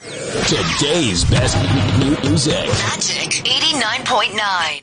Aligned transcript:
Today's 0.00 1.24
best 1.24 1.56
New 1.98 2.16
music. 2.30 2.68
Magic 2.68 3.42
89.9. 3.44 4.82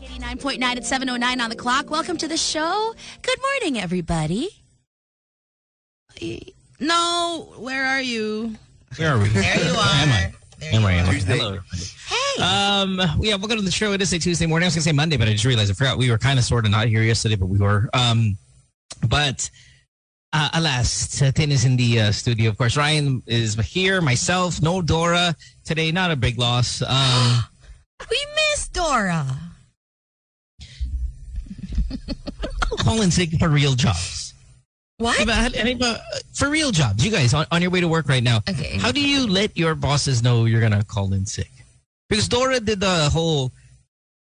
89.9 0.00 0.62
at 0.62 0.78
7.09 0.78 1.40
on 1.40 1.50
the 1.50 1.56
clock. 1.56 1.90
Welcome 1.90 2.16
to 2.18 2.28
the 2.28 2.36
show. 2.36 2.94
Good 3.22 3.38
morning, 3.40 3.80
everybody. 3.80 4.48
No, 6.80 7.52
where 7.58 7.86
are 7.86 8.00
you? 8.00 8.54
Where 8.96 9.14
are 9.14 9.18
we? 9.18 9.28
There 9.28 9.64
you 9.64 9.72
are. 9.72 9.94
Am 9.94 10.08
I? 10.08 10.32
There 10.58 10.74
Am 10.74 10.82
you 10.82 10.88
I? 10.88 10.92
Am 10.92 11.06
I? 11.06 11.08
are. 11.08 11.12
Hello, 11.12 11.46
everybody. 11.54 11.84
Hey. 12.08 12.42
Um, 12.42 13.00
yeah, 13.20 13.34
welcome 13.36 13.56
to 13.58 13.62
the 13.62 13.70
show. 13.70 13.92
It 13.92 14.02
is 14.02 14.12
a 14.12 14.18
Tuesday 14.18 14.46
morning. 14.46 14.64
I 14.64 14.68
was 14.68 14.74
going 14.74 14.82
to 14.82 14.88
say 14.88 14.92
Monday, 14.92 15.16
but 15.16 15.28
I 15.28 15.32
just 15.32 15.44
realized 15.44 15.70
I 15.70 15.74
forgot 15.74 15.98
we 15.98 16.10
were 16.10 16.18
kind 16.18 16.38
of 16.38 16.44
sort 16.44 16.64
of 16.64 16.70
not 16.70 16.88
here 16.88 17.02
yesterday, 17.02 17.36
but 17.36 17.46
we 17.46 17.58
were. 17.58 17.88
Um, 17.94 18.36
but 19.08 19.50
uh, 20.32 20.50
alas, 20.54 21.20
Tin 21.34 21.52
is 21.52 21.64
in 21.64 21.76
the 21.76 22.00
uh, 22.00 22.12
studio. 22.12 22.50
Of 22.50 22.58
course, 22.58 22.76
Ryan 22.76 23.22
is 23.26 23.54
here. 23.54 24.00
Myself, 24.00 24.62
no 24.62 24.82
Dora 24.82 25.36
today. 25.64 25.92
Not 25.92 26.10
a 26.10 26.16
big 26.16 26.38
loss. 26.38 26.82
Um, 26.82 27.44
we 28.10 28.26
miss 28.34 28.68
Dora. 28.68 29.51
Calling 32.78 33.10
sick 33.10 33.30
for 33.38 33.48
real 33.48 33.74
jobs. 33.74 34.34
What? 34.98 35.18
Diba? 35.18 35.58
Ano 35.58 35.74
ba, 35.78 36.00
For 36.32 36.48
real 36.48 36.70
jobs. 36.70 37.04
You 37.04 37.10
guys, 37.10 37.34
on, 37.34 37.46
on 37.50 37.60
your 37.62 37.70
way 37.70 37.80
to 37.80 37.88
work 37.88 38.08
right 38.08 38.22
now, 38.22 38.38
Okay. 38.48 38.78
how 38.78 38.92
do 38.92 39.00
you 39.00 39.26
let 39.26 39.56
your 39.56 39.74
bosses 39.74 40.22
know 40.22 40.44
you're 40.44 40.60
going 40.60 40.72
to 40.78 40.84
call 40.84 41.12
in 41.12 41.26
sick? 41.26 41.50
Because 42.08 42.28
Dora 42.28 42.60
did 42.60 42.80
the 42.80 43.08
whole 43.10 43.52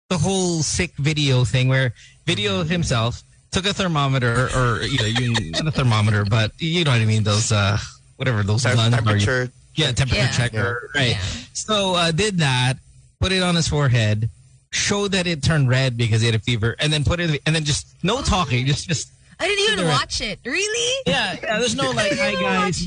the 0.10 0.18
whole 0.18 0.62
sick 0.64 0.94
video 0.98 1.44
thing 1.44 1.68
where 1.70 1.94
video 2.26 2.64
himself 2.64 3.24
took 3.52 3.66
a 3.66 3.74
thermometer 3.74 4.50
or 4.56 4.82
you 4.84 4.98
know, 5.00 5.06
you, 5.06 5.52
not 5.52 5.68
a 5.68 5.72
thermometer, 5.72 6.24
but 6.26 6.52
you 6.60 6.84
know 6.84 6.92
what 6.92 7.02
I 7.02 7.06
mean, 7.06 7.24
those 7.24 7.52
uh 7.52 7.78
whatever 8.18 8.42
those 8.44 8.64
Tem- 8.64 8.76
guns 8.78 8.94
are. 8.94 8.98
temperature. 8.98 9.52
Yeah, 9.76 9.92
temperature 9.92 10.22
Yeah. 10.24 10.32
checker. 10.32 10.90
Right. 10.96 11.12
Yeah. 11.12 11.22
So 11.54 11.96
uh, 11.96 12.12
did 12.12 12.38
that, 12.40 12.78
put 13.20 13.32
it 13.32 13.42
on 13.44 13.56
his 13.56 13.68
forehead, 13.68 14.30
showed 14.74 15.12
that 15.14 15.28
it 15.28 15.44
turned 15.44 15.70
red 15.70 15.96
because 15.96 16.20
he 16.22 16.26
had 16.28 16.36
a 16.36 16.40
fever, 16.40 16.76
and 16.80 16.92
then 16.92 17.04
put 17.06 17.20
it 17.20 17.40
and 17.46 17.56
then 17.56 17.64
just 17.64 17.88
no 18.04 18.22
talking, 18.22 18.66
just 18.66 18.88
just 18.90 19.12
I 19.40 19.48
didn't 19.48 19.74
even 19.74 19.88
watch 19.88 20.20
it. 20.22 20.40
Really? 20.46 21.04
yeah, 21.08 21.36
yeah, 21.42 21.60
there's 21.60 21.76
no 21.76 21.92
like, 21.96 22.14
hi 22.18 22.34
guys. 22.36 22.86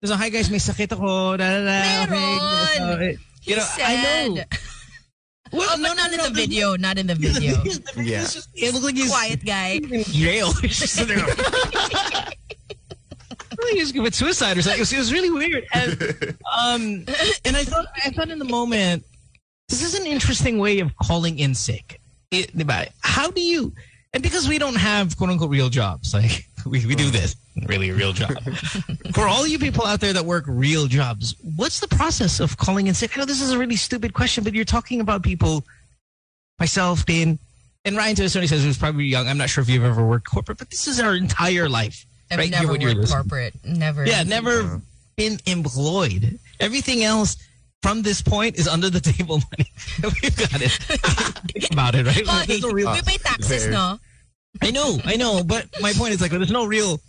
There's 0.00 0.10
a 0.10 0.16
hi 0.16 0.28
guys, 0.30 0.48
may 0.50 0.58
sakit 0.58 0.92
ako. 0.92 1.36
Da, 1.36 1.58
da, 1.58 1.64
da, 1.64 2.06
Meron. 2.06 2.94
okay. 2.94 3.18
He 3.42 3.50
You 3.50 3.56
know, 3.58 3.62
said. 3.64 3.84
I 3.84 4.28
know. 4.28 4.34
Well, 5.52 5.68
Oh, 5.74 5.82
but 5.82 5.94
not 5.96 6.12
in 6.12 6.20
the 6.20 6.30
video. 6.30 6.76
Not 6.76 6.98
in 6.98 7.06
the 7.08 7.14
video. 7.18 7.56
Yeah. 7.96 8.20
Just- 8.22 8.48
It 8.54 8.72
looked 8.74 8.84
like 8.84 8.94
he's 8.96 9.10
Quiet 9.10 9.44
guy. 9.44 9.80
in 9.82 10.04
jail. 10.04 10.52
He's 10.60 10.78
just 10.78 10.94
sitting 10.94 11.16
there. 11.16 11.26
he 13.72 13.80
was 13.80 13.92
commit 13.92 14.14
suicide 14.14 14.56
or 14.58 14.62
something. 14.62 14.78
It 14.78 14.82
was, 14.82 14.92
it 14.92 14.98
was 14.98 15.12
really 15.12 15.30
weird. 15.30 15.64
And, 15.72 16.02
um, 16.52 16.82
and 17.44 17.56
I 17.56 17.64
thought, 17.64 17.86
I 18.04 18.10
thought 18.10 18.28
in 18.30 18.38
the 18.38 18.44
moment, 18.44 19.04
this 19.68 19.82
is 19.82 19.94
an 19.98 20.06
interesting 20.06 20.58
way 20.58 20.80
of 20.80 20.96
calling 20.96 21.38
in 21.38 21.54
sick. 21.54 22.00
It. 22.30 22.50
How 23.00 23.30
do 23.30 23.40
you? 23.40 23.72
And 24.12 24.22
because 24.22 24.48
we 24.48 24.58
don't 24.58 24.76
have 24.76 25.16
quote 25.16 25.30
unquote 25.30 25.50
real 25.50 25.68
jobs, 25.68 26.14
like 26.14 26.46
we, 26.66 26.84
we 26.86 26.94
do 26.94 27.10
this 27.10 27.36
really 27.66 27.90
a 27.90 27.94
real 27.94 28.12
job. 28.12 28.30
For 29.14 29.26
all 29.26 29.46
you 29.46 29.58
people 29.58 29.84
out 29.84 30.00
there 30.00 30.12
that 30.12 30.24
work 30.24 30.44
real 30.46 30.86
jobs, 30.86 31.34
what's 31.56 31.80
the 31.80 31.88
process 31.88 32.40
of 32.40 32.56
calling 32.56 32.86
in 32.86 32.94
sick? 32.94 33.16
I 33.16 33.20
know 33.20 33.26
this 33.26 33.42
is 33.42 33.50
a 33.50 33.58
really 33.58 33.76
stupid 33.76 34.14
question, 34.14 34.44
but 34.44 34.54
you're 34.54 34.64
talking 34.64 35.00
about 35.00 35.22
people, 35.22 35.64
myself, 36.58 37.04
Dane, 37.04 37.38
and 37.84 37.96
Ryan 37.96 38.16
to 38.16 38.24
a 38.24 38.28
certain 38.28 38.44
extent 38.44 38.62
who's 38.62 38.78
probably 38.78 39.04
young. 39.04 39.26
I'm 39.26 39.38
not 39.38 39.50
sure 39.50 39.62
if 39.62 39.68
you've 39.68 39.84
ever 39.84 40.04
worked 40.06 40.28
corporate, 40.28 40.58
but 40.58 40.70
this 40.70 40.86
is 40.86 41.00
our 41.00 41.14
entire 41.14 41.68
life. 41.68 42.06
I've 42.30 42.38
right? 42.38 42.50
never 42.50 42.74
You're- 42.74 42.80
you're 42.84 42.94
worked 42.96 43.10
corporate. 43.10 43.54
Never. 43.64 44.06
Yeah, 44.06 44.22
never 44.22 44.80
been 45.16 45.38
employed. 45.46 46.38
Everything 46.60 47.02
else 47.02 47.36
from 47.82 48.02
this 48.02 48.20
point 48.20 48.56
is 48.58 48.66
under 48.68 48.90
the 48.90 49.00
table 49.00 49.40
money. 49.50 49.70
We've 50.22 50.36
got 50.36 50.60
it. 50.60 50.70
Think 51.52 51.72
about 51.72 51.94
it, 51.94 52.06
right? 52.06 52.26
Well, 52.26 52.44
There's 52.46 52.62
no 52.62 52.70
real- 52.70 52.92
we 52.92 53.02
pay 53.02 53.18
taxes, 53.18 53.64
Fair. 53.64 53.72
no? 53.72 53.98
I 54.62 54.70
know, 54.70 54.98
I 55.04 55.16
know, 55.16 55.44
but 55.44 55.66
my 55.80 55.92
point 55.92 56.14
is 56.14 56.20
like 56.20 56.30
there's 56.32 56.50
no 56.50 56.64
real 56.66 57.00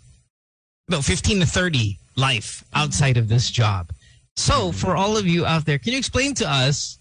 no 0.89 1.01
15 1.01 1.39
to 1.39 1.45
30 1.45 1.97
life 2.15 2.63
outside 2.73 3.17
of 3.17 3.27
this 3.29 3.49
job. 3.49 3.91
So 4.35 4.71
for 4.71 4.95
all 4.95 5.17
of 5.17 5.25
you 5.27 5.45
out 5.45 5.65
there, 5.65 5.77
can 5.79 5.93
you 5.93 5.97
explain 5.99 6.33
to 6.35 6.49
us 6.49 6.97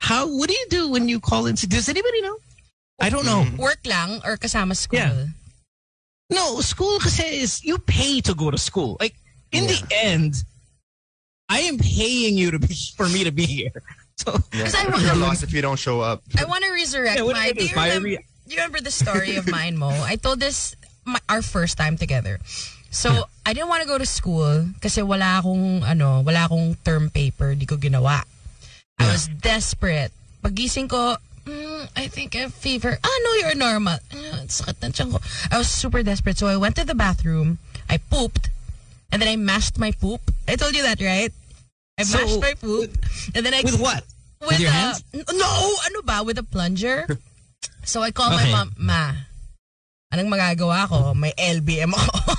how 0.00 0.26
what 0.28 0.48
do 0.48 0.54
you 0.54 0.66
do 0.68 0.90
when 0.90 1.08
you 1.08 1.18
call 1.20 1.46
in 1.46 1.56
sick? 1.56 1.70
Does 1.70 1.88
anybody 1.88 2.20
know? 2.22 2.36
I 3.00 3.10
don't 3.10 3.24
know. 3.26 3.42
Mm-hmm. 3.44 3.56
Work 3.56 3.80
lang 3.86 4.20
or 4.24 4.36
kasama 4.36 4.76
school? 4.76 4.98
Yeah. 5.00 5.26
No, 6.30 6.60
school 6.60 6.98
kasi 6.98 7.24
is 7.40 7.64
you 7.64 7.78
pay 7.78 8.20
to 8.22 8.34
go 8.34 8.50
to 8.50 8.58
school. 8.58 8.96
Like 9.00 9.14
in 9.52 9.66
the 9.66 9.82
end, 9.90 10.42
I 11.48 11.60
am 11.70 11.78
paying 11.78 12.36
you 12.36 12.50
to 12.50 12.58
be 12.58 12.74
for 12.96 13.08
me 13.08 13.24
to 13.24 13.30
be 13.32 13.46
here. 13.46 13.70
So 14.16 14.32
Yeah. 14.32 14.64
Because 14.64 14.74
I 14.74 14.82
You're 14.88 15.12
want- 15.12 15.20
lost 15.20 15.42
if 15.44 15.52
you 15.52 15.60
don't 15.60 15.76
show 15.78 16.00
up. 16.00 16.24
I 16.40 16.48
want 16.48 16.64
to 16.64 16.72
resurrect 16.72 17.20
Yeah, 17.20 17.28
my. 17.28 17.52
do 17.52 17.60
you 17.62 17.68
Do 17.68 17.74
you, 17.76 17.76
remember, 17.76 18.08
me- 18.08 18.24
do 18.48 18.50
you 18.54 18.56
remember 18.64 18.80
the 18.80 18.90
story 18.90 19.36
of 19.36 19.44
mine, 19.46 19.76
Mo? 19.76 19.92
I 19.92 20.16
told 20.16 20.40
this 20.40 20.72
my, 21.04 21.20
our 21.28 21.42
first 21.44 21.76
time 21.76 22.00
together. 22.00 22.40
So, 22.88 23.12
Yeah. 23.12 23.22
I 23.44 23.52
didn't 23.52 23.68
want 23.68 23.82
to 23.84 23.88
go 23.88 23.98
to 24.00 24.08
school 24.08 24.72
kasi 24.80 25.04
wala 25.04 25.44
akong, 25.44 25.84
ano, 25.84 26.24
wala 26.24 26.48
akong 26.48 26.80
term 26.80 27.12
paper, 27.12 27.52
di 27.54 27.68
ko 27.68 27.76
ginawa. 27.76 28.24
I 28.96 29.04
Yeah. 29.04 29.12
was 29.12 29.28
desperate. 29.28 30.16
Pagising 30.40 30.88
ko, 30.88 31.20
mm, 31.44 31.84
I 31.92 32.08
think 32.08 32.32
I 32.40 32.48
have 32.48 32.56
fever. 32.56 32.96
Ah, 32.96 33.16
no, 33.20 33.30
you're 33.44 33.54
normal. 33.60 34.00
Ah, 34.16 34.48
sakit 34.48 34.96
ko. 35.12 35.20
I 35.52 35.60
was 35.60 35.68
super 35.68 36.00
desperate. 36.02 36.40
So, 36.40 36.48
I 36.48 36.56
went 36.56 36.72
to 36.80 36.88
the 36.88 36.96
bathroom. 36.96 37.60
I 37.84 38.00
pooped. 38.00 38.48
And 39.12 39.22
then 39.22 39.28
I 39.28 39.36
mashed 39.36 39.78
my 39.78 39.92
poop. 39.92 40.20
I 40.48 40.56
told 40.56 40.74
you 40.74 40.82
that, 40.82 41.00
right? 41.00 41.32
I 41.98 42.02
So, 42.02 42.18
mashed 42.18 42.40
my 42.40 42.54
poop. 42.54 42.90
And 43.34 43.46
then 43.46 43.54
I 43.54 43.62
with 43.62 43.78
what? 43.80 44.02
with, 44.42 44.60
your 44.60 44.68
a, 44.70 44.72
hands? 44.72 45.04
No, 45.14 45.74
ano 45.86 46.02
ba? 46.04 46.22
With 46.24 46.38
a 46.38 46.42
plunger. 46.44 47.06
So 47.86 48.02
I 48.02 48.10
call 48.10 48.34
Okay. 48.34 48.50
my 48.50 48.66
mom, 48.66 48.74
Ma, 48.82 49.14
anong 50.10 50.26
magagawa 50.26 50.90
ko? 50.90 51.14
May 51.14 51.30
LBM 51.38 51.94
ako. 51.94 52.18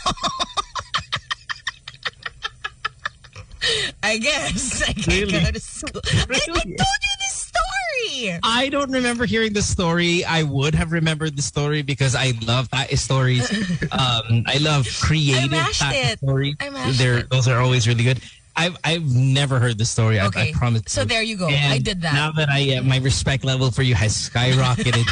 I 4.04 4.18
guess. 4.20 4.82
I 4.88 4.92
can't 4.92 5.32
Really? 5.32 5.40
go 5.44 5.52
to 5.52 5.60
school. 5.60 6.02
I, 6.04 6.20
I 6.20 6.24
told 6.44 6.68
Really? 6.68 6.76
you 6.76 7.14
this 7.24 7.47
story. 8.08 8.40
I 8.44 8.70
don't 8.70 8.92
remember 8.92 9.26
hearing 9.26 9.54
the 9.54 9.62
story. 9.62 10.24
I 10.26 10.44
would 10.44 10.76
have 10.76 10.92
remembered 10.92 11.36
the 11.36 11.42
story 11.42 11.82
because 11.82 12.16
I 12.16 12.34
love 12.46 12.70
that 12.72 12.90
stories. 12.98 13.48
Um, 13.92 14.44
I 14.48 14.58
love 14.60 14.88
creative 15.02 15.66
stories. 15.74 16.56
I 16.60 16.70
mashed 16.70 17.00
They're, 17.00 17.20
it. 17.20 17.30
Those 17.30 17.48
are 17.48 17.60
always 17.60 17.88
really 17.88 18.04
good. 18.04 18.22
I've 18.56 18.76
I've 18.84 19.06
never 19.16 19.60
heard 19.60 19.78
the 19.78 19.86
story. 19.86 20.20
I, 20.20 20.28
Okay. 20.28 20.50
I 20.50 20.54
promise. 20.54 20.82
So 20.88 21.02
you. 21.02 21.08
there 21.08 21.22
you 21.22 21.38
go. 21.38 21.48
And 21.48 21.72
I 21.72 21.78
did 21.78 22.02
that. 22.02 22.14
Now 22.14 22.32
that 22.32 22.50
I 22.50 22.78
uh, 22.78 22.84
my 22.84 22.98
respect 22.98 23.44
level 23.46 23.72
for 23.72 23.84
you 23.84 23.96
has 23.96 24.14
skyrocketed 24.14 25.06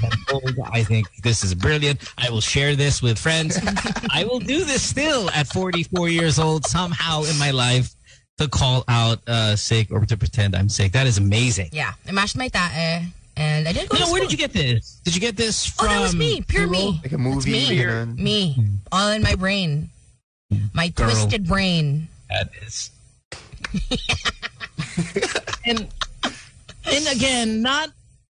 I 0.74 0.84
think 0.84 1.08
this 1.24 1.44
is 1.44 1.54
brilliant. 1.54 2.02
I 2.18 2.30
will 2.30 2.42
share 2.42 2.76
this 2.76 3.02
with 3.02 3.18
friends. 3.20 3.58
I 4.12 4.24
will 4.26 4.40
do 4.40 4.64
this 4.66 4.82
still 4.82 5.30
at 5.32 5.48
44 5.48 6.10
years 6.10 6.40
old 6.40 6.66
somehow 6.66 7.24
in 7.24 7.38
my 7.38 7.52
life 7.52 7.95
to 8.38 8.48
call 8.48 8.84
out 8.88 9.20
uh, 9.28 9.56
sick 9.56 9.92
or 9.92 10.06
to 10.06 10.18
pretend 10.18 10.56
I'm 10.56 10.70
sick. 10.70 10.92
That 10.92 11.08
is 11.08 11.18
amazing. 11.18 11.70
yeah. 11.72 11.94
I 12.08 12.12
mashed 12.12 12.38
my 12.38 12.48
tae. 12.50 13.06
And 13.38 13.68
I 13.68 13.74
didn't 13.74 13.90
go 13.90 13.98
No, 14.00 14.06
to 14.06 14.12
where 14.14 14.22
did 14.22 14.32
you 14.32 14.38
get 14.38 14.54
this? 14.54 15.02
Did 15.04 15.14
you 15.14 15.20
get 15.22 15.36
this 15.36 15.70
Oh, 15.80 15.84
from? 15.84 15.88
that 15.94 16.02
was 16.02 16.16
me. 16.16 16.42
Pure 16.42 16.68
me. 16.68 17.00
Like 17.04 17.12
a 17.12 17.18
That's 17.18 17.22
movie. 17.22 17.52
me. 17.52 17.78
ganun. 17.80 18.18
Me. 18.18 18.68
All 18.94 19.12
in 19.12 19.22
my 19.22 19.36
brain. 19.36 19.90
My 20.74 20.88
Girl. 20.90 21.10
twisted 21.10 21.46
brain. 21.46 22.08
That 22.30 22.50
is. 22.66 22.92
and 25.66 25.88
and 26.86 27.08
again, 27.12 27.62
not 27.62 27.90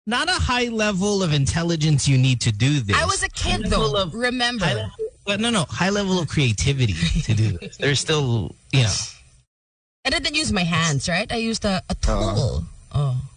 not 0.06 0.28
a 0.28 0.32
high 0.32 0.68
level 0.68 1.22
of 1.22 1.32
intelligence 1.32 2.06
you 2.08 2.18
need 2.18 2.40
to 2.42 2.52
do 2.52 2.80
this. 2.80 2.96
I 2.96 3.04
was 3.06 3.22
a 3.22 3.28
kid 3.30 3.62
High 3.62 3.68
level 3.68 3.92
though. 3.92 4.02
of- 4.02 4.14
remember? 4.14 4.64
high 4.66 4.74
level, 4.74 4.90
but 5.24 5.40
no, 5.40 5.50
no, 5.50 5.64
high 5.68 5.90
level 5.90 6.18
of 6.18 6.28
creativity 6.28 6.94
to 7.22 7.34
do 7.34 7.52
this. 7.58 7.76
There's 7.78 8.00
still, 8.00 8.54
you 8.72 8.82
know. 8.82 8.92
I 10.14 10.18
didn't 10.18 10.36
use 10.36 10.52
my 10.52 10.64
hands, 10.64 11.08
right? 11.08 11.30
I 11.30 11.36
used 11.36 11.64
a, 11.64 11.82
a 11.88 11.94
tool. 11.94 12.14
Uh-huh. 12.14 12.60
oh. 12.94 13.29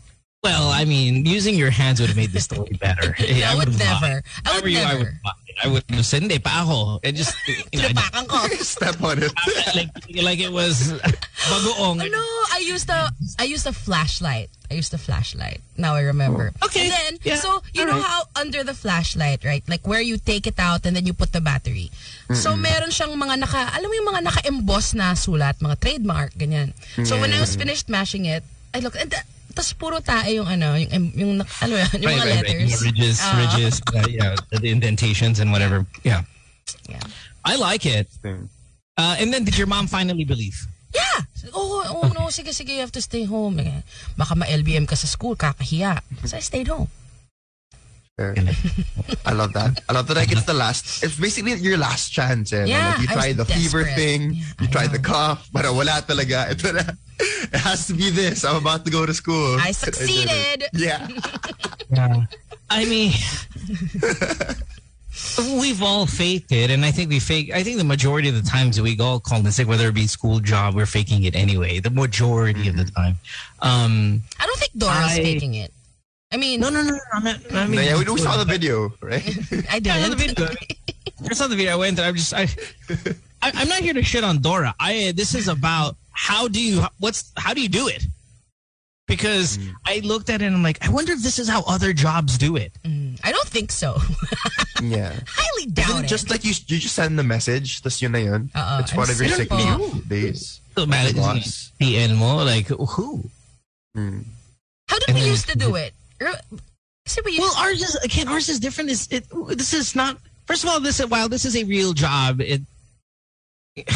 Well, 0.44 0.76
I 0.76 0.84
mean, 0.84 1.26
using 1.26 1.56
your 1.56 1.70
hands 1.70 2.02
would 2.02 2.10
have 2.10 2.18
made 2.18 2.34
the 2.34 2.42
story 2.42 2.76
better. 2.76 3.16
I 3.20 3.56
would 3.56 3.72
would've 3.72 3.80
never. 3.80 4.24
I 4.46 4.60
would 4.60 4.70
you, 4.70 4.80
I 4.80 4.96
would, 4.96 5.08
never. 5.08 5.20
I 5.64 5.68
would 5.70 5.84
have 5.88 6.06
said, 6.06 6.22
hindi 6.24 6.40
pa 6.40 6.68
ako. 6.68 7.00
It 7.02 7.16
just, 7.16 7.32
you 7.48 7.80
know. 7.80 7.88
Step 8.60 9.02
on 9.02 9.24
it. 9.24 9.32
like, 9.76 9.88
like 10.22 10.40
it 10.44 10.52
was 10.52 10.92
bagoong. 11.48 12.12
No, 12.12 12.28
I 12.52 12.60
used 12.60 12.90
a 12.90 13.16
I 13.40 13.44
used 13.48 13.66
a 13.68 13.72
flashlight. 13.72 14.50
I 14.70 14.74
used 14.74 14.94
a 14.94 14.98
flashlight. 14.98 15.62
Now 15.78 15.96
I 15.96 16.02
remember. 16.12 16.52
Oh, 16.60 16.68
okay. 16.68 16.90
And 16.90 16.92
then, 16.92 17.12
Yeah. 17.24 17.40
so 17.40 17.64
you 17.72 17.88
All 17.88 17.96
know 17.96 18.04
right. 18.04 18.04
how 18.04 18.24
under 18.36 18.66
the 18.66 18.74
flashlight, 18.74 19.46
right? 19.46 19.64
Like 19.70 19.88
where 19.88 20.02
you 20.02 20.18
take 20.18 20.46
it 20.46 20.60
out 20.60 20.86
and 20.86 20.94
then 20.94 21.06
you 21.06 21.14
put 21.14 21.32
the 21.32 21.40
battery. 21.40 21.88
So 22.36 22.58
meron 22.60 22.92
siyang 22.92 23.16
mga 23.16 23.40
naka, 23.40 23.72
alam 23.72 23.88
mo 23.88 23.96
yung 23.96 24.10
mga 24.12 24.24
naka-emboss 24.28 24.92
na 24.92 25.14
sulat, 25.16 25.64
mga 25.64 25.80
trademark, 25.80 26.36
ganyan. 26.36 26.74
So 27.06 27.16
when 27.16 27.32
I 27.32 27.40
was 27.40 27.56
mm. 27.56 27.64
finished 27.64 27.88
mashing 27.88 28.26
it, 28.26 28.44
I 28.74 28.80
looked, 28.82 28.98
and 28.98 29.12
the- 29.12 29.24
tas 29.54 29.72
puro 29.74 30.02
tae 30.02 30.36
yung 30.42 30.50
ano, 30.50 30.74
yung, 30.74 30.90
em- 30.92 31.14
yung, 31.16 31.32
nak- 31.38 31.54
ano 31.62 31.78
yan, 31.78 31.90
yung 32.02 32.12
mga 32.18 32.26
letters. 32.26 32.70
Yung 32.74 32.84
ridges, 32.90 33.18
Ah. 33.22 33.38
ridges, 33.38 33.76
uh, 33.94 34.08
yeah, 34.10 34.34
the 34.50 34.70
indentations 34.70 35.38
and 35.40 35.54
whatever. 35.54 35.86
Yeah. 36.04 36.26
Yeah. 36.90 37.06
I 37.46 37.56
like 37.56 37.86
it. 37.86 38.10
Uh, 38.24 39.16
and 39.20 39.34
then 39.34 39.44
did 39.44 39.58
your 39.58 39.68
mom 39.68 39.88
finally 39.88 40.26
believe? 40.26 40.56
Yeah. 40.94 41.26
Oh, 41.54 41.82
oh 41.86 42.08
no, 42.14 42.30
sige, 42.30 42.54
sige, 42.54 42.70
you 42.74 42.82
have 42.82 42.92
to 42.94 43.02
stay 43.02 43.26
home. 43.26 43.58
Baka 44.18 44.36
ma-LBM 44.36 44.86
ka 44.88 44.96
sa 44.96 45.08
school, 45.10 45.36
kakahiya. 45.36 46.02
So 46.26 46.38
I 46.38 46.42
stayed 46.42 46.68
home. 46.70 46.88
Fair. 48.18 48.36
I 49.26 49.32
love 49.34 49.54
that. 49.54 49.82
I 49.90 49.94
love 49.94 50.06
that. 50.08 50.16
Like 50.18 50.32
it's 50.32 50.44
the 50.44 50.54
last. 50.54 51.02
It's 51.04 51.18
basically 51.20 51.54
your 51.56 51.80
last 51.80 52.10
chance. 52.14 52.54
Eh, 52.54 52.60
no? 52.60 52.66
Yeah, 52.66 52.90
like 52.92 53.00
you 53.02 53.08
I 53.10 53.14
try 53.14 53.28
was 53.30 53.38
the 53.38 53.46
fever 53.46 53.84
thing. 53.86 54.34
Yeah, 54.34 54.44
you 54.62 54.68
I 54.68 54.72
try 54.72 54.86
the 54.88 55.00
cough, 55.00 55.50
but 55.52 55.66
wala 55.66 56.06
talaga. 56.06 56.52
Ito 56.54 56.74
na. 56.74 56.84
It 57.20 57.56
has 57.58 57.88
to 57.88 57.94
be 57.94 58.12
this. 58.12 58.46
I'm 58.46 58.58
about 58.58 58.86
to 58.86 58.92
go 58.92 59.08
to 59.08 59.14
school. 59.16 59.58
I 59.60 59.68
did 59.68 59.70
it. 59.72 59.76
succeeded. 59.98 60.64
Yeah. 60.74 61.08
Yeah. 61.90 62.26
I 62.70 62.86
mean, 62.86 63.14
we've 65.60 65.82
all 65.82 66.06
faked 66.06 66.52
it, 66.52 66.70
and 66.70 66.86
I 66.86 66.92
think 66.92 67.10
we 67.10 67.20
fake. 67.20 67.50
I 67.52 67.64
think 67.64 67.78
the 67.78 67.84
majority 67.84 68.30
of 68.30 68.36
the 68.36 68.46
times 68.48 68.80
we 68.80 68.98
all 69.00 69.20
call 69.20 69.40
in 69.40 69.52
sick, 69.52 69.68
whether 69.68 69.88
it 69.90 69.96
be 69.96 70.06
school 70.06 70.40
job, 70.40 70.76
we're 70.76 70.86
faking 70.86 71.24
it 71.24 71.36
anyway. 71.36 71.80
The 71.80 71.90
majority 71.90 72.68
of 72.70 72.78
the 72.78 72.86
time. 72.86 73.18
Um, 73.62 74.22
I 74.40 74.46
don't 74.46 74.60
think 74.60 74.74
Dora's 74.78 75.18
I- 75.18 75.24
faking 75.24 75.56
it. 75.56 75.74
I 76.34 76.38
mean, 76.38 76.60
no, 76.60 76.70
no, 76.70 76.82
no, 76.82 76.92
no. 76.92 77.00
I'm 77.14 77.24
not, 77.24 77.38
I 77.54 77.68
mean, 77.68 77.80
yeah, 77.86 77.98
we, 77.98 78.06
we 78.12 78.20
saw 78.20 78.38
the 78.38 78.46
video, 78.46 78.92
right? 79.02 79.22
I 79.72 79.78
Yeah, 79.84 79.96
I 79.96 80.02
saw 80.02 80.10
the 80.10 80.16
video. 80.16 80.48
I 81.30 81.34
saw 81.34 81.48
the 81.48 81.56
video. 81.56 81.74
I 81.74 81.76
went. 81.76 82.00
I'm 82.00 82.16
just. 82.16 82.34
I, 82.34 82.48
I. 83.42 83.52
I'm 83.54 83.70
not 83.70 83.80
here 83.80 83.94
to 83.94 84.02
shit 84.04 84.24
on 84.24 84.42
Dora. 84.42 84.74
I. 84.80 85.14
This 85.16 85.36
is 85.36 85.48
about 85.48 85.96
how 86.12 86.48
do 86.48 86.60
you. 86.60 86.84
What's 87.00 87.32
how 87.38 87.54
do 87.54 87.62
you 87.62 87.70
do 87.70 87.88
it? 87.88 88.04
Because 89.06 89.60
I 89.86 90.00
looked 90.00 90.30
at 90.32 90.42
it 90.42 90.46
and 90.46 90.56
I'm 90.56 90.64
like, 90.64 90.84
I 90.84 90.90
wonder 90.90 91.12
if 91.12 91.22
this 91.22 91.38
is 91.38 91.48
how 91.48 91.62
other 91.68 91.94
jobs 91.94 92.38
do 92.38 92.56
it. 92.56 92.72
Mm, 92.84 93.20
I 93.24 93.32
don't 93.32 93.48
think 93.48 93.70
so. 93.72 93.98
yeah. 94.82 95.12
Highly 95.28 95.64
Isn't 95.68 95.74
doubt 95.76 96.00
it 96.00 96.06
it. 96.06 96.08
just 96.08 96.30
like 96.32 96.44
you, 96.46 96.54
you 96.68 96.80
just 96.80 96.96
send 96.96 97.20
the 97.20 97.24
message, 97.24 97.82
tas 97.84 98.02
yun 98.02 98.14
na 98.14 98.20
yun. 98.20 98.50
Uh-uh. 98.56 98.80
It's 98.82 98.96
one 98.96 99.10
of 99.10 99.18
your 99.20 99.28
I'm 99.30 99.36
sick 99.36 99.50
simple. 99.50 99.88
leave 99.88 100.10
days. 100.10 100.62
So 100.76 100.86
man, 100.88 101.14
Boss. 101.16 101.72
the 101.80 101.98
animal, 101.98 102.38
like 102.46 102.68
who? 102.68 103.30
Mm. 103.96 104.24
How 104.88 104.98
did 105.00 105.10
And 105.10 105.16
we 105.16 105.22
then 105.22 105.30
used 105.30 105.50
to 105.50 105.58
do 105.58 105.76
it? 105.76 105.94
Kasi 107.06 107.22
we 107.26 107.32
used 107.34 107.44
Well, 107.44 107.56
ours 107.58 107.82
is 107.82 107.96
again. 107.96 108.28
Ours 108.28 108.48
is 108.50 108.60
different. 108.60 108.90
Is 108.90 109.08
it? 109.12 109.26
This 109.58 109.74
is 109.74 109.96
not. 109.96 110.18
First 110.46 110.64
of 110.64 110.70
all, 110.70 110.80
this 110.80 111.00
while 111.06 111.28
this 111.30 111.46
is 111.46 111.56
a 111.56 111.64
real 111.64 111.94
job, 111.94 112.42
it. 112.42 112.62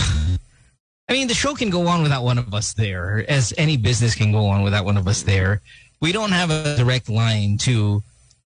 I 1.10 1.14
mean, 1.14 1.30
the 1.30 1.34
show 1.34 1.56
can 1.56 1.70
go 1.70 1.88
on 1.88 2.04
without 2.04 2.24
one 2.24 2.38
of 2.38 2.54
us 2.54 2.74
there, 2.74 3.24
as 3.30 3.54
any 3.58 3.78
business 3.78 4.14
can 4.14 4.34
go 4.34 4.48
on 4.48 4.62
without 4.62 4.84
one 4.84 4.98
of 4.98 5.08
us 5.08 5.24
there. 5.24 5.62
We 6.02 6.12
don't 6.12 6.32
have 6.36 6.52
a 6.52 6.76
direct 6.76 7.08
line 7.08 7.58
to 7.60 8.04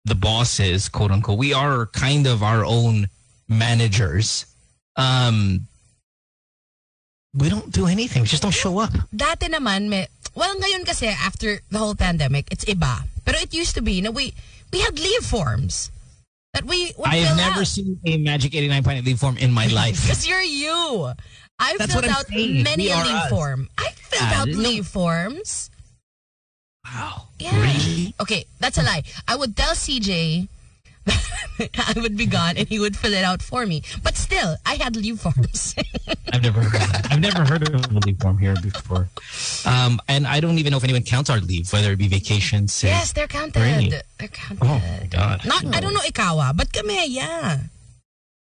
the 0.04 0.14
bosses, 0.14 0.88
quote 0.88 1.10
unquote. 1.10 1.38
We 1.38 1.54
are 1.54 1.86
kind 1.86 2.26
of 2.26 2.42
our 2.42 2.64
own 2.64 3.08
managers. 3.48 4.44
Um, 4.96 5.66
we 7.32 7.48
don't 7.48 7.72
do 7.72 7.86
anything. 7.86 8.22
We 8.22 8.28
just 8.28 8.42
don't 8.42 8.52
show 8.52 8.78
up. 8.78 8.92
dati 9.08 9.48
naman 9.48 9.88
may 9.88 10.06
well 10.36 10.52
ngayon 10.56 10.84
kasi 10.84 11.08
after 11.08 11.60
the 11.72 11.78
whole 11.80 11.96
pandemic 11.96 12.48
it's 12.52 12.64
iba 12.69 13.08
pero 13.24 13.38
it 13.38 13.52
used 13.54 13.74
to 13.74 13.82
be 13.82 13.92
you 13.94 14.02
know, 14.02 14.10
we 14.10 14.34
we 14.72 14.80
had 14.80 14.98
leave 14.98 15.22
forms 15.24 15.90
that 16.54 16.64
we 16.64 16.92
would 16.98 17.08
I 17.08 17.16
have 17.24 17.36
never 17.36 17.60
out. 17.60 17.66
seen 17.66 17.98
a 18.06 18.19
Magic 18.19 18.54
89 18.54 18.82
point 18.84 19.04
leave 19.04 19.19
form 19.19 19.36
in 19.38 19.52
my 19.52 19.66
life. 19.72 20.00
because 20.02 20.26
you're 20.28 20.42
you 20.42 21.12
I 21.58 21.76
That's 21.78 21.92
filled 21.92 22.04
out 22.06 22.26
saying. 22.26 22.62
many 22.62 22.88
a 22.90 22.96
leave 22.96 23.06
us. 23.26 23.30
form 23.30 23.69
I 23.78 23.90
filled 23.94 24.22
Ah, 24.32 24.40
out 24.42 24.48
no. 24.48 24.58
leave 24.58 24.86
forms 24.86 25.70
wow. 26.84 27.28
yeah 27.38 27.54
Really? 27.60 28.14
okay 28.20 28.44
that's 28.58 28.78
a 28.78 28.82
lie 28.82 29.02
I 29.28 29.36
would 29.36 29.56
tell 29.56 29.72
CJ 29.74 30.48
I 31.08 31.93
would 31.96 32.16
be 32.16 32.26
gone 32.26 32.56
and 32.56 32.69
he 32.69 32.78
would 32.78 32.96
fill 32.96 33.12
it 33.12 33.25
out 33.25 33.43
for 33.43 33.66
me 33.66 33.82
but 34.02 34.16
still 34.16 34.56
I 34.66 34.75
had 34.76 34.96
leave 34.96 35.20
forms 35.20 35.75
I've 36.32 36.43
never 36.43 36.60
heard 36.62 36.82
of 36.82 36.93
that. 36.93 37.08
I've 37.12 37.20
never 37.20 37.44
heard 37.44 37.69
of 37.69 37.75
a 37.94 37.99
leave 38.06 38.19
form 38.20 38.38
here 38.38 38.54
before. 38.62 39.08
Um, 39.66 40.00
and 40.08 40.26
I 40.26 40.40
don't 40.40 40.58
even 40.58 40.70
know 40.70 40.78
if 40.78 40.84
anyone 40.84 41.02
counts 41.02 41.28
our 41.31 41.40
leave, 41.40 41.70
whether 41.72 41.93
it 41.93 41.96
be 41.99 42.08
vacation, 42.08 42.69
sick. 42.69 42.88
yes 42.90 43.12
they're 43.12 43.26
counted 43.28 44.02
they're 44.19 44.28
counted 44.28 44.64
Oh 44.64 44.81
my 45.00 45.06
God. 45.10 45.44
not 45.44 45.64
I 45.75 45.81
don't 45.81 45.94
know 45.94 46.00
ikawa 46.00 46.56
but 46.56 46.72
kami 46.72 47.08
yeah 47.08 47.58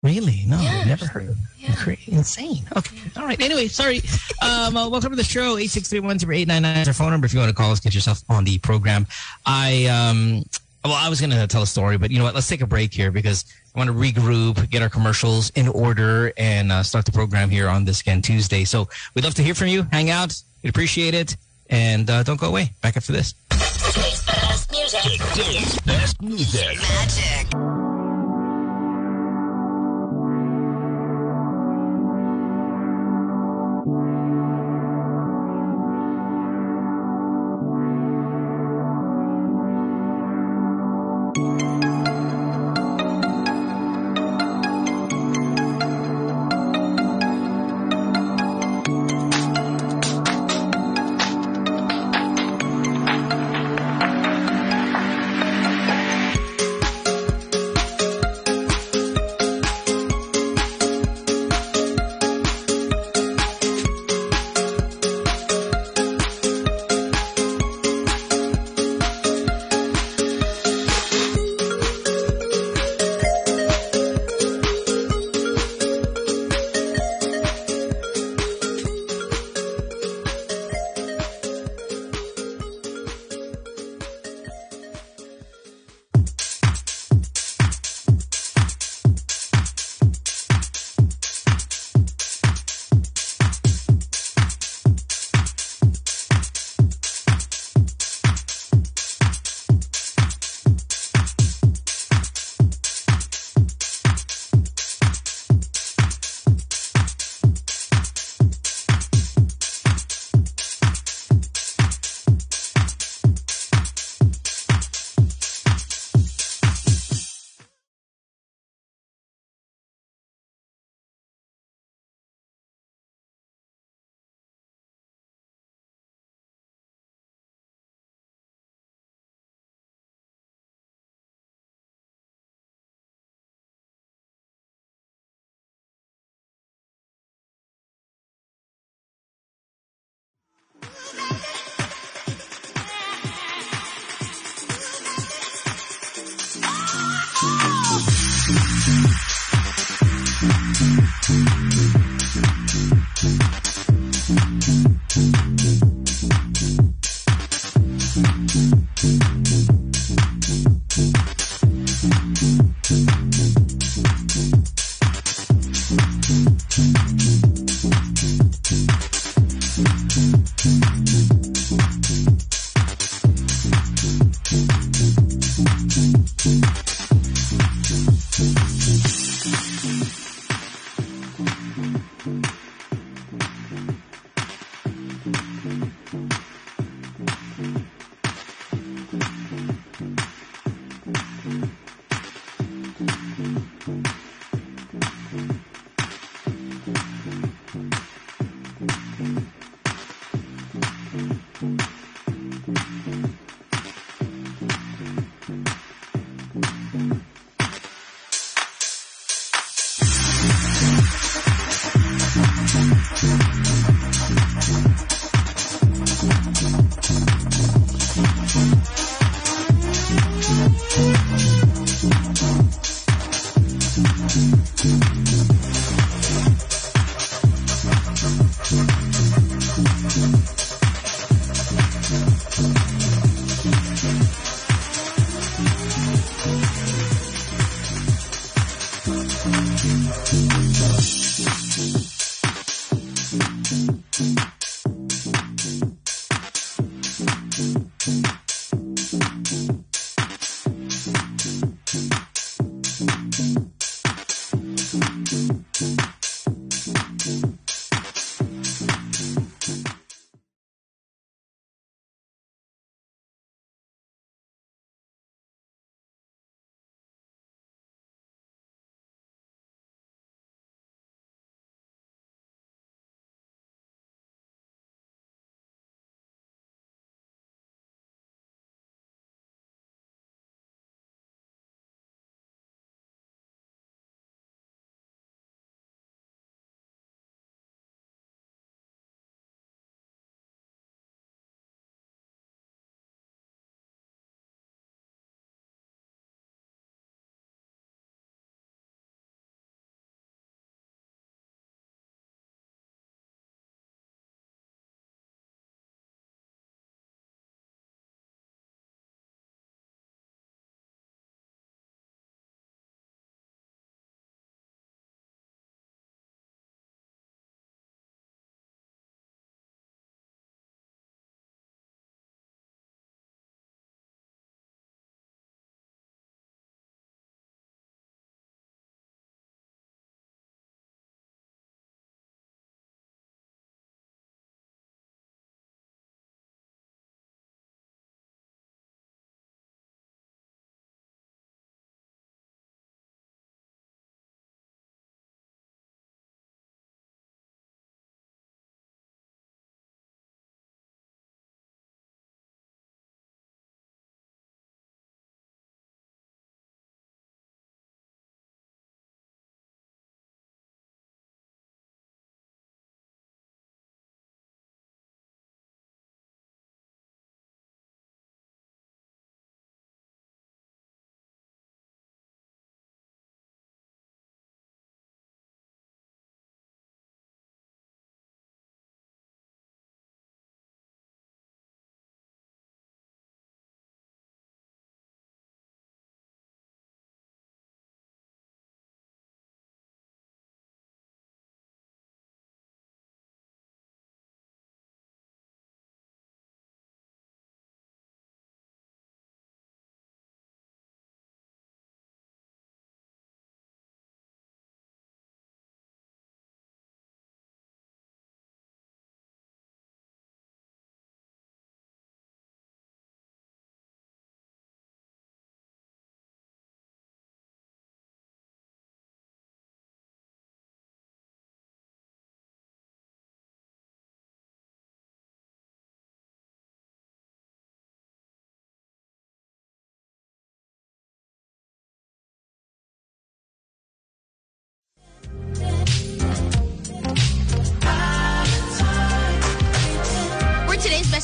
Really? 0.04 0.46
No, 0.48 0.60
Yeah. 0.60 0.80
I've 0.82 0.88
never 0.88 1.06
heard 1.06 1.30
of 1.30 1.38
Yeah. 1.60 1.76
Cra- 1.76 1.96
Insane. 2.08 2.64
Okay. 2.76 2.98
All 3.18 3.24
right. 3.24 3.40
Anyway, 3.40 3.68
sorry. 3.68 4.02
Um, 4.42 4.76
uh, 4.76 4.90
welcome 4.90 5.12
to 5.12 5.16
the 5.16 5.24
show. 5.24 5.58
863-10899 5.58 6.82
is 6.82 6.88
our 6.88 6.94
phone 6.96 7.12
number. 7.12 7.26
If 7.28 7.36
you 7.36 7.40
want 7.40 7.52
to 7.52 7.56
call 7.56 7.72
us, 7.72 7.80
get 7.80 7.94
yourself 7.94 8.24
on 8.28 8.44
the 8.44 8.58
program. 8.58 9.06
I, 9.46 9.86
um, 9.86 10.42
well, 10.84 10.94
I 10.94 11.10
was 11.10 11.20
going 11.20 11.32
to 11.32 11.48
tell 11.48 11.62
a 11.62 11.68
story, 11.68 11.98
but 11.98 12.12
you 12.12 12.18
know 12.18 12.24
what? 12.24 12.34
Let's 12.34 12.48
take 12.48 12.62
a 12.62 12.68
break 12.68 12.94
here 12.94 13.12
because 13.12 13.46
I 13.76 13.80
want 13.80 13.90
to 13.90 13.94
regroup, 13.94 14.70
get 14.70 14.82
our 14.82 14.90
commercials 14.90 15.52
in 15.52 15.68
order, 15.68 16.34
and 16.38 16.72
uh, 16.72 16.84
start 16.84 17.06
the 17.06 17.12
program 17.12 17.50
here 17.50 17.70
on 17.70 17.86
this 17.86 18.02
again 18.02 18.22
Tuesday. 18.22 18.64
So 18.64 18.90
we'd 19.14 19.24
love 19.24 19.36
to 19.36 19.44
hear 19.44 19.56
from 19.56 19.68
you. 19.68 19.84
Hang 19.92 20.10
out. 20.10 20.42
We'd 20.64 20.70
appreciate 20.70 21.14
it. 21.14 21.38
And 21.70 22.10
uh, 22.10 22.24
don't 22.24 22.40
go 22.40 22.48
away. 22.48 22.72
Back 22.82 22.98
after 22.98 23.14
this. 23.14 23.34
Today's 23.50 24.26
best 24.26 24.72
music. 24.72 25.22
Today's 25.34 25.80
best 25.82 26.22
music. 26.22 26.78
Magic. 26.78 27.91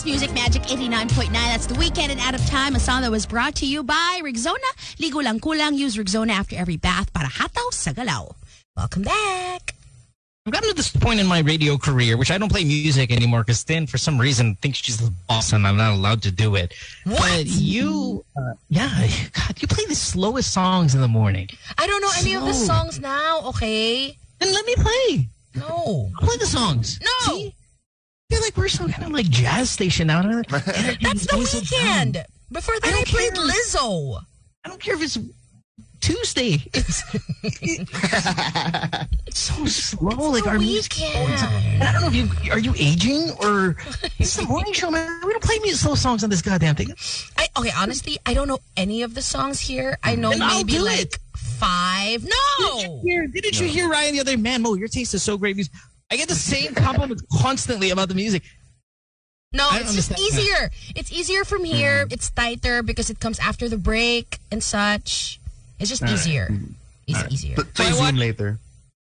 Music 0.07 0.33
Magic 0.33 0.61
89.9, 0.61 1.33
that's 1.33 1.65
The 1.65 1.73
Weeknd 1.73 2.11
and 2.11 2.21
Out 2.21 2.33
of 2.33 2.45
Time, 2.45 2.77
a 2.77 2.79
song 2.79 3.01
that 3.01 3.11
was 3.11 3.25
brought 3.25 3.55
to 3.55 3.65
you 3.65 3.83
by 3.83 4.21
Rexona. 4.23 4.71
Ligo 5.01 5.21
lang 5.21 5.41
kulang, 5.41 5.77
use 5.77 5.97
Rexona 5.97 6.31
after 6.31 6.55
every 6.55 6.77
bath 6.77 7.11
para 7.11 7.27
hataw 7.27 7.73
sa 7.73 7.91
galaw. 7.91 8.33
Welcome 8.77 9.03
back. 9.03 9.75
I've 10.45 10.53
gotten 10.53 10.69
to 10.69 10.75
this 10.75 10.95
point 10.95 11.19
in 11.19 11.27
my 11.27 11.39
radio 11.39 11.77
career, 11.77 12.15
which 12.15 12.31
I 12.31 12.37
don't 12.37 12.49
play 12.49 12.63
music 12.63 13.11
anymore 13.11 13.43
because 13.43 13.65
Tin, 13.65 13.85
for 13.85 13.97
some 13.97 14.17
reason, 14.17 14.55
thinks 14.55 14.77
she's 14.77 14.95
the 14.95 15.13
boss 15.27 15.51
and 15.51 15.67
I'm 15.67 15.75
not 15.75 15.91
allowed 15.91 16.21
to 16.21 16.31
do 16.31 16.55
it. 16.55 16.73
What? 17.03 17.19
But 17.19 17.47
you, 17.47 18.23
uh, 18.37 18.53
yeah, 18.69 19.09
God, 19.33 19.61
you 19.61 19.67
play 19.67 19.83
the 19.89 19.95
slowest 19.95 20.53
songs 20.53 20.95
in 20.95 21.01
the 21.01 21.09
morning. 21.09 21.49
I 21.77 21.85
don't 21.85 21.99
know 21.99 22.11
any 22.17 22.33
of 22.33 22.45
the 22.45 22.53
songs 22.53 23.01
now, 23.01 23.41
okay? 23.47 24.17
Then 24.39 24.53
let 24.53 24.65
me 24.65 24.75
play. 24.75 25.27
No. 25.53 26.11
I'll 26.15 26.27
play 26.27 26.37
the 26.37 26.45
songs. 26.45 26.97
No. 27.03 27.33
See? 27.33 27.53
I 28.29 28.36
feel 28.36 28.41
like 28.43 28.57
we're 28.57 28.67
some 28.67 28.89
kind 28.91 29.05
of 29.05 29.12
like 29.12 29.29
jazz 29.29 29.69
station 29.69 30.10
out 30.10 30.25
now. 30.25 30.41
That's 30.50 31.27
the 31.27 31.38
Weeknd. 31.38 32.24
Before 32.51 32.77
that, 32.79 32.93
I 32.93 33.00
I, 33.00 33.03
played 33.05 33.34
care. 33.34 33.43
Lizzo. 33.46 34.19
I 34.65 34.69
don't 34.69 34.81
care 34.81 34.96
if 34.96 35.01
it's 35.01 35.17
Tuesday. 36.01 36.62
It's, 36.74 37.03
it's 37.43 39.39
so 39.39 39.65
slow. 39.67 40.29
Like 40.31 40.46
our 40.46 40.60
music. 40.60 40.93
weekend. 40.98 41.39
And 41.39 41.84
I 41.84 41.91
don't 41.93 42.01
know 42.01 42.07
if 42.10 42.15
you 42.46 42.51
are 42.51 42.60
you 42.60 42.74
aging 42.77 43.31
or 43.41 43.77
it's 44.19 44.36
the 44.36 44.43
morning 44.43 44.74
show, 44.74 44.91
man. 44.91 45.22
We 45.25 45.31
don't 45.31 45.43
play 45.43 45.60
music 45.60 45.79
slow 45.81 45.96
songs 45.96 46.24
on 46.25 46.29
this 46.29 46.41
goddamn 46.41 46.75
thing. 46.75 46.91
I, 47.38 47.48
okay, 47.57 47.72
honestly, 47.77 48.17
I 48.25 48.34
don't 48.34 48.50
know 48.50 48.60
any 48.75 49.03
of 49.03 49.13
the 49.13 49.22
songs 49.22 49.62
here. 49.62 49.98
I 50.03 50.15
know 50.15 50.31
Then 50.31 50.41
I'll 50.41 50.57
maybe 50.57 50.74
do 50.74 50.84
like 50.84 51.00
it. 51.00 51.17
five. 51.38 52.22
Didn't 52.24 52.34
you 52.60 52.88
No. 52.88 53.00
hear, 53.03 53.27
didn't 53.27 53.60
you 53.62 53.67
hear 53.67 53.88
Ryan 53.89 54.15
the 54.15 54.19
other 54.19 54.31
day? 54.31 54.41
Man, 54.41 54.62
Mo, 54.63 54.74
your 54.75 54.89
taste 54.89 55.13
is 55.13 55.24
so 55.24 55.38
great. 55.38 55.55
Music. 55.55 55.72
I 56.11 56.15
get 56.17 56.29
the 56.29 56.35
same 56.35 56.73
compliments 56.73 57.23
constantly 57.41 57.89
about 57.89 58.09
the 58.09 58.15
music. 58.15 58.43
No, 59.53 59.67
it's 59.73 59.93
just 59.95 60.11
understand 60.11 60.17
that. 60.17 60.21
easier. 60.41 60.69
It's 60.95 61.11
easier 61.11 61.43
from 61.45 61.63
here. 61.63 62.03
Mm-hmm. 62.05 62.13
It's 62.13 62.29
tighter 62.29 62.83
because 62.83 63.09
it 63.09 63.19
comes 63.19 63.39
after 63.39 63.69
the 63.69 63.77
break 63.77 64.39
and 64.51 64.61
such. 64.63 65.39
It's 65.79 65.89
just 65.89 66.03
easier. 66.03 66.49
It's 67.07 67.33
easier. 67.33 67.55
Pl- 67.55 67.63
Play 67.73 67.85
I 67.87 67.91
Zoom 67.91 67.99
watch- 68.05 68.15
later. 68.15 68.59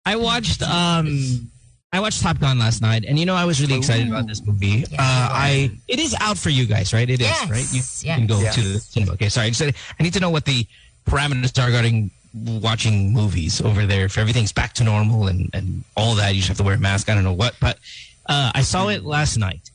I 0.05 0.17
watched 0.17 0.63
um 0.63 1.51
I 1.93 2.01
watched 2.01 2.21
Top 2.23 2.39
Gun 2.39 2.59
last 2.59 2.83
night, 2.83 3.05
and 3.09 3.19
you 3.19 3.25
know 3.27 3.35
I 3.35 3.45
was 3.45 3.61
really 3.61 3.77
excited 3.77 4.09
about 4.09 4.27
this 4.27 4.45
movie. 4.45 4.85
Yeah. 4.91 5.01
Uh, 5.01 5.29
I 5.33 5.71
it 5.89 5.99
is 5.99 6.15
out 6.21 6.37
for 6.39 6.51
you 6.51 6.67
guys, 6.67 6.93
right? 6.93 7.09
It 7.09 7.21
is, 7.21 7.27
Yes, 7.27 7.51
right? 7.51 7.67
You 7.73 7.81
yes. 7.81 8.03
can 8.05 8.27
go 8.27 8.39
Yes. 8.41 8.55
to 8.57 8.61
the 8.61 8.79
cinema. 8.79 9.13
Okay, 9.15 9.29
sorry. 9.31 9.47
I 9.47 9.51
just 9.51 9.63
I 9.99 10.03
need 10.03 10.13
to 10.13 10.21
know 10.21 10.31
what 10.31 10.45
the 10.45 10.67
parameters 11.07 11.57
are 11.63 11.67
regarding 11.67 12.11
watching 12.35 13.13
movies 13.13 13.61
over 13.61 13.87
there. 13.87 14.05
If 14.07 14.19
everything's 14.19 14.53
back 14.53 14.73
to 14.75 14.85
normal 14.85 15.27
and 15.29 15.51
and 15.55 15.85
all 15.97 16.15
that, 16.17 16.31
you 16.35 16.37
just 16.37 16.49
have 16.49 16.57
to 16.59 16.63
wear 16.65 16.75
a 16.75 16.79
mask. 16.79 17.09
I 17.09 17.15
don't 17.15 17.25
know 17.25 17.33
what, 17.33 17.55
but 17.61 17.79
uh, 18.27 18.53
I 18.55 18.63
saw 18.63 18.89
it 18.89 19.05
last 19.05 19.37
night, 19.39 19.71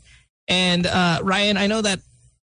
and 0.48 0.86
uh, 0.88 1.20
Ryan, 1.24 1.58
I 1.58 1.68
know 1.68 1.82
that 1.82 2.00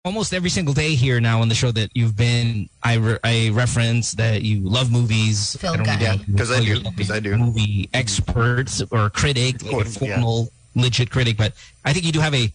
almost 0.05 0.33
every 0.33 0.49
single 0.49 0.73
day 0.73 0.95
here 0.95 1.21
now 1.21 1.41
on 1.43 1.49
the 1.49 1.55
show 1.55 1.71
that 1.73 1.91
you've 1.95 2.17
been, 2.17 2.69
I 2.83 2.95
re- 2.95 3.19
I 3.25 3.51
reference 3.53 4.13
that 4.13 4.43
you 4.43 4.61
love 4.61 4.91
movies. 4.91 5.57
Film 5.57 5.75
I 5.75 5.77
don't 5.77 5.87
guy. 5.87 5.93
really 5.95 6.05
Yeah, 6.05 6.15
know 6.29 6.39
'cause 6.39 6.51
I 6.51 6.61
do, 6.61 6.65
you're 6.67 6.77
a 6.79 6.93
'cause 6.97 7.11
I 7.11 7.21
do. 7.21 7.37
Movie 7.37 7.91
expert 7.93 8.71
or 8.91 9.11
critic, 9.11 9.63
like 9.63 9.73
a 9.73 9.75
course, 9.75 10.01
yeah. 10.01 10.15
formal, 10.15 10.49
legit 10.75 11.11
critic. 11.11 11.37
But 11.37 11.53
I 11.85 11.93
think 11.93 12.07
you 12.07 12.13
do 12.13 12.21
have 12.21 12.35
a 12.35 12.51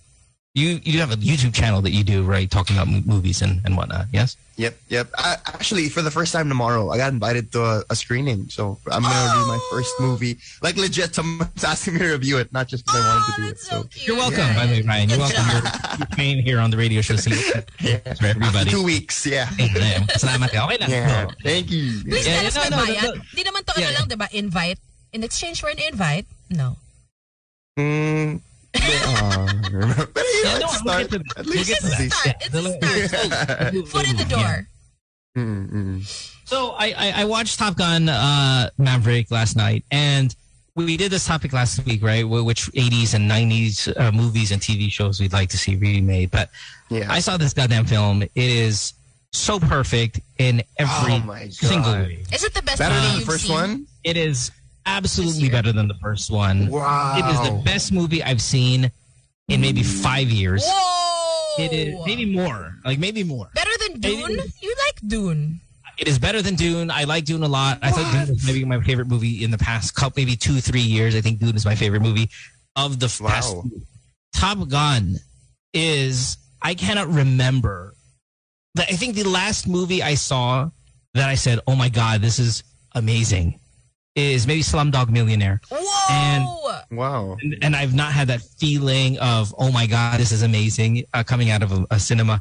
you 0.54 0.80
you 0.84 0.94
do 0.94 0.98
have 1.00 1.12
a 1.12 1.18
YouTube 1.18 1.54
channel 1.54 1.82
that 1.82 1.92
you 1.92 2.04
do 2.04 2.24
right, 2.24 2.50
talking 2.50 2.78
about 2.78 2.88
movies 2.88 3.42
and 3.42 3.62
and 3.66 3.76
whatnot. 3.76 4.08
Yes. 4.14 4.38
Yep, 4.56 4.78
yep. 4.88 5.10
I, 5.18 5.38
actually, 5.48 5.90
for 5.90 6.04
the 6.04 6.12
first 6.12 6.32
time 6.32 6.48
tomorrow, 6.48 6.92
I 6.92 6.98
got 6.98 7.12
invited 7.12 7.52
to 7.54 7.64
a, 7.66 7.84
a 7.90 7.96
screening. 7.96 8.50
So 8.50 8.78
I'm 8.86 9.02
going 9.02 9.12
to 9.12 9.34
do 9.34 9.48
my 9.50 9.58
first 9.72 9.90
movie. 10.00 10.38
Like, 10.62 10.78
legit, 10.78 11.16
someone's 11.16 11.64
asking 11.66 11.96
me 11.96 12.06
to 12.06 12.12
review 12.12 12.38
it, 12.38 12.54
not 12.54 12.68
just 12.68 12.86
because 12.86 13.02
I 13.02 13.10
wanted 13.18 13.34
to 13.34 13.42
do 13.42 13.48
it. 13.50 13.58
Oh, 13.58 13.82
so 13.82 13.90
So. 13.90 14.06
You're 14.06 14.16
welcome, 14.16 14.54
by 14.54 14.68
the 14.68 14.74
way, 14.74 14.82
Ryan. 14.84 15.10
You're 15.10 15.18
welcome. 15.26 15.44
You're, 15.50 15.98
you're 15.98 16.14
paying 16.14 16.38
here 16.44 16.60
on 16.60 16.70
the 16.70 16.78
radio 16.78 17.02
show. 17.02 17.16
So 17.16 17.32
yeah. 17.82 17.98
for 18.14 18.28
everybody. 18.28 18.70
two 18.70 18.84
weeks, 18.84 19.26
yeah. 19.26 19.48
Salamat. 20.22 20.54
Okay 20.54 20.78
lang. 20.78 20.90
Yeah, 20.90 21.26
thank 21.42 21.72
you. 21.72 22.06
Please 22.06 22.28
Yeah, 22.30 22.46
tell 22.46 22.54
us 22.54 22.56
no, 22.56 22.62
may 22.62 22.70
no, 22.70 22.78
no, 22.78 22.86
bayad. 22.94 23.16
no. 23.18 23.22
Di 23.34 23.42
naman 23.42 23.62
to 23.66 23.72
ano 23.74 23.90
lang, 23.90 24.06
di? 24.06 24.38
Invite. 24.38 24.80
In 25.18 25.24
exchange 25.26 25.62
for 25.66 25.70
an 25.74 25.82
invite? 25.82 26.30
No. 26.54 26.78
Mm, 27.74 28.38
uh, 28.76 30.06
but 30.14 30.24
yeah, 30.44 30.54
Yeah, 30.54 30.58
no, 30.60 30.66
we'll 30.68 30.70
start. 30.70 31.10
get 31.10 31.12
to 31.12 31.18
that. 31.20 31.38
At 31.38 31.46
We'll 31.46 31.64
get 31.64 31.80
to 31.80 31.86
at 31.86 31.92
that. 31.92 32.00
least. 32.00 32.18
Start. 32.20 32.36
It's 32.42 32.56
a 32.56 33.08
start. 33.08 33.88
Foot 33.88 34.10
in 34.10 34.18
the 34.18 34.26
door. 34.26 34.68
Mm, 35.38 35.72
mm. 35.72 36.30
So 36.46 36.72
I, 36.78 36.94
I, 36.98 37.14
I 37.22 37.26
watched 37.26 37.58
Top 37.60 37.76
Gun 37.78 38.10
uh, 38.10 38.70
Maverick 38.78 39.32
last 39.32 39.56
night, 39.56 39.84
and 39.92 40.36
we 40.76 40.98
did 40.98 41.12
this 41.12 41.26
topic 41.26 41.54
last 41.54 41.84
week, 41.86 42.04
right? 42.04 42.24
Which 42.28 42.72
80s 42.74 43.14
and 43.14 43.30
90s 43.30 44.00
uh, 44.00 44.12
movies 44.12 44.52
and 44.52 44.62
TV 44.62 44.92
shows 44.92 45.20
we'd 45.20 45.34
like 45.34 45.50
to 45.50 45.58
see 45.58 45.76
remade. 45.76 46.32
But 46.32 46.50
Yeah. 46.90 47.12
I 47.12 47.20
saw 47.20 47.38
this 47.38 47.54
goddamn 47.54 47.86
film. 47.86 48.22
It 48.24 48.32
is 48.36 48.94
so 49.32 49.60
perfect 49.60 50.20
in 50.38 50.62
every 50.78 51.14
Oh 51.14 51.20
my 51.20 51.50
single 51.50 51.92
way. 51.94 52.24
Is 52.32 52.44
it 52.44 52.54
the 52.54 52.62
best 52.62 52.78
Better 52.80 52.94
movie 52.94 53.06
than 53.06 53.14
the 53.14 53.20
you've 53.20 53.28
first 53.28 53.46
seen? 53.46 53.54
one? 53.56 53.88
It 54.04 54.18
is 54.18 54.52
absolutely 54.86 55.50
better 55.50 55.72
than 55.72 55.88
the 55.88 55.96
first 55.96 56.32
one. 56.32 56.68
Wow. 56.68 57.16
It 57.18 57.26
is 57.34 57.50
the 57.50 57.64
best 57.64 57.92
movie 57.92 58.24
I've 58.24 58.42
seen 58.42 58.92
in 59.48 59.62
maybe 59.62 59.82
mm. 59.82 60.02
five 60.02 60.30
years. 60.30 60.64
Whoa! 60.66 61.64
It 61.64 61.72
is 61.72 62.06
maybe 62.06 62.26
more, 62.26 62.76
like 62.84 63.00
maybe 63.00 63.24
more. 63.24 63.50
Better 63.54 63.72
than 63.88 64.00
Dune? 64.00 64.40
is. 64.40 64.62
You 64.62 64.76
like 64.88 65.08
Dune? 65.08 65.60
It 66.00 66.08
is 66.08 66.18
better 66.18 66.42
than 66.42 66.56
Dune. 66.56 66.90
I 66.90 67.04
like 67.04 67.26
Dune 67.26 67.44
a 67.44 67.48
lot. 67.48 67.80
I 67.84 67.92
thought 67.92 68.12
Dune 68.12 68.34
was 68.34 68.46
maybe 68.46 68.66
my 68.66 68.82
favorite 68.82 69.08
movie 69.08 69.44
in 69.44 69.52
the 69.52 69.60
past 69.60 69.94
couple, 69.94 70.22
maybe 70.22 70.36
two, 70.36 70.60
three 70.60 70.82
years. 70.82 71.16
I 71.16 71.22
think 71.22 71.40
Dune 71.40 71.56
is 71.56 71.66
my 71.66 71.76
favorite 71.76 72.02
movie 72.02 72.30
of 72.76 73.00
the 73.00 73.06
f- 73.06 73.22
Wow. 73.22 73.30
past. 73.30 73.56
Top 74.34 74.68
Gun 74.68 75.18
is 75.74 76.38
I 76.62 76.74
cannot 76.74 77.10
remember. 77.10 77.94
The, 78.76 78.84
I 78.84 78.96
think 78.96 79.16
the 79.16 79.24
last 79.24 79.68
movie 79.68 80.02
I 80.02 80.16
saw 80.16 80.72
that 81.14 81.30
I 81.30 81.36
said, 81.36 81.60
"Oh 81.68 81.76
my 81.76 81.90
god, 81.90 82.22
this 82.22 82.40
is 82.40 82.64
amazing," 82.96 83.60
is 84.16 84.46
maybe 84.46 84.62
Slumdog 84.62 85.10
Millionaire. 85.10 85.62
Whoa! 85.70 86.08
And- 86.10 86.48
Wow. 86.92 87.38
and, 87.42 87.56
and 87.64 87.76
I've 87.76 87.96
not 87.96 88.12
had 88.12 88.28
that 88.28 88.42
feeling 88.42 89.18
of 89.18 89.56
oh 89.58 89.72
my 89.72 89.88
god, 89.88 90.20
this 90.20 90.32
is 90.32 90.44
amazing 90.44 91.06
uh, 91.14 91.24
coming 91.24 91.50
out 91.50 91.64
of 91.64 91.72
a, 91.72 91.88
a 91.90 92.00
cinema 92.00 92.40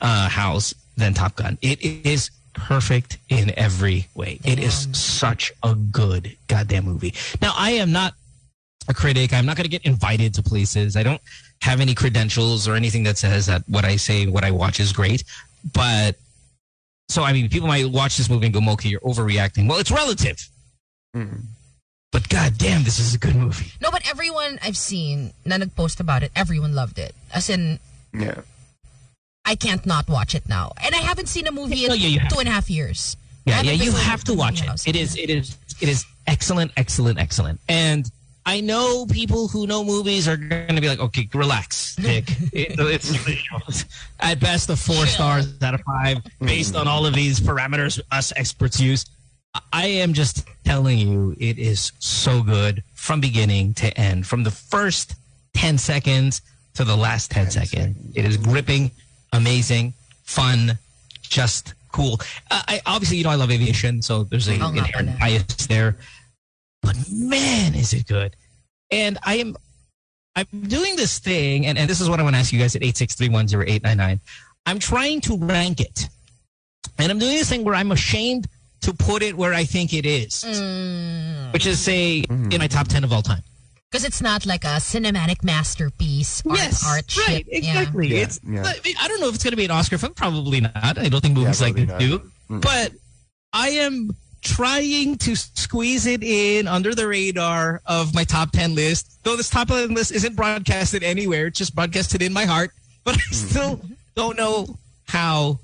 uh, 0.00 0.28
house 0.30 0.72
than 0.96 1.12
Top 1.12 1.36
Gun. 1.36 1.58
It 1.60 1.82
is 1.82 2.30
perfect 2.54 3.18
in 3.28 3.52
every 3.58 4.06
way. 4.14 4.38
It 4.44 4.58
is 4.58 4.88
such 4.92 5.52
a 5.62 5.74
good 5.74 6.34
goddamn 6.48 6.84
movie. 6.86 7.12
Now 7.42 7.52
I 7.54 7.72
am 7.72 7.92
not 7.92 8.14
a 8.88 8.94
critic. 8.94 9.34
I'm 9.34 9.44
not 9.44 9.56
going 9.56 9.64
to 9.64 9.70
get 9.70 9.84
invited 9.84 10.32
to 10.34 10.42
places. 10.42 10.96
I 10.96 11.02
don't 11.02 11.20
have 11.60 11.80
any 11.80 11.94
credentials 11.94 12.66
or 12.66 12.74
anything 12.74 13.02
that 13.02 13.18
says 13.18 13.44
that 13.46 13.62
what 13.68 13.84
I 13.84 13.96
say, 13.96 14.26
what 14.26 14.44
I 14.44 14.52
watch 14.52 14.80
is 14.80 14.92
great. 14.92 15.22
But 15.74 16.16
so 17.10 17.24
I 17.24 17.34
mean, 17.34 17.50
people 17.50 17.68
might 17.68 17.86
watch 17.90 18.16
this 18.16 18.30
movie 18.30 18.46
and 18.46 18.54
go, 18.54 18.60
"Moki, 18.62 18.88
you're 18.88 19.00
overreacting." 19.00 19.68
Well, 19.68 19.78
it's 19.78 19.90
relative. 19.90 20.48
Mm. 21.14 21.42
But 22.10 22.28
goddamn, 22.28 22.84
this 22.84 22.98
is 22.98 23.14
a 23.14 23.18
good 23.18 23.34
movie. 23.36 23.72
No, 23.80 23.90
but 23.90 24.06
everyone 24.08 24.58
I've 24.62 24.76
seen 24.76 25.32
na 25.44 25.56
nag-post 25.56 25.98
about 26.00 26.22
it, 26.22 26.30
everyone 26.36 26.74
loved 26.74 26.98
it. 26.98 27.14
As 27.32 27.48
in, 27.48 27.78
Yeah. 28.12 28.42
I 29.44 29.54
can't 29.56 29.84
not 29.86 30.08
watch 30.08 30.34
it 30.34 30.48
now. 30.48 30.72
And 30.84 30.94
I 30.94 30.98
haven't 30.98 31.26
seen 31.28 31.46
a 31.46 31.52
movie 31.52 31.84
in 31.84 31.88
No, 31.88 31.94
yeah, 31.94 32.28
two 32.28 32.38
and 32.38 32.48
a 32.48 32.52
half 32.52 32.70
years. 32.70 33.16
Yeah, 33.44 33.60
yeah, 33.62 33.72
you 33.72 33.90
have 33.92 34.22
to 34.24 34.34
watch 34.34 34.60
it. 34.60 34.66
house. 34.66 34.86
It 34.86 34.94
is, 34.94 35.16
it 35.16 35.28
is, 35.30 35.56
it 35.80 35.88
is 35.88 36.04
excellent, 36.28 36.70
excellent, 36.76 37.18
excellent. 37.18 37.58
And 37.68 38.08
I 38.46 38.60
know 38.60 39.04
people 39.06 39.48
who 39.48 39.66
know 39.66 39.82
movies 39.84 40.28
are 40.28 40.36
going 40.36 40.74
to 40.76 40.80
be 40.80 40.88
like, 40.88 41.00
okay, 41.00 41.28
relax, 41.34 41.98
Nick. 42.06 42.30
It- 42.52 42.78
it's 42.78 43.84
at 44.20 44.38
best 44.38 44.70
a 44.70 44.76
four 44.76 45.06
stars 45.06 45.48
out 45.62 45.74
of 45.74 45.80
five 45.80 46.18
based 46.40 46.76
on 46.76 46.86
all 46.86 47.04
of 47.06 47.14
these 47.14 47.40
parameters 47.40 48.00
us 48.12 48.32
experts 48.36 48.78
use. 48.80 49.06
I 49.72 49.86
am 49.86 50.12
just 50.12 50.46
telling 50.64 50.98
you, 50.98 51.34
it 51.38 51.58
is 51.58 51.92
so 51.98 52.42
good 52.42 52.82
from 52.94 53.20
beginning 53.20 53.74
to 53.74 53.96
end, 53.98 54.26
from 54.26 54.44
the 54.44 54.50
first 54.50 55.14
10 55.54 55.78
seconds 55.78 56.40
to 56.74 56.84
the 56.84 56.96
last 56.96 57.30
10 57.30 57.50
seconds. 57.50 57.96
It 58.14 58.24
is 58.24 58.36
gripping, 58.36 58.90
amazing, 59.32 59.92
fun, 60.24 60.78
just 61.22 61.74
cool. 61.92 62.20
Uh, 62.50 62.62
I 62.66 62.80
obviously, 62.86 63.18
you 63.18 63.24
know, 63.24 63.30
I 63.30 63.34
love 63.34 63.50
aviation, 63.50 64.00
so 64.02 64.24
there's 64.24 64.48
a 64.48 64.54
Oo 64.54 64.72
inherent 64.76 65.18
bias 65.18 65.66
there. 65.66 65.96
But 66.82 66.96
man, 67.10 67.74
is 67.74 67.92
it 67.92 68.06
good! 68.06 68.34
And 68.90 69.18
I 69.22 69.36
am, 69.36 69.56
I'm 70.34 70.46
doing 70.66 70.96
this 70.96 71.18
thing, 71.18 71.66
and, 71.66 71.78
and 71.78 71.88
this 71.88 72.00
is 72.00 72.10
what 72.10 72.18
I 72.18 72.22
want 72.22 72.34
to 72.34 72.40
ask 72.40 72.52
you 72.52 72.58
guys 72.58 72.74
at 72.74 72.82
eight 72.82 72.96
six 72.96 73.14
three 73.14 73.28
one 73.28 73.46
zero 73.46 73.64
eight 73.66 73.82
nine 73.82 73.98
nine. 73.98 74.20
I'm 74.66 74.78
trying 74.78 75.20
to 75.22 75.36
rank 75.36 75.80
it, 75.80 76.08
and 76.98 77.12
I'm 77.12 77.18
doing 77.18 77.36
this 77.36 77.48
thing 77.48 77.64
where 77.64 77.74
I'm 77.74 77.92
ashamed 77.92 78.48
to 78.82 78.92
put 78.92 79.22
it 79.22 79.36
where 79.36 79.54
I 79.54 79.64
think 79.64 79.92
it 79.92 80.04
is, 80.06 80.44
Mm. 80.44 81.52
which 81.52 81.66
is 81.66 81.78
say 81.80 82.24
in 82.28 82.58
my 82.58 82.66
top 82.68 82.88
ten 82.88 83.04
of 83.04 83.12
all 83.12 83.22
time. 83.22 83.42
Because 83.90 84.04
it's 84.04 84.22
not 84.22 84.46
like 84.46 84.64
a 84.64 84.78
cinematic 84.80 85.44
masterpiece, 85.44 86.42
art, 86.48 86.58
art 86.60 86.82
right, 86.86 87.10
shit. 87.10 87.46
Yeah. 87.48 87.58
exactly. 87.58 88.08
Yeah, 88.08 88.22
It's 88.22 88.40
yeah. 88.42 88.62
I, 88.64 88.80
mean, 88.84 88.94
I 89.00 89.06
don't 89.08 89.20
know 89.20 89.28
if 89.28 89.34
it's 89.34 89.44
going 89.44 89.52
to 89.52 89.56
be 89.56 89.66
an 89.66 89.70
Oscar 89.70 89.98
film. 89.98 90.14
Probably 90.14 90.60
not. 90.62 90.96
I 90.98 91.08
don't 91.10 91.20
think 91.20 91.34
movies 91.34 91.60
Yeah, 91.60 91.66
like 91.66 91.74
this 91.76 91.98
do. 91.98 92.18
Mm. 92.50 92.62
But 92.62 92.92
I 93.52 93.68
am 93.70 94.16
trying 94.42 95.16
to 95.18 95.36
squeeze 95.36 96.06
it 96.06 96.22
in 96.24 96.66
under 96.66 96.94
the 96.94 97.06
radar 97.06 97.82
of 97.86 98.14
my 98.14 98.24
top 98.24 98.50
ten 98.52 98.74
list. 98.74 99.18
Though 99.24 99.36
this 99.36 99.50
top 99.50 99.68
ten 99.68 99.92
list 99.94 100.10
isn't 100.12 100.36
broadcasted 100.36 101.02
anywhere, 101.02 101.48
it's 101.48 101.58
just 101.58 101.74
broadcasted 101.74 102.22
in 102.22 102.32
my 102.32 102.46
heart. 102.46 102.70
But 103.04 103.16
I 103.16 103.30
still 103.32 103.80
don't 104.16 104.38
know 104.38 104.78
how 105.06 105.58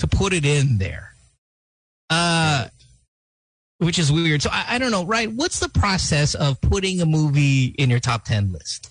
to 0.00 0.06
put 0.08 0.32
it 0.32 0.44
in 0.44 0.78
there. 0.78 1.11
Uh, 2.12 2.68
which 3.78 3.98
is 3.98 4.12
weird. 4.12 4.42
So 4.42 4.50
I, 4.52 4.64
I 4.74 4.78
don't 4.78 4.90
know, 4.90 5.04
right? 5.04 5.30
What's 5.32 5.58
the 5.58 5.68
process 5.68 6.34
of 6.34 6.60
putting 6.60 7.00
a 7.00 7.06
movie 7.06 7.66
in 7.78 7.90
your 7.90 8.00
top 8.00 8.24
ten 8.24 8.52
list? 8.52 8.90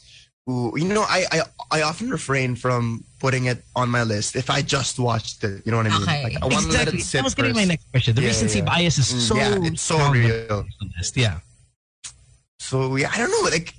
Ooh, 0.50 0.74
you 0.76 0.86
know, 0.86 1.04
I, 1.08 1.26
I 1.32 1.42
I 1.78 1.82
often 1.84 2.10
refrain 2.10 2.56
from 2.56 3.06
putting 3.20 3.46
it 3.46 3.64
on 3.76 3.90
my 3.90 4.04
list 4.04 4.36
if 4.36 4.50
I 4.50 4.62
just 4.64 4.98
watched 5.00 5.44
it. 5.44 5.62
You 5.66 5.72
know 5.72 5.78
what 5.78 5.86
I 5.88 5.90
mean? 5.92 6.02
Okay. 6.02 6.24
Like, 6.24 6.38
I 6.42 6.46
want 6.48 6.66
to 6.66 6.72
let 6.72 6.88
Exactly. 6.90 7.00
it 7.00 7.04
sit 7.04 7.18
That 7.20 7.24
was 7.24 7.36
going 7.36 7.50
to 7.50 7.54
be 7.54 7.60
my 7.62 7.66
next 7.66 7.86
question. 7.92 8.16
The 8.16 8.22
Yeah, 8.24 8.28
recency 8.30 8.60
yeah. 8.60 8.66
bias 8.66 8.98
is 8.98 9.14
Mm, 9.14 9.20
so 9.30 9.36
yeah, 9.38 9.68
it's 9.68 9.82
so 9.82 9.96
real. 10.12 10.58
on 10.60 10.70
the 10.82 10.90
list. 10.98 11.16
Yeah. 11.16 11.40
So 12.60 12.96
yeah, 12.96 13.12
I 13.14 13.18
don't 13.20 13.32
know. 13.32 13.50
Like, 13.50 13.74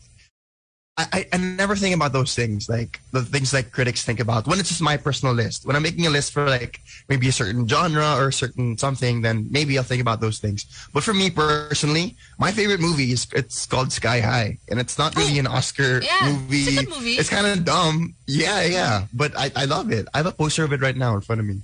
I, 1.02 1.18
I, 1.18 1.26
I 1.32 1.36
never 1.36 1.74
think 1.76 1.94
about 1.94 2.12
those 2.12 2.34
things, 2.34 2.68
like 2.68 3.00
the 3.12 3.22
things 3.22 3.52
like 3.52 3.72
critics 3.72 4.04
think 4.04 4.20
about. 4.20 4.46
When 4.46 4.58
it's 4.60 4.68
just 4.68 4.80
my 4.82 4.96
personal 4.96 5.34
list. 5.34 5.66
When 5.66 5.74
I'm 5.76 5.82
making 5.82 6.06
a 6.06 6.10
list 6.10 6.32
for 6.32 6.48
like 6.48 6.80
maybe 7.08 7.28
a 7.28 7.32
certain 7.32 7.66
genre 7.66 8.16
or 8.16 8.28
a 8.28 8.32
certain 8.32 8.78
something, 8.78 9.22
then 9.22 9.46
maybe 9.50 9.76
I'll 9.78 9.84
think 9.84 10.00
about 10.02 10.20
those 10.20 10.38
things. 10.38 10.64
But 10.92 11.02
for 11.02 11.14
me 11.14 11.30
personally, 11.30 12.16
my 12.38 12.52
favorite 12.52 12.80
movie 12.80 13.12
is 13.12 13.26
it's 13.34 13.66
called 13.66 13.92
Sky 13.92 14.20
High, 14.20 14.58
and 14.70 14.78
it's 14.78 14.98
not 14.98 15.16
really 15.16 15.36
oh, 15.36 15.40
an 15.40 15.46
Oscar 15.46 16.00
Oh, 16.02 16.06
Yeah, 16.06 16.32
movie. 16.32 16.62
it's 16.62 16.68
a 16.80 16.84
good 16.84 16.90
movie. 16.90 17.14
It's 17.14 17.28
kind 17.30 17.46
of 17.46 17.64
dumb. 17.64 18.14
Yeah, 18.26 18.62
yeah. 18.64 19.06
But 19.12 19.36
I, 19.36 19.50
I 19.56 19.64
love 19.64 19.90
it. 19.92 20.06
I 20.14 20.18
have 20.18 20.26
a 20.26 20.32
poster 20.32 20.64
of 20.64 20.72
it 20.72 20.80
right 20.80 20.96
now 20.96 21.14
in 21.14 21.20
front 21.20 21.40
of 21.40 21.46
me. 21.46 21.60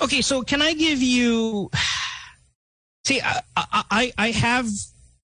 Okay, 0.00 0.20
so 0.20 0.42
can 0.42 0.62
I 0.62 0.74
give 0.74 1.02
you? 1.02 1.70
See, 3.04 3.20
I, 3.20 3.40
I 3.56 3.84
I 3.90 4.12
I 4.18 4.30
have 4.32 4.66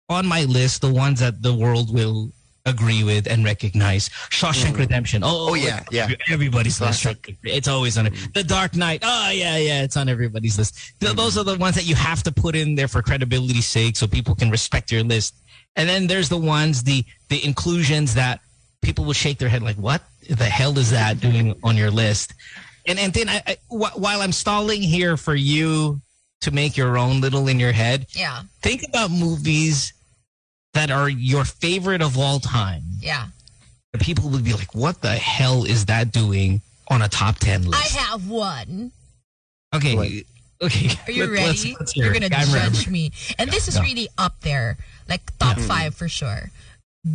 on 0.09 0.27
my 0.27 0.45
list 0.45 0.83
the 0.83 0.93
ones 0.93 1.21
that 1.21 1.43
the 1.43 1.55
world 1.55 1.93
will 1.93 2.31
agree 2.65 3.03
with 3.05 3.27
and 3.27 3.45
recognize. 3.45 4.09
Shawshank 4.31 4.79
Redemption. 4.79 5.23
Oh, 5.25 5.27
Mm. 5.27 5.51
Oh, 5.51 5.55
yeah, 5.55 5.83
yeah. 5.91 6.09
Everybody's 6.31 6.81
list. 6.81 7.07
It's 7.43 7.69
always 7.69 7.99
on 7.99 8.07
it. 8.07 8.15
The 8.35 8.45
Dark 8.45 8.77
Knight. 8.77 9.01
Oh 9.05 9.31
yeah, 9.31 9.57
yeah. 9.57 9.83
It's 9.83 9.97
on 9.97 10.09
everybody's 10.09 10.57
list. 10.59 10.75
Mm-hmm. 11.01 11.17
Those 11.17 11.37
are 11.37 11.45
the 11.45 11.57
ones 11.59 11.75
that 11.75 11.87
you 11.87 11.95
have 11.97 12.23
to 12.25 12.33
put 12.33 12.55
in 12.55 12.75
there 12.77 12.89
for 12.89 13.03
credibility's 13.03 13.67
sake, 13.67 13.97
so 13.97 14.07
people 14.07 14.35
can 14.35 14.51
respect 14.51 14.93
your 14.93 15.03
list. 15.03 15.35
And 15.77 15.89
then 15.89 16.07
there's 16.07 16.29
the 16.29 16.39
ones 16.39 16.85
the 16.85 17.05
the 17.29 17.45
inclusions 17.45 18.15
that 18.15 18.41
people 18.83 19.05
will 19.05 19.13
shake 19.15 19.39
their 19.39 19.49
head 19.49 19.63
like, 19.63 19.77
"What 19.77 20.03
the 20.29 20.45
hell 20.45 20.79
is 20.79 20.91
that 20.91 21.19
doing 21.21 21.59
on 21.65 21.77
your 21.77 21.91
list?" 21.91 22.35
And 22.87 22.99
and 22.99 23.13
then 23.13 23.29
I, 23.29 23.43
I, 23.47 23.57
wh- 23.69 23.99
while 23.99 24.21
I'm 24.23 24.33
stalling 24.33 24.83
here 24.83 25.17
for 25.17 25.35
you 25.35 26.01
to 26.43 26.51
make 26.51 26.77
your 26.77 26.99
own 26.99 27.21
little 27.21 27.47
in 27.49 27.59
your 27.61 27.73
head, 27.73 28.07
Yeah. 28.15 28.43
think 28.63 28.83
about 28.89 29.11
movies 29.11 29.93
that 30.75 30.91
are 30.91 31.09
your 31.09 31.45
favorite 31.45 32.03
of 32.03 32.19
all 32.19 32.41
time. 32.41 32.83
Yeah. 33.01 33.27
People 34.01 34.31
would 34.31 34.45
be 34.45 34.55
like, 34.55 34.75
"What 34.75 35.03
the 35.03 35.11
hell 35.13 35.65
is 35.65 35.85
that 35.87 36.13
doing 36.13 36.63
on 36.89 37.03
a 37.03 37.09
top 37.09 37.39
ten 37.39 37.65
list? 37.65 37.97
I 37.97 38.01
have 38.01 38.27
one. 38.29 38.91
okay, 39.75 39.95
What? 39.95 40.09
okay. 40.71 40.91
Are 41.07 41.13
you 41.13 41.27
let- 41.27 41.31
ready? 41.33 41.47
let's- 41.47 41.65
let's 41.81 41.97
You're 41.97 42.13
gonna 42.13 42.29
I'm 42.33 42.53
ready. 42.53 42.75
judge 42.75 42.89
me. 42.89 43.13
And 43.39 43.51
this 43.51 43.69
is 43.69 43.77
Yeah. 43.77 43.83
really 43.83 44.09
up 44.17 44.41
there. 44.41 44.79
Like 45.09 45.21
top 45.39 45.57
hmm. 45.59 45.65
five 45.65 45.95
for 45.95 46.09
sure. 46.09 46.51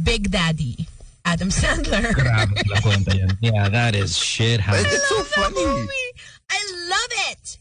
Big 0.03 0.29
Daddy. 0.31 0.87
Adam 1.25 1.49
Sandler. 1.49 2.13
Grabe 2.13 2.55
pala 2.55 2.81
kwenta 2.81 3.13
yun. 3.17 3.37
Yeah, 3.41 3.67
that 3.69 3.95
is 3.95 4.17
shit. 4.17 4.59
How 4.61 4.73
But 4.73 4.85
it's 4.85 5.09
so 5.09 5.15
love 5.17 5.29
that 5.35 5.51
funny. 5.53 5.65
movie. 5.65 6.09
I 6.49 6.87
love 6.89 7.11
it. 7.31 7.57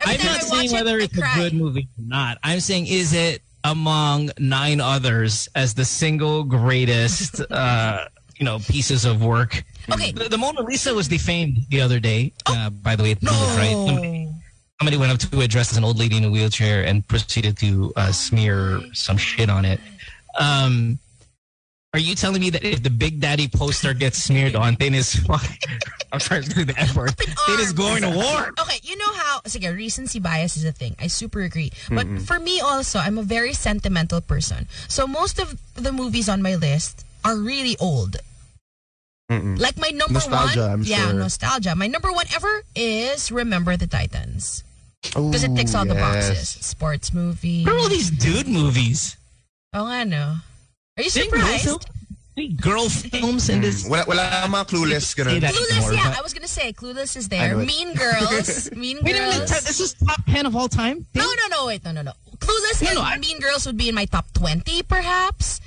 Every 0.00 0.14
I'm 0.18 0.24
not 0.26 0.42
saying 0.42 0.70
it, 0.70 0.72
whether 0.72 0.98
I 1.00 1.02
it's 1.04 1.16
a 1.18 1.20
good 1.34 1.52
movie 1.54 1.88
or 1.98 2.04
not. 2.06 2.38
I'm 2.42 2.60
saying 2.60 2.86
is 2.88 3.12
it 3.12 3.42
among 3.64 4.30
nine 4.38 4.80
others 4.80 5.48
as 5.54 5.74
the 5.74 5.84
single 5.84 6.44
greatest, 6.44 7.40
uh, 7.50 8.04
you 8.36 8.44
know, 8.44 8.58
pieces 8.58 9.04
of 9.04 9.24
work. 9.24 9.64
Okay. 9.90 10.12
The, 10.12 10.28
the 10.28 10.38
Mona 10.38 10.62
Lisa 10.62 10.94
was 10.94 11.08
defamed 11.08 11.58
the 11.70 11.80
other 11.80 11.98
day. 11.98 12.32
Uh, 12.46 12.70
by 12.70 12.94
the 12.96 13.02
way, 13.02 13.16
No. 13.22 13.30
right? 13.56 13.70
Somebody, 13.72 14.28
somebody 14.80 14.96
went 14.96 15.12
up 15.12 15.18
to 15.30 15.40
a 15.40 15.48
dressed 15.48 15.72
as 15.72 15.78
an 15.78 15.84
old 15.84 15.98
lady 15.98 16.16
in 16.16 16.24
a 16.24 16.30
wheelchair 16.30 16.84
and 16.84 17.06
proceeded 17.08 17.56
to 17.58 17.92
uh, 17.96 18.12
smear 18.12 18.80
some 18.92 19.16
shit 19.16 19.48
on 19.50 19.64
it. 19.64 19.80
Um, 20.38 20.98
are 21.94 22.00
you 22.00 22.16
telling 22.16 22.40
me 22.40 22.50
that 22.50 22.64
if 22.64 22.82
the 22.82 22.90
Big 22.90 23.20
Daddy 23.20 23.46
poster 23.46 23.94
gets 23.94 24.18
smeared 24.18 24.56
on, 24.56 24.74
then 24.80 24.94
is 24.94 25.24
I'm 26.12 26.18
sorry 26.18 26.42
to 26.42 26.50
do 26.50 26.64
the 26.64 26.74
F 26.76 26.96
word. 26.96 27.14
It 27.18 27.60
is 27.60 27.72
going 27.72 28.02
to 28.02 28.10
war. 28.10 28.52
Okay, 28.60 28.80
you 28.82 28.98
know 28.98 29.12
how, 29.14 29.40
sige, 29.46 29.72
recency 29.74 30.18
bias 30.18 30.56
is 30.56 30.64
a 30.64 30.72
thing. 30.72 30.96
I 30.98 31.06
super 31.06 31.42
agree. 31.42 31.70
But 31.88 32.06
for 32.26 32.40
me 32.40 32.60
also, 32.60 32.98
I'm 32.98 33.16
a 33.16 33.22
very 33.22 33.52
sentimental 33.52 34.20
person. 34.20 34.66
So 34.88 35.06
most 35.06 35.38
of 35.38 35.54
the 35.74 35.92
movies 35.92 36.28
on 36.28 36.42
my 36.42 36.56
list 36.56 37.06
are 37.24 37.36
really 37.36 37.76
old. 37.78 38.16
Mm-mm. 39.30 39.58
Like 39.58 39.78
my 39.78 39.90
number 39.90 40.14
Nostalgia, 40.14 40.60
one, 40.60 40.70
I'm 40.70 40.82
yeah, 40.82 41.10
sure. 41.10 41.14
nostalgia. 41.14 41.74
My 41.76 41.86
number 41.86 42.12
one 42.12 42.26
ever 42.34 42.62
is 42.74 43.30
Remember 43.30 43.76
the 43.76 43.86
Titans 43.86 44.64
because 45.02 45.44
it 45.44 45.54
ticks 45.54 45.74
all 45.74 45.86
the 45.86 45.94
boxes. 45.94 46.48
Sports 46.48 47.14
movie. 47.14 47.64
What 47.64 47.74
are 47.74 47.78
all 47.78 47.88
these 47.88 48.10
dude 48.10 48.48
movies? 48.48 49.16
Oh, 49.72 49.86
I 49.86 50.04
know. 50.04 50.36
Are 50.96 51.02
you 51.02 51.10
Didn't 51.10 51.32
girl 51.32 51.58
surprised? 51.58 52.60
girl 52.60 52.88
films 52.88 53.48
in 53.48 53.60
this? 53.62 53.82
Wala, 53.88 54.04
wala 54.06 54.46
mga 54.46 54.66
clueless. 54.70 55.10
Say 55.10 55.22
Ganun. 55.24 55.40
that 55.42 55.50
Clueless, 55.54 55.70
anymore, 55.90 55.92
yeah. 55.94 56.14
I 56.16 56.22
was 56.22 56.32
gonna 56.32 56.46
say 56.46 56.72
Clueless 56.72 57.16
is 57.16 57.28
there. 57.28 57.54
know 57.54 57.60
it. 57.60 57.66
Mean 57.66 57.94
Girls, 57.94 58.70
Mean 58.76 58.98
Wait 59.02 59.16
a 59.16 59.18
minute, 59.26 59.48
Girls. 59.50 59.64
this 59.66 59.80
is 59.80 59.94
top 59.94 60.22
10 60.26 60.46
of 60.46 60.54
all 60.54 60.68
time? 60.68 61.04
No, 61.16 61.24
no, 61.26 61.46
no. 61.50 61.66
Wait, 61.66 61.84
no, 61.84 61.90
no, 61.90 62.02
no. 62.02 62.12
Clueless 62.38 62.78
No, 62.82 62.88
and 62.90 62.98
no, 62.98 63.02
I- 63.02 63.18
Mean 63.18 63.40
Girls 63.40 63.66
would 63.66 63.76
be 63.76 63.88
in 63.88 63.94
my 63.96 64.04
top 64.04 64.30
twenty, 64.34 64.82
perhaps. 64.84 65.60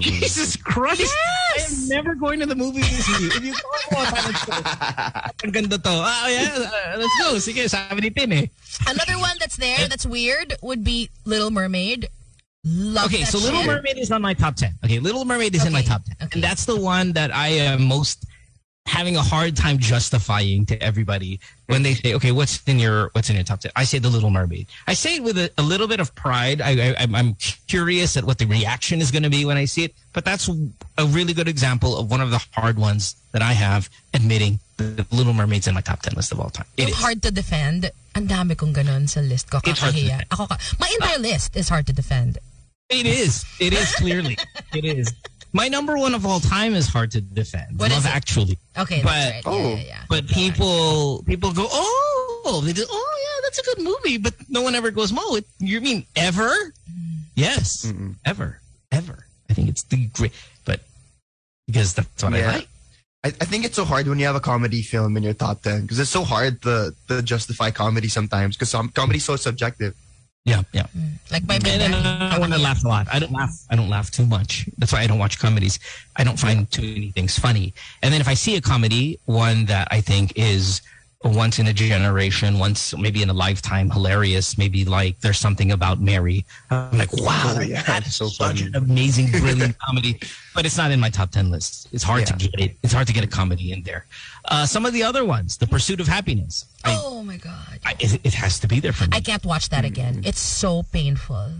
Jesus 0.00 0.56
Christ. 0.56 1.00
Yes! 1.00 1.68
I 1.68 1.72
am 1.72 1.88
never 1.88 2.14
going 2.14 2.40
to 2.40 2.46
the 2.46 2.56
movies 2.56 2.88
with 2.96 3.20
you. 3.20 3.28
If 3.28 3.44
you 3.44 3.52
go 3.92 3.98
on 3.98 4.06
time, 4.06 4.24
let's. 4.32 5.44
Ang 5.44 5.50
ganda 5.52 5.76
to. 5.78 5.88
Ah, 6.00 6.28
yeah, 6.28 6.48
uh, 6.48 6.96
let's 6.98 7.16
go. 7.20 7.36
Sige, 7.36 7.68
sabi 7.68 8.00
ni 8.08 8.10
Tin 8.10 8.32
eh. 8.32 8.46
Another 8.88 9.20
one 9.20 9.36
that's 9.38 9.56
there 9.56 9.86
that's 9.86 10.04
weird 10.04 10.54
would 10.62 10.82
be 10.82 11.10
Little 11.24 11.50
Mermaid. 11.52 12.08
Love 12.64 13.06
Okay, 13.06 13.24
so 13.24 13.38
Little. 13.38 13.64
Mermaid 13.64 13.98
is 13.98 14.10
on 14.12 14.22
my 14.22 14.34
top 14.34 14.54
10. 14.54 14.74
Okay, 14.84 14.98
Little 15.00 15.24
Mermaid 15.24 15.54
is 15.54 15.66
in 15.66 15.72
my 15.72 15.82
top 15.82 16.04
10. 16.04 16.16
okay. 16.22 16.28
And 16.34 16.42
that's 16.44 16.64
the 16.64 16.78
one 16.78 17.12
that 17.14 17.34
I 17.34 17.48
am 17.48 17.82
most 17.84 18.24
having 18.86 19.16
a 19.16 19.22
hard 19.22 19.56
time 19.56 19.78
justifying 19.78 20.66
to 20.66 20.80
everybody 20.82 21.38
when 21.66 21.82
they 21.84 21.94
say, 21.94 22.14
okay, 22.14 22.30
what's 22.32 22.62
in 22.66 22.78
your 22.78 23.10
what's 23.14 23.30
in 23.30 23.34
your 23.36 23.44
top 23.44 23.60
10? 23.60 23.72
I 23.74 23.82
say 23.84 23.98
The 23.98 24.08
Little 24.10 24.30
Mermaid. 24.30 24.66
I 24.86 24.94
say 24.94 25.16
it 25.16 25.22
with 25.24 25.38
a, 25.38 25.50
a 25.58 25.62
little 25.62 25.88
bit 25.88 25.98
of 25.98 26.14
pride. 26.14 26.60
I, 26.60 26.94
I, 26.98 27.06
I'm- 27.12 27.36
curious 27.66 28.16
at 28.16 28.24
what 28.24 28.38
the 28.38 28.46
reaction 28.46 29.00
is 29.00 29.10
going 29.10 29.22
to 29.24 29.30
be 29.30 29.44
when 29.44 29.56
I 29.56 29.64
see 29.64 29.82
it. 29.84 29.94
But 30.12 30.24
that's 30.24 30.48
a 30.98 31.06
really 31.06 31.32
good 31.32 31.48
example 31.48 31.96
of 31.96 32.10
one 32.10 32.20
of 32.20 32.30
the 32.30 32.44
hard 32.52 32.78
ones 32.78 33.16
that 33.32 33.40
I 33.42 33.54
have 33.54 33.88
admitting 34.14 34.60
the 34.76 35.06
Little 35.10 35.32
Mermaid's 35.32 35.66
in 35.66 35.74
my 35.74 35.80
top 35.80 36.02
10 36.02 36.14
list 36.14 36.30
of 36.32 36.38
all 36.38 36.50
time. 36.50 36.66
It 36.76 36.82
Yung 36.82 36.90
is. 36.90 36.96
hard 36.96 37.22
to 37.22 37.30
defend. 37.32 37.90
Ang 38.14 38.28
dami 38.28 38.56
kong 38.56 38.74
ganun 38.74 39.08
sa 39.08 39.20
list 39.20 39.50
ko. 39.50 39.58
It's 39.64 39.80
hard 39.80 39.94
to 39.94 40.00
Kakahiya. 40.00 40.24
Ako 40.30 40.46
ka. 40.46 40.58
My 40.78 40.90
entire 41.00 41.18
list 41.18 41.56
is 41.56 41.68
hard 41.68 41.86
to 41.86 41.92
defend. 41.94 42.38
It 42.92 43.06
is. 43.06 43.44
It 43.58 43.72
is 43.72 43.94
clearly. 43.94 44.36
it 44.74 44.84
is. 44.84 45.12
My 45.54 45.68
number 45.68 45.96
one 45.96 46.14
of 46.14 46.24
all 46.24 46.40
time 46.40 46.74
is 46.74 46.88
hard 46.88 47.10
to 47.12 47.20
defend. 47.20 47.78
What 47.78 47.90
Love 47.90 48.00
is? 48.00 48.06
Actually. 48.06 48.58
Okay, 48.76 49.02
But- 49.02 49.10
that's 49.10 49.46
right. 49.46 49.54
oh, 49.54 49.58
yeah, 49.58 49.74
yeah, 49.74 49.82
yeah. 49.84 50.02
But 50.08 50.28
people 50.28 51.22
people 51.24 51.52
go, 51.52 51.66
oh, 51.70 52.62
they 52.64 52.72
do, 52.72 52.84
oh 52.88 53.18
yeah, 53.24 53.40
that's 53.44 53.58
a 53.58 53.62
good 53.62 53.84
movie. 53.84 54.18
But 54.18 54.34
no 54.48 54.62
one 54.62 54.74
ever 54.74 54.90
goes, 54.90 55.12
Mo, 55.12 55.36
it, 55.36 55.46
you 55.58 55.80
mean 55.80 56.06
ever? 56.16 56.52
Yes, 57.34 57.86
mm-hmm. 57.86 58.12
ever, 58.24 58.60
ever. 58.90 59.26
I 59.48 59.54
think 59.54 59.68
it's 59.68 59.84
the 59.84 60.06
great, 60.12 60.32
but 60.64 60.80
because 61.66 61.94
that's 61.94 62.22
what 62.22 62.34
I 62.34 62.46
like. 62.46 62.68
I, 63.24 63.28
I 63.28 63.44
think 63.44 63.64
it's 63.64 63.76
so 63.76 63.84
hard 63.84 64.08
when 64.08 64.18
you 64.18 64.26
have 64.26 64.36
a 64.36 64.40
comedy 64.40 64.82
film 64.82 65.16
in 65.16 65.22
your 65.22 65.34
top 65.34 65.62
10 65.62 65.82
because 65.82 66.00
it's 66.00 66.10
so 66.10 66.24
hard 66.24 66.60
to, 66.62 66.94
to 67.08 67.22
justify 67.22 67.70
comedy 67.70 68.08
sometimes 68.08 68.56
because 68.56 68.70
some 68.70 68.88
comedy 68.88 69.18
is 69.18 69.24
so 69.24 69.36
subjective. 69.36 69.94
Yeah, 70.44 70.62
yeah. 70.72 70.86
Mm. 70.96 71.12
Like 71.30 71.46
my 71.46 71.58
big 71.58 71.80
And 71.80 71.94
then. 71.94 72.32
I 72.32 72.38
want 72.38 72.52
to 72.52 72.58
laugh 72.58 72.84
a 72.84 72.88
lot. 72.88 73.06
I 73.12 73.18
don't 73.20 73.30
laugh. 73.32 73.54
I 73.70 73.76
don't 73.76 73.88
laugh 73.88 74.10
too 74.10 74.26
much. 74.26 74.68
That's 74.78 74.92
why 74.92 75.00
I 75.02 75.06
don't 75.06 75.18
watch 75.20 75.38
comedies. 75.38 75.78
I 76.16 76.24
don't 76.24 76.38
find 76.38 76.68
too 76.70 76.82
many 76.82 77.10
things 77.12 77.38
funny. 77.38 77.74
And 78.02 78.12
then 78.12 78.20
if 78.20 78.26
I 78.28 78.34
see 78.34 78.56
a 78.56 78.60
comedy, 78.60 79.20
one 79.26 79.66
that 79.66 79.86
I 79.92 80.00
think 80.00 80.32
is 80.36 80.82
once 81.24 81.60
in 81.60 81.68
a 81.68 81.72
generation, 81.72 82.58
once 82.58 82.96
maybe 82.98 83.22
in 83.22 83.30
a 83.30 83.32
lifetime, 83.32 83.88
hilarious. 83.88 84.58
Maybe 84.58 84.84
like 84.84 85.20
there's 85.20 85.38
something 85.38 85.70
about 85.70 86.00
Mary. 86.00 86.44
I'm 86.70 86.98
like, 86.98 87.12
wow, 87.12 87.54
Oh, 87.56 87.60
yeah, 87.60 87.82
that's 87.82 88.16
so 88.16 88.26
such 88.26 88.58
funny. 88.58 88.66
an 88.66 88.74
amazing, 88.74 89.30
brilliant 89.30 89.78
comedy. 89.86 90.18
But 90.56 90.66
it's 90.66 90.76
not 90.76 90.90
in 90.90 90.98
my 90.98 91.10
top 91.10 91.30
ten 91.30 91.52
list. 91.52 91.86
It's 91.92 92.02
hard 92.02 92.26
to 92.26 92.32
get 92.32 92.50
it. 92.58 92.76
It's 92.82 92.92
hard 92.92 93.06
to 93.06 93.12
get 93.12 93.22
a 93.22 93.28
comedy 93.28 93.70
in 93.70 93.84
there. 93.84 94.06
Uh, 94.44 94.66
some 94.66 94.84
of 94.86 94.92
the 94.92 95.02
other 95.04 95.24
ones, 95.24 95.56
The 95.58 95.66
Pursuit 95.66 96.00
of 96.00 96.08
Happiness. 96.08 96.66
I, 96.84 96.98
Oh 97.00 97.22
my 97.22 97.36
god. 97.36 97.78
I, 97.86 97.94
it, 98.00 98.20
it 98.24 98.34
has 98.34 98.58
to 98.60 98.66
be 98.68 98.80
there 98.80 98.92
for 98.92 99.04
me. 99.04 99.10
I 99.12 99.20
can't 99.20 99.44
watch 99.44 99.68
that 99.70 99.84
again. 99.84 100.22
It's 100.24 100.40
so 100.40 100.82
painful. 100.92 101.52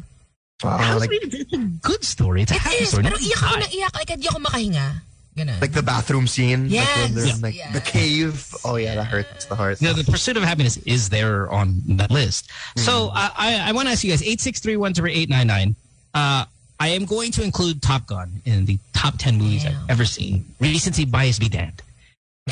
Wow, 0.64 0.76
How's 0.78 1.00
like, 1.00 1.12
it, 1.12 1.32
it's 1.34 1.52
a 1.52 1.58
good 1.58 2.02
story. 2.04 2.42
It's 2.42 2.52
a 2.52 2.56
It 2.56 2.60
happy 2.60 2.76
is, 2.82 2.88
story. 2.90 3.04
pero 3.04 3.14
Not 3.14 3.20
iyak 3.22 3.42
ako 3.42 3.54
bad. 3.54 3.60
na 3.60 3.66
iyak. 3.66 3.94
Like, 3.94 4.08
hindi 4.10 4.28
ako 4.28 4.38
makahinga. 4.40 4.88
Ganun. 5.34 5.60
like 5.62 5.72
the 5.72 5.82
bathroom 5.82 6.26
scene. 6.26 6.66
Yes. 6.68 6.84
when 7.08 7.14
they're 7.14 7.36
like 7.40 7.56
Yeah. 7.56 7.72
the 7.72 7.80
cave. 7.80 8.52
Oh 8.66 8.76
yeah, 8.76 8.96
that 8.96 9.04
hurts 9.06 9.46
the 9.46 9.54
heart. 9.56 9.80
No, 9.80 9.94
the 9.94 10.04
pursuit 10.04 10.36
of 10.36 10.42
happiness 10.42 10.76
is 10.84 11.08
there 11.08 11.50
on 11.50 11.80
that 11.96 12.10
list. 12.10 12.50
So 12.76 13.08
Mm-hmm. 13.08 13.16
I, 13.16 13.30
I, 13.64 13.68
I 13.70 13.72
want 13.72 13.88
to 13.88 13.92
ask 13.92 14.04
you 14.04 14.10
guys, 14.10 14.20
863-10899. 14.22 15.74
Uh, 16.14 16.44
I 16.78 16.88
am 16.88 17.06
going 17.06 17.30
to 17.32 17.42
include 17.42 17.80
Top 17.80 18.06
Gun 18.06 18.42
in 18.44 18.66
the 18.66 18.78
top 18.92 19.14
10 19.16 19.38
movies 19.38 19.64
Damn. 19.64 19.72
I've 19.84 19.90
ever 19.90 20.04
seen. 20.04 20.44
Recency 20.60 21.04
bias 21.06 21.38
be 21.38 21.48
damned. 21.48 21.80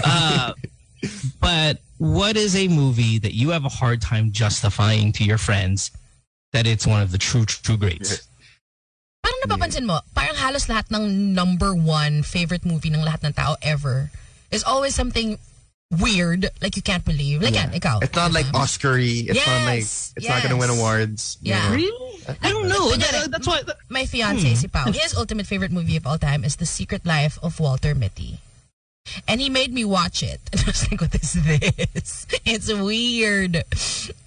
Uh, 0.04 0.52
but 1.40 1.78
what 1.98 2.36
is 2.36 2.54
a 2.56 2.68
movie 2.68 3.18
that 3.18 3.34
you 3.34 3.50
have 3.50 3.64
a 3.64 3.68
hard 3.72 4.00
time 4.00 4.32
justifying 4.32 5.12
to 5.12 5.24
your 5.24 5.38
friends 5.38 5.90
that 6.52 6.66
it's 6.66 6.86
one 6.86 7.02
of 7.02 7.12
the 7.12 7.18
true, 7.18 7.44
true 7.44 7.76
greats? 7.76 8.26
Parang 9.22 9.40
napapansin 9.44 9.84
mo, 9.84 10.00
parang 10.14 10.34
halos 10.36 10.66
lahat 10.66 10.88
ng 10.94 11.34
number 11.34 11.74
one 11.74 12.22
favorite 12.22 12.64
movie 12.64 12.88
ng 12.88 13.02
lahat 13.04 13.24
ng 13.24 13.32
tao 13.32 13.56
ever 13.62 14.10
is 14.50 14.64
always 14.64 14.94
something 14.94 15.38
weird, 16.00 16.48
like 16.62 16.76
you 16.76 16.82
can't 16.82 17.04
believe. 17.04 17.42
Like, 17.42 17.54
yeah. 17.54 17.68
ikaw. 17.74 17.98
It's 18.02 18.14
not 18.14 18.32
like 18.32 18.46
Oscar-y. 18.54 19.26
It's 19.26 19.44
not 19.46 19.66
like 19.66 19.82
Yes, 19.82 20.14
it's 20.16 20.28
not 20.28 20.42
gonna 20.42 20.56
win 20.56 20.70
yes. 20.70 20.78
awards. 20.78 21.20
you 21.42 21.50
Yeah. 21.52 21.68
know. 21.68 21.74
Really? 21.74 22.22
I 22.40 22.48
don't 22.50 22.68
know. 22.68 22.94
Kunyari, 22.94 23.26
That- 23.26 23.30
that's 23.32 23.46
why. 23.46 23.60
My 23.88 24.06
fiance, 24.06 24.54
si 24.54 24.68
Pao, 24.68 24.86
his 24.92 25.14
ultimate 25.16 25.46
favorite 25.46 25.72
movie 25.72 25.96
of 25.96 26.06
all 26.06 26.16
time 26.18 26.44
is 26.44 26.56
The 26.56 26.66
Secret 26.66 27.04
Life 27.04 27.38
of 27.42 27.58
Walter 27.58 27.94
Mitty. 27.94 28.38
And 29.26 29.40
he 29.40 29.48
made 29.48 29.72
me 29.72 29.84
watch 29.84 30.22
it. 30.22 30.40
And 30.52 30.60
I 30.62 30.66
was 30.66 30.90
like, 30.90 31.00
what 31.00 31.14
is 31.14 31.32
this? 31.32 32.26
It's 32.44 32.72
weird. 32.72 33.52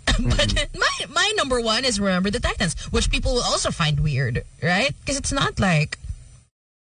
but 0.06 0.70
my, 0.76 1.06
my 1.10 1.32
number 1.36 1.60
one 1.62 1.86
is 1.86 2.00
Remember 2.00 2.30
the 2.30 2.40
Titans, 2.40 2.76
which 2.92 3.10
people 3.10 3.34
will 3.34 3.44
also 3.44 3.72
find 3.72 4.00
weird, 4.00 4.44
right? 4.62 4.94
Because 5.00 5.18
it's 5.18 5.32
not 5.32 5.60
like 5.60 5.98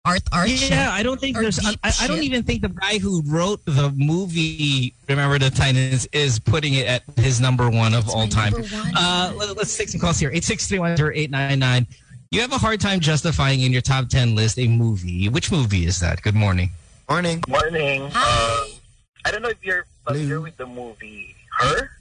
art 0.06 0.22
art 0.32 0.50
shit. 0.50 0.72
Yeah, 0.72 0.92
I 0.92 1.04
don't 1.04 1.20
think 1.20 1.38
there's. 1.38 1.60
I, 1.66 1.76
I 1.84 2.08
don't 2.08 2.24
even 2.24 2.44
think 2.44 2.62
the 2.62 2.70
guy 2.70 2.98
who 2.98 3.22
wrote 3.26 3.64
the 3.66 3.92
movie 3.96 4.94
Remember 5.08 5.40
the 5.40 5.50
Titans 5.50 6.08
is 6.12 6.40
putting 6.40 6.74
it 6.74 6.88
at 6.88 7.04
his 7.18 7.40
number 7.40 7.70
one 7.70 7.94
of 7.94 8.10
all 8.10 8.28
time. 8.28 8.54
Uh, 8.96 9.34
let, 9.36 9.58
us 9.58 9.78
take 9.78 9.90
some 9.90 10.02
calls 10.02 10.20
here. 10.20 10.32
Eight 10.34 10.44
six 10.44 10.68
three 10.68 10.80
one 10.80 10.98
zero 10.98 11.12
eight 11.14 11.32
nine 11.32 11.60
nine. 11.60 11.88
You 12.32 12.42
have 12.42 12.54
a 12.54 12.58
hard 12.58 12.80
time 12.80 13.00
justifying 13.00 13.62
in 13.62 13.72
your 13.72 13.82
top 13.82 14.08
ten 14.10 14.36
list 14.36 14.58
a 14.58 14.68
movie. 14.68 15.30
Which 15.30 15.52
movie 15.52 15.86
is 15.86 16.00
that? 16.00 16.22
Good 16.22 16.36
morning. 16.36 16.72
Morning. 17.12 17.44
Morning. 17.50 18.08
Hi. 18.14 18.72
Um, 18.72 18.80
I 19.26 19.32
don't 19.36 19.42
know 19.44 19.50
if 19.52 19.60
you're 19.62 19.84
familiar 20.08 20.40
Hello. 20.40 20.42
with 20.48 20.56
the 20.56 20.66
movie 20.66 21.36
Her. 21.60 21.92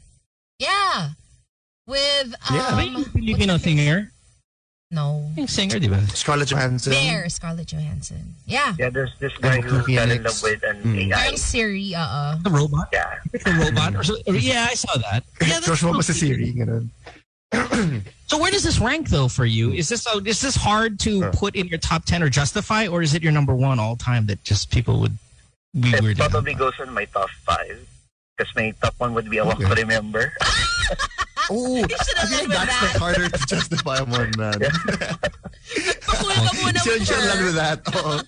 Yeah. 0.62 1.18
With, 1.88 2.30
um, 2.46 2.54
Yeah. 2.54 2.74
Are 2.78 2.82
you 2.86 3.02
a 3.02 3.04
Filipino 3.10 3.56
singer? 3.58 4.12
no. 4.94 5.26
Yung 5.34 5.48
singer, 5.50 5.80
di 5.82 5.88
ba? 5.90 5.98
Scarlett 6.14 6.46
Johansson. 6.54 6.92
There, 6.94 7.26
Scarlett 7.28 7.66
Johansson. 7.66 8.22
Yeah. 8.46 8.74
Yeah, 8.78 8.90
there's 8.90 9.10
this 9.18 9.34
guy 9.42 9.58
who 9.60 9.82
fell 9.82 10.10
in 10.10 10.22
Phoenix. 10.22 10.22
love 10.22 10.42
with 10.46 10.62
an 10.62 10.78
Mm. 10.86 11.10
AI. 11.10 11.18
Parang 11.18 11.36
Siri, 11.42 11.90
uh 11.98 12.38
The 12.46 12.50
robot. 12.54 12.86
Yeah. 12.94 13.10
It's 13.34 13.46
a 13.46 13.54
robot. 13.58 13.96
Or 13.98 14.04
so, 14.06 14.14
or- 14.30 14.38
yeah, 14.38 14.70
I 14.70 14.74
saw 14.78 14.94
that. 15.10 15.26
Yeah, 15.42 15.58
that's 15.58 15.66
Joshua 15.66 15.90
was 15.90 16.06
a 16.06 16.14
cool. 16.14 16.22
Siri. 16.22 16.54
Ganun. 16.54 16.86
So 17.52 18.38
where 18.38 18.50
does 18.52 18.62
this 18.62 18.78
rank 18.78 19.08
though 19.08 19.26
for 19.28 19.44
you? 19.44 19.72
Is 19.72 19.88
this 19.88 20.06
uh, 20.06 20.20
is 20.24 20.40
this 20.40 20.54
hard 20.54 21.00
to 21.00 21.24
Uh. 21.24 21.32
put 21.34 21.56
in 21.56 21.66
your 21.66 21.78
top 21.78 22.04
ten 22.04 22.22
or 22.22 22.28
justify, 22.30 22.86
or 22.86 23.02
is 23.02 23.14
it 23.14 23.22
your 23.22 23.32
number 23.32 23.54
one 23.54 23.80
all 23.80 23.96
time 23.96 24.26
that 24.26 24.44
just 24.44 24.70
people 24.70 25.00
would 25.00 25.18
be 25.78 25.90
It 25.90 26.00
weird? 26.02 26.16
about? 26.18 26.30
probably 26.30 26.54
goes 26.54 26.74
on 26.78 26.94
my 26.94 27.06
top 27.06 27.28
five. 27.44 27.86
Because 28.36 28.54
my 28.54 28.70
top 28.80 28.94
one 28.98 29.12
would 29.14 29.28
be 29.28 29.38
a 29.38 29.44
Walk 29.44 29.58
to 29.58 29.66
Remember. 29.74 30.32
Oh, 31.52 31.74
I 31.74 31.80
have 31.80 31.88
think 32.30 32.48
that's 32.48 32.78
that. 32.80 32.90
the 32.94 32.98
harder 33.00 33.28
to 33.28 33.46
justify 33.46 33.98
one, 34.02 34.30
man. 34.38 34.54
Pakul 34.54 36.30
ka 36.30 36.50
muna 36.62 36.78
with 36.86 37.02
should 37.02 37.26
have 37.26 37.42
with 37.42 37.54
that. 37.58 37.82
Oo. 37.90 38.22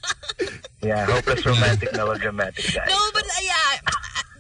yeah, 0.83 1.07
hopeless 1.07 1.47
romantic 1.47 1.93
melodramatic 1.93 2.75
guy. 2.75 2.85
No, 2.89 2.99
but 3.15 3.23
uh, 3.23 3.43
yeah, 3.43 3.79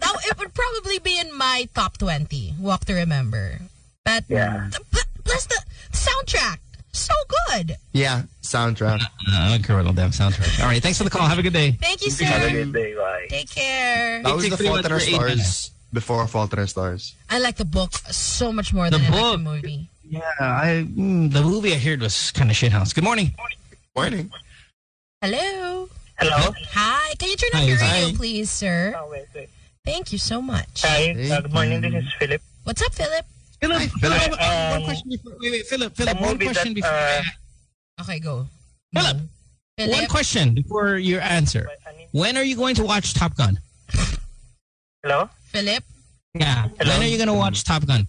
that, 0.01 0.15
it 0.27 0.35
would 0.39 0.53
probably 0.55 0.99
be 0.99 1.15
in 1.21 1.31
my 1.37 1.69
top 1.77 1.97
20. 1.99 2.55
Walk 2.59 2.85
to 2.87 2.95
Remember. 2.95 3.61
But 4.05 4.25
Yeah. 4.29 4.69
but 4.91 5.05
plus 5.25 5.47
the 5.47 5.61
soundtrack, 5.93 6.59
so 6.93 7.15
good. 7.49 7.77
Yeah, 7.93 8.23
soundtrack. 8.43 9.01
Uh, 9.03 9.07
I 9.33 9.49
don't 9.51 9.63
care 9.63 9.77
about 9.79 9.87
all 9.89 9.93
damn 9.93 10.11
soundtrack. 10.11 10.61
All 10.61 10.67
right, 10.67 10.83
thanks 10.83 10.99
for 10.99 11.05
the 11.05 11.11
call. 11.11 11.27
Have 11.27 11.39
a 11.39 11.43
good 11.43 11.53
day. 11.53 11.73
Thank 11.81 12.03
you, 12.03 12.11
sir. 12.11 12.25
Have 12.25 12.43
a 12.43 12.49
sir. 12.51 12.65
good 12.65 12.73
day. 12.73 12.95
Bye. 12.95 13.27
Take 13.31 13.51
care. 13.51 14.23
That 14.23 14.35
was 14.35 14.49
the 14.49 14.57
Fault 14.57 14.85
in 14.85 14.93
Our 14.93 15.01
Stars 15.01 15.71
before 15.93 16.27
Fault 16.27 16.53
in 16.53 16.59
Our 16.59 16.67
Stars. 16.67 17.15
I 17.31 17.39
like 17.39 17.57
the 17.57 17.65
book 17.65 17.93
so 18.11 18.53
much 18.53 18.73
more 18.73 18.91
The 18.91 18.99
than 18.99 19.13
I 19.13 19.21
like 19.21 19.33
the 19.33 19.39
movie. 19.39 19.89
Yeah, 20.09 20.21
I 20.41 20.85
mm, 20.89 21.33
the 21.33 21.43
movie 21.43 21.73
I 21.73 21.79
heard 21.79 22.01
was 22.01 22.33
kind 22.33 22.51
of 22.51 22.57
shithouse. 22.57 22.95
Good 22.95 23.05
morning. 23.05 23.35
Morning. 23.97 24.31
Hello. 25.23 25.89
Hello? 26.19 26.55
Hi. 26.75 27.15
Can 27.19 27.29
you 27.31 27.37
turn 27.37 27.51
Hi, 27.55 27.63
on 27.63 27.69
your 27.69 27.79
hi. 27.79 28.03
radio, 28.03 28.17
please, 28.17 28.51
sir? 28.51 28.95
Oh, 28.97 29.09
wait, 29.11 29.25
wait. 29.35 29.49
Thank 29.85 30.13
you 30.13 30.19
so 30.19 30.43
much. 30.43 30.83
Hi, 30.83 31.15
Hey, 31.15 31.31
uh, 31.31 31.41
good 31.41 31.53
morning. 31.53 31.85
um, 31.85 31.93
This 31.93 32.05
is 32.05 32.13
Philip. 32.19 32.43
What's 32.65 32.83
up, 32.83 32.93
Philip? 32.95 33.25
Philip, 33.63 33.91
Philip. 34.01 34.21
Philip, 34.21 34.41
uh, 34.41 34.69
one 34.71 34.79
Um, 34.81 34.85
question 34.85 35.09
before. 35.11 35.33
Wait, 35.41 35.51
wait, 35.53 35.67
Philip, 35.67 35.97
Philip. 35.97 36.21
One 36.21 36.39
question 36.39 36.75
that, 36.75 36.75
before. 36.75 36.91
uh, 36.91 37.23
Okay, 38.03 38.19
go. 38.19 38.47
Philip. 38.95 39.17
Go. 39.19 39.23
Philip. 39.79 39.93
one 39.93 40.07
question 40.09 40.55
before 40.55 40.97
your 40.99 41.21
answer. 41.21 41.69
When 42.11 42.37
are 42.37 42.43
you 42.43 42.57
going 42.57 42.75
to 42.77 42.83
watch 42.85 43.15
Top 43.15 43.37
Gun? 43.37 43.59
Hello? 45.03 45.29
Philip. 45.53 45.85
Yeah. 46.35 46.69
Hello? 46.79 46.91
When 46.93 47.03
are 47.03 47.07
you 47.11 47.17
going 47.17 47.29
to 47.29 47.35
watch 47.35 47.65
Top 47.65 47.87
Gun? 47.87 48.07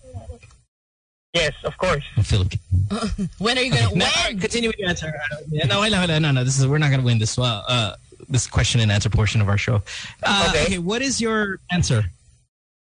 Yes, 1.34 1.54
of 1.63 1.78
course. 1.78 2.04
Oh, 2.18 2.22
Philip. 2.32 2.54
When 3.39 3.58
are 3.58 3.62
you 3.62 3.72
gonna? 3.72 3.89
No, 3.96 4.06
when? 4.28 4.39
continue 4.39 4.70
with 4.70 4.78
your 4.78 4.89
answer. 4.89 5.08
Uh, 5.32 5.38
yeah, 5.50 5.66
no, 5.66 5.82
no, 5.88 6.06
no, 6.06 6.20
no, 6.20 6.32
no. 6.32 6.44
This 6.44 6.60
is 6.60 6.68
we're 6.68 6.78
not 6.78 6.89
going 6.89 7.00
to 7.00 7.06
win 7.06 7.18
this. 7.20 7.38
Uh, 7.39 7.44
uh, 7.68 7.96
this 8.30 8.46
question 8.48 8.82
and 8.82 8.92
answer 8.92 9.10
portion 9.10 9.42
of 9.42 9.50
our 9.50 9.58
show. 9.58 9.82
Uh, 10.24 10.48
Okay. 10.50 10.63
okay. 10.66 10.78
What 10.78 11.02
is 11.02 11.20
your 11.20 11.60
answer? 11.72 12.04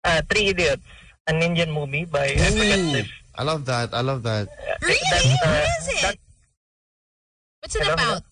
Uh, 0.04 0.20
Three 0.30 0.46
Idiots, 0.48 0.82
an 1.26 1.42
Indian 1.42 1.70
movie 1.72 2.04
by 2.04 2.24
I 2.24 2.36
forget 2.36 2.78
Ooh, 2.78 2.92
this. 2.92 3.08
I 3.34 3.42
love 3.42 3.64
that. 3.66 3.92
I 3.92 4.00
love 4.00 4.22
that. 4.22 4.48
Really? 4.80 4.98
That's, 5.10 5.26
uh, 5.26 5.30
what 5.42 5.68
is 5.80 5.88
it? 5.88 6.02
that- 6.02 6.18
what's 7.60 7.76
it 7.76 7.86
about? 7.88 8.22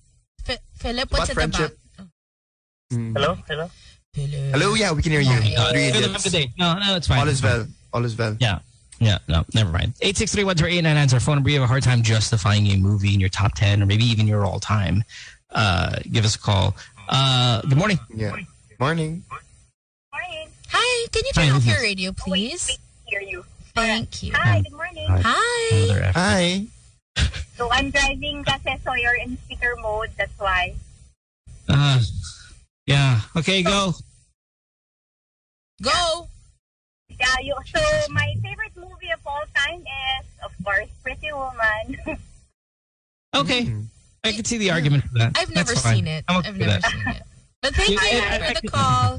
Phi- 0.44 0.58
Philip, 0.78 1.10
what's 1.12 1.24
About 1.24 1.30
it 1.30 1.34
friendship. 1.34 1.78
about? 1.98 2.08
Mm. 2.92 3.12
Hello? 3.16 3.34
Hello? 3.48 3.70
Philip. 4.14 4.54
Hello, 4.54 4.74
yeah, 4.74 4.92
we 4.92 5.02
can 5.02 5.10
hear 5.12 5.20
you. 5.20 5.32
Okay. 5.36 5.54
Philip, 5.92 6.12
have 6.12 6.24
a 6.24 6.28
idiots. 6.28 6.30
day. 6.30 6.52
No, 6.58 6.78
no, 6.78 6.94
it's 6.96 7.08
fine. 7.08 7.18
All 7.20 7.28
is 7.28 7.42
well. 7.42 7.66
All 7.92 8.04
is 8.04 8.16
well. 8.16 8.36
Yeah. 8.40 8.60
Yeah, 9.00 9.18
no, 9.26 9.44
never 9.54 9.72
mind. 9.72 9.94
863-10899 10.00 11.06
is 11.06 11.14
our 11.14 11.20
phone 11.20 11.34
number. 11.36 11.50
You 11.50 11.56
have 11.60 11.64
a 11.64 11.66
hard 11.66 11.82
time 11.82 12.02
justifying 12.02 12.66
a 12.68 12.76
movie 12.76 13.12
in 13.12 13.18
your 13.20 13.28
top 13.28 13.54
10 13.56 13.82
or 13.82 13.86
maybe 13.86 14.04
even 14.04 14.28
your 14.28 14.44
all-time. 14.46 15.02
Uh, 15.50 15.96
give 16.12 16.24
us 16.24 16.36
a 16.36 16.38
call. 16.38 16.76
Uh, 17.08 17.60
good 17.62 17.76
morning. 17.76 17.98
Yeah. 18.14 18.28
Morning. 18.30 18.46
Morning. 18.78 19.24
Hi, 20.68 21.06
can 21.12 21.22
you 21.24 21.30
Hi, 21.34 21.46
turn 21.48 21.56
off 21.56 21.66
your 21.66 21.80
radio, 21.80 22.12
please? 22.12 22.78
Hear 23.14 23.22
you. 23.22 23.44
Thank 23.76 24.24
you. 24.24 24.32
Hi, 24.34 24.60
good 24.60 24.72
morning. 24.72 25.06
Hi. 25.08 26.10
Hi. 26.18 26.66
So 27.54 27.70
I'm 27.70 27.90
driving 27.94 28.42
kasi 28.42 28.74
so 28.82 28.90
you're 28.98 29.14
in 29.22 29.38
speaker 29.46 29.78
mode, 29.78 30.10
that's 30.18 30.34
why. 30.36 30.74
Uh, 31.68 32.02
yeah. 32.90 33.20
Okay, 33.36 33.62
go. 33.62 33.94
Go. 35.80 36.26
Yeah, 37.06 37.38
you, 37.40 37.54
so 37.70 37.78
my 38.10 38.34
favorite 38.42 38.74
movie 38.74 39.14
of 39.14 39.22
all 39.24 39.46
time 39.54 39.78
is, 39.86 40.26
of 40.42 40.50
course, 40.64 40.90
Pretty 41.04 41.30
Woman. 41.30 42.18
Okay. 43.36 43.62
Mm. 43.66 43.86
I 44.24 44.32
can 44.32 44.44
see 44.44 44.58
the 44.58 44.70
argument 44.72 45.04
for 45.04 45.18
that. 45.18 45.38
I've 45.38 45.54
never 45.54 45.74
fine. 45.74 45.94
seen 46.02 46.06
it. 46.06 46.24
I'm 46.26 46.38
okay 46.38 46.48
I've 46.50 46.58
never 46.58 46.80
that. 46.82 46.90
seen 46.90 47.08
it. 47.14 47.22
But 47.62 47.74
thank 47.74 47.90
you 47.90 47.98
Yeah, 48.10 48.38
I- 48.42 48.54
for 48.54 48.60
the 48.62 48.68
call. 48.68 49.18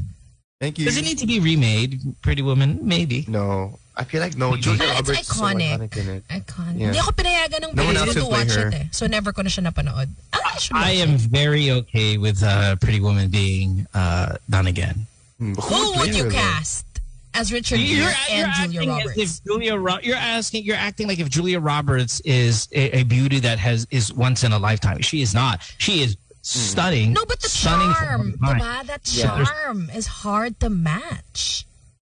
Thank 0.59 0.79
you. 0.79 0.85
Does 0.85 0.97
it 0.97 1.03
need 1.03 1.17
to 1.19 1.27
be 1.27 1.39
remade, 1.39 1.99
Pretty 2.21 2.41
Woman? 2.41 2.79
Maybe. 2.83 3.23
No. 3.29 3.79
I 3.97 4.03
feel 4.03 4.21
like 4.21 4.35
no. 4.37 4.55
Julia 4.57 4.83
It's 4.83 4.93
Roberts 5.09 5.19
is 5.21 5.27
so 5.27 5.43
iconic. 5.45 5.77
iconic 5.79 5.97
in 5.97 6.07
it. 6.09 6.23
Iconic. 6.27 6.79
Yeah. 6.79 6.85
Hindi 6.87 6.99
ako 6.99 7.11
pinayagan 7.11 7.61
ng 7.69 7.75
No 7.75 7.85
one 7.85 7.97
else 7.97 8.13
to 8.13 8.19
play 8.21 8.29
watch 8.29 8.53
her. 8.55 8.67
it 8.67 8.73
eh. 8.73 8.85
So 8.91 9.07
never 9.07 9.31
ko 9.31 9.41
na 9.41 9.49
siya 9.49 9.71
napanood. 9.71 10.09
Ah, 10.33 10.57
I 10.73 10.89
I 10.89 10.91
am 10.99 11.15
it. 11.15 11.21
very 11.21 11.71
okay 11.71 12.17
with 12.17 12.43
uh, 12.43 12.75
Pretty 12.77 12.99
Woman 12.99 13.29
being 13.29 13.87
uh, 13.93 14.35
done 14.49 14.67
again. 14.67 15.07
Hmm, 15.39 15.53
Who 15.55 15.93
play 15.93 16.07
would 16.07 16.15
you 16.15 16.29
cast 16.29 16.85
as 17.33 17.51
Richard 17.51 17.79
Gere 17.79 18.11
and 18.31 18.71
Julia 18.71 18.87
Roberts? 18.89 19.11
as 19.11 19.17
if 19.17 19.43
Julia 19.43 19.75
Ro- 19.75 19.99
you're 20.03 20.15
asking 20.15 20.63
you're 20.63 20.79
acting 20.79 21.07
like 21.07 21.19
if 21.19 21.29
Julia 21.29 21.59
Roberts 21.59 22.19
is 22.23 22.67
a, 22.71 22.99
a 22.99 23.03
beauty 23.03 23.39
that 23.39 23.59
has 23.59 23.87
is 23.91 24.11
once 24.13 24.43
in 24.43 24.51
a 24.51 24.59
lifetime. 24.59 25.01
She 25.01 25.21
is 25.21 25.33
not. 25.33 25.59
She 25.77 26.01
is 26.03 26.15
stunning. 26.41 27.11
no, 27.11 27.25
but 27.25 27.41
the 27.41 27.49
stunning 27.49 27.91
charm, 27.95 28.37
her 28.39 28.53
time. 28.53 28.59
diba? 28.59 28.87
That 28.87 29.01
Yeah. 29.11 29.43
charm 29.43 29.89
is 29.95 30.05
hard 30.07 30.59
to 30.61 30.69
match. 30.69 31.64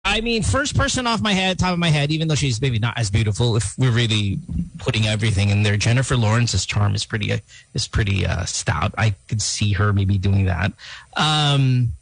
I 0.03 0.21
mean, 0.21 0.41
first 0.41 0.75
person 0.75 1.05
off 1.05 1.21
my 1.21 1.33
head, 1.33 1.59
top 1.59 1.73
of 1.73 1.79
my 1.79 1.89
head, 1.89 2.11
even 2.11 2.27
though 2.27 2.35
she's 2.35 2.59
maybe 2.59 2.79
not 2.79 2.97
as 2.97 3.11
beautiful, 3.11 3.55
if 3.55 3.77
we're 3.77 3.91
really 3.91 4.39
putting 4.79 5.05
everything 5.05 5.49
in 5.49 5.61
there, 5.63 5.77
Jennifer 5.77 6.17
Lawrence's 6.17 6.65
charm 6.65 6.95
is 6.95 7.05
pretty 7.05 7.31
uh, 7.31 7.37
is 7.75 7.87
pretty 7.87 8.25
uh, 8.25 8.45
stout. 8.45 8.93
I 8.97 9.11
could 9.29 9.41
see 9.41 9.73
her 9.73 9.93
maybe 9.93 10.17
doing 10.17 10.45
that. 10.45 10.73
Um, 11.15 11.93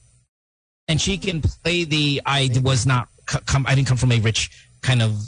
and 0.88 1.00
she 1.00 1.18
can 1.18 1.42
play 1.42 1.84
the 1.84 2.22
I 2.26 2.50
was 2.64 2.86
not 2.86 3.10
come 3.26 3.66
I 3.68 3.76
didn't 3.76 3.88
come 3.88 3.98
from 3.98 4.14
a 4.14 4.20
rich 4.20 4.50
kind 4.82 5.02
of 5.02 5.20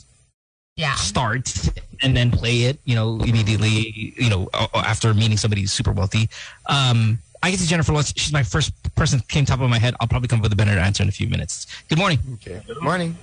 Yeah. 0.77 0.95
start 0.95 1.53
and 2.01 2.15
then 2.15 2.31
play 2.31 2.63
it, 2.63 2.79
you 2.85 2.95
know, 2.95 3.15
immediately, 3.21 4.13
you 4.17 4.29
know, 4.29 4.49
after 4.73 5.13
meeting 5.13 5.37
somebody 5.37 5.65
super 5.65 5.91
wealthy. 5.91 6.29
Um, 6.67 7.19
I 7.43 7.49
get 7.51 7.59
to 7.59 7.67
Jennifer 7.67 7.91
Lawrence. 7.91 8.13
She's 8.15 8.31
my 8.33 8.43
first 8.43 8.71
person 8.95 9.19
that 9.19 9.27
came 9.27 9.45
top 9.45 9.61
of 9.61 9.69
my 9.69 9.79
head. 9.79 9.95
I'll 9.99 10.07
probably 10.07 10.27
come 10.27 10.39
up 10.39 10.43
with 10.43 10.53
a 10.53 10.55
better 10.55 10.71
answer 10.77 11.01
in 11.03 11.09
a 11.09 11.11
few 11.11 11.27
minutes. 11.27 11.65
Good 11.89 11.97
morning. 11.97 12.19
Okay. 12.35 12.61
Morning. 12.81 13.17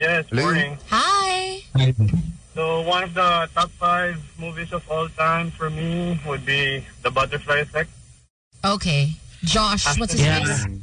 Yes, 0.00 0.24
Hello? 0.30 0.42
morning. 0.42 0.78
Hi. 0.88 1.60
Hi. 1.76 1.94
So 2.54 2.80
one 2.82 3.02
of 3.04 3.14
the 3.14 3.48
top 3.54 3.70
five 3.72 4.16
movies 4.38 4.72
of 4.72 4.88
all 4.90 5.08
time 5.08 5.50
for 5.50 5.68
me 5.70 6.18
would 6.26 6.46
be 6.46 6.84
The 7.02 7.10
Butterfly 7.10 7.58
Effect. 7.58 7.90
Okay. 8.64 9.10
Josh, 9.44 9.98
what's 9.98 10.12
his 10.12 10.22
Yeah. 10.22 10.38
face? 10.44 10.64
Mm. 10.66 10.80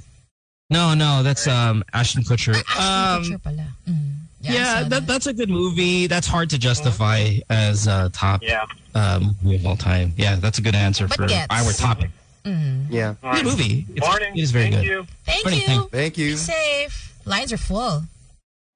No, 0.69 0.93
no, 0.93 1.23
that's 1.23 1.47
um, 1.47 1.83
Ashton 1.93 2.23
Kutcher. 2.23 2.55
Ashton 2.69 3.33
Um, 3.33 3.39
Kutcher 3.39 3.43
pala. 3.43 3.67
Mm. 3.89 4.11
Yeah, 4.41 4.51
yeah, 4.53 4.81
saw 4.83 4.89
that, 4.89 5.07
that's 5.07 5.27
a 5.27 5.33
good 5.33 5.49
movie. 5.49 6.07
That's 6.07 6.27
hard 6.27 6.49
to 6.51 6.57
justify 6.59 7.37
as 7.49 7.87
uh, 7.87 8.09
top 8.13 8.41
Yeah. 8.43 8.65
um, 8.93 9.35
movie 9.41 9.55
of 9.57 9.65
all 9.65 9.75
time. 9.75 10.13
Yeah, 10.17 10.35
that's 10.35 10.59
a 10.59 10.61
good 10.61 10.75
answer 10.75 11.07
But 11.07 11.17
for 11.17 11.27
gets. 11.27 11.47
our 11.49 11.73
topic. 11.73 12.11
Mm. 12.45 12.87
Yeah. 12.89 13.15
Good 13.33 13.45
movie. 13.45 13.85
It's, 13.95 14.05
Morning. 14.05 14.37
it 14.37 14.41
is 14.41 14.51
very 14.51 14.65
Thank 14.69 14.75
good. 14.75 14.85
you. 14.85 15.07
Thank 15.25 15.45
Morning, 15.45 15.59
you. 15.61 15.65
thank- 15.67 15.91
Thank 15.91 16.15
Be 16.15 16.21
you. 16.23 16.37
safe. 16.37 17.13
Lines 17.25 17.51
are 17.51 17.57
full. 17.57 18.03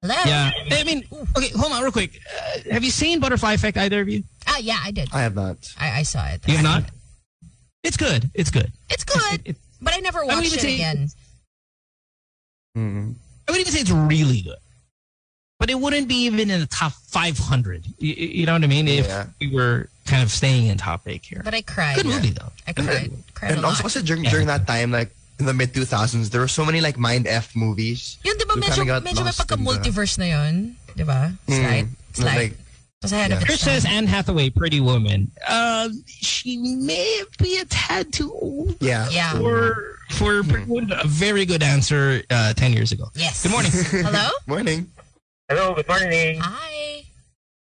Hello? 0.02 0.14
Yeah. 0.26 0.50
I 0.72 0.82
mean, 0.84 1.04
okay, 1.36 1.50
hold 1.50 1.72
on 1.72 1.82
real 1.82 1.92
quick. 1.92 2.18
Uh, 2.26 2.72
have 2.72 2.82
you 2.82 2.90
seen 2.90 3.20
Butterfly 3.20 3.52
Effect, 3.52 3.76
either 3.76 4.00
of 4.00 4.08
you? 4.08 4.24
Ah, 4.46 4.58
yeah, 4.58 4.78
I 4.82 4.90
did. 4.90 5.08
I 5.12 5.20
have 5.22 5.34
not. 5.34 5.56
I, 5.78 6.00
I 6.00 6.02
saw 6.02 6.24
it. 6.26 6.40
You 6.48 6.54
have 6.56 6.64
not? 6.64 6.84
It's 7.82 7.96
good. 7.96 8.30
It's 8.34 8.50
good. 8.50 8.70
It's 8.90 9.04
good, 9.04 9.40
It- 9.44 9.56
but 9.80 9.94
I 9.94 10.00
never 10.00 10.22
watched 10.26 10.46
even 10.46 10.58
it 10.58 10.62
say- 10.62 10.74
again. 10.74 11.08
Mm. 12.76 13.14
I 13.48 13.52
would 13.52 13.60
even 13.60 13.72
say 13.72 13.80
it's 13.80 13.90
really 13.90 14.42
good. 14.42 14.58
But 15.60 15.68
it 15.68 15.76
wouldn't 15.78 16.08
be 16.08 16.24
even 16.24 16.48
in 16.50 16.58
the 16.58 16.66
top 16.66 16.92
500. 17.12 17.84
You, 18.00 18.14
you 18.14 18.46
know 18.46 18.54
what 18.54 18.64
I 18.64 18.66
mean? 18.66 18.88
If 18.88 19.06
Yeah. 19.06 19.26
we 19.40 19.52
were 19.52 19.90
kind 20.06 20.22
of 20.24 20.32
staying 20.32 20.66
in 20.72 20.78
top 20.78 21.06
eight 21.06 21.22
here. 21.22 21.42
But 21.44 21.52
I 21.54 21.60
cried. 21.60 21.96
Good 21.96 22.06
movie, 22.06 22.30
though. 22.30 22.50
I 22.66 22.72
cried. 22.72 23.12
cried 23.34 23.52
And 23.52 23.60
a 23.60 23.66
also, 23.68 23.84
lot. 23.84 23.84
also 23.84 24.00
during 24.00 24.24
Yeah. 24.24 24.30
during 24.32 24.46
that 24.48 24.66
time, 24.66 24.90
like 24.90 25.14
in 25.38 25.44
the 25.44 25.52
mid 25.52 25.74
2000s, 25.74 26.30
there 26.30 26.40
were 26.40 26.48
so 26.48 26.64
many 26.64 26.80
like 26.80 26.96
mind 26.98 27.26
f 27.28 27.54
movies. 27.54 28.16
Yun, 28.24 28.38
di 28.38 28.44
ba, 28.48 28.54
We 28.56 28.62
medyo, 28.62 28.74
kinda 28.74 28.84
got 28.86 29.04
medyo 29.04 29.16
may 29.20 29.22
lost 29.28 29.40
in 29.40 29.46
the- 29.46 29.56
pagka-multiverse 29.56 30.16
na 30.18 30.24
yun. 30.24 30.76
Di 30.96 31.04
ba? 31.04 31.36
Mm. 31.46 31.54
Slide. 31.60 31.88
Slide. 32.14 32.36
Like, 32.36 32.58
Was 33.02 33.12
ahead 33.12 33.30
yeah. 33.30 33.36
its 33.36 33.44
Chris 33.44 33.60
says 33.60 33.84
Anne 33.84 34.06
Hathaway, 34.06 34.48
Pretty 34.50 34.80
Woman. 34.80 35.30
Uh, 35.46 35.88
she 36.08 36.56
may 36.56 37.22
be 37.38 37.58
a 37.58 37.64
tad 37.66 38.12
too 38.12 38.32
old 38.32 38.76
yeah. 38.80 39.08
Yeah. 39.10 39.32
for 39.36 39.96
for 40.10 40.42
Pretty 40.42 40.64
Woman. 40.64 40.92
A 40.92 41.06
very 41.06 41.44
good 41.44 41.62
answer 41.62 42.22
uh, 42.30 42.52
10 42.54 42.72
years 42.72 42.92
ago. 42.92 43.08
Yes. 43.14 43.42
Good 43.42 43.52
morning. 43.52 43.72
Hello? 44.08 44.28
Morning. 44.46 44.88
Hello, 45.50 45.74
good 45.74 45.88
morning. 45.88 46.38
Hi. 46.38 47.02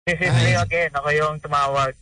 This 0.07 0.21
is 0.23 0.31
Hi. 0.31 0.45
me 0.47 0.55
again. 0.55 0.91
Ako 0.95 1.09
yung 1.11 1.41
tumawag. 1.43 1.99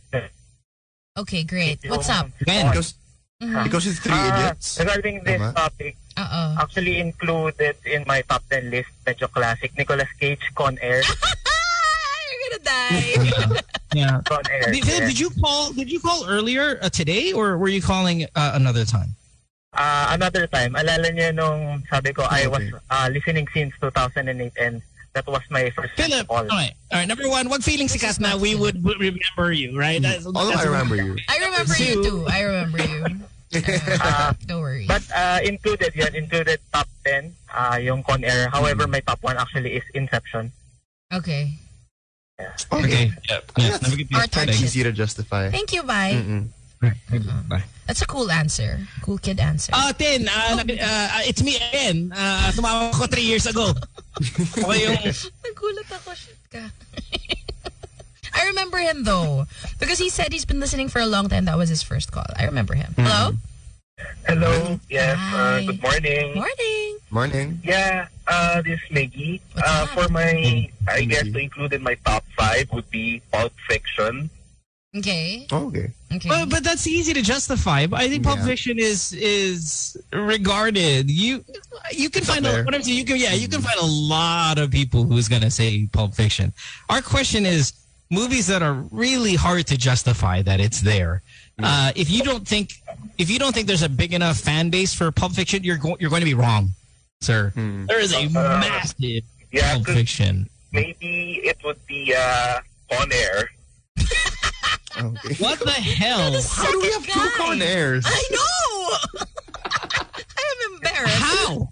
Okay, 1.17 1.41
great. 1.43 1.81
What's 1.89 2.05
up? 2.09 2.29
Again. 2.39 2.69
Because 2.69 2.93
Mhm. 3.41 3.65
because 3.65 3.89
it's 3.89 3.97
three 3.97 4.13
Ah, 4.13 4.29
idiots. 4.29 4.77
regarding 4.77 5.25
this 5.25 5.41
Tama. 5.41 5.57
topic, 5.57 5.97
Uh-oh. 6.13 6.61
actually 6.61 7.01
included 7.01 7.73
in 7.89 8.05
my 8.05 8.21
top 8.21 8.45
10 8.45 8.69
list, 8.69 8.93
medyo 9.01 9.25
classic, 9.25 9.73
Nicolas 9.73 10.05
Cage, 10.21 10.45
Con 10.53 10.77
Air. 10.77 11.01
You're 12.29 12.41
gonna 12.45 12.61
die. 12.61 13.17
Yeah. 13.97 14.21
Con 14.23 14.39
Air. 14.47 14.71
Did, 14.71 14.85
Philip, 14.85 15.03
yes. 15.03 15.09
did 15.09 15.19
you 15.19 15.29
call? 15.41 15.73
Did 15.73 15.89
you 15.91 15.99
call 15.99 16.23
earlier 16.29 16.77
uh, 16.79 16.87
today, 16.87 17.33
or 17.33 17.57
were 17.57 17.67
you 17.67 17.81
calling 17.81 18.23
uh, 18.37 18.53
another 18.55 18.85
time? 18.85 19.17
Ah, 19.73 20.13
another 20.15 20.45
time, 20.47 20.77
alala 20.79 21.09
niyo 21.11 21.33
nung 21.35 21.83
sabi 21.89 22.13
ko, 22.13 22.23
I 22.23 22.45
was 22.47 22.61
Okay. 22.71 22.87
ah, 22.87 23.09
listening 23.11 23.47
since 23.51 23.73
2008 23.83 24.53
and 24.61 24.79
that 25.13 25.27
was 25.27 25.41
my 25.49 25.69
first 25.71 25.93
Philip, 25.95 26.25
all 26.29 26.45
call. 26.47 26.57
right, 26.57 26.73
all 26.91 26.99
right. 26.99 27.07
Number 27.07 27.27
one, 27.27 27.49
what 27.49 27.63
feeling 27.63 27.87
sikat 27.87 28.19
na 28.19 28.37
we 28.37 28.55
would 28.55 28.83
would 28.83 28.99
remember 28.99 29.51
you, 29.51 29.77
right? 29.77 30.01
That's, 30.01 30.25
Although 30.25 30.49
that's 30.51 30.63
I 30.63 30.71
remember 30.71 30.95
you. 30.95 31.17
I 31.27 31.37
remember 31.39 31.75
you 31.75 32.03
too. 32.03 32.25
I 32.27 32.39
remember 32.41 32.79
you. 32.79 32.99
Ah, 33.99 34.31
Don't 34.47 34.61
worry. 34.63 34.87
But 34.87 35.03
uh, 35.11 35.39
included 35.43 35.91
yan, 35.95 36.15
included 36.15 36.59
top 36.71 36.87
10, 37.03 37.35
uh, 37.51 37.75
yung 37.83 38.01
Con 38.03 38.23
Air. 38.23 38.47
However, 38.47 38.87
my 38.87 39.01
top 39.03 39.19
1 39.23 39.35
actually 39.35 39.75
is 39.75 39.83
Inception. 39.93 40.51
Okay. 41.11 41.59
Okay. 42.71 43.11
Yeah. 43.27 43.43
yeah. 43.59 43.75
That's- 43.75 43.81
Never 43.83 43.95
get 43.99 44.07
Our 44.15 44.27
turn. 44.31 44.47
Kind 44.47 44.63
easy 44.63 44.83
to 44.83 44.91
justify. 44.95 45.51
Thank 45.51 45.73
you, 45.75 45.83
bye. 45.83 46.15
Mm-mm. 46.81 47.47
Bye. 47.47 47.63
That's 47.87 48.01
a 48.01 48.07
cool 48.07 48.31
answer. 48.31 48.79
Cool 49.01 49.17
kid 49.19 49.39
answer. 49.39 49.71
Ah, 49.75 49.91
Tin, 49.97 50.27
uh, 50.27 50.55
nag- 50.55 50.79
uh, 50.81 51.19
it's 51.29 51.43
me 51.43 51.55
again. 51.57 52.11
Uh, 52.15 52.49
tumawag 52.55 52.93
ko 52.93 53.05
three 53.05 53.23
years 53.27 53.45
ago. 53.45 53.73
Ako 54.57 54.71
yung, 54.73 54.97
Nagulat 54.97 55.89
ako. 55.91 56.13
Shit 56.15 56.39
ka. 56.49 56.63
I 58.33 58.47
remember 58.47 58.77
him 58.79 59.03
though. 59.03 59.45
Because 59.79 59.99
he 59.99 60.09
said 60.09 60.31
he's 60.31 60.45
been 60.45 60.59
listening 60.59 60.87
for 60.89 60.99
a 60.99 61.05
long 61.05 61.27
time. 61.29 61.45
That 61.45 61.57
was 61.57 61.69
his 61.69 61.83
first 61.83 62.11
call. 62.11 62.25
I 62.37 62.45
remember 62.45 62.73
him. 62.75 62.93
Hello? 62.97 63.35
Hello. 64.25 64.79
Yes, 64.89 65.17
uh, 65.35 65.61
good 65.65 65.81
morning. 65.83 66.33
Morning. 66.35 66.89
Morning. 67.11 67.47
Yeah, 67.63 68.07
uh, 68.25 68.61
this 68.63 68.79
is 68.81 68.91
Maggie. 68.91 69.41
Uh, 69.57 69.85
for 69.93 70.07
my, 70.09 70.69
I 70.87 71.03
guess 71.05 71.25
Maggie. 71.25 71.31
to 71.33 71.39
include 71.39 71.73
in 71.73 71.83
my 71.83 71.95
top 72.05 72.23
5 72.39 72.71
would 72.73 72.89
be 72.89 73.21
Pulp 73.31 73.53
Fiction. 73.67 74.29
Okay. 74.97 75.47
Okay. 75.51 75.89
Okay. 76.13 76.27
but, 76.29 76.49
but 76.49 76.63
that's 76.65 76.85
easy 76.85 77.13
to 77.13 77.21
justify. 77.21 77.87
But 77.87 78.01
I 78.01 78.09
think 78.09 78.23
Pulp 78.23 78.39
Yeah. 78.39 78.45
Fiction 78.45 78.77
is 78.77 79.13
is 79.13 79.95
regarded. 80.11 81.09
You 81.09 81.45
you 81.93 82.09
can 82.09 82.21
It's 82.23 82.29
find 82.29 82.45
up 82.45 82.55
a, 82.59 82.63
what 82.63 82.75
I'm 82.75 82.83
saying. 82.83 82.97
You 82.97 83.05
can 83.05 83.15
yeah 83.17 83.31
you 83.33 83.47
can 83.47 83.61
find 83.61 83.79
a 83.79 83.85
lot 83.85 84.57
of 84.59 84.69
people 84.69 85.03
who's 85.03 85.29
gonna 85.29 85.49
say 85.51 85.87
Pulp 85.93 86.13
Fiction. 86.13 86.51
Our 86.89 87.01
question 87.01 87.45
is 87.45 87.71
movies 88.09 88.47
that 88.47 88.61
are 88.61 88.73
really 88.91 89.35
hard 89.35 89.65
to 89.67 89.77
justify 89.77 90.41
that 90.41 90.59
it's 90.59 90.81
there. 90.81 91.21
Uh, 91.63 91.91
if 91.95 92.09
you 92.09 92.23
don't 92.23 92.45
think 92.47 92.73
if 93.17 93.29
you 93.29 93.37
don't 93.39 93.53
think 93.53 93.67
there's 93.67 93.83
a 93.83 93.89
big 93.89 94.13
enough 94.13 94.37
fan 94.39 94.69
base 94.71 94.93
for 94.93 95.09
Pulp 95.11 95.31
Fiction, 95.33 95.63
you're 95.63 95.77
go- 95.77 95.95
you're 95.99 96.09
going 96.09 96.21
to 96.21 96.25
be 96.25 96.33
wrong, 96.33 96.71
sir. 97.21 97.51
Hmm. 97.51 97.85
There 97.85 97.99
is 98.01 98.13
a 98.13 98.25
Uh, 98.25 98.29
massive 98.59 99.23
yeah, 99.53 99.73
Pulp 99.75 99.85
'cause 99.85 99.95
Fiction. 99.95 100.49
Maybe 100.73 101.39
it 101.43 101.57
would 101.63 101.77
be 101.85 102.13
uh, 102.17 102.59
Con 102.91 103.09
Air. 103.13 103.49
Okay. 104.97 105.35
What 105.35 105.59
the 105.59 105.71
hell? 105.71 106.41
How 106.41 106.71
do 106.71 106.79
we 106.81 106.91
have 106.91 107.05
two 107.05 107.19
guy. 107.19 107.29
Con 107.37 107.61
Airs? 107.61 108.05
I 108.07 108.23
know. 108.31 109.25
I 110.37 110.65
am 110.67 110.73
embarrassed. 110.75 111.15
How? 111.17 111.67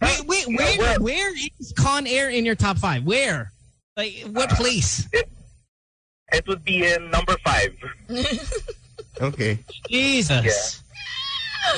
wait, 0.00 0.22
wait, 0.26 0.46
where 0.48 0.78
well- 0.78 1.00
where 1.00 1.32
is 1.60 1.72
Con 1.76 2.06
Air 2.06 2.30
in 2.30 2.44
your 2.44 2.54
top 2.54 2.78
five? 2.78 3.04
Where? 3.04 3.52
Like 3.96 4.24
what 4.32 4.50
place? 4.50 5.08
It 6.32 6.46
would 6.46 6.62
be 6.64 6.84
in 6.86 7.10
number 7.10 7.36
5. 7.44 7.76
Okay. 9.20 9.58
Jesus. 9.90 10.80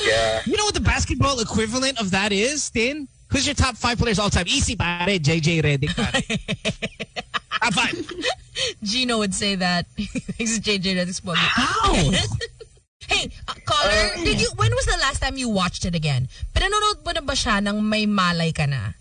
Yeah. 0.04 0.42
You 0.44 0.58
know 0.58 0.64
what 0.64 0.74
the 0.74 0.80
basketball 0.80 1.40
equivalent 1.40 1.98
of 1.98 2.10
that 2.10 2.32
is, 2.32 2.68
Tin? 2.70 3.08
Who's 3.30 3.46
your 3.46 3.54
top 3.54 3.76
five 3.76 3.98
players 3.98 4.18
all 4.18 4.30
time? 4.30 4.46
Easy 4.48 4.74
pare, 4.76 5.06
JJ 5.18 5.62
Redick 5.62 5.94
pare. 5.94 6.12
top 7.62 7.72
five. 7.74 7.94
Gino 8.82 9.18
would 9.18 9.34
say 9.34 9.54
that. 9.54 9.86
He's 10.38 10.58
JJ 10.60 10.96
Redick's 10.98 11.20
pogi. 11.20 11.36
How? 11.36 11.94
Hey, 13.10 13.26
uh, 13.48 13.54
caller, 13.66 14.22
did 14.22 14.40
you? 14.40 14.46
When 14.54 14.70
was 14.70 14.86
the 14.86 14.96
last 15.02 15.18
time 15.18 15.36
you 15.36 15.48
watched 15.48 15.84
it 15.84 15.96
again? 15.96 16.28
Pinanonood 16.54 17.02
mo 17.02 17.10
na 17.10 17.20
ba 17.26 17.32
siya 17.34 17.58
nang 17.58 17.82
may 17.82 18.06
malay 18.06 18.54
ka 18.54 18.70
na? 18.70 18.94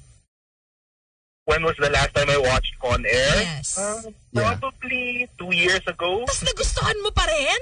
When 1.45 1.61
was 1.61 1.77
the 1.77 1.91
last 1.93 2.15
time 2.17 2.25
I 2.25 2.41
watched 2.41 2.73
Con 2.81 3.05
Air? 3.05 3.37
Yes. 3.37 3.77
Uh, 3.77 4.01
Yeah. 4.33 4.57
probably 4.57 5.29
two 5.37 5.53
years 5.53 5.85
ago. 5.85 6.25
Tapos 6.25 6.41
nagustuhan 6.41 6.97
mo 7.05 7.13
pa 7.13 7.29
rin? 7.29 7.61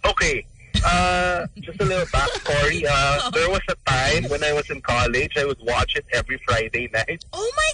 Okay. 0.00 0.48
Uh, 0.86 1.46
just 1.60 1.80
a 1.80 1.84
little 1.84 2.06
backstory. 2.06 2.84
Uh, 2.88 3.30
there 3.34 3.50
was 3.50 3.60
a 3.68 3.74
time 3.90 4.24
when 4.30 4.44
I 4.44 4.52
was 4.52 4.70
in 4.70 4.80
college, 4.80 5.36
I 5.36 5.44
would 5.44 5.58
watch 5.66 5.96
it 5.96 6.06
every 6.12 6.38
Friday 6.46 6.88
night. 6.92 7.24
Oh 7.32 7.50
my 7.56 7.72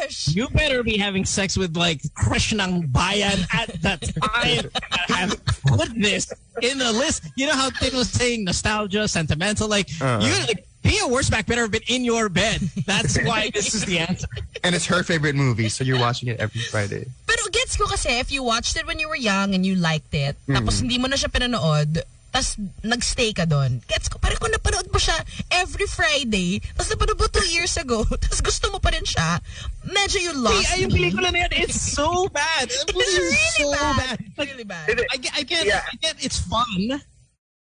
gosh! 0.00 0.28
You 0.28 0.48
better 0.48 0.82
be 0.82 0.96
having 0.96 1.24
sex 1.24 1.56
with 1.58 1.76
like 1.76 2.00
Krishnang 2.16 2.90
Bayan 2.90 3.40
at 3.52 3.68
that 3.82 4.00
time. 4.16 4.70
Have 5.08 5.44
put 5.66 5.92
this 5.94 6.32
in 6.62 6.78
the 6.78 6.92
list. 6.92 7.24
You 7.36 7.46
know 7.48 7.54
how 7.54 7.70
Tin 7.70 7.94
was 7.96 8.08
saying 8.10 8.44
nostalgia, 8.44 9.08
sentimental. 9.08 9.68
Like 9.68 9.88
Uh-huh. 10.00 10.24
you, 10.24 10.32
like 10.46 10.64
Pia 10.82 11.02
Wurtzbach 11.04 11.44
better 11.46 11.62
have 11.62 11.72
been 11.72 11.84
in 11.88 12.04
your 12.04 12.28
bed. 12.28 12.60
That's 12.86 13.18
why 13.24 13.50
this 13.54 13.74
is 13.74 13.84
the 13.84 13.98
answer. 13.98 14.28
And 14.62 14.74
it's 14.74 14.86
her 14.86 15.02
favorite 15.02 15.34
movie, 15.34 15.68
so 15.68 15.82
you're 15.84 15.98
watching 15.98 16.28
it 16.28 16.38
every 16.40 16.60
Friday. 16.62 17.04
Pero 17.26 17.42
gets 17.52 17.76
ko 17.76 17.86
kasi 17.86 18.08
if 18.20 18.30
you 18.32 18.42
watched 18.42 18.76
it 18.76 18.86
when 18.86 18.98
you 18.98 19.08
were 19.08 19.16
young 19.18 19.54
and 19.54 19.66
you 19.66 19.74
liked 19.74 20.14
it, 20.14 20.36
tapos 20.46 20.80
hindi 20.80 20.96
mo 20.98 21.08
na 21.08 21.16
siya 21.16 21.28
pinanood, 21.32 22.00
tapos 22.28 22.54
nagstay 22.80 23.32
ka 23.32 23.44
doon. 23.44 23.80
Gets 23.86 24.08
ko, 24.08 24.18
pero 24.18 24.36
kung 24.36 24.52
napanood 24.52 24.88
mo 24.88 24.96
siya 24.96 25.16
every 25.50 25.86
Friday, 25.86 26.60
tapos 26.74 26.92
napanood 26.92 27.18
mo 27.18 27.26
two 27.26 27.48
years 27.48 27.74
ago, 27.76 28.04
tapos 28.22 28.40
gusto 28.40 28.68
mo 28.68 28.78
pa 28.78 28.92
rin 28.92 29.02
siya, 29.02 29.40
medyo 29.84 30.18
you 30.20 30.32
lost 30.34 30.68
Ay, 30.70 30.84
yung 30.84 30.92
me. 30.92 31.08
pelikula 31.08 31.28
na 31.30 31.44
yan, 31.44 31.52
it's 31.64 31.78
so 31.78 32.28
bad. 32.28 32.68
It's 32.72 32.84
really 32.88 33.36
so 33.56 33.72
bad. 33.72 34.18
Like, 34.36 34.48
Really 34.48 34.64
bad. 34.64 34.86
I 35.08 35.16
get, 35.16 35.32
I 35.34 35.42
get, 35.42 35.64
Yeah. 35.64 35.82
I 35.84 35.94
get 35.96 36.16
it's 36.20 36.38
fun 36.38 37.00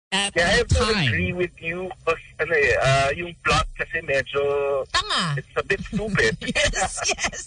at 0.08 0.32
Yeah, 0.36 0.48
I 0.48 0.64
have 0.64 0.72
to 0.72 0.80
time. 0.80 1.04
agree 1.04 1.34
with 1.36 1.52
you. 1.60 1.92
Because, 2.00 2.24
ano 2.40 2.54
eh, 2.56 2.72
uh, 2.80 3.10
yung 3.12 3.32
plot 3.44 3.68
kasi 3.76 4.00
medyo, 4.08 4.40
Tanga. 4.88 5.36
it's 5.36 5.52
a 5.56 5.64
bit 5.64 5.82
stupid. 5.84 6.32
Yes, 6.48 6.94
yes. 7.12 7.42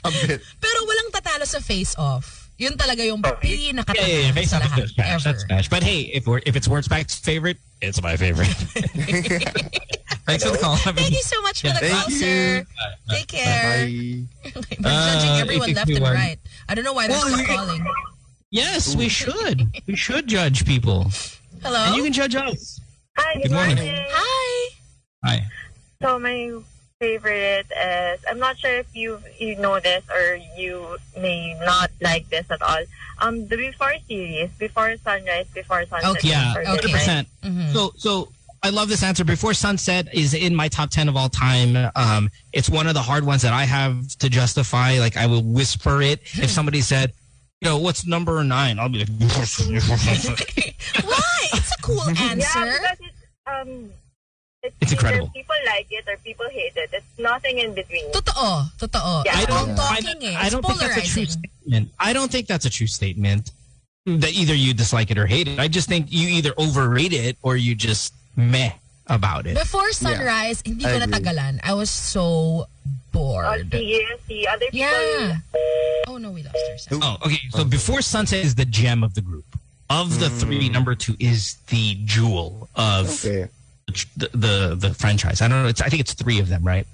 A 0.00 0.08
bit. 0.08 0.40
Pero 0.56 0.78
walang 0.88 1.12
tatalo 1.12 1.44
sa 1.44 1.60
face-off. 1.60 2.39
Yun 2.60 2.76
talaga 2.76 3.00
yung 3.00 3.24
Okay. 3.24 3.72
pinakatanga 3.72 3.96
Yeah, 3.96 4.06
yeah, 4.06 4.26
yeah. 4.28 4.32
Face 4.36 4.50
sa 4.52 4.60
lahat. 4.60 4.84
is 4.84 4.90
smash. 4.92 5.08
Ever. 5.08 5.24
That's 5.32 5.42
smash. 5.48 5.66
But 5.72 5.82
hey, 5.82 6.12
if 6.12 6.26
we're 6.28 6.44
if 6.44 6.54
it's 6.56 6.68
Wurtzbach's 6.68 7.16
favorite, 7.16 7.56
it's 7.80 8.02
my 8.04 8.16
favorite. 8.20 8.52
Thanks 10.28 10.44
for 10.44 10.52
the 10.52 10.58
call. 10.60 10.76
Thank 10.76 11.10
you 11.10 11.24
so 11.24 11.40
much 11.40 11.62
for 11.64 11.68
the 11.72 11.80
Thank 11.80 11.96
call, 11.96 12.10
you. 12.12 12.20
sir. 12.20 12.66
Take 13.08 13.28
care. 13.28 13.64
Bye. 13.88 14.28
We're 14.60 14.92
judging 14.92 15.30
Uh, 15.32 15.38
everyone 15.40 15.72
left 15.72 15.90
and 15.90 16.04
right. 16.04 16.38
I 16.68 16.74
don't 16.76 16.84
know 16.84 16.92
why 16.92 17.08
they're 17.08 17.16
Well, 17.16 17.32
still 17.32 17.46
calling. 17.48 17.82
Yes, 18.52 18.94
we 18.94 19.08
should. 19.08 19.66
We 19.86 19.96
should 19.96 20.26
judge 20.28 20.66
people, 20.66 21.08
Hello? 21.62 21.78
and 21.86 21.96
you 21.96 22.02
can 22.04 22.12
judge 22.12 22.34
us. 22.36 22.78
Hi, 23.16 23.40
Good 23.40 23.52
morning. 23.52 23.78
Hi. 23.80 24.70
Hi. 25.24 25.46
So 26.02 26.18
my 26.18 26.60
favorite 27.14 27.66
is 27.72 28.20
I'm 28.28 28.38
not 28.38 28.58
sure 28.58 28.76
if 28.78 28.94
you 28.94 29.18
you 29.38 29.56
know 29.56 29.80
this 29.80 30.04
or 30.10 30.36
you 30.56 30.96
may 31.18 31.58
not 31.64 31.90
like 32.00 32.28
this 32.28 32.44
at 32.50 32.60
all. 32.62 32.82
Um, 33.20 33.46
the 33.48 33.56
Before 33.56 33.94
series, 34.06 34.50
Before 34.58 34.94
Sunrise, 34.98 35.46
Before 35.54 35.84
Sunset. 35.86 36.10
Okay. 36.10 36.28
Yeah, 36.28 36.52
okay. 36.56 36.64
hundred 36.66 36.84
Midnight. 36.84 36.92
percent. 36.92 37.28
Mhm. 37.42 37.72
So, 37.72 37.92
so 37.96 38.32
I 38.62 38.68
love 38.68 38.88
this 38.90 39.02
answer. 39.02 39.24
Before 39.24 39.54
Sunset 39.54 40.12
is 40.14 40.34
in 40.34 40.54
my 40.54 40.68
top 40.68 40.90
10 40.90 41.08
of 41.08 41.16
all 41.16 41.30
time. 41.30 41.90
Um, 41.96 42.28
it's 42.52 42.68
one 42.68 42.86
of 42.86 42.92
the 42.94 43.00
hard 43.02 43.24
ones 43.24 43.40
that 43.42 43.54
I 43.54 43.64
have 43.64 44.06
to 44.18 44.28
justify. 44.28 44.98
Like, 44.98 45.16
I 45.16 45.26
will 45.26 45.42
whisper 45.42 46.02
it. 46.02 46.20
if 46.34 46.50
somebody 46.58 46.82
said, 46.82 47.12
you 47.62 47.68
know, 47.70 47.78
what's 47.78 48.06
number 48.06 48.42
nine? 48.44 48.78
I'll 48.78 48.90
be 48.90 48.98
like, 49.00 49.08
Why? 49.18 49.26
It's 51.52 51.72
a 51.72 51.82
cool 51.82 52.02
Yeah, 52.12 52.22
answer. 52.30 52.64
because 52.64 52.98
it's 53.00 53.16
um, 53.46 53.90
it's, 54.62 54.76
It's 54.80 54.92
either 54.92 55.00
incredible. 55.00 55.30
People 55.34 55.54
like 55.66 55.86
it 55.90 56.04
or 56.08 56.16
people 56.18 56.46
hate 56.50 56.72
it. 56.76 56.90
It's 56.92 57.18
nothing 57.18 57.58
in 57.58 57.74
between. 57.74 58.10
Totoo. 58.12 58.70
Totoo. 58.78 59.22
Yeah. 59.24 59.32
I 59.36 59.44
don't, 59.46 59.70
I, 59.78 60.00
talking 60.00 60.22
eh. 60.28 60.36
I 60.38 60.48
don't 60.50 60.64
think 60.64 60.78
that's 60.80 60.96
a 60.96 61.06
true 61.14 61.26
statement. 61.26 61.90
I 61.98 62.12
don't 62.12 62.30
think 62.30 62.46
that's 62.46 62.64
a 62.66 62.70
true 62.70 62.86
statement 62.86 63.52
that 64.06 64.32
either 64.32 64.54
you 64.54 64.74
dislike 64.74 65.10
it 65.10 65.18
or 65.18 65.26
hate 65.26 65.48
it. 65.48 65.58
I 65.58 65.68
just 65.68 65.88
think 65.88 66.06
you 66.10 66.28
either 66.28 66.52
overrate 66.56 67.12
it 67.12 67.36
or 67.42 67.56
you 67.56 67.74
just 67.74 68.14
meh 68.36 68.72
about 69.06 69.46
it. 69.46 69.56
Before 69.58 69.90
sunrise, 69.92 70.62
hindi 70.64 70.84
I 70.86 70.88
ko 70.98 71.04
agree. 71.04 71.06
natagalan. 71.12 71.60
I 71.64 71.74
was 71.74 71.90
so 71.90 72.66
Oh, 73.12 73.12
bored. 73.12 73.72
see, 73.72 74.06
see, 74.28 74.46
other 74.46 74.66
people. 74.70 74.78
Yeah. 74.78 75.38
Oh 76.06 76.16
no, 76.16 76.30
we 76.30 76.42
lost 76.44 76.56
ourselves. 76.70 77.04
Oh, 77.04 77.16
okay. 77.26 77.38
So 77.50 77.64
before 77.64 78.02
sunset 78.02 78.44
is 78.44 78.54
the 78.54 78.64
gem 78.64 79.02
of 79.02 79.14
the 79.14 79.20
group. 79.20 79.44
Of 79.90 80.20
the 80.20 80.30
three, 80.30 80.68
number 80.68 80.94
two 80.94 81.16
is 81.18 81.56
the 81.68 81.98
jewel 82.04 82.68
of 82.76 83.10
Okay. 83.24 83.48
The, 84.16 84.28
the 84.32 84.74
the 84.78 84.94
franchise. 84.94 85.40
I 85.42 85.48
don't 85.48 85.62
know. 85.62 85.68
It's, 85.68 85.80
I 85.80 85.88
think 85.88 86.00
it's 86.00 86.14
three 86.14 86.40
of 86.40 86.48
them, 86.48 86.64
right? 86.64 86.86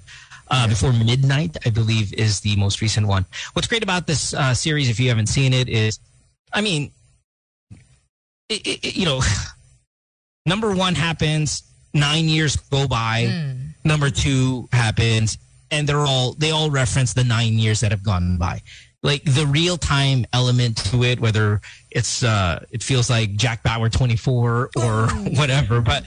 Uh, 0.49 0.67
Before 0.67 0.93
midnight, 0.93 1.57
I 1.65 1.69
believe, 1.71 2.13
is 2.13 2.39
the 2.39 2.55
most 2.55 2.81
recent 2.81 3.05
one. 3.05 3.25
What's 3.53 3.67
great 3.67 3.83
about 3.83 4.07
this 4.07 4.33
uh, 4.33 4.53
series, 4.53 4.89
if 4.89 4.97
you 4.97 5.09
haven't 5.09 5.27
seen 5.27 5.51
it, 5.53 5.67
is, 5.67 5.99
I 6.53 6.61
mean, 6.61 6.91
it, 8.47 8.65
it, 8.65 8.95
you 8.95 9.03
know, 9.05 9.21
number 10.45 10.73
one 10.73 10.95
happens, 10.95 11.63
nine 11.93 12.29
years 12.29 12.55
go 12.55 12.87
by. 12.87 13.23
Number 13.83 14.09
two 14.09 14.67
happens, 14.71 15.37
and 15.71 15.87
they're 15.87 16.05
all 16.05 16.33
they 16.33 16.51
all 16.51 16.69
reference 16.69 17.13
the 17.13 17.23
nine 17.23 17.53
years 17.53 17.81
that 17.81 17.91
have 17.91 18.03
gone 18.03 18.37
by. 18.37 18.61
Like 19.03 19.23
the 19.23 19.45
real 19.45 19.77
time 19.77 20.25
element 20.33 20.77
to 20.91 21.03
it, 21.03 21.19
whether 21.19 21.61
it's 21.91 22.23
uh, 22.23 22.65
it 22.71 22.83
feels 22.83 23.09
like 23.09 23.35
Jack 23.35 23.63
Bauer 23.63 23.89
twenty 23.89 24.15
four 24.15 24.69
or 24.75 25.07
whatever, 25.35 25.81
but 25.81 26.03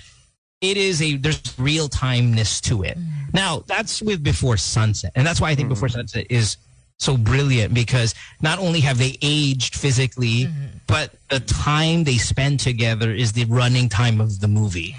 it 0.60 0.76
is 0.76 1.00
a 1.02 1.16
there's 1.16 1.58
real 1.58 1.88
timeness 1.88 2.60
to 2.62 2.82
it. 2.82 2.98
Mm. 2.98 3.34
Now 3.34 3.64
that's 3.66 4.02
with 4.02 4.22
Before 4.22 4.56
Sunset, 4.56 5.12
and 5.14 5.26
that's 5.26 5.40
why 5.40 5.50
I 5.50 5.54
think 5.54 5.68
Before 5.68 5.88
mm. 5.88 5.92
Sunset 5.92 6.26
is 6.30 6.56
so 6.98 7.16
brilliant 7.16 7.72
because 7.72 8.14
not 8.42 8.58
only 8.58 8.80
have 8.80 8.98
they 8.98 9.16
aged 9.22 9.74
physically, 9.74 10.44
mm-hmm. 10.44 10.66
but 10.86 11.14
the 11.30 11.40
time 11.40 12.04
they 12.04 12.18
spend 12.18 12.60
together 12.60 13.10
is 13.10 13.32
the 13.32 13.46
running 13.46 13.88
time 13.88 14.20
of 14.20 14.40
the 14.40 14.48
movie. 14.48 14.94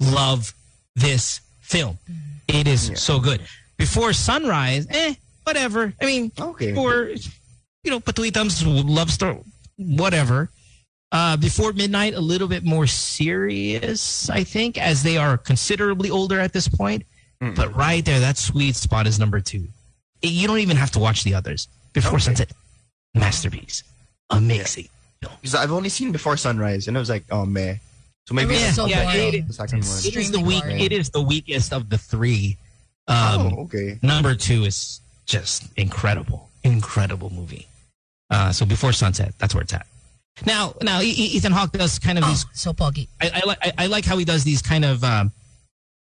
Love 0.00 0.52
this 0.96 1.40
film. 1.62 1.98
Mm-hmm. 2.10 2.58
It 2.60 2.68
is 2.68 2.92
so 2.96 3.18
good. 3.20 3.40
Before 3.78 4.12
Sunrise, 4.12 4.86
eh, 4.90 5.14
whatever. 5.44 5.94
I 6.00 6.04
mean, 6.04 6.30
Okay. 6.38 6.74
for 6.74 7.08
you 7.84 7.90
know, 7.90 8.00
Patuitam's 8.00 8.66
love 8.66 9.10
story, 9.10 9.38
whatever. 9.76 10.50
Uh, 11.12 11.36
before 11.36 11.72
midnight, 11.72 12.14
a 12.14 12.20
little 12.20 12.46
bit 12.46 12.62
more 12.64 12.86
serious, 12.86 14.30
I 14.30 14.44
think, 14.44 14.78
as 14.78 15.02
they 15.02 15.16
are 15.16 15.36
considerably 15.36 16.10
older 16.10 16.38
at 16.38 16.52
this 16.52 16.68
point. 16.68 17.04
But 17.40 17.74
right 17.74 18.04
there, 18.04 18.20
that 18.20 18.36
sweet 18.36 18.76
spot 18.76 19.06
is 19.06 19.18
number 19.18 19.40
two. 19.40 19.68
Eh, 20.22 20.28
You 20.28 20.46
don't 20.46 20.58
even 20.58 20.76
have 20.76 20.90
to 20.92 20.98
watch 20.98 21.24
the 21.24 21.34
others. 21.34 21.68
Before 21.94 22.12
Okay. 22.16 22.24
Sunset, 22.24 22.52
masterpiece, 23.14 23.82
amazing. 24.28 24.88
film. 25.22 25.34
Because 25.40 25.54
I've 25.54 25.72
only 25.72 25.88
seen 25.88 26.12
Before 26.12 26.36
Sunrise, 26.36 26.86
and 26.86 26.96
I 26.96 27.00
was 27.00 27.08
like, 27.08 27.24
oh, 27.30 27.44
man. 27.46 27.80
So 28.28 28.34
maybe 28.34 28.54
It 28.54 28.66
was 28.66 28.74
so 28.76 28.86
yeah, 28.86 29.04
boring. 29.04 29.34
it- 29.34 29.46
the 29.48 29.52
second 29.54 29.78
one. 29.84 29.98
It 29.98 30.04
is 30.04 30.12
the 30.12 30.18
Extremely 30.20 30.42
weak. 30.44 30.62
boring. 30.62 30.80
It 30.80 30.92
is 30.92 31.10
the 31.10 31.22
weakest 31.22 31.72
of 31.72 31.88
the 31.88 31.98
three. 31.98 32.58
Um, 33.08 33.16
oh, 33.56 33.62
okay. 33.64 33.98
Number 34.02 34.34
two 34.36 34.64
is 34.64 35.00
just 35.26 35.64
incredible, 35.76 36.50
incredible 36.62 37.30
movie. 37.30 37.66
Uh, 38.28 38.52
so 38.52 38.64
before 38.66 38.92
sunset, 38.92 39.34
that's 39.38 39.54
where 39.54 39.62
it's 39.62 39.72
at. 39.72 39.86
Now, 40.46 40.74
now 40.80 41.00
Ethan 41.02 41.52
Hawke 41.52 41.72
does 41.72 41.98
kind 41.98 42.16
of 42.18 42.24
Oh, 42.24 42.28
these. 42.28 42.46
so 42.54 42.72
poggy. 42.72 43.08
I, 43.20 43.30
I 43.34 43.46
like. 43.46 43.58
I, 43.62 43.72
I 43.78 43.86
like 43.86 44.04
how 44.04 44.16
he 44.16 44.24
does 44.24 44.42
these 44.44 44.62
kind 44.62 44.84
of. 44.84 45.04
Um, 45.04 45.30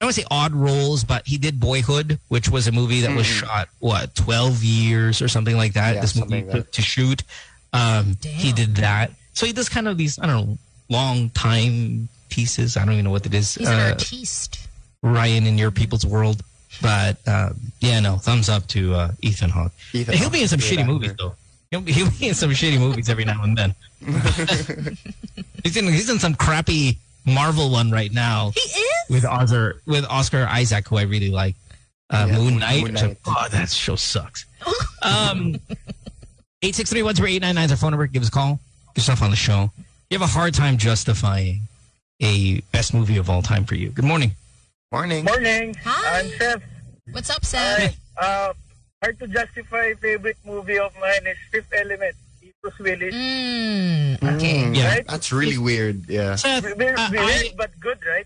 I 0.01 0.03
don't 0.03 0.07
want 0.07 0.15
to 0.15 0.21
say 0.21 0.27
odd 0.31 0.53
roles, 0.53 1.03
but 1.03 1.25
he 1.27 1.37
did 1.37 1.59
Boyhood, 1.59 2.19
which 2.27 2.49
was 2.49 2.67
a 2.67 2.71
movie 2.71 3.01
that 3.01 3.15
was 3.15 3.25
shot 3.25 3.69
what 3.79 4.15
twelve 4.15 4.63
years 4.63 5.21
or 5.21 5.27
something 5.27 5.55
like 5.55 5.73
that. 5.73 5.95
Yeah, 5.95 6.01
this 6.01 6.15
movie 6.15 6.43
like 6.43 6.51
took 6.51 6.71
to 6.73 6.81
shoot. 6.81 7.23
Um, 7.71 8.17
he 8.23 8.51
did 8.51 8.75
that. 8.77 9.11
So 9.33 9.45
he 9.45 9.53
does 9.53 9.69
kind 9.69 9.87
of 9.87 9.97
these. 9.97 10.17
I 10.19 10.25
don't 10.25 10.47
know, 10.47 10.57
long 10.89 11.29
time 11.29 12.09
pieces. 12.29 12.77
I 12.77 12.83
don't 12.83 12.93
even 12.93 13.05
know 13.05 13.11
what 13.11 13.25
it 13.25 13.33
is. 13.33 13.55
He's 13.55 13.69
an 13.69 13.79
Uh, 13.79 13.89
artiste. 13.91 14.67
Ryan 15.03 15.45
in 15.45 15.57
your 15.57 15.71
people's 15.71 16.05
world. 16.05 16.41
But 16.81 17.17
um, 17.27 17.57
yeah, 17.79 17.99
no, 18.01 18.17
thumbs 18.17 18.49
up 18.49 18.67
to 18.69 18.93
uh, 18.95 19.11
Ethan 19.21 19.49
Hawke. 19.51 19.71
Ethan 19.93 20.15
he'll 20.15 20.23
Hawke 20.25 20.33
be 20.33 20.41
in 20.41 20.47
some 20.49 20.59
is 20.59 20.65
a 20.65 20.75
great 20.75 20.79
shitty 20.79 20.81
actor. 20.81 20.91
movies 20.93 21.13
though. 21.17 21.35
He'll 21.75 21.81
be, 21.81 21.91
he'll 21.97 22.09
be 22.11 22.27
in 22.29 22.33
some 22.33 22.51
shitty 22.51 22.79
movies 22.79 23.09
every 23.09 23.25
now 23.25 23.43
and 23.43 23.57
then. 23.57 23.75
he's 25.63 25.75
in 25.77 25.85
he's 25.85 26.09
in 26.09 26.19
some 26.19 26.35
crappy 26.35 26.97
Marvel 27.25 27.69
one 27.71 27.89
right 27.91 28.11
now 28.13 28.51
He 28.53 28.61
is? 28.61 29.09
with 29.09 29.25
Oscar 29.25 29.81
with 29.85 30.05
Oscar 30.05 30.45
Isaac, 30.49 30.87
who 30.87 30.97
I 30.97 31.01
really 31.03 31.31
like. 31.31 31.55
Uh, 32.09 32.27
Yeah, 32.29 32.37
Moon 32.37 32.45
Moon- 32.51 32.59
Knight. 32.59 32.83
Moon 32.83 32.93
which 32.93 33.01
Knight. 33.01 33.17
oh, 33.27 33.47
that 33.51 33.69
show 33.69 33.95
sucks. 33.95 34.45
Um, 35.03 35.59
eight 36.63 36.73
six 36.73 36.89
three 36.89 37.03
one 37.03 37.13
zero 37.13 37.27
eight 37.29 37.39
nine 37.41 37.53
nine 37.55 37.65
is 37.65 37.71
our 37.71 37.77
phone 37.77 37.91
number. 37.91 38.07
Give 38.07 38.23
us 38.23 38.29
a 38.29 38.31
call. 38.31 38.59
Get 38.95 39.01
yourself 39.03 39.21
on 39.21 39.29
the 39.29 39.35
show. 39.35 39.71
You 40.09 40.17
have 40.17 40.27
a 40.27 40.31
hard 40.31 40.53
time 40.55 40.77
justifying 40.77 41.61
a 42.21 42.61
best 42.71 42.91
movie 42.93 43.17
of 43.17 43.29
all 43.29 43.43
time 43.43 43.65
for 43.65 43.75
you. 43.75 43.89
Good 43.89 44.05
morning. 44.05 44.31
Morning. 44.91 45.23
Morning. 45.25 45.75
Hi. 45.83 46.19
I'm 46.21 46.29
Seth. 46.39 46.63
What's 47.11 47.29
up, 47.29 47.45
Sam? 47.45 47.91
Uh, 48.19 48.53
hard 49.05 49.19
to 49.19 49.27
justify 49.27 49.93
favorite 50.01 50.37
movie 50.45 50.79
of 50.79 50.91
mine 50.99 51.27
is 51.27 51.37
Fifth 51.51 51.71
Element. 51.77 52.15
Bruce 52.61 52.79
Willis. 52.79 53.13
Mm, 53.13 54.15
okay. 54.35 54.63
Mm, 54.63 54.75
Yeah. 54.75 54.89
Right? 54.95 55.07
That's 55.07 55.31
really 55.31 55.57
weird. 55.59 56.09
Yeah. 56.09 56.33
Seth, 56.35 56.63
Weird, 56.75 56.97
uh, 56.97 57.09
weird, 57.11 57.23
I- 57.29 57.53
but 57.55 57.79
good, 57.79 57.99
right? 58.07 58.25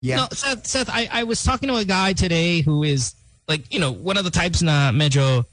Yeah. 0.00 0.16
No, 0.16 0.28
Seth, 0.30 0.64
Seth 0.66 0.88
I, 0.88 1.08
I 1.10 1.24
was 1.24 1.42
talking 1.42 1.68
to 1.68 1.74
a 1.74 1.84
guy 1.84 2.12
today 2.12 2.60
who 2.60 2.84
is 2.84 3.14
like, 3.48 3.72
you 3.74 3.80
know, 3.80 3.90
one 3.90 4.16
of 4.16 4.22
the 4.22 4.30
types 4.30 4.62
na 4.62 4.92
medyo 4.92 5.44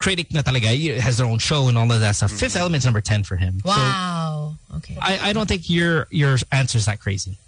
critic 0.00 0.34
na 0.34 0.42
talaga, 0.42 0.68
y- 0.68 1.00
has 1.00 1.16
their 1.16 1.26
own 1.26 1.38
show 1.38 1.68
and 1.68 1.78
all 1.78 1.90
of 1.90 2.00
that 2.00 2.16
stuff. 2.16 2.30
Fifth 2.32 2.56
Element's 2.56 2.84
number 2.84 3.00
10 3.00 3.24
for 3.24 3.36
him. 3.36 3.60
So 3.64 3.70
Wow. 3.70 4.54
Okay. 4.76 4.98
I, 5.00 5.30
I 5.30 5.32
don't 5.32 5.48
think 5.48 5.70
your 5.70 6.08
your 6.10 6.36
answer's 6.52 6.84
that 6.86 7.00
crazy. 7.00 7.38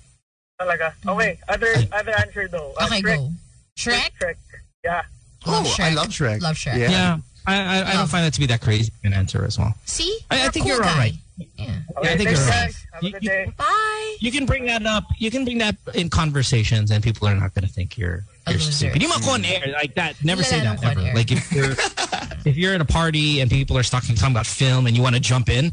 Talaga. 0.58 0.94
Okay, 1.06 1.38
other 1.48 1.74
other 1.92 2.12
answer 2.18 2.48
though. 2.48 2.72
Uh, 2.80 2.86
Okay, 2.86 3.02
Shrek. 3.02 3.16
go. 3.16 3.30
Shrek? 3.76 4.10
Shrek. 4.20 4.36
Yeah. 4.84 5.02
Love 5.46 5.66
oh, 5.66 5.68
Shrek. 5.68 5.84
I 5.84 5.94
love 5.94 6.08
Shrek. 6.08 6.40
Love 6.40 6.56
Shrek. 6.56 6.78
Yeah. 6.78 6.90
Yeah. 6.90 7.18
I, 7.46 7.56
I, 7.60 7.90
I 7.90 7.92
don't 7.94 8.06
find 8.08 8.24
that 8.24 8.32
to 8.34 8.40
be 8.40 8.46
that 8.46 8.60
crazy 8.60 8.92
an 9.02 9.12
answer 9.12 9.44
as 9.44 9.58
well. 9.58 9.74
See? 9.84 10.16
I- 10.30 10.46
I 10.46 10.48
think 10.50 10.64
cool 10.66 10.74
you're 10.76 10.84
all 10.84 10.90
guy. 10.94 10.98
right. 10.98 11.12
Yeah. 11.58 11.74
Okay, 11.98 12.12
I 12.12 12.16
think 12.16 12.30
you're 12.30 12.38
right. 12.38 12.50
guys. 12.66 12.86
Have 12.92 13.02
a 13.02 13.06
You- 13.06 13.12
good 13.12 13.22
you- 13.24 13.52
Bye. 13.56 14.16
You 14.20 14.30
can 14.30 14.46
bring 14.46 14.66
that 14.66 14.86
up. 14.86 15.04
You 15.18 15.30
can 15.32 15.44
bring 15.44 15.58
that 15.58 15.74
in 15.94 16.08
conversations, 16.08 16.92
and 16.92 17.02
people 17.02 17.26
are 17.26 17.34
not 17.34 17.52
going 17.54 17.66
to 17.66 17.72
think 17.72 17.98
you're 17.98 18.22
you're 18.46 18.54
loser. 18.58 18.70
stupid. 18.72 19.02
You 19.02 19.08
might 19.08 19.22
go 19.22 19.30
on 19.32 19.44
air 19.44 19.66
like 19.72 19.94
that. 19.96 20.22
Never 20.24 20.44
say 20.44 20.60
that 20.60 20.82
ever. 20.84 21.00
Like 21.14 21.32
if 21.32 21.50
you're 21.50 21.72
if 22.44 22.56
you're 22.56 22.74
at 22.74 22.80
a 22.80 22.84
party 22.84 23.40
and 23.40 23.50
people 23.50 23.76
are 23.76 23.82
talking 23.82 24.14
talking 24.14 24.32
about 24.34 24.46
film 24.46 24.86
and 24.86 24.96
you 24.96 25.02
want 25.02 25.16
to 25.16 25.20
jump 25.20 25.48
in, 25.48 25.72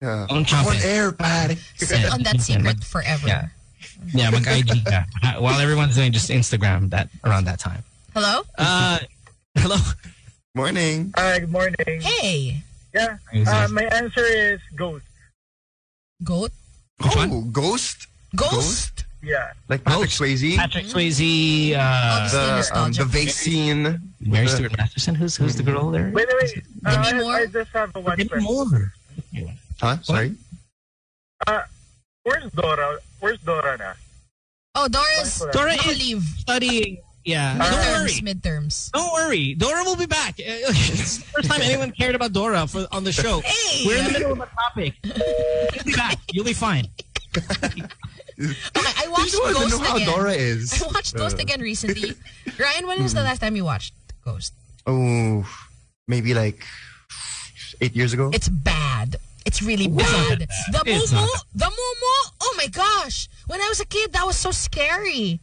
Yeah. 0.00 0.26
don't 0.28 0.44
jump 0.46 0.68
On 0.68 0.76
in. 0.76 0.82
air, 0.84 1.10
pad. 1.10 1.58
Sit 1.76 2.04
on 2.12 2.22
that 2.22 2.40
secret 2.40 2.84
forever. 2.84 3.26
Yeah. 3.26 3.48
Yeah, 4.14 4.30
mag 4.30 4.46
IG 4.46 4.84
ka. 4.84 5.04
While 5.40 5.58
everyone's 5.58 5.96
doing 5.96 6.12
just 6.12 6.30
Instagram 6.30 6.90
that 6.90 7.08
around 7.24 7.46
that 7.46 7.58
time. 7.58 7.82
Hello? 8.14 8.42
Uh, 8.56 8.98
hello. 9.56 9.76
Morning. 10.54 11.12
Hi, 11.16 11.40
good 11.40 11.52
morning. 11.52 12.00
Hey. 12.00 12.62
Yeah. 12.94 13.18
Uh, 13.46 13.68
my 13.70 13.84
answer 13.84 14.24
is 14.24 14.60
Ghost. 14.74 15.04
Goat? 16.24 16.50
Which 16.98 17.12
oh, 17.14 17.28
one? 17.28 17.50
Ghost? 17.52 18.08
Ghost? 18.34 19.04
Yeah. 19.22 19.52
Like 19.68 19.84
Patrick 19.84 20.08
Ghost. 20.08 20.20
Swayze? 20.20 20.56
Patrick 20.56 20.86
Swayze, 20.86 21.74
uh, 21.76 22.28
the, 22.30 22.78
um, 22.78 22.92
the 22.92 23.04
vase 23.04 23.36
scene. 23.36 24.00
Mary 24.20 24.46
the- 24.46 24.52
Stuart 24.52 24.76
Masterson. 24.78 25.14
Who's 25.14 25.36
who's 25.36 25.54
the 25.54 25.62
girl 25.62 25.90
there? 25.90 26.10
By 26.10 26.24
the 26.24 26.36
way, 26.40 26.62
uh, 26.86 27.02
Demi 27.02 27.18
I, 27.18 27.22
Moore? 27.22 27.34
I 27.34 27.46
just 27.46 27.70
have 27.72 27.94
one 27.94 28.16
Demi 28.16 28.28
question. 28.28 28.44
Moore. 28.44 28.92
Huh? 29.80 29.98
Sorry? 30.02 30.34
Where's 32.24 32.50
Dora? 32.52 32.98
Where's 33.20 33.38
Dora 33.40 33.76
now? 33.78 33.92
Oh, 34.74 34.88
Dora's 34.88 35.42
Dora 35.52 35.76
Naka 35.76 35.90
is 35.90 36.24
studying. 36.38 36.98
Yeah. 37.28 37.58
Uh, 37.60 37.70
Don't 37.70 38.02
worry. 38.02 38.10
Midterms, 38.10 38.90
midterms. 38.90 38.90
Don't 38.92 39.12
worry. 39.12 39.54
Dora 39.54 39.84
will 39.84 39.96
be 39.96 40.06
back. 40.06 40.34
it's 40.38 41.18
the 41.18 41.24
first 41.24 41.50
time 41.50 41.60
anyone 41.62 41.92
cared 41.92 42.14
about 42.14 42.32
Dora 42.32 42.66
for, 42.66 42.86
on 42.90 43.04
the 43.04 43.12
show. 43.12 43.40
Hey! 43.44 43.84
We're 43.86 43.98
in 43.98 44.04
the 44.06 44.12
middle 44.12 44.32
of 44.32 44.40
a 44.40 44.46
topic. 44.46 44.94
You'll 45.04 45.84
be 45.84 45.92
back. 45.92 46.18
You'll 46.32 46.44
be 46.46 46.54
fine. 46.54 46.86
Okay, 47.36 48.92
I 48.96 49.08
watched 49.10 49.34
You 49.34 49.40
don't 49.40 49.52
Ghost 49.52 49.70
know 49.70 49.84
how 49.84 49.96
again. 49.96 50.08
Dora 50.08 50.32
is. 50.32 50.82
I 50.82 50.86
watched 50.86 51.14
Ghost 51.16 51.36
Uh, 51.38 51.42
again 51.42 51.60
recently. 51.60 52.14
Ryan, 52.58 52.86
when 52.86 53.02
was 53.02 53.12
the 53.12 53.22
last 53.22 53.40
time 53.40 53.56
you 53.56 53.64
watched 53.64 53.92
Ghost? 54.24 54.54
Oh, 54.86 55.44
maybe 56.06 56.32
like 56.34 56.64
eight 57.80 57.94
years 57.94 58.12
ago. 58.14 58.30
It's 58.32 58.48
bad. 58.48 59.16
It's 59.44 59.60
really 59.62 59.88
not 59.88 59.98
bad. 60.06 60.40
that 60.40 60.48
The 60.72 60.84
bad. 60.84 61.02
It's 61.02 61.12
mumu, 61.12 61.26
not 61.26 61.44
the 61.54 61.64
mumu. 61.66 62.16
Oh 62.40 62.54
my 62.56 62.66
gosh! 62.68 63.28
When 63.48 63.60
I 63.60 63.68
was 63.68 63.80
a 63.80 63.86
kid, 63.86 64.12
that 64.12 64.24
was 64.24 64.36
so 64.36 64.50
scary. 64.50 65.40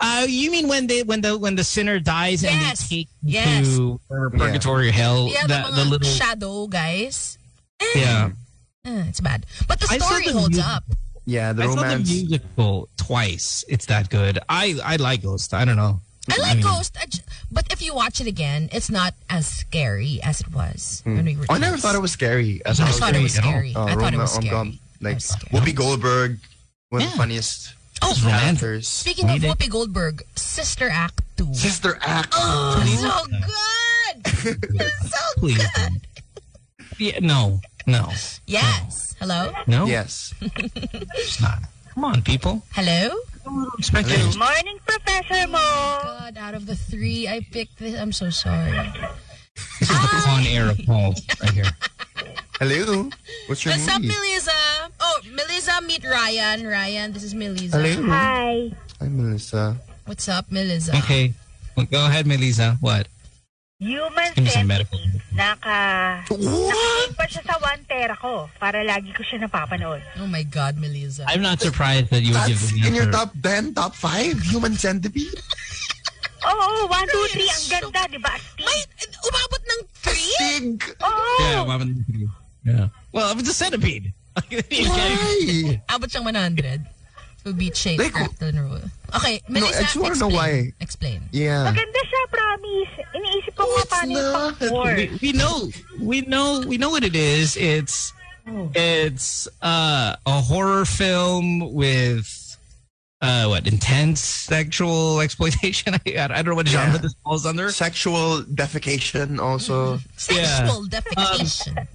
Uh, 0.00 0.26
you 0.28 0.50
mean 0.50 0.66
when 0.68 0.86
they 0.88 1.02
when 1.02 1.20
the 1.20 1.38
when 1.38 1.54
the 1.54 1.64
sinner 1.64 1.98
dies 2.00 2.42
Yes. 2.42 2.52
and 2.52 2.60
they 2.90 2.96
take 2.96 3.08
Yes. 3.22 3.66
to 3.76 4.00
purgatory 4.08 4.88
or 4.88 4.92
hell? 4.92 5.28
Yeah, 5.32 5.46
that, 5.46 5.70
the, 5.70 5.82
the 5.82 5.84
little 5.84 6.08
shadow 6.08 6.66
guys. 6.66 7.38
Eh, 7.80 7.86
yeah. 7.96 8.30
eh, 8.84 9.04
it's 9.08 9.20
bad. 9.20 9.46
But 9.68 9.80
the 9.80 9.86
story 9.86 10.26
the 10.26 10.32
holds 10.32 10.48
music- 10.56 10.66
up. 10.66 10.84
Yeah, 11.26 11.52
the 11.52 11.62
I 11.62 11.66
saw 11.74 11.82
the 11.88 11.98
musical 12.00 12.88
twice. 12.96 13.64
It's 13.68 13.86
that 13.86 14.10
good. 14.10 14.38
I 14.48 14.78
I 14.84 14.96
like 14.96 15.22
Ghost. 15.22 15.54
I 15.54 15.64
don't 15.64 15.76
know. 15.76 16.00
I 16.30 16.36
like 16.40 16.56
mean- 16.56 16.64
Ghost, 16.66 16.96
I 17.00 17.06
j- 17.06 17.20
but 17.52 17.70
if 17.72 17.80
you 17.80 17.94
watch 17.94 18.20
it 18.20 18.26
again, 18.26 18.68
it's 18.72 18.90
not 18.90 19.14
as 19.30 19.46
scary 19.46 20.20
as 20.22 20.40
it 20.40 20.52
was 20.52 21.02
when 21.04 21.24
we 21.24 21.36
were. 21.36 21.46
Oh, 21.48 21.54
I 21.54 21.58
never 21.58 21.76
thought 21.78 21.94
it 21.94 22.00
was 22.02 22.12
scary. 22.12 22.60
As 22.66 22.80
I 22.80 22.88
I 22.88 22.90
thought 22.90 23.14
it 23.14 23.22
was 23.22 23.34
scary 23.34 23.70
at 23.70 23.76
all. 23.76 23.86
scary. 23.86 23.94
uh, 23.94 23.96
I 23.96 24.00
thought 24.02 24.12
it 24.14 24.18
was 24.18 24.32
scary. 24.34 24.50
rom-com, 24.50 24.78
I 25.00 25.04
like 25.04 25.14
was 25.16 25.24
scared. 25.24 25.52
Whoopi 25.52 25.74
Goldberg, 25.74 26.38
one 26.90 27.02
of 27.02 27.10
the 27.10 27.16
funniest 27.16 27.72
Oh, 28.06 28.10
It's 28.10 28.22
romantic. 28.22 28.54
actors. 28.56 28.88
Speaking 28.88 29.24
of 29.30 29.40
Need 29.40 29.44
it. 29.44 29.50
Whoopi 29.58 29.68
Goldberg, 29.70 30.22
Sister 30.36 30.88
Act 30.90 31.22
2. 31.38 31.54
Sister 31.54 31.98
Act. 32.02 32.34
Oh, 32.36 32.76
so 33.00 33.26
good! 33.30 34.60
It's 34.80 35.10
so 35.10 35.40
Please. 35.40 35.56
good. 35.74 35.92
Yeah, 36.98 37.18
no, 37.20 37.60
no, 37.86 38.12
Yes. 38.46 39.14
Hello? 39.18 39.52
no. 39.66 39.86
Yes. 39.86 40.34
it's 40.40 41.40
not. 41.40 41.58
Come 41.94 42.04
on, 42.04 42.22
people. 42.22 42.62
Hello? 42.72 43.14
Respect 43.78 44.08
Hello. 44.08 44.36
Morning, 44.38 44.78
Professor 44.86 45.44
oh 45.44 45.46
Mo. 45.46 45.58
God, 45.58 46.36
out 46.38 46.54
of 46.54 46.66
the 46.66 46.76
three, 46.76 47.26
I 47.28 47.40
picked 47.50 47.78
this. 47.78 47.98
I'm 47.98 48.12
so 48.12 48.30
sorry. 48.30 48.72
This 49.80 49.88
is 49.90 50.00
the 50.00 50.22
con 50.24 50.44
air 50.46 50.70
of 50.70 50.78
Paul 50.86 51.14
right 51.40 51.50
here. 51.52 51.64
Hello. 52.60 53.10
What's 53.46 53.64
your 53.64 53.74
What's 53.74 53.88
up, 53.88 54.00
movie? 54.00 54.14
Melissa? 54.14 54.60
Oh, 55.00 55.16
Melissa, 55.32 55.80
meet 55.82 56.04
Ryan. 56.04 56.66
Ryan, 56.66 57.12
this 57.12 57.22
is 57.24 57.34
Melissa. 57.34 57.76
Hello. 57.76 58.08
Hi. 58.10 58.70
Hi, 59.00 59.08
Melissa. 59.08 59.76
What's 60.06 60.28
up, 60.28 60.46
Melissa? 60.50 60.96
Okay, 60.98 61.32
well, 61.76 61.86
go 61.86 62.06
ahead, 62.06 62.26
Melissa. 62.26 62.76
What? 62.80 63.08
Human 63.80 64.32
Give 64.34 64.44
me 64.44 64.50
some 64.50 64.66
medical. 64.68 64.98
centipede. 64.98 65.34
Naka... 65.34 66.22
What? 66.30 66.40
Nakain 66.40 67.10
pa 67.18 67.24
siya 67.26 67.42
sa 67.42 67.58
one 67.58 67.82
tera 67.90 68.14
ko 68.16 68.48
para 68.62 68.80
lagi 68.86 69.10
ko 69.12 69.26
siya 69.26 69.44
napapanood. 69.44 70.00
Oh 70.22 70.30
my 70.30 70.46
God, 70.46 70.78
Melissa. 70.78 71.26
I'm 71.26 71.42
not 71.42 71.58
surprised 71.60 72.08
that 72.14 72.22
you 72.22 72.32
would 72.32 72.46
give 72.46 72.60
That's 72.62 72.70
the 72.72 72.86
in 72.86 72.94
your 72.94 73.10
answer. 73.10 73.18
top 73.18 73.34
10, 73.42 73.74
top 73.74 73.92
5? 73.98 74.40
Human 74.54 74.78
Centipede? 74.78 75.36
Oo, 76.44 76.52
oh, 76.52 76.80
one, 76.92 77.06
two, 77.08 77.24
three. 77.32 77.48
Ang 77.48 77.66
ganda, 77.72 78.00
di 78.08 78.18
ba? 78.20 78.32
Astig. 78.36 78.64
May, 78.64 78.78
umabot 79.24 79.62
ng 79.64 79.80
three? 80.04 80.34
Stig! 80.36 80.68
Oo. 81.00 81.24
Yeah, 81.40 81.64
Mama 81.64 81.84
Three. 82.04 82.28
Yeah. 82.64 82.88
Well, 83.12 83.32
if 83.32 83.40
it's 83.40 83.50
a 83.50 83.56
centipede. 83.56 84.12
You 84.50 84.60
can't- 84.62 84.90
Why? 84.90 85.82
Abot 85.88 86.08
siyang 86.10 86.26
100. 86.26 86.80
To 87.44 87.52
beat 87.52 87.76
Shake, 87.76 88.00
Like, 88.00 88.16
Crackle, 88.16 88.48
and 88.48 88.60
Roll. 88.64 88.80
Okay, 89.20 89.36
No, 89.52 89.60
Melissa, 89.60 89.78
I 89.78 89.82
just 89.84 89.96
wanna 90.00 90.16
explain. 90.16 90.32
know 90.32 90.32
why. 90.34 90.50
Explain. 90.80 91.20
Yeah. 91.28 91.68
Maganda 91.68 92.00
siya, 92.00 92.22
promise. 92.32 92.92
Iniisip 93.12 93.52
ko 93.52 93.62
nga 93.68 93.80
it's 93.84 93.92
paano 93.92 94.10
yung 94.16 94.32
pang-four. 94.32 94.88
we, 94.96 95.04
we 95.20 95.30
know 95.36 95.56
we 96.00 96.16
know 96.24 96.64
we 96.64 96.80
know 96.80 96.88
what 96.88 97.04
it 97.04 97.12
is. 97.12 97.60
It's 97.60 98.16
it's 98.72 99.44
uh, 99.60 100.16
a 100.24 100.36
horror 100.40 100.88
film 100.88 101.72
with 101.76 102.24
uh, 103.24 103.46
what 103.48 103.66
intense 103.66 104.20
sexual 104.20 105.20
exploitation. 105.26 105.94
I, 106.06 106.28
I 106.30 106.42
don't 106.42 106.46
know 106.52 106.54
what 106.54 106.68
genre 106.68 106.92
Yeah. 106.92 106.98
this 106.98 107.14
falls 107.24 107.46
under. 107.46 107.70
Sexual 107.72 108.42
defecation 108.44 109.38
also. 109.40 109.98
Sexual 110.16 110.86
defecation. 110.86 111.86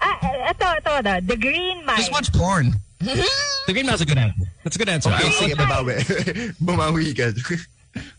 Ah, 0.00 0.16
ito, 0.50 0.64
ito, 0.80 0.90
ito. 1.00 1.20
The 1.26 1.36
Green 1.36 1.84
Mile. 1.84 1.96
Just 1.96 2.12
watch 2.12 2.32
porn. 2.32 2.74
the 3.00 3.72
Green 3.72 3.86
Mile's 3.86 4.00
a 4.00 4.06
good 4.06 4.18
answer. 4.18 4.44
That's 4.64 4.76
a 4.76 4.78
good 4.78 4.88
answer. 4.88 5.10
Okay, 5.10 5.28
I- 5.28 5.30
sige, 5.32 5.54
babawi. 5.56 5.96
Bumawi 6.60 7.12
ka. 7.16 7.32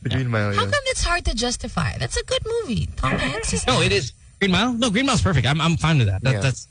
The 0.03 0.09
Green 0.09 0.27
Mile, 0.27 0.53
How 0.53 0.65
come 0.65 0.83
it's 0.91 1.03
hard 1.03 1.23
to 1.25 1.33
justify? 1.33 1.97
That's 1.97 2.17
a 2.17 2.23
good 2.25 2.43
movie. 2.45 2.89
Tom 2.97 3.13
Hanks 3.17 3.53
is 3.53 3.65
no, 3.65 3.81
it 3.81 3.91
is 3.93 4.11
Green 4.41 4.51
Mile. 4.51 4.73
No, 4.73 4.89
Green 4.89 5.05
Mile's 5.05 5.21
perfect. 5.21 5.45
I'm 5.45 5.61
I'm 5.61 5.77
fine 5.77 5.99
with 5.99 6.07
that. 6.07 6.23
that 6.23 6.33
Yeah. 6.33 6.39
That's 6.41 6.67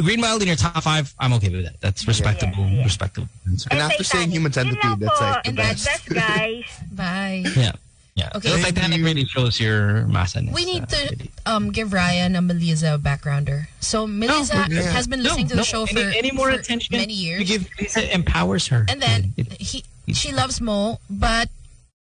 Green 0.00 0.18
Mile 0.20 0.40
in 0.40 0.46
your 0.48 0.56
top 0.56 0.82
five. 0.82 1.12
I'm 1.20 1.34
okay 1.34 1.50
with 1.50 1.64
that. 1.64 1.78
That's 1.80 2.08
respectable. 2.08 2.64
Yeah, 2.64 2.76
yeah. 2.80 2.84
Respectable. 2.84 3.28
And 3.44 3.62
And 3.70 3.80
after 3.80 4.02
saying 4.02 4.30
Titanic. 4.32 4.32
Human 4.32 4.52
Yun 4.52 4.64
lang 4.64 4.74
Centipede, 4.80 5.00
that's 5.00 5.18
po. 5.20 5.24
like 5.26 5.42
the 5.44 5.48
And 5.48 5.56
God 5.58 5.62
best. 5.76 6.08
bless, 6.08 6.08
guys. 6.08 6.64
Bye. 6.90 7.44
Yeah. 7.54 7.72
Yeah. 8.14 8.30
Okay. 8.34 8.48
The 8.56 8.62
Titanic 8.64 9.04
really 9.04 9.24
shows 9.26 9.60
your 9.60 10.04
massiness. 10.08 10.54
We 10.54 10.64
need 10.64 10.84
uh, 10.84 10.86
to 10.86 11.00
really. 11.16 11.30
um, 11.44 11.70
give 11.70 11.92
Ryan 11.92 12.34
and 12.36 12.46
Melissa 12.46 12.94
a 12.94 12.98
backgrounder. 12.98 13.66
So 13.80 14.06
Melissa 14.06 14.64
yeah. 14.70 14.88
has 14.96 15.06
been 15.06 15.22
listening 15.22 15.48
to 15.48 15.56
the 15.56 15.64
show 15.64 15.84
for, 15.84 15.98
any, 15.98 16.16
any 16.18 16.30
more 16.32 16.50
for 16.50 16.58
attention 16.60 16.96
many 16.96 17.12
years. 17.12 17.40
you 17.40 17.46
give 17.46 17.68
Lisa 17.78 18.08
empowers 18.14 18.68
her. 18.68 18.86
and 18.88 19.00
then 19.02 19.34
It- 19.36 19.52
he 19.60 19.84
she 20.12 20.32
loves 20.32 20.60
Mo, 20.60 20.98
but 21.08 21.48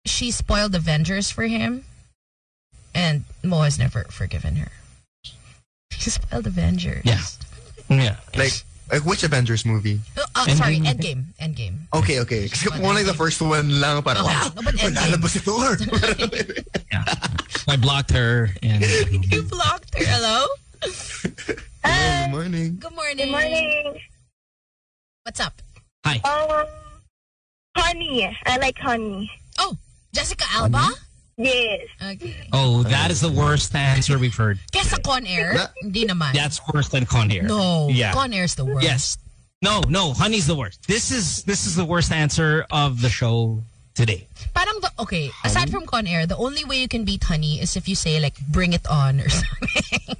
she 0.05 0.29
spoiled 0.31 0.73
Avengers 0.73 1.29
for 1.29 1.43
him, 1.45 1.83
and 2.95 3.25
Mo 3.43 3.61
has 3.61 3.77
never 3.77 4.05
forgiven 4.05 4.55
her. 4.57 4.71
She 6.01 6.09
spoiled 6.09 6.47
Avengers. 6.47 7.05
Yeah. 7.05 7.21
yeah. 7.89 8.15
Like, 8.35 8.53
like 8.91 9.05
which 9.05 9.21
Avengers 9.23 9.65
movie? 9.65 9.99
Oh, 10.17 10.25
oh, 10.35 10.47
sorry, 10.49 10.79
Endgame. 10.79 11.25
Endgame. 11.37 11.77
Endgame. 11.77 11.77
Okay, 11.93 12.19
okay. 12.21 12.49
Kasi 12.49 12.69
kung 12.73 12.81
like 12.81 13.05
the 13.05 13.13
first 13.13 13.39
one 13.39 13.79
lang, 13.79 14.01
parang, 14.01 14.25
Okay, 14.25 14.33
wow, 14.33 14.51
no, 14.55 14.61
but 14.65 14.73
Endgame. 14.81 14.97
lalabas 14.97 15.29
si 15.29 15.39
Thor. 15.45 15.77
yeah. 16.91 17.05
I 17.69 17.77
blocked 17.77 18.09
her 18.11 18.49
and 18.63 18.81
You 19.29 19.43
blocked 19.45 19.93
her. 19.93 20.05
Hello. 20.09 20.47
Hello, 21.85 22.25
good 22.25 22.31
morning. 22.33 22.69
Good 22.81 22.95
morning. 22.95 23.17
Good 23.17 23.31
morning. 23.31 24.01
What's 25.23 25.39
up? 25.39 25.61
hi. 26.03 26.17
Um, 26.25 26.65
honey. 27.77 28.25
I 28.45 28.57
like 28.57 28.79
honey. 28.79 29.29
Oh, 29.59 29.77
Jessica 30.13 30.45
Alba. 30.57 30.89
Yes. 31.41 31.87
Okay. 32.01 32.35
Oh, 32.53 32.83
that 32.83 33.09
is 33.09 33.21
the 33.21 33.31
worst 33.31 33.73
answer 33.73 34.17
we've 34.19 34.35
heard. 34.35 34.59
Kesa 34.71 35.01
Con 35.01 35.25
Air, 35.25 35.53
Na- 35.55 35.67
hindi 35.81 36.05
naman. 36.05 36.33
That's 36.33 36.61
worse 36.73 36.89
than 36.89 37.05
Con 37.05 37.31
Air. 37.31 37.43
no, 37.43 37.89
Yeah. 37.89 38.13
Con 38.13 38.33
Air's 38.33 38.55
the 38.55 38.65
worst. 38.65 38.83
Yes. 38.85 39.17
No, 39.61 39.81
no, 39.89 40.13
honey's 40.13 40.47
the 40.47 40.55
worst. 40.55 40.87
This 40.87 41.11
is 41.11 41.43
this 41.45 41.65
is 41.69 41.75
the 41.75 41.85
worst 41.85 42.11
answer 42.11 42.65
of 42.73 43.01
the 43.01 43.09
show 43.09 43.61
today. 43.93 44.25
Parang 44.57 44.81
the, 44.81 44.89
okay, 45.05 45.29
aside 45.45 45.69
from 45.69 45.85
Con 45.85 46.07
Air, 46.07 46.25
the 46.25 46.37
only 46.37 46.65
way 46.65 46.77
you 46.81 46.87
can 46.89 47.05
beat 47.05 47.23
Honey 47.23 47.61
is 47.61 47.77
if 47.77 47.85
you 47.87 47.93
say 47.93 48.19
like, 48.19 48.37
bring 48.49 48.73
it 48.73 48.85
on 48.89 49.21
or 49.21 49.29
something. 49.33 50.17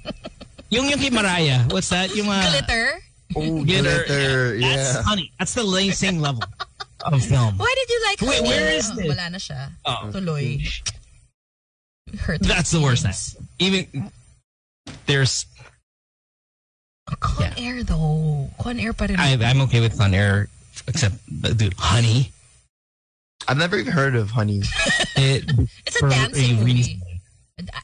Yung 0.70 0.86
yung 0.88 0.98
kay 1.02 1.10
Mariah, 1.10 1.66
what's 1.74 1.90
that? 1.90 2.14
Yung 2.14 2.30
uh, 2.30 2.38
Glitter. 2.54 3.02
Oh, 3.34 3.64
glitter. 3.64 4.04
glitter. 4.06 4.60
That's 4.60 4.94
Yeah. 4.94 5.02
honey. 5.02 5.32
That's 5.38 5.54
the 5.58 5.64
lacing 5.64 6.20
level 6.20 6.44
of 7.02 7.18
film. 7.24 7.58
Why 7.58 7.72
did 7.74 7.88
you 7.90 8.00
like 8.06 8.18
Wait, 8.22 8.36
Honey? 8.36 8.48
where 8.48 8.72
is 8.78 8.86
this? 8.94 9.08
Wala 9.10 9.26
na 9.26 9.38
siya. 9.42 9.72
Oh. 9.84 10.06
Tuloy. 10.14 10.62
Hurt 12.20 12.40
That's 12.42 12.70
the 12.70 12.80
worst 12.80 13.02
feelings. 13.02 13.36
answer. 13.36 13.48
Even 13.58 14.12
there's 15.06 15.46
Con 17.20 17.46
Yeah. 17.46 17.54
Air 17.58 17.82
though. 17.84 18.50
Con 18.60 18.78
Air 18.78 18.92
pa 18.92 19.06
rin. 19.06 19.18
I, 19.18 19.34
I'm 19.42 19.60
okay 19.62 19.80
with 19.80 19.96
Con 19.98 20.14
Air, 20.14 20.48
except 20.88 21.16
uh, 21.44 21.52
dude, 21.52 21.74
honey. 21.78 22.32
I've 23.48 23.58
never 23.58 23.76
even 23.76 23.92
heard 23.92 24.14
of 24.14 24.30
Honey. 24.30 24.62
It, 25.16 25.44
it's 25.86 25.96
a 25.96 25.98
for 26.00 26.08
dancing 26.08 26.56
a 26.56 26.60
movie. 26.60 26.98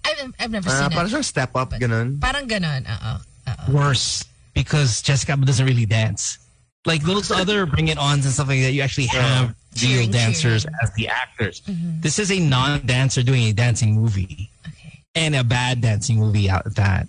I've, 0.05 0.33
I've 0.41 0.51
never 0.51 0.69
Uh, 0.71 0.89
seen 0.89 0.91
parang 0.91 1.07
it. 1.07 1.13
siyang 1.15 1.25
step 1.25 1.55
up, 1.55 1.71
But- 1.71 1.81
ganun. 1.81 2.19
Parang 2.21 2.49
ganon. 2.49 2.89
Uh-uh. 2.89 3.19
Uh-uh. 3.47 3.73
worse 3.73 4.25
because 4.55 5.03
Jessica 5.03 5.37
doesn't 5.37 5.65
really 5.67 5.87
dance. 5.87 6.39
Like 6.87 7.03
those 7.03 7.31
other 7.31 7.67
Bring 7.67 7.89
It 7.89 7.99
Ons 7.99 8.25
and 8.25 8.33
stuff 8.35 8.49
like 8.49 8.61
that, 8.63 8.73
you 8.73 8.83
actually 8.83 9.07
have 9.13 9.55
real 9.83 10.11
dancers 10.11 10.63
cheering. 10.65 10.77
as 10.83 10.93
the 10.95 11.09
actors. 11.09 11.61
Mhm. 11.63 12.03
This 12.03 12.19
is 12.19 12.31
a 12.33 12.39
non-dancer 12.41 13.23
doing 13.23 13.45
a 13.45 13.53
dancing 13.53 13.95
movie 13.95 14.51
Okay. 14.67 15.05
and 15.15 15.35
a 15.37 15.45
bad 15.45 15.81
dancing 15.81 16.19
movie 16.19 16.49
out 16.51 16.67
of 16.67 16.75
that. 16.77 17.09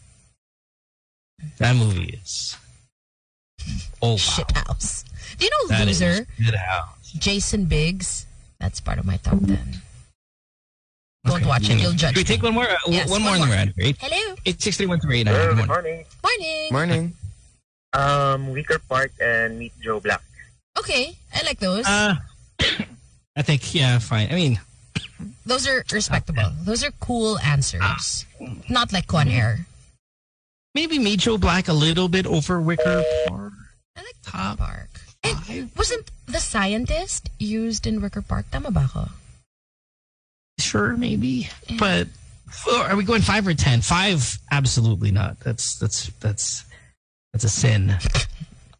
That 1.57 1.75
movie 1.75 2.19
is 2.21 2.57
oh 4.01 4.11
wow. 4.11 4.15
Shit 4.17 4.51
house. 4.51 5.05
Do 5.37 5.45
you 5.45 5.51
know 5.51 5.77
That 5.77 5.87
is 5.87 6.01
Loser? 6.01 6.27
shit 6.41 6.55
house. 6.55 7.11
Jason 7.17 7.65
Biggs? 7.65 8.25
That's 8.59 8.79
part 8.81 8.99
of 8.99 9.05
my 9.05 9.17
top 9.17 9.39
10. 9.39 9.81
Don't 11.25 11.35
Okay. 11.37 11.45
watch 11.45 11.69
it. 11.69 11.79
You'll 11.79 11.91
judge 11.93 12.13
Can 12.13 12.19
we 12.21 12.23
take 12.23 12.41
me. 12.41 12.47
one 12.47 12.53
more? 12.55 12.69
Uh, 12.69 12.75
Yes, 12.87 13.09
one, 13.09 13.23
one 13.23 13.37
more 13.39 13.45
more. 13.45 13.45
in 13.45 13.49
the 13.49 13.55
round. 13.55 13.73
Eight 13.79 13.97
Hello. 13.99 14.35
eight 14.45 14.61
six 14.61 14.77
three 14.77 14.85
one 14.85 14.99
three 14.99 15.19
eight 15.21 15.25
nine. 15.25 15.35
Hello, 15.35 15.47
Good 15.49 15.57
good 15.57 15.67
morning. 15.67 16.05
morning. 16.23 16.71
Morning. 16.71 16.97
Morning. 16.97 17.13
Um, 17.93 18.49
Wicker 18.53 18.79
Park 18.79 19.11
and 19.21 19.57
Meet 19.59 19.73
Joe 19.81 19.99
Black. 19.99 20.21
Okay. 20.77 21.15
I 21.35 21.43
like 21.43 21.59
those. 21.59 21.85
Uh, 21.85 22.15
I 23.35 23.41
think 23.41 23.73
yeah, 23.73 23.99
fine. 23.99 24.29
I 24.31 24.35
mean, 24.35 24.59
those 25.45 25.67
are 25.67 25.83
respectable. 25.91 26.51
Those 26.63 26.83
are 26.83 26.91
cool 26.99 27.39
answers. 27.39 28.25
Not 28.69 28.91
like 28.93 29.07
Con 29.07 29.27
Air. 29.27 29.65
maybe 30.75 30.99
Joe 31.17 31.37
Black 31.37 31.67
a 31.67 31.73
little 31.73 32.07
bit 32.07 32.25
over 32.25 32.59
Wicker 32.61 33.03
Park. 33.27 33.53
I 33.95 34.01
like 34.01 34.15
Top 34.23 34.57
Park. 34.59 34.89
And 35.23 35.69
wasn't 35.75 36.11
the 36.27 36.39
scientist 36.39 37.29
used 37.39 37.85
in 37.87 38.01
Wicker 38.01 38.21
Park? 38.21 38.45
Tama 38.51 38.71
ba 38.71 38.87
ako? 38.87 39.09
Sure, 40.59 40.95
maybe, 40.95 41.49
but 41.79 42.07
oh, 42.67 42.83
are 42.83 42.95
we 42.95 43.03
going 43.03 43.21
five 43.21 43.47
or 43.47 43.53
ten? 43.53 43.81
Five, 43.81 44.37
absolutely 44.51 45.11
not. 45.11 45.39
That's 45.39 45.75
that's 45.79 46.07
that's 46.19 46.63
That's 47.33 47.43
a 47.43 47.49
sin. 47.49 47.95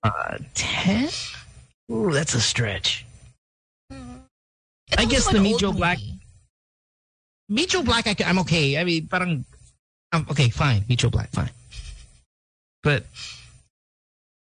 Uh, 0.02 0.38
10? 0.54 1.10
Ooh, 1.92 2.10
that's 2.10 2.34
a 2.34 2.40
stretch. 2.40 3.06
It's 4.92 5.02
I 5.02 5.06
guess 5.06 5.28
the 5.28 5.40
Meet 5.40 5.60
Joe 5.60 5.72
Black- 5.72 6.00
movie. 6.00 6.20
Meet 7.50 7.70
Joe 7.70 7.84
Black, 7.84 8.06
I 8.08 8.14
can, 8.14 8.28
I'm 8.28 8.40
okay. 8.40 8.78
I 8.78 8.84
mean, 8.84 9.08
parang, 9.08 9.44
I'm 10.12 10.26
okay, 10.32 10.50
fine. 10.50 10.84
Meet 10.88 11.00
Joe 11.00 11.10
Black, 11.10 11.30
fine. 11.32 11.50
But, 12.84 13.06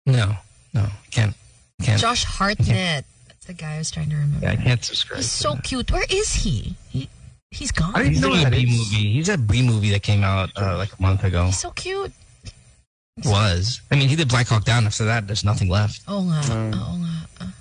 no, 0.05 0.35
no, 0.73 0.85
can't, 1.11 1.33
can't. 1.81 1.99
Josh 1.99 2.23
Hartnett. 2.25 3.05
That's 3.27 3.45
the 3.45 3.53
guy 3.53 3.75
I 3.75 3.77
was 3.79 3.91
trying 3.91 4.09
to 4.09 4.15
remember. 4.15 4.39
Yeah, 4.45 4.51
I 4.51 4.55
can't 4.57 4.83
subscribe. 4.83 5.17
He's 5.19 5.31
so 5.31 5.53
that. 5.55 5.63
cute. 5.63 5.91
Where 5.91 6.05
is 6.09 6.33
he? 6.33 6.75
he 6.89 7.09
he's 7.51 7.71
gone. 7.71 7.95
I 7.95 7.99
didn't 7.99 8.13
He's 8.13 8.21
know 8.21 8.29
doing 8.29 8.43
that 8.43 8.51
B 8.51 8.63
is. 8.63 8.69
movie. 8.77 9.11
He's 9.13 9.29
a 9.29 9.37
B 9.37 9.61
movie 9.65 9.89
that 9.91 10.03
came 10.03 10.23
out 10.23 10.49
uh, 10.57 10.77
like 10.77 10.91
a 10.97 11.01
month 11.01 11.23
ago. 11.23 11.45
He's 11.45 11.59
so 11.59 11.71
cute. 11.71 12.11
Was. 13.25 13.81
I 13.89 13.95
mean, 13.95 14.09
he 14.09 14.15
did 14.15 14.27
Black 14.27 14.47
Hawk 14.47 14.63
Down. 14.65 14.85
After 14.85 15.05
that, 15.05 15.25
there's 15.27 15.43
nothing 15.43 15.69
left. 15.69 16.01
Oh 16.07 16.21
nga. 16.21 16.41
Mm. 16.43 16.75
Oo 16.75 16.95
nga. 17.01 17.53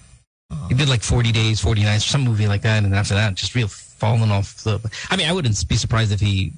He 0.68 0.74
did 0.74 0.88
like 0.88 1.03
40 1.03 1.32
Days, 1.32 1.61
40 1.61 1.82
Nights, 1.82 2.05
some 2.07 2.22
movie 2.22 2.47
like 2.47 2.62
that. 2.62 2.84
And 2.84 2.94
after 2.94 3.14
that, 3.14 3.34
just 3.34 3.55
real 3.55 3.68
falling 3.68 4.30
off 4.30 4.62
the. 4.62 4.78
I 5.11 5.16
mean, 5.16 5.28
I 5.28 5.32
wouldn't 5.32 5.57
be 5.68 5.76
surprised 5.76 6.12
if 6.12 6.20
he. 6.20 6.53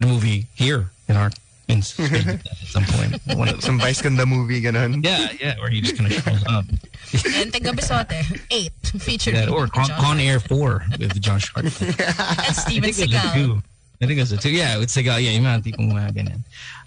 The 0.00 0.06
movie 0.06 0.46
here 0.54 0.90
in 1.08 1.16
our. 1.16 1.30
In, 1.68 1.78
at 1.98 2.40
some 2.66 2.84
point. 2.84 3.20
One 3.38 3.48
of 3.48 3.62
Some 3.62 3.78
Vice 3.78 4.02
Ganda 4.02 4.26
movie, 4.26 4.60
ganun. 4.60 5.04
yeah, 5.04 5.30
yeah, 5.40 5.56
where 5.60 5.70
he 5.70 5.80
just 5.80 5.96
kind 5.96 6.10
of 6.12 6.18
shows 6.20 6.42
up. 6.48 6.64
Enteng 7.12 7.62
Kabisote. 7.62 8.40
Eight. 8.50 8.72
Featured. 8.82 9.34
Yeah, 9.34 9.50
or 9.50 9.68
Con, 9.68 9.86
Josh 9.86 10.00
Con 10.00 10.18
Air 10.18 10.40
4 10.40 10.84
with 10.98 11.20
Josh 11.20 11.52
Hart. 11.54 11.66
and 11.80 11.94
I 12.00 12.50
Steven 12.52 12.92
think 12.92 13.12
it 13.12 13.14
was 13.14 13.22
Seagal. 13.22 13.34
two. 13.34 13.62
I 14.02 14.06
think 14.06 14.18
it 14.18 14.22
was 14.22 14.32
a 14.32 14.36
two. 14.36 14.50
Yeah, 14.50 14.78
with 14.78 14.88
Seagal. 14.88 15.22
Yeah, 15.22 15.30
yung 15.30 15.44
mga 15.44 15.62
tipong 15.62 15.92
mga 15.92 16.10
ganyan. 16.16 16.42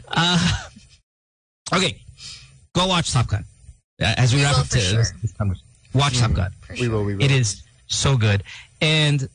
Uh, 0.09 0.51
okay, 1.73 1.95
go 2.75 2.85
watch 2.87 3.13
Top 3.13 3.27
Gun. 3.27 3.45
Uh, 4.01 4.13
as 4.17 4.33
we, 4.33 4.39
We 4.39 4.43
wrap 4.45 4.57
up 4.57 4.65
for 4.67 4.73
to 4.73 4.79
sure. 4.81 4.97
this, 4.99 5.13
this 5.21 5.31
conversation. 5.31 5.65
Watch 5.93 6.17
Top 6.17 6.33
Gun. 6.33 6.51
We 6.79 6.87
will, 6.87 7.03
we 7.03 7.15
will. 7.15 7.23
It 7.23 7.31
is 7.31 7.63
so 7.87 8.17
good, 8.17 8.43
and 8.81 9.27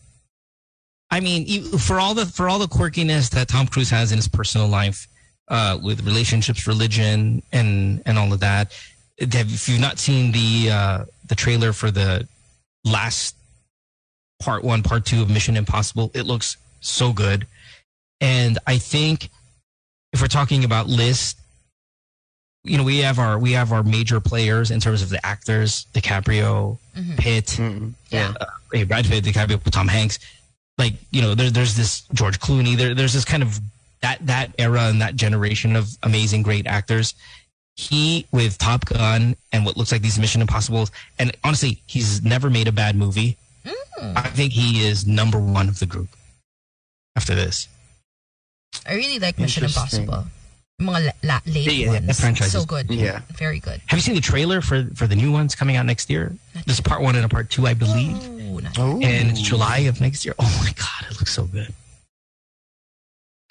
I 1.10 1.20
mean, 1.20 1.62
for 1.78 1.98
all 1.98 2.14
the 2.14 2.26
for 2.26 2.48
all 2.48 2.58
the 2.58 2.66
quirkiness 2.66 3.30
that 3.30 3.48
Tom 3.48 3.66
Cruise 3.66 3.90
has 3.90 4.12
in 4.12 4.18
his 4.18 4.28
personal 4.28 4.68
life, 4.68 5.06
uh, 5.48 5.78
with 5.82 6.04
relationships, 6.04 6.66
religion, 6.66 7.42
and 7.52 8.02
and 8.06 8.18
all 8.18 8.32
of 8.32 8.40
that. 8.40 8.72
If 9.16 9.68
you've 9.68 9.80
not 9.80 9.98
seen 9.98 10.32
the 10.32 10.70
uh, 10.70 11.04
the 11.26 11.34
trailer 11.34 11.72
for 11.72 11.90
the 11.90 12.28
last 12.84 13.34
part 14.38 14.62
one, 14.62 14.82
part 14.82 15.04
two 15.04 15.22
of 15.22 15.30
Mission 15.30 15.56
Impossible, 15.56 16.10
it 16.14 16.22
looks 16.22 16.56
so 16.80 17.12
good, 17.12 17.46
and 18.20 18.58
I 18.66 18.78
think 18.78 19.30
if 20.12 20.20
we're 20.20 20.28
talking 20.28 20.64
about 20.64 20.86
list. 20.88 21.37
You 22.68 22.78
know, 22.78 22.84
we 22.84 22.98
have 22.98 23.18
our 23.18 23.38
we 23.38 23.52
have 23.52 23.72
our 23.72 23.82
major 23.82 24.20
players 24.20 24.70
in 24.70 24.80
terms 24.80 25.02
of 25.02 25.08
the 25.08 25.24
actors, 25.24 25.86
DiCaprio, 25.94 26.78
mm-hmm. 26.96 27.16
Pitt, 27.16 27.46
Mm-mm. 27.46 27.94
Yeah. 28.10 28.34
Uh, 28.40 28.46
hey, 28.72 28.84
Brad 28.84 29.06
Pitt, 29.06 29.24
DiCaprio, 29.24 29.62
Tom 29.70 29.88
Hanks. 29.88 30.18
Like, 30.76 30.94
you 31.10 31.22
know, 31.22 31.34
there, 31.34 31.50
there's 31.50 31.76
this 31.76 32.02
George 32.12 32.38
Clooney. 32.38 32.76
There, 32.76 32.94
there's 32.94 33.12
this 33.12 33.24
kind 33.24 33.42
of 33.42 33.58
that 34.00 34.24
that 34.26 34.52
era 34.58 34.82
and 34.82 35.00
that 35.00 35.16
generation 35.16 35.76
of 35.76 35.88
amazing, 36.02 36.42
great 36.42 36.66
actors. 36.66 37.14
He 37.74 38.26
with 38.32 38.58
Top 38.58 38.84
Gun 38.84 39.36
and 39.52 39.64
what 39.64 39.76
looks 39.76 39.92
like 39.92 40.02
these 40.02 40.18
Mission 40.18 40.40
Impossibles, 40.40 40.90
and 41.18 41.34
honestly, 41.44 41.80
he's 41.86 42.24
never 42.24 42.50
made 42.50 42.68
a 42.68 42.72
bad 42.72 42.96
movie. 42.96 43.36
Mm. 43.64 44.16
I 44.16 44.22
think 44.22 44.52
he 44.52 44.86
is 44.86 45.06
number 45.06 45.38
one 45.38 45.68
of 45.68 45.78
the 45.78 45.86
group. 45.86 46.08
After 47.16 47.34
this, 47.34 47.68
I 48.86 48.94
really 48.94 49.18
like 49.18 49.38
Mission 49.38 49.64
Impossible. 49.64 50.24
Mga 50.80 51.06
la- 51.06 51.12
la- 51.24 51.40
late 51.46 51.66
Yeah, 51.66 51.72
yeah, 51.72 51.88
ones. 51.90 52.06
that 52.06 52.16
franchise 52.16 52.52
so 52.52 52.64
good. 52.64 52.88
Yeah. 52.88 53.20
Very 53.34 53.58
good. 53.58 53.80
have 53.86 53.98
you 53.98 54.02
seen 54.02 54.14
the 54.14 54.20
trailer 54.20 54.60
for 54.60 54.84
for 54.94 55.08
the 55.08 55.16
new 55.16 55.32
ones 55.32 55.56
coming 55.56 55.74
out 55.76 55.84
next 55.86 56.08
year? 56.08 56.36
There's 56.66 56.80
part 56.80 57.02
one 57.02 57.16
and 57.16 57.24
a 57.24 57.28
part 57.28 57.50
two, 57.50 57.66
I 57.66 57.74
believe, 57.74 58.16
Oh, 58.16 58.58
nice. 58.60 58.78
Oh. 58.78 59.00
and 59.02 59.28
it's 59.30 59.40
July 59.40 59.78
of 59.90 60.00
next 60.00 60.24
year. 60.24 60.34
Oh 60.38 60.60
my 60.62 60.72
god, 60.72 61.10
it 61.10 61.18
looks 61.18 61.32
so 61.34 61.44
good. 61.46 61.74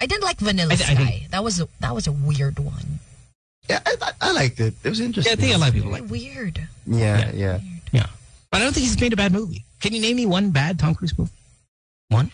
I 0.00 0.06
didn't 0.06 0.22
like 0.24 0.38
Vanilla 0.38 0.72
I 0.72 0.76
th- 0.76 0.88
I 0.88 0.94
Sky. 0.94 1.04
think- 1.04 1.30
that 1.30 1.44
was 1.44 1.60
a, 1.60 1.68
that 1.80 1.94
was 1.94 2.06
a 2.06 2.12
weird 2.12 2.58
one. 2.60 3.00
Yeah, 3.68 3.80
I, 3.84 3.94
I, 4.00 4.10
I 4.22 4.32
liked 4.32 4.58
it. 4.60 4.72
It 4.82 4.88
was 4.88 5.00
interesting. 5.00 5.30
Yeah. 5.30 5.36
I 5.36 5.40
think 5.40 5.54
a 5.54 5.58
lot 5.58 5.68
of 5.68 5.74
people 5.74 5.90
like. 5.90 6.08
Weird. 6.08 6.66
Yeah, 6.86 7.18
Yeah. 7.18 7.30
yeah. 7.34 7.60
Yeah. 7.92 8.06
But 8.50 8.62
I 8.62 8.64
don't 8.64 8.72
think 8.72 8.84
he's 8.86 8.98
made 8.98 9.12
a 9.12 9.16
bad 9.16 9.32
movie. 9.32 9.64
Can 9.80 9.92
you 9.92 10.00
name 10.00 10.16
me 10.16 10.24
one 10.24 10.48
bad 10.50 10.78
Tom 10.78 10.94
Cruise 10.94 11.12
movie? 11.18 11.30
One? 12.08 12.30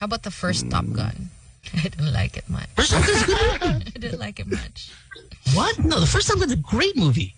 How 0.00 0.06
about 0.06 0.24
the 0.24 0.32
first 0.32 0.68
Top 0.68 0.84
hmm. 0.84 0.94
Gun? 0.94 1.30
I 1.84 1.88
didn't 1.88 2.12
like 2.12 2.36
it 2.36 2.48
much. 2.48 2.68
First 2.74 2.92
a 2.92 3.00
good 3.00 3.28
movie. 3.28 3.92
I 3.94 3.98
didn't 3.98 4.18
like 4.18 4.40
it 4.40 4.46
much. 4.46 4.92
What? 5.54 5.78
No, 5.78 6.00
the 6.00 6.06
first 6.06 6.28
Top 6.28 6.38
Gun's 6.38 6.52
a 6.52 6.56
great 6.56 6.96
movie. 6.96 7.34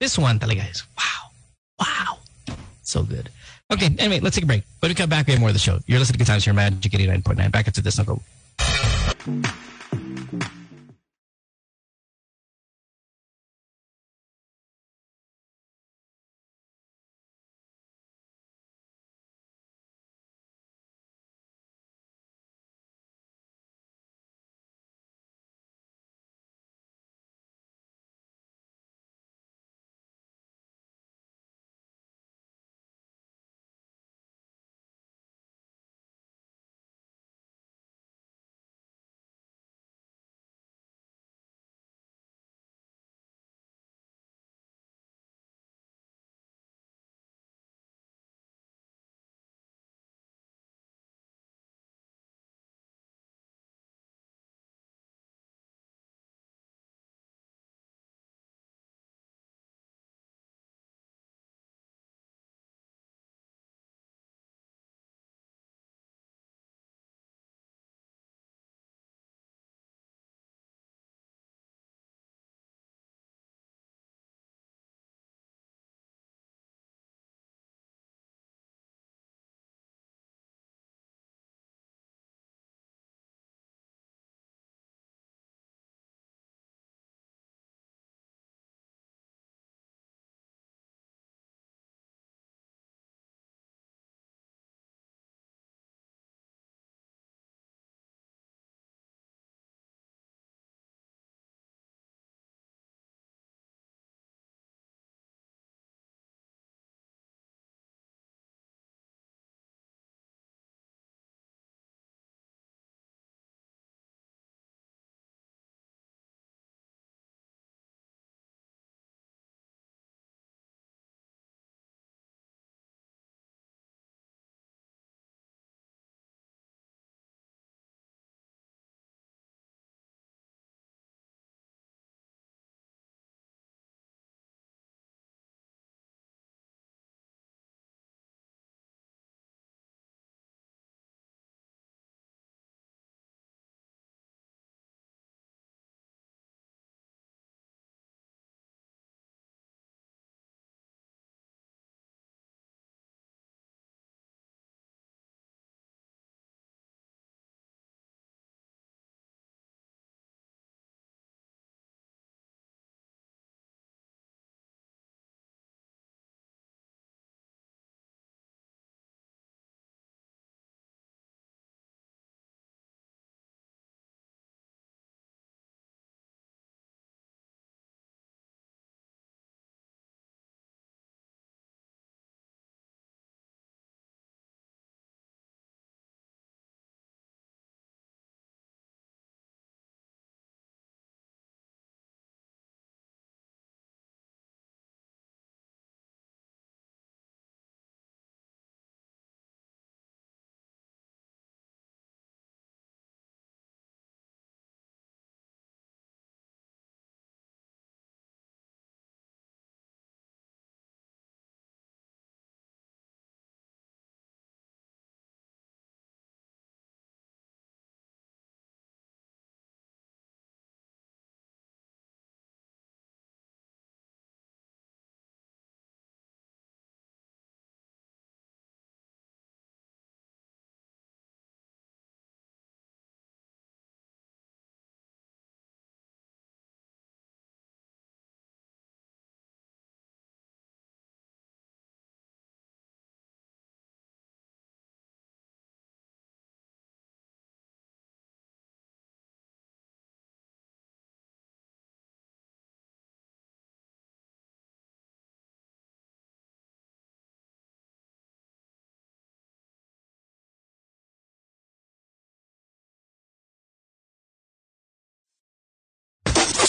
This 0.00 0.18
one, 0.18 0.38
talaga 0.38 0.70
is 0.70 0.82
wow. 0.98 1.30
Wow. 1.78 2.18
So 2.82 3.02
good. 3.02 3.30
Okay, 3.72 3.94
anyway, 3.98 4.20
let's 4.20 4.36
take 4.36 4.44
a 4.44 4.46
break. 4.46 4.64
When 4.80 4.90
we 4.90 4.94
come 4.94 5.08
back, 5.08 5.26
we 5.26 5.32
have 5.32 5.40
more 5.40 5.48
of 5.48 5.54
the 5.54 5.58
show. 5.58 5.78
You're 5.86 5.98
listening 5.98 6.14
to 6.14 6.24
Good 6.24 6.26
Times 6.26 6.44
here, 6.44 6.54
Magic 6.54 6.92
89.9. 6.92 7.50
Back 7.50 7.68
after 7.68 7.80
this, 7.80 7.98
now 7.98 8.04
go. 8.04 8.20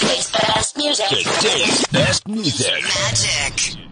Today's 0.06 0.30
best 0.30 0.78
music. 0.78 1.08
Today's 1.08 1.88
best 1.88 2.28
music. 2.28 2.84
Magic. 2.84 3.85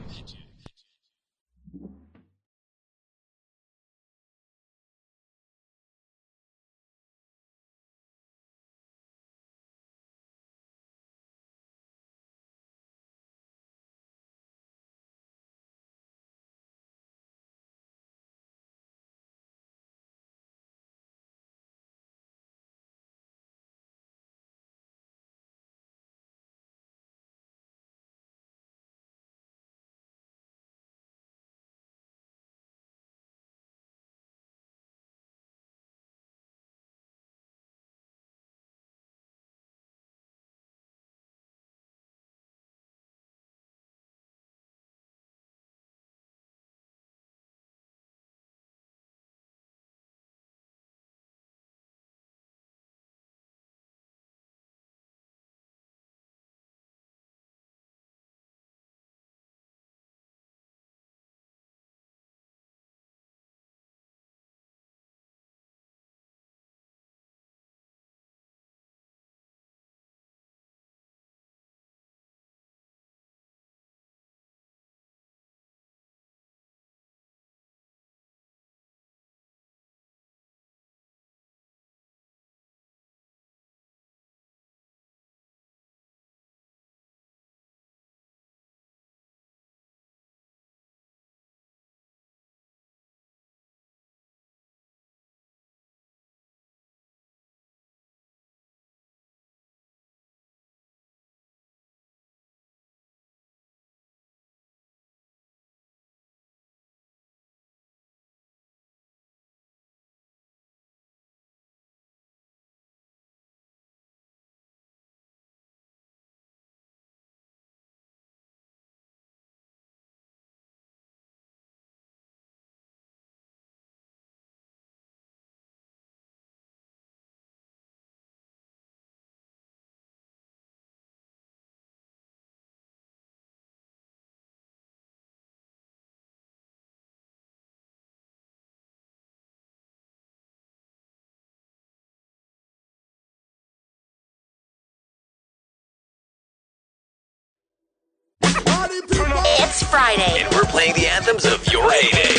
It's 148.86 149.82
Friday. 149.84 150.44
And 150.44 150.54
we're 150.54 150.64
playing 150.64 150.94
the 150.96 151.08
anthems 151.08 151.46
of 151.46 151.66
your 151.72 151.90
heyday. 151.90 152.36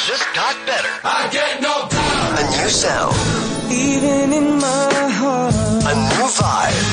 just 0.08 0.26
got 0.34 0.56
better. 0.66 0.90
I 1.04 1.30
get 1.32 1.62
no 1.62 1.88
power. 1.88 2.34
A 2.42 2.44
new 2.58 2.70
sound. 2.70 3.16
Even 3.72 4.34
in 4.34 4.60
my 4.60 5.10
heart, 5.20 5.54
A 5.54 5.94
new 5.96 6.28
vibe. 6.30 6.90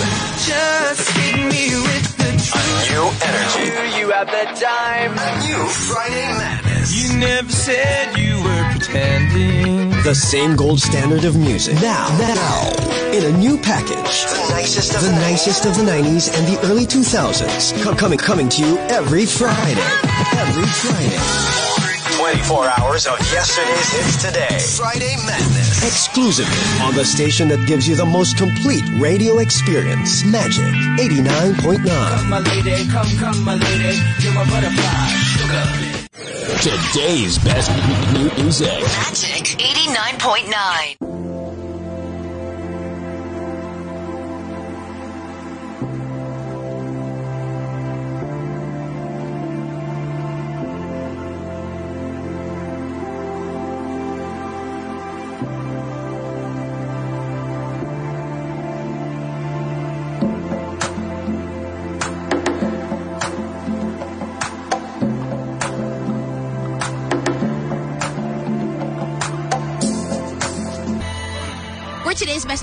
just 0.46 1.10
hit 1.16 1.36
me 1.36 1.76
with 1.76 2.16
the 2.16 2.30
truth. 2.44 2.54
A 2.56 2.92
new 2.92 3.06
energy. 3.28 3.98
You 3.98 4.10
have 4.12 4.26
the 4.28 4.46
time. 4.60 5.12
A 5.18 5.30
new 5.46 5.66
Friday 5.68 6.28
Madness. 6.38 6.94
You 6.94 7.18
never 7.18 7.50
said 7.50 8.16
you 8.16 8.36
were 8.42 8.64
pretending. 8.72 9.90
The 10.02 10.14
same 10.14 10.56
gold 10.56 10.80
standard 10.80 11.24
of 11.24 11.36
music. 11.36 11.74
Now, 11.82 12.08
now, 12.18 12.72
in 13.12 13.24
a 13.34 13.36
new 13.36 13.58
package. 13.58 14.24
The 14.24 14.46
nicest 14.50 14.94
of 14.94 15.02
The 15.02 15.08
the, 15.08 15.14
nicest 15.16 15.66
of 15.66 15.76
the 15.76 15.82
90s 15.84 16.32
and 16.36 16.46
the 16.46 16.58
early 16.66 16.86
2000s. 16.86 17.82
Co- 17.82 17.94
coming, 17.94 18.18
coming 18.18 18.48
to 18.50 18.62
you 18.64 18.78
every 18.88 19.26
Friday. 19.26 19.80
Every 20.38 20.66
Friday. 20.66 21.79
24 22.20 22.68
hours 22.78 23.06
of 23.06 23.18
yesterday's 23.32 23.92
hits 23.92 24.22
today. 24.22 24.58
Friday 24.76 25.16
Madness. 25.24 25.82
Exclusively 25.82 26.82
on 26.84 26.94
the 26.94 27.02
station 27.02 27.48
that 27.48 27.66
gives 27.66 27.88
you 27.88 27.96
the 27.96 28.04
most 28.04 28.36
complete 28.36 28.84
radio 29.00 29.38
experience. 29.38 30.22
Magic 30.26 30.62
89.9. 31.00 31.86
Come, 31.86 32.28
My 32.28 32.38
lady, 32.40 32.86
come, 32.90 33.06
come, 33.16 33.42
my 33.42 33.54
lady. 33.54 33.98
You're 34.20 34.34
my 34.34 34.44
butterfly. 34.50 35.08
Sugar. 35.32 35.64
Today's 36.92 37.38
best 37.38 37.70
mu- 38.12 38.42
music. 38.42 38.68
Magic 38.68 39.56
89.9. 39.58 41.29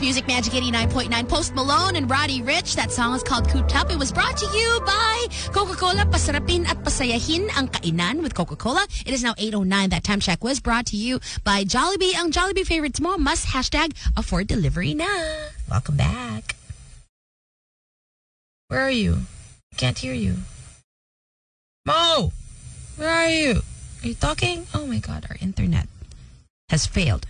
music, 0.07 0.25
Magic 0.25 0.53
89.9, 0.53 1.27
Post 1.27 1.53
Malone 1.53 1.97
and 1.97 2.09
Roddy 2.09 2.39
Ricch. 2.39 2.75
That 2.75 2.93
song 2.93 3.13
is 3.13 3.23
called 3.23 3.49
Cooped 3.49 3.75
Up. 3.75 3.91
It 3.91 3.99
was 3.99 4.09
brought 4.09 4.37
to 4.37 4.45
you 4.57 4.79
by 4.85 5.27
Coca-Cola. 5.51 6.07
Pasarapin 6.07 6.65
at 6.65 6.79
pasayahin 6.79 7.51
ang 7.57 7.67
kainan 7.67 8.23
with 8.23 8.33
Coca-Cola. 8.33 8.87
It 9.05 9.11
is 9.11 9.21
now 9.21 9.33
8.09. 9.33 9.89
That 9.89 10.05
time 10.05 10.21
check 10.21 10.45
was 10.45 10.61
brought 10.61 10.85
to 10.87 10.95
you 10.95 11.19
by 11.43 11.65
Jollibee. 11.65 12.15
Ang 12.15 12.31
Jollibee 12.31 12.63
favorites 12.63 13.01
mo, 13.01 13.17
must 13.17 13.51
hashtag 13.51 13.91
afford 14.15 14.47
delivery 14.47 14.93
na. 14.93 15.11
Welcome 15.69 15.97
back. 15.97 16.55
Where 18.69 18.87
are 18.87 18.95
you? 18.95 19.27
I 19.73 19.75
can't 19.75 19.97
hear 19.99 20.13
you. 20.13 20.39
Mo! 21.83 22.31
Where 22.95 23.11
are 23.11 23.27
you? 23.27 23.59
Are 23.59 24.07
you 24.07 24.15
talking? 24.15 24.67
Oh 24.73 24.87
my 24.87 25.03
god, 25.03 25.27
our 25.29 25.35
internet 25.41 25.91
has 26.71 26.87
failed. 26.87 27.27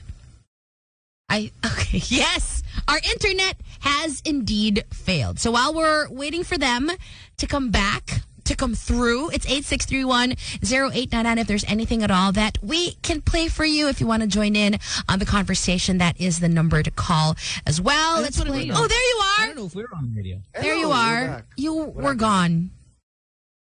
I 1.29 1.51
okay. 1.65 2.01
Yes, 2.07 2.56
our 2.87 2.99
internet 3.11 3.57
has 3.81 4.21
indeed 4.25 4.83
failed. 4.91 5.39
So 5.39 5.51
while 5.51 5.73
we're 5.73 6.09
waiting 6.09 6.43
for 6.43 6.57
them 6.57 6.89
to 7.37 7.47
come 7.47 7.69
back, 7.71 8.21
to 8.45 8.55
come 8.55 8.75
through, 8.75 9.29
it's 9.31 9.45
8631-0899 9.45 11.37
if 11.37 11.47
there's 11.47 11.65
anything 11.65 12.01
at 12.01 12.09
all 12.09 12.31
that 12.31 12.57
we 12.63 12.93
can 13.01 13.21
play 13.21 13.49
for 13.49 13.65
you 13.65 13.89
if 13.89 13.99
you 13.99 14.07
want 14.07 14.21
to 14.23 14.27
join 14.27 14.55
in 14.55 14.77
on 15.09 15.19
the 15.19 15.25
conversation. 15.25 15.97
That 15.97 16.19
is 16.19 16.39
the 16.39 16.47
number 16.49 16.81
to 16.81 16.89
call 16.91 17.35
as 17.65 17.81
well. 17.81 18.21
Let's 18.21 18.41
play. 18.41 18.71
Oh, 18.73 18.87
there 18.87 19.01
you 19.01 19.17
are. 19.21 19.41
I 19.41 19.45
don't 19.47 19.57
know 19.57 19.65
if 19.65 19.75
we're 19.75 19.87
on 19.95 20.11
the 20.13 20.17
radio. 20.17 20.41
There 20.53 20.75
you 20.75 20.89
Hello, 20.89 20.95
we're 20.97 21.45
You 21.57 21.73
What 21.75 21.95
were 21.95 22.01
happened? 22.03 22.19
gone. 22.19 22.71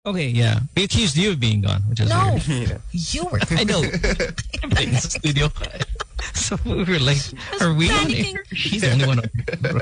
Okay, 0.04 0.26
yeah. 0.28 0.58
We 0.76 0.82
accused 0.82 1.16
you 1.16 1.30
of 1.30 1.38
being 1.38 1.60
gone, 1.60 1.82
which 1.88 2.00
is 2.00 2.08
No, 2.10 2.36
weird. 2.48 2.80
you 2.90 3.24
were. 3.24 3.38
I 3.52 3.62
know. 3.62 3.82
in 3.82 3.90
the 3.90 4.98
studio. 5.00 5.48
So 6.34 6.56
we 6.64 6.84
were 6.84 6.98
like, 7.00 7.18
are 7.60 7.74
we 7.74 7.90
on 7.90 8.10
air? 8.14 8.44
She's 8.52 8.80
the 8.82 8.92
only 8.92 9.06
one 9.06 9.18
on 9.18 9.24
air. 9.64 9.80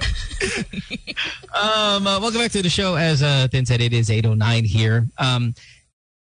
um, 1.54 2.06
uh, 2.06 2.18
welcome 2.18 2.40
back 2.40 2.50
to 2.52 2.62
the 2.62 2.70
show. 2.70 2.94
As 2.96 3.22
uh, 3.22 3.46
Tin 3.48 3.66
said, 3.66 3.80
it 3.82 3.92
is 3.92 4.08
8.09 4.08 4.64
here. 4.64 5.06
Um, 5.18 5.54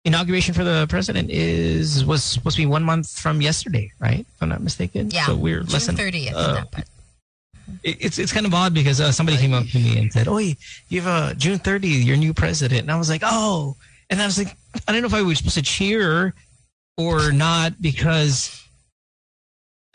inauguration 0.04 0.54
for 0.56 0.64
the 0.64 0.88
president 0.90 1.30
is 1.30 2.04
was 2.04 2.24
supposed 2.24 2.56
to 2.58 2.62
be 2.64 2.66
one 2.66 2.84
month 2.84 3.10
from 3.20 3.42
yesterday, 3.42 3.92
right? 4.00 4.22
If 4.22 4.42
I'm 4.42 4.50
not 4.50 4.62
mistaken. 4.62 5.12
Yeah, 5.12 5.28
So 5.28 5.36
we're 5.36 5.62
less 5.64 5.86
June 5.86 5.96
than 5.96 6.12
30th. 6.12 6.34
uh, 6.34 6.54
that, 6.56 6.72
but 6.72 6.80
it- 6.82 6.88
it's 7.84 8.18
it's 8.20 8.32
kind 8.34 8.46
of 8.46 8.54
odd 8.54 8.74
because 8.74 9.00
uh, 9.02 9.12
somebody 9.12 9.38
came 9.38 9.54
up 9.54 9.66
to 9.68 9.78
me 9.80 9.98
and 9.98 10.12
said, 10.12 10.28
"Oh, 10.28 10.38
you 10.38 11.02
have 11.02 11.32
a 11.32 11.36
June 11.36 11.60
30th, 11.60 12.06
your 12.06 12.18
new 12.18 12.34
president," 12.34 12.82
and 12.82 12.92
I 12.92 12.98
was 12.98 13.10
like, 13.10 13.22
"Oh," 13.24 13.76
and 14.10 14.22
I 14.22 14.26
was 14.26 14.38
like, 14.38 14.56
I 14.88 14.92
don't 14.92 15.02
know 15.02 15.08
if 15.08 15.14
I 15.14 15.22
was 15.22 15.38
supposed 15.40 15.56
to 15.56 15.62
cheer 15.62 16.34
or 16.98 17.32
not 17.32 17.82
because 17.82 18.62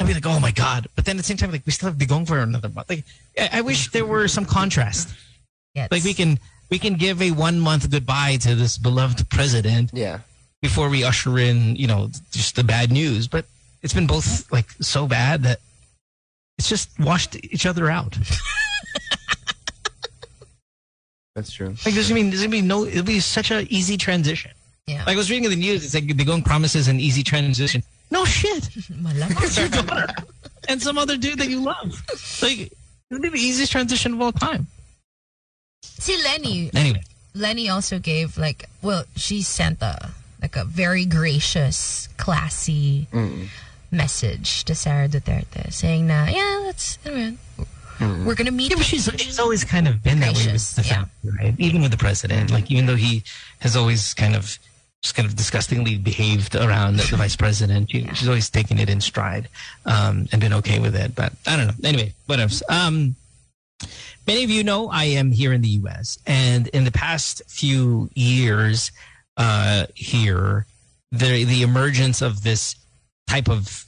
I'd 0.00 0.06
be 0.06 0.14
like, 0.14 0.26
"Oh 0.26 0.40
my 0.40 0.50
god!" 0.50 0.88
But 0.94 1.04
then 1.04 1.16
at 1.16 1.18
the 1.18 1.22
same 1.24 1.36
time, 1.36 1.52
like 1.52 1.64
we 1.64 1.72
still 1.72 1.88
have 1.88 1.98
Digong 1.98 2.26
for 2.26 2.38
another 2.40 2.68
month. 2.68 2.90
Like 2.90 3.04
I, 3.38 3.50
I 3.54 3.60
wish 3.62 3.90
there 3.90 4.04
were 4.06 4.28
some 4.28 4.44
contrast. 4.44 5.08
yes. 5.74 5.90
Like 5.90 6.04
we 6.04 6.12
can 6.14 6.38
we 6.70 6.78
can 6.78 6.94
give 6.94 7.22
a 7.22 7.30
one 7.30 7.60
month 7.60 7.90
goodbye 7.90 8.36
to 8.38 8.54
this 8.54 8.76
beloved 8.78 9.28
president 9.30 9.90
Yeah. 9.94 10.20
before 10.60 10.88
we 10.88 11.04
usher 11.04 11.38
in, 11.38 11.76
you 11.76 11.86
know, 11.86 12.10
just 12.32 12.56
the 12.56 12.64
bad 12.64 12.90
news. 12.90 13.28
But 13.28 13.44
it's 13.82 13.94
been 13.94 14.06
both 14.08 14.50
like 14.50 14.66
so 14.80 15.06
bad 15.06 15.44
that 15.44 15.60
it's 16.58 16.68
just 16.68 16.90
washed 16.98 17.36
each 17.44 17.66
other 17.66 17.90
out. 17.90 18.16
That's 21.34 21.52
true. 21.52 21.74
Like 21.84 21.94
there's 21.94 22.08
gonna 22.08 22.22
be 22.22 22.28
there's 22.30 22.40
gonna 22.40 22.50
be 22.50 22.62
no 22.62 22.84
it'll 22.86 23.02
be 23.04 23.20
such 23.20 23.50
an 23.50 23.66
easy 23.68 23.96
transition. 23.98 24.52
Yeah. 24.86 25.02
Like 25.06 25.14
I 25.14 25.18
was 25.18 25.30
reading 25.30 25.44
in 25.44 25.50
the 25.50 25.56
news, 25.56 25.84
it's 25.84 25.92
like 25.94 26.04
Digong 26.04 26.44
promises 26.44 26.88
an 26.88 26.98
easy 26.98 27.22
transition. 27.22 27.82
No 28.10 28.24
shit. 28.24 28.62
Malamang. 29.02 29.42
It's 29.42 29.58
your 29.58 29.68
daughter 29.68 30.06
and 30.68 30.80
some 30.80 30.96
other 30.96 31.16
dude 31.18 31.38
that 31.38 31.48
you 31.50 31.60
love. 31.62 32.02
Like 32.40 32.72
it'll 33.10 33.20
be 33.22 33.28
the 33.28 33.38
easiest 33.38 33.72
transition 33.72 34.14
of 34.14 34.20
all 34.22 34.32
time. 34.32 34.66
See, 35.82 36.16
Leni, 36.22 36.70
Anyway. 36.74 37.02
Leni 37.34 37.68
also 37.68 37.98
gave 37.98 38.38
like, 38.38 38.68
well, 38.80 39.04
she 39.14 39.42
sent 39.42 39.82
a 39.82 40.10
like 40.40 40.56
a 40.56 40.64
very 40.64 41.04
gracious, 41.04 42.08
classy 42.16 43.08
message 43.90 44.64
to 44.64 44.74
Sara 44.74 45.08
Duterte, 45.08 45.72
saying 45.72 46.06
that 46.08 46.32
yeah, 46.32 46.62
let's 46.64 46.98
ano 47.04 47.16
yan, 47.16 47.38
we're 48.00 48.34
gonna 48.34 48.50
meet. 48.50 48.70
Yeah, 48.70 48.82
she's 48.82 49.08
she's 49.16 49.38
always 49.38 49.64
kind 49.64 49.88
of 49.88 50.02
been 50.02 50.20
that 50.20 50.34
way 50.34 50.38
with 50.38 50.44
Gracious, 50.44 50.72
the 50.74 50.82
yeah. 50.82 51.04
family, 51.22 51.38
right? 51.38 51.54
Even 51.58 51.82
with 51.82 51.90
the 51.90 51.96
president, 51.96 52.50
like 52.50 52.70
even 52.70 52.86
though 52.86 52.96
he 52.96 53.22
has 53.60 53.76
always 53.76 54.14
kind 54.14 54.34
of 54.34 54.58
just 55.02 55.14
kind 55.14 55.26
of 55.28 55.36
disgustingly 55.36 55.96
behaved 55.96 56.56
around 56.56 56.96
the, 56.96 57.16
vice 57.16 57.36
president, 57.36 57.90
she, 57.90 58.06
she's 58.14 58.28
always 58.28 58.50
taken 58.50 58.78
it 58.78 58.90
in 58.90 59.00
stride 59.00 59.48
um, 59.84 60.26
and 60.32 60.40
been 60.40 60.52
okay 60.54 60.78
with 60.78 60.96
it. 60.96 61.14
But 61.14 61.32
I 61.46 61.56
don't 61.56 61.66
know. 61.68 61.88
Anyway, 61.88 62.14
whatever. 62.26 62.52
Um, 62.68 63.14
many 64.26 64.44
of 64.44 64.50
you 64.50 64.64
know 64.64 64.88
I 64.88 65.04
am 65.04 65.30
here 65.32 65.52
in 65.52 65.62
the 65.62 65.68
U.S. 65.68 66.18
and 66.26 66.68
in 66.68 66.84
the 66.84 66.92
past 66.92 67.42
few 67.46 68.10
years 68.14 68.90
uh, 69.36 69.86
here, 69.94 70.66
the 71.12 71.44
the 71.44 71.62
emergence 71.62 72.20
of 72.20 72.42
this 72.42 72.74
type 73.26 73.48
of 73.48 73.84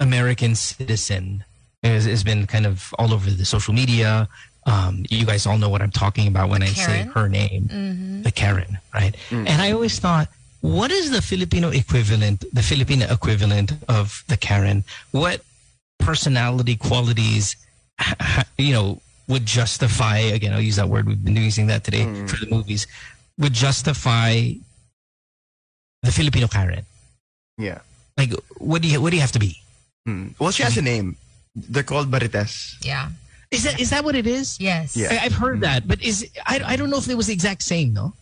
American 0.00 0.54
citizen 0.54 1.44
has, 1.82 2.04
has 2.06 2.24
been 2.24 2.46
kind 2.46 2.66
of 2.66 2.92
all 2.98 3.12
over 3.12 3.30
the 3.30 3.44
social 3.44 3.74
media. 3.74 4.28
Um, 4.66 5.04
you 5.10 5.26
guys 5.26 5.46
all 5.46 5.58
know 5.58 5.68
what 5.68 5.82
I'm 5.82 5.90
talking 5.90 6.26
about 6.28 6.48
when 6.48 6.62
I 6.62 6.66
say 6.68 7.02
her 7.14 7.28
name, 7.28 7.64
Mhm. 7.68 8.22
the 8.22 8.30
Karen, 8.30 8.78
right? 8.94 9.14
And 9.30 9.48
I 9.60 9.72
always 9.72 9.98
thought, 9.98 10.28
what 10.60 10.90
is 10.92 11.10
the 11.10 11.20
Filipino 11.20 11.70
equivalent, 11.70 12.44
the 12.52 12.62
Filipino 12.62 13.06
equivalent 13.10 13.72
of 13.88 14.22
the 14.28 14.36
Karen? 14.36 14.84
What 15.10 15.42
personality 15.98 16.76
qualities, 16.76 17.56
you 18.58 18.72
know, 18.72 19.02
would 19.26 19.44
justify? 19.46 20.18
Again, 20.18 20.52
I'll 20.52 20.60
use 20.60 20.76
that 20.76 20.88
word. 20.88 21.06
We've 21.08 21.22
been 21.24 21.36
using 21.36 21.66
that 21.66 21.82
today 21.82 22.04
for 22.26 22.36
the 22.44 22.46
movies. 22.48 22.86
Would 23.38 23.52
justify 23.54 24.52
the 26.02 26.12
Filipino 26.12 26.46
Karen? 26.46 26.86
Yeah. 27.58 27.80
Like, 28.16 28.32
what 28.58 28.82
do 28.82 28.88
you 28.88 29.00
what 29.00 29.10
do 29.10 29.16
you 29.16 29.22
have 29.22 29.32
to 29.32 29.38
be? 29.38 29.56
Hmm. 30.06 30.28
Well, 30.38 30.50
she 30.50 30.62
has 30.62 30.76
a 30.76 30.82
name. 30.82 31.16
They're 31.54 31.82
called 31.82 32.10
Marites. 32.10 32.76
Yeah. 32.84 33.10
Is 33.50 33.64
that 33.64 33.80
is 33.80 33.90
that 33.90 34.04
what 34.04 34.14
it 34.14 34.26
is? 34.26 34.58
Yes. 34.60 34.96
Yeah. 34.96 35.08
I, 35.12 35.24
I've 35.26 35.34
heard 35.34 35.60
that, 35.60 35.86
but 35.86 36.02
is 36.02 36.28
I 36.46 36.60
I 36.64 36.76
don't 36.76 36.90
know 36.90 36.98
if 36.98 37.08
it 37.08 37.14
was 37.16 37.26
the 37.26 37.32
exact 37.34 37.62
same 37.62 37.92
though, 37.94 38.12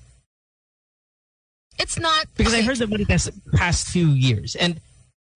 It's 1.79 1.99
not 1.99 2.27
because 2.37 2.53
I 2.53 2.63
heard 2.63 2.77
that 2.79 2.85
about 2.85 3.01
it 3.01 3.09
past 3.09 3.31
past 3.55 3.89
few 3.89 4.09
years, 4.09 4.55
and 4.57 4.81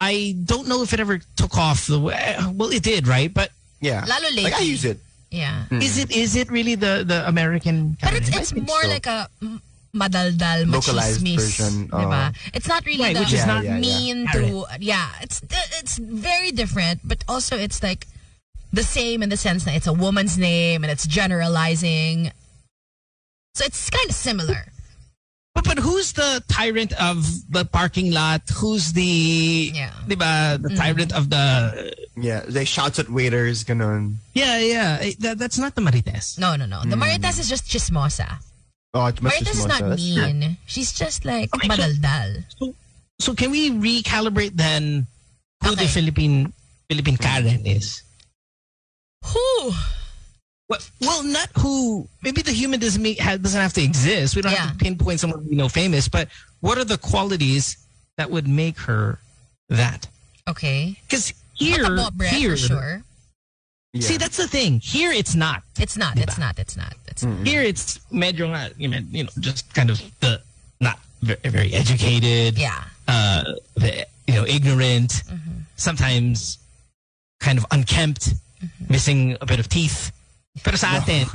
I 0.00 0.36
don't 0.44 0.68
know 0.68 0.82
if 0.82 0.92
it 0.92 1.00
ever 1.00 1.18
took 1.36 1.56
off 1.56 1.86
the 1.86 1.98
way. 2.00 2.36
Well, 2.52 2.70
it 2.70 2.82
did, 2.82 3.06
right? 3.08 3.32
But 3.32 3.50
Yeah. 3.80 4.04
Lalo 4.06 4.28
Like 4.42 4.54
I 4.54 4.60
use 4.60 4.84
it. 4.84 4.98
Yeah. 5.30 5.64
is 5.70 5.98
it 5.98 6.10
is 6.10 6.36
it 6.36 6.50
really 6.50 6.74
the 6.74 7.04
the 7.06 7.26
American? 7.26 7.96
But 8.02 8.14
it's 8.14 8.28
it's 8.28 8.52
more 8.54 8.82
so. 8.82 8.88
like 8.88 9.06
a 9.06 9.28
m- 9.42 9.62
madaldal, 9.94 10.66
Localized 10.70 11.24
machismis. 11.24 11.36
version, 11.36 11.88
diba? 11.88 12.02
oh. 12.04 12.10
Uh, 12.10 12.32
it's 12.52 12.68
not 12.68 12.84
really 12.84 13.04
Right, 13.04 13.14
the 13.14 13.20
which 13.20 13.32
is 13.32 13.40
Yeah, 13.40 13.46
not 13.46 13.64
yeah, 13.64 13.74
yeah. 13.76 13.80
mean 13.80 14.26
to 14.32 14.66
yeah. 14.80 15.08
It's 15.22 15.40
it's 15.80 15.98
very 15.98 16.50
different, 16.50 17.00
but 17.04 17.24
also 17.28 17.56
it's 17.56 17.82
like 17.82 18.06
the 18.72 18.82
same 18.82 19.22
in 19.22 19.28
the 19.30 19.36
sense 19.36 19.64
that 19.64 19.74
it's 19.76 19.86
a 19.86 19.92
woman's 19.92 20.36
name 20.36 20.82
and 20.82 20.90
it's 20.90 21.06
generalizing. 21.06 22.32
So 23.54 23.64
it's 23.64 23.88
kind 23.88 24.10
of 24.10 24.16
similar. 24.16 24.66
But, 25.54 25.64
but 25.64 25.78
who's 25.78 26.12
the 26.14 26.42
tyrant 26.50 26.92
of 27.00 27.22
the 27.48 27.64
parking 27.64 28.10
lot? 28.10 28.42
Who's 28.58 28.92
the, 28.92 29.70
Yeah. 29.72 29.92
diba, 30.08 30.60
the 30.60 30.70
mm. 30.70 30.76
tyrant 30.76 31.12
of 31.14 31.30
the, 31.30 31.94
Yeah, 32.16 32.42
they 32.48 32.64
shouts 32.64 32.98
at 32.98 33.06
waiters, 33.08 33.62
ganun. 33.62 34.16
yeah, 34.34 34.58
yeah. 34.58 34.98
eh, 35.00 35.12
That, 35.20 35.38
that's 35.38 35.56
not 35.58 35.76
the 35.76 35.80
Marites. 35.82 36.36
No, 36.40 36.56
no, 36.56 36.66
no. 36.66 36.80
The 36.82 36.96
mm. 36.96 37.02
Marites 37.06 37.38
is 37.38 37.48
just 37.48 37.66
chismosa. 37.70 38.38
Oh, 38.94 39.06
it's 39.06 39.20
much 39.20 39.32
Marites 39.34 39.50
is 39.50 39.66
not 39.66 39.82
mean. 39.98 40.56
She's 40.66 40.92
just 40.92 41.24
like 41.24 41.54
Okay, 41.54 41.68
so- 41.68 41.74
madaldal. 41.74 42.44
So, 42.58 42.74
so 43.18 43.34
can 43.34 43.50
we 43.50 43.70
recalibrate 43.70 44.52
then 44.54 45.06
who 45.62 45.74
the 45.74 45.86
Philippine 45.86 46.52
Philippine 46.88 47.16
Karen 47.16 47.66
is? 47.66 48.02
Who? 49.24 49.72
Well, 50.68 50.80
well, 51.00 51.22
not 51.24 51.48
who. 51.58 52.08
Maybe 52.22 52.40
the 52.42 52.52
human 52.52 52.78
doesn't 52.80 53.02
make, 53.02 53.18
ha, 53.20 53.36
doesn't 53.36 53.60
have 53.60 53.72
to 53.74 53.82
exist. 53.82 54.36
We 54.36 54.42
don't 54.42 54.52
have 54.52 54.68
Yeah. 54.70 54.72
to 54.72 54.78
pinpoint 54.78 55.20
someone 55.20 55.46
we 55.48 55.56
know 55.56 55.68
famous. 55.68 56.08
But 56.08 56.28
what 56.60 56.78
are 56.78 56.84
the 56.84 56.98
qualities 56.98 57.76
that 58.16 58.30
would 58.30 58.46
make 58.48 58.78
her 58.80 59.18
that? 59.68 60.06
Okay. 60.48 60.96
Because 61.02 61.32
here, 61.54 61.84
Matabo 61.84 62.12
breath 62.14 62.30
here, 62.32 62.50
for 62.52 62.56
sure. 62.56 63.02
Yeah. 63.92 64.02
see, 64.02 64.16
that's 64.16 64.36
the 64.36 64.48
thing. 64.48 64.80
Here, 64.80 65.12
it's 65.12 65.34
not. 65.34 65.62
It's 65.78 65.96
not. 65.96 66.18
It's 66.18 66.38
not. 66.38 66.58
It's 66.58 66.76
not. 66.76 66.94
It's 67.14 67.22
not. 67.22 67.46
Here, 67.46 67.62
it's 67.62 67.98
medyo 68.10 68.50
uh, 68.50 68.74
nga, 68.74 69.06
you 69.10 69.24
know, 69.24 69.30
just 69.38 69.72
kind 69.74 69.90
of 69.90 70.02
the 70.20 70.42
not 70.80 70.98
very, 71.22 71.38
very 71.46 71.70
educated. 71.72 72.58
Yeah. 72.58 72.82
uh, 73.08 73.44
the, 73.76 74.06
you 74.26 74.34
know, 74.34 74.46
ignorant, 74.46 75.22
mm-hmm. 75.28 75.60
sometimes 75.76 76.58
kind 77.40 77.58
of 77.58 77.66
unkempt, 77.70 78.30
mm-hmm. 78.30 78.92
missing 78.92 79.36
a 79.40 79.46
bit 79.46 79.58
of 79.58 79.68
teeth. 79.68 80.12
Pero 80.62 80.76
sa 80.76 80.96
atin, 80.96 81.26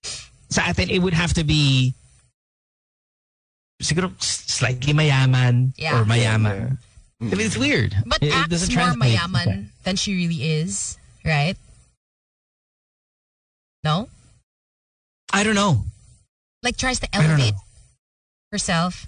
sa 0.48 0.62
atin, 0.68 0.90
it 0.90 0.98
would 0.98 1.14
have 1.14 1.34
to 1.34 1.44
be 1.44 1.94
siguro 3.82 4.10
slightly 4.22 4.92
mayaman 4.92 5.72
Yeah. 5.76 6.00
or 6.00 6.04
mayaman. 6.04 6.78
I 7.20 7.24
mean, 7.24 7.46
it's 7.46 7.56
weird. 7.58 7.94
But 8.04 8.22
it, 8.22 8.28
it 8.28 8.34
acts 8.34 8.48
doesn't 8.50 8.74
more 8.74 8.94
mayaman 8.94 9.66
than 9.84 9.96
she 9.96 10.14
really 10.14 10.42
is, 10.42 10.98
right? 11.24 11.56
No? 13.84 14.08
I 15.32 15.44
don't 15.44 15.54
know. 15.54 15.84
Like 16.62 16.76
tries 16.76 17.00
to 17.00 17.08
elevate 17.12 17.54
herself. 18.50 19.06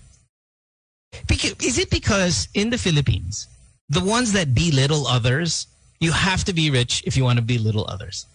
Because, 1.29 1.53
is 1.63 1.79
it 1.79 1.91
because 1.91 2.49
in 2.55 2.71
the 2.71 2.79
Philippines, 2.79 3.47
the 3.89 4.03
ones 4.03 4.33
that 4.33 4.55
belittle 4.55 5.07
others, 5.07 5.67
you 6.01 6.13
have 6.13 6.45
to 6.45 6.53
be 6.53 6.71
rich 6.71 7.03
if 7.07 7.17
you 7.17 7.25
want 7.25 7.39
to 7.39 7.45
belittle 7.45 7.87
others. 7.89 8.27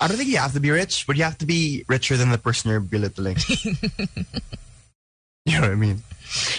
I 0.00 0.06
don't 0.06 0.16
think 0.16 0.28
you 0.28 0.36
have 0.38 0.52
to 0.52 0.60
be 0.60 0.70
rich, 0.70 1.06
but 1.06 1.16
you 1.16 1.24
have 1.24 1.38
to 1.38 1.46
be 1.46 1.84
richer 1.88 2.16
than 2.16 2.30
the 2.30 2.38
person 2.38 2.70
you're 2.70 2.80
belittling. 2.80 3.36
you 5.44 5.54
know 5.54 5.62
what 5.62 5.70
I 5.70 5.74
mean? 5.74 6.02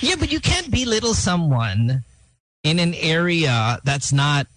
Yeah, 0.02 0.16
but 0.20 0.32
you 0.32 0.42
can't 0.42 0.70
belittle 0.70 1.14
someone 1.14 2.04
in 2.64 2.80
an 2.80 2.94
area 2.96 3.80
that's 3.84 4.12
not 4.12 4.48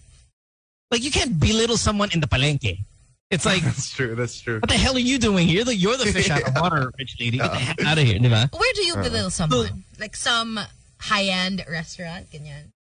like 0.91 1.03
you 1.03 1.11
can't 1.11 1.39
belittle 1.39 1.77
someone 1.77 2.11
in 2.11 2.19
the 2.19 2.27
palenque. 2.27 2.79
It's 3.31 3.45
like, 3.45 3.63
That's 3.63 3.91
true. 3.91 4.15
That's 4.15 4.39
true. 4.39 4.59
what 4.59 4.69
the 4.69 4.77
hell 4.77 4.95
are 4.95 4.99
you 4.99 5.17
doing 5.17 5.47
here? 5.47 5.57
You're 5.57 5.65
the, 5.65 5.75
you're 5.75 5.97
the 5.97 6.05
fish 6.05 6.29
out 6.29 6.47
of 6.47 6.55
water, 6.61 6.91
rich 6.99 7.15
lady. 7.19 7.37
Get 7.37 7.51
the 7.51 7.57
heck 7.57 7.83
out 7.83 7.97
of 7.97 8.03
here, 8.03 8.19
diba? 8.19 8.51
Where 8.53 8.73
do 8.73 8.85
you 8.85 8.93
uh-huh. 8.93 9.03
belittle 9.03 9.29
someone? 9.31 9.83
Like 9.99 10.15
some 10.15 10.59
high-end 10.99 11.65
restaurant, 11.69 12.29
ganyan. 12.31 12.71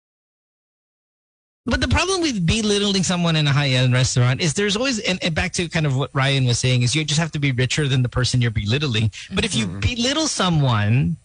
But 1.64 1.80
the 1.80 1.88
problem 1.88 2.20
with 2.22 2.44
belittling 2.44 3.04
someone 3.04 3.36
in 3.36 3.46
a 3.46 3.52
high-end 3.52 3.92
restaurant 3.92 4.40
is 4.40 4.54
there's 4.54 4.76
always, 4.76 4.98
and, 4.98 5.22
and 5.22 5.34
back 5.34 5.52
to 5.54 5.68
kind 5.68 5.86
of 5.86 5.96
what 5.96 6.10
Ryan 6.12 6.44
was 6.44 6.58
saying, 6.58 6.82
is 6.82 6.94
you 6.94 7.04
just 7.04 7.20
have 7.20 7.30
to 7.32 7.38
be 7.38 7.52
richer 7.52 7.86
than 7.86 8.02
the 8.02 8.08
person 8.08 8.40
you're 8.40 8.50
belittling. 8.50 9.12
But 9.32 9.44
if 9.44 9.54
you 9.54 9.66
mm-hmm. 9.66 9.80
belittle 9.80 10.26
someone, 10.26 11.16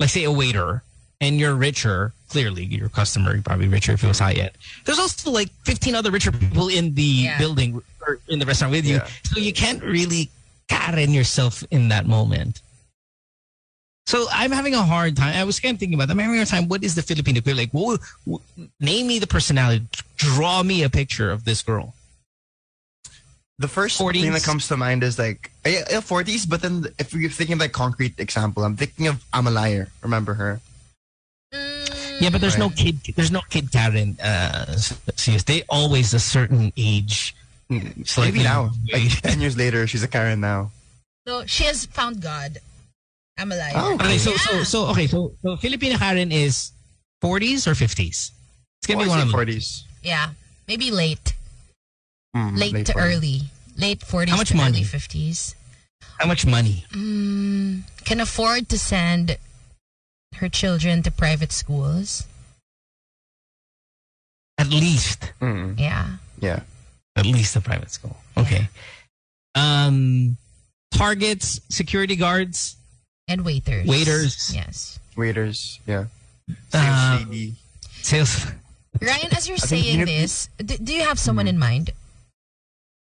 like 0.00 0.10
say 0.10 0.24
a 0.24 0.32
waiter, 0.32 0.82
and 1.20 1.38
you're 1.38 1.54
richer, 1.54 2.12
clearly 2.28 2.64
your 2.64 2.88
customer, 2.88 3.34
you're 3.34 3.42
probably 3.42 3.68
richer 3.68 3.92
if 3.92 4.04
it 4.04 4.08
was 4.08 4.18
high-end. 4.18 4.50
There's 4.84 4.98
also 4.98 5.30
like 5.30 5.50
15 5.64 5.94
other 5.94 6.10
richer 6.10 6.32
people 6.32 6.68
in 6.68 6.94
the 6.94 7.02
Yeah. 7.02 7.38
building 7.38 7.82
or 8.06 8.18
in 8.28 8.38
the 8.38 8.46
restaurant 8.46 8.72
with 8.72 8.86
you. 8.86 8.96
Yeah. 8.96 9.08
So 9.24 9.38
you 9.38 9.52
can't 9.52 9.82
really 9.82 10.30
Karen 10.68 11.12
yourself 11.12 11.62
in 11.70 11.88
that 11.88 12.06
moment. 12.06 12.60
So 14.06 14.26
I'm 14.30 14.50
having 14.50 14.74
a 14.74 14.82
hard 14.82 15.16
time. 15.16 15.34
I 15.34 15.44
was 15.44 15.60
kind 15.60 15.74
of 15.74 15.80
thinking 15.80 15.94
about 15.94 16.08
that. 16.08 16.12
I'm 16.12 16.18
having 16.18 16.34
a 16.34 16.38
hard 16.38 16.48
time. 16.48 16.68
What 16.68 16.84
is 16.84 16.94
the 16.94 17.02
Filipino 17.02 17.38
equivalent? 17.38 17.72
Like, 17.72 17.82
what, 17.82 18.00
what, 18.24 18.42
name 18.80 19.06
me 19.06 19.18
the 19.18 19.26
personality. 19.26 19.86
Draw 20.16 20.62
me 20.62 20.82
a 20.82 20.90
picture 20.90 21.30
of 21.30 21.44
this 21.44 21.62
girl. 21.62 21.94
The 23.58 23.68
first 23.68 24.00
40s. 24.00 24.20
thing 24.20 24.32
that 24.32 24.42
comes 24.42 24.66
to 24.68 24.76
mind 24.76 25.04
is 25.04 25.16
like 25.18 25.52
yeah, 25.64 25.84
yeah, 25.88 26.00
40s, 26.00 26.48
but 26.48 26.60
then 26.60 26.86
if 26.98 27.14
you're 27.14 27.30
thinking 27.30 27.54
of 27.54 27.60
like 27.60 27.72
concrete 27.72 28.18
example, 28.18 28.64
I'm 28.64 28.76
thinking 28.76 29.06
of 29.06 29.24
Amalayer. 29.32 29.88
Remember 30.02 30.34
her? 30.34 30.60
Yeah, 32.20 32.30
but 32.30 32.40
there's 32.40 32.58
no 32.58 32.70
kid. 32.70 33.00
There's 33.16 33.30
no 33.32 33.40
kid 33.50 33.70
Karen. 33.72 34.16
Uh, 34.22 34.76
serious. 35.16 35.42
They 35.44 35.62
always 35.68 36.14
a 36.14 36.20
certain 36.20 36.72
age. 36.76 37.34
Maybe 37.68 38.42
now. 38.42 38.70
Like 38.92 39.10
10 39.22 39.40
years 39.40 39.56
later, 39.56 39.86
she's 39.86 40.02
a 40.02 40.08
Karen 40.08 40.40
now. 40.40 40.70
No, 41.26 41.44
she 41.46 41.64
has 41.64 41.86
found 41.86 42.20
God. 42.22 42.58
I'm 43.38 43.50
alive. 43.50 43.72
Oh, 43.74 43.94
Okay, 43.94 44.18
so 44.18 44.30
so 44.36 44.52
Yeah. 44.56 44.62
so 44.64 44.78
okay, 44.94 45.06
so 45.08 45.32
so 45.42 45.56
Filipina 45.56 45.98
Karen 45.98 46.30
is 46.30 46.70
40s 47.22 47.66
or 47.66 47.74
50s. 47.74 48.30
It's 48.78 48.86
gonna 48.86 49.00
Or 49.00 49.04
be 49.04 49.08
one 49.08 49.20
of 49.20 49.28
them. 49.32 49.34
40s. 49.40 49.82
Yeah. 50.02 50.30
Maybe 50.68 50.90
late. 50.92 51.34
Mm, 52.36 52.58
Late, 52.58 52.86
to 52.86 52.92
40s. 52.92 53.02
early. 53.02 53.40
Late 53.76 54.00
40s 54.00 54.28
How 54.28 54.36
much 54.36 54.48
to 54.50 54.56
money? 54.56 54.78
early 54.78 54.84
50s. 54.86 55.54
How 56.18 56.26
much 56.26 56.46
money? 56.46 56.84
Mm, 56.92 57.82
can 58.04 58.20
afford 58.20 58.68
to 58.68 58.78
send 58.78 59.36
her 60.36 60.48
children 60.48 61.02
to 61.02 61.10
private 61.10 61.52
schools. 61.52 62.24
At 64.58 64.68
least, 64.70 65.32
Mm, 65.40 65.78
Yeah. 65.78 66.16
yeah. 66.40 66.60
at 67.16 67.26
least 67.26 67.56
a 67.56 67.60
private 67.60 67.90
school. 67.90 68.16
Okay. 68.36 68.68
Um, 69.54 70.36
targets, 70.92 71.60
security 71.68 72.16
guards. 72.16 72.76
And 73.28 73.44
waiters. 73.44 73.86
Waiters. 73.86 74.52
Yes. 74.54 74.98
Waiters, 75.16 75.80
yeah. 75.86 76.06
Uh, 76.72 77.18
Sales 77.18 77.28
lady. 77.28 77.54
Sales. 78.02 78.46
Ryan, 79.00 79.34
as 79.34 79.48
you're 79.48 79.56
saying 79.58 79.84
you 80.00 80.04
know- 80.04 80.12
this, 80.12 80.48
do, 80.58 80.76
do 80.78 80.92
you 80.92 81.02
have 81.04 81.18
someone 81.18 81.48
in 81.48 81.58
mind? 81.58 81.90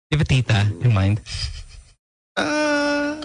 You 0.09 0.17
have 0.17 0.21
a 0.21 0.25
tita 0.25 0.71
in 0.81 0.93
mind. 0.93 1.21
Uh, 2.37 3.21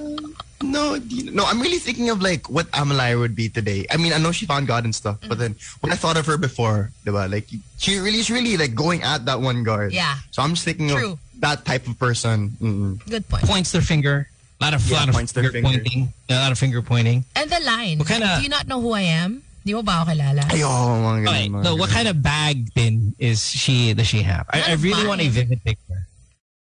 no, 0.62 0.96
no. 1.32 1.44
I'm 1.44 1.60
really 1.60 1.78
thinking 1.78 2.08
of 2.10 2.22
like 2.22 2.48
what 2.48 2.70
Amalayer 2.72 3.18
would 3.18 3.34
be 3.36 3.48
today. 3.48 3.86
I 3.90 3.96
mean, 3.96 4.12
I 4.12 4.18
know 4.18 4.32
she 4.32 4.46
found 4.46 4.66
God 4.66 4.84
and 4.84 4.94
stuff, 4.94 5.18
but 5.28 5.38
then 5.38 5.56
when 5.80 5.92
I 5.92 5.96
thought 5.96 6.16
of 6.16 6.26
her 6.26 6.36
before, 6.36 6.90
diba, 7.04 7.30
like 7.30 7.48
she 7.78 7.98
really 7.98 8.18
is 8.18 8.30
really 8.30 8.56
like 8.56 8.74
going 8.74 9.02
at 9.02 9.24
that 9.26 9.40
one 9.40 9.62
guard. 9.64 9.92
Yeah. 9.92 10.16
So 10.30 10.42
I'm 10.42 10.50
just 10.50 10.64
thinking 10.64 10.88
True. 10.88 11.12
of 11.12 11.18
that 11.40 11.64
type 11.64 11.86
of 11.86 11.98
person. 11.98 12.50
Mm-mm. 12.60 13.04
Good 13.08 13.28
point. 13.28 13.44
Points 13.44 13.72
their 13.72 13.82
finger. 13.82 14.28
A 14.60 14.64
lot 14.64 14.74
of, 14.74 14.88
Yeah, 14.88 15.04
lot 15.04 15.08
of 15.10 15.14
finger, 15.30 15.52
finger. 15.52 15.68
pointing. 15.68 16.12
A 16.30 16.34
lot 16.34 16.52
of 16.52 16.58
finger 16.58 16.80
pointing. 16.80 17.24
And 17.36 17.50
the 17.50 17.60
line. 17.60 17.98
What 17.98 18.08
kinda- 18.08 18.36
Do 18.38 18.42
you 18.42 18.48
not 18.48 18.66
know 18.66 18.80
who 18.80 18.92
I 18.92 19.02
am? 19.02 19.42
Di 19.66 19.74
mo 19.74 19.82
ba 19.82 20.00
ako 20.06 20.12
kilala? 20.14 20.46
Ay, 20.48 20.62
oh, 20.62 20.94
mga 21.02 21.18
ganun, 21.20 21.28
Okay, 21.28 21.48
mga 21.50 21.64
so 21.66 21.74
what 21.74 21.90
kind 21.90 22.06
of 22.08 22.22
bag 22.22 22.72
then 22.74 23.14
is 23.18 23.44
she 23.50 23.92
does 23.92 24.06
she 24.06 24.22
have? 24.22 24.46
I, 24.48 24.62
I 24.62 24.74
really 24.78 25.04
want 25.04 25.20
a 25.20 25.24
mine. 25.24 25.32
vivid 25.32 25.60
picture. 25.64 26.05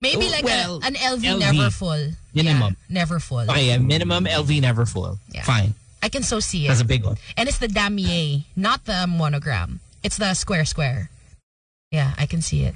Maybe 0.01 0.27
Oh, 0.27 0.31
like 0.31 0.45
well, 0.45 0.79
a, 0.81 0.87
an 0.87 0.93
LV, 0.95 1.19
LV. 1.23 1.39
never 1.39 1.69
full. 1.69 2.11
Minimum. 2.33 2.77
Yeah, 2.87 2.93
never 2.93 3.19
full. 3.19 3.49
Okay, 3.51 3.71
a 3.71 3.79
minimum 3.79 4.25
LV 4.25 4.61
never 4.61 4.85
full. 4.85 5.19
Yeah. 5.33 5.43
Fine. 5.43 5.73
I 6.01 6.07
can 6.07 6.23
so 6.23 6.39
see 6.39 6.65
it. 6.65 6.69
That's 6.69 6.79
a 6.79 6.85
big 6.85 7.03
one. 7.03 7.17
And 7.35 7.49
it's 7.49 7.57
the 7.57 7.67
damier, 7.67 8.43
not 8.55 8.85
the 8.85 9.05
monogram. 9.07 9.81
It's 10.01 10.15
the 10.15 10.33
square 10.35 10.63
square. 10.63 11.09
Yeah, 11.91 12.13
I 12.17 12.25
can 12.27 12.41
see 12.41 12.63
it. 12.63 12.75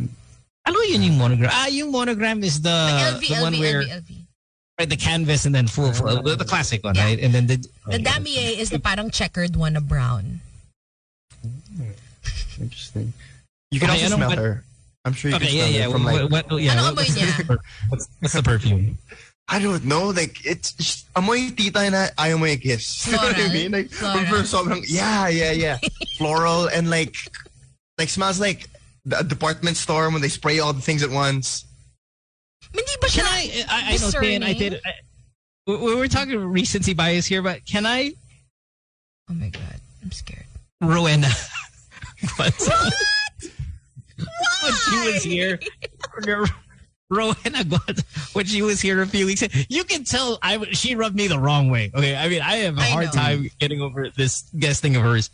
Ano 0.68 0.80
yun 0.82 1.02
yung 1.04 1.18
monogram? 1.18 1.50
Ah, 1.54 1.68
yung 1.68 1.91
monogram 1.91 2.44
is 2.44 2.60
the, 2.62 2.70
The 2.70 3.20
LV, 3.20 3.28
the 3.38 3.41
one 3.41 3.54
LV, 3.54 3.60
where 3.60 3.82
LV, 3.84 4.02
LV. 4.04 4.12
right, 4.80 4.90
the 4.90 4.98
canvas 4.98 5.45
and 5.45 5.56
then 5.56 5.68
full, 5.68 5.94
full 5.94 6.22
the, 6.24 6.36
the 6.36 6.44
classic 6.45 6.84
one, 6.84 6.95
Yeah. 6.95 7.06
right? 7.06 7.20
And 7.20 7.34
then 7.34 7.48
the 7.48 7.58
The 7.88 8.00
damier 8.00 8.58
is 8.60 8.70
the 8.70 8.80
parang 8.80 9.12
checkered 9.12 9.56
one 9.56 9.78
of 9.78 9.88
brown. 9.88 10.41
Interesting. 12.60 13.14
You 13.72 13.80
can 13.80 13.90
Okay, 13.90 14.04
also 14.04 14.16
smell 14.18 14.30
but- 14.30 14.38
her. 14.38 14.64
I'm 15.06 15.14
sure 15.14 15.32
you 15.32 15.36
Okay, 15.38 15.48
can 15.48 15.56
yeah, 15.56 15.64
smell 15.68 15.74
yeah. 15.80 15.86
her 15.86 15.92
from 15.92 16.04
like 16.06 16.32
what, 16.32 16.50
what, 16.52 16.62
yeah. 16.62 16.72
Ano 16.74 16.84
what- 16.84 16.94
amoy 16.96 17.12
niya? 17.12 17.58
What's, 17.90 18.08
what's 18.20 18.34
the 18.34 18.44
perfume? 18.44 18.98
I 19.50 19.60
don't 19.60 19.84
know, 19.84 20.08
like 20.08 20.46
it's 20.46 20.72
it's- 20.80 21.04
amoy 21.16 21.52
tita 21.56 21.90
na 21.92 22.08
ayaw 22.18 22.40
mo 22.40 22.46
i-kiss. 22.46 23.08
You 23.12 23.18
know 23.20 23.24
what 23.24 23.36
I 23.38 23.52
mean? 23.52 23.72
Like 23.72 23.90
Floral? 23.92 24.44
sobrang 24.48 24.84
yeah, 24.88 25.28
yeah, 25.28 25.52
yeah. 25.52 25.78
Floral 26.18 26.68
and 26.72 26.90
like 26.90 27.16
like 28.00 28.08
smells 28.10 28.40
like 28.40 28.70
the 29.04 29.22
department 29.24 29.76
store 29.76 30.10
when 30.10 30.22
they 30.22 30.30
spray 30.32 30.60
all 30.60 30.72
the 30.72 30.82
things 30.82 31.04
at 31.04 31.12
once. 31.12 31.66
Hindi 32.72 32.94
ba 33.02 33.08
Can 33.12 33.26
I? 33.28 33.66
I, 33.68 33.78
I 33.88 33.92
know, 34.00 34.08
Stan, 34.10 34.42
I 34.44 34.54
did. 34.54 34.80
I, 34.86 34.92
we, 35.68 35.76
we 35.76 35.96
were 35.96 36.08
talking 36.08 36.40
recency 36.40 36.94
bias 36.96 37.26
here, 37.28 37.42
but 37.44 37.66
can 37.68 37.86
I, 37.86 38.14
Oh 39.30 39.34
my 39.36 39.50
god, 39.50 39.80
I'm 40.02 40.12
scared. 40.12 40.48
Rowena? 40.80 41.28
when 44.64 44.74
she 44.74 45.11
was 45.14 45.24
here, 45.24 45.60
Rowena 47.10 47.64
when 48.34 48.45
she 48.45 48.61
was 48.61 48.82
here 48.82 49.02
a 49.02 49.06
few 49.07 49.26
weeks. 49.26 49.41
ago, 49.44 49.60
You 49.70 49.84
can 49.84 50.03
tell 50.03 50.40
I 50.41 50.57
she 50.72 50.95
rubbed 50.95 51.15
me 51.15 51.28
the 51.28 51.38
wrong 51.38 51.70
way. 51.70 51.91
Okay, 51.94 52.15
I 52.15 52.28
mean 52.28 52.41
I 52.41 52.56
have 52.57 52.78
a 52.78 52.82
I 52.82 52.86
hard 52.86 53.06
know. 53.07 53.11
time 53.11 53.49
getting 53.60 53.82
over 53.82 54.10
this 54.10 54.44
guest 54.57 54.82
thing 54.82 54.95
of 54.95 55.03
hers. 55.03 55.30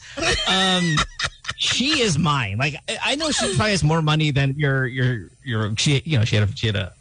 Um, 0.48 0.95
she 1.57 2.02
is 2.02 2.18
mine. 2.18 2.57
Like 2.57 2.76
I- 3.03 3.15
know 3.15 3.31
she 3.31 3.56
probably 3.56 3.72
has 3.72 3.84
more 3.84 4.02
money 4.02 4.31
than 4.31 4.56
your 4.57 4.86
your 4.88 5.30
your. 5.44 5.73
She 5.77 6.02
you 6.06 6.18
know 6.18 6.26
she 6.26 6.36
had 6.36 6.49
a 6.49 6.56
she 6.56 6.68
had 6.68 6.76
a 6.76 6.91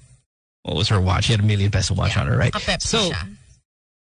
what 0.62 0.76
was 0.76 0.88
her 0.88 1.00
watch? 1.00 1.24
She 1.24 1.32
had 1.32 1.40
a 1.40 1.44
million 1.44 1.70
peso 1.70 1.94
watch 1.94 2.16
on 2.16 2.26
her, 2.26 2.36
right? 2.36 2.54
So 2.80 3.10
siya. 3.10 3.34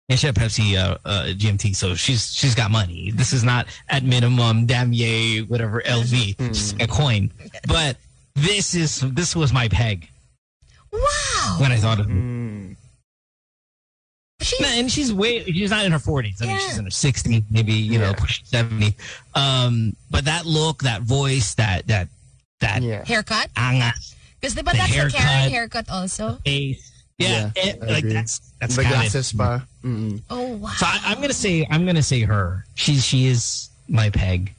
And 0.09 0.17
she 0.19 0.25
had 0.27 0.35
Pepsi 0.35 0.75
uh, 0.77 0.97
uh, 1.05 1.23
GMT, 1.27 1.75
so 1.75 1.93
she's 1.95 2.33
she's 2.33 2.55
got 2.55 2.71
money. 2.71 3.11
This 3.11 3.33
is 3.33 3.43
not 3.43 3.67
at 3.89 4.03
minimum 4.03 4.65
Damier 4.67 5.47
whatever 5.49 5.81
LV, 5.81 6.37
just 6.53 6.81
a 6.81 6.87
coin. 6.87 7.31
But 7.67 7.97
this 8.35 8.73
is 8.75 9.01
this 9.01 9.35
was 9.35 9.51
my 9.51 9.67
peg 9.67 10.07
Wow. 10.93 11.57
when 11.59 11.71
I 11.71 11.77
thought 11.77 11.99
of 11.99 12.09
it. 12.09 12.13
Mm. 12.13 12.75
She's, 14.41 14.59
No, 14.61 14.67
and 14.67 14.91
she's 14.91 15.11
way 15.13 15.43
she's 15.45 15.71
not 15.71 15.83
in 15.85 15.91
her 15.91 15.99
forties. 15.99 16.41
I 16.41 16.45
mean, 16.45 16.59
she's 16.59 16.77
in 16.77 16.85
her 16.85 16.91
sixties, 16.91 17.43
maybe 17.51 17.73
you 17.73 17.99
know, 17.99 18.09
Yeah. 18.11 18.13
pushing 18.13 18.45
seventy. 18.45 18.95
Um, 19.35 19.93
but 20.09 20.25
that 20.25 20.45
look, 20.45 20.83
that 20.83 21.01
voice, 21.01 21.55
that 21.55 21.87
that 21.87 22.07
that 22.61 22.81
Yeah. 22.81 23.03
haircut? 23.03 23.49
Because 23.55 24.55
diba 24.55 24.71
The 24.71 24.77
that's 24.77 24.87
the 24.89 24.93
Karen 24.93 25.09
haircut. 25.11 25.51
haircut 25.51 25.89
also? 25.89 26.39
face, 26.45 26.91
yeah, 27.17 27.51
Yeah, 27.55 27.63
it- 27.63 27.81
like 27.81 27.97
agree. 27.99 28.13
that's 28.13 28.46
that's 28.59 28.75
the 28.75 28.83
got 28.83 28.91
it. 28.91 28.95
glasses 28.95 29.33
pa. 29.33 29.65
Mm-mm. 29.83 30.21
Oh 30.29 30.57
wow. 30.57 30.69
So 30.77 30.85
I, 30.85 30.99
I'm 31.05 31.21
gonna 31.21 31.33
say 31.33 31.65
I'm 31.69 31.85
gonna 31.85 32.03
say 32.03 32.21
her. 32.21 32.65
She's 32.75 33.05
she 33.05 33.27
is 33.27 33.69
my 33.87 34.09
peg. 34.09 34.53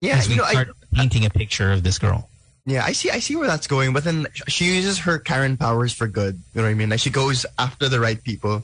Yeah, 0.00 0.16
As 0.18 0.28
we 0.28 0.34
you 0.34 0.40
know, 0.40 0.44
I, 0.46 0.52
start 0.52 0.68
painting 0.92 1.24
a 1.24 1.30
picture 1.30 1.72
of 1.72 1.82
this 1.82 1.98
girl. 1.98 2.28
yeah, 2.66 2.84
I 2.84 2.92
see, 2.92 3.10
I 3.10 3.20
see 3.20 3.36
where 3.36 3.46
that's 3.48 3.66
going. 3.66 3.92
But 3.94 4.04
then 4.04 4.26
she 4.48 4.66
uses 4.76 4.98
her 5.00 5.18
Karen 5.18 5.56
powers 5.56 5.92
for 5.94 6.06
good. 6.06 6.34
You 6.54 6.60
know 6.60 6.66
what 6.68 6.70
I 6.70 6.74
mean? 6.74 6.90
Like 6.90 7.00
she 7.00 7.10
goes 7.10 7.46
after 7.58 7.88
the 7.88 8.00
right 8.00 8.22
people 8.22 8.62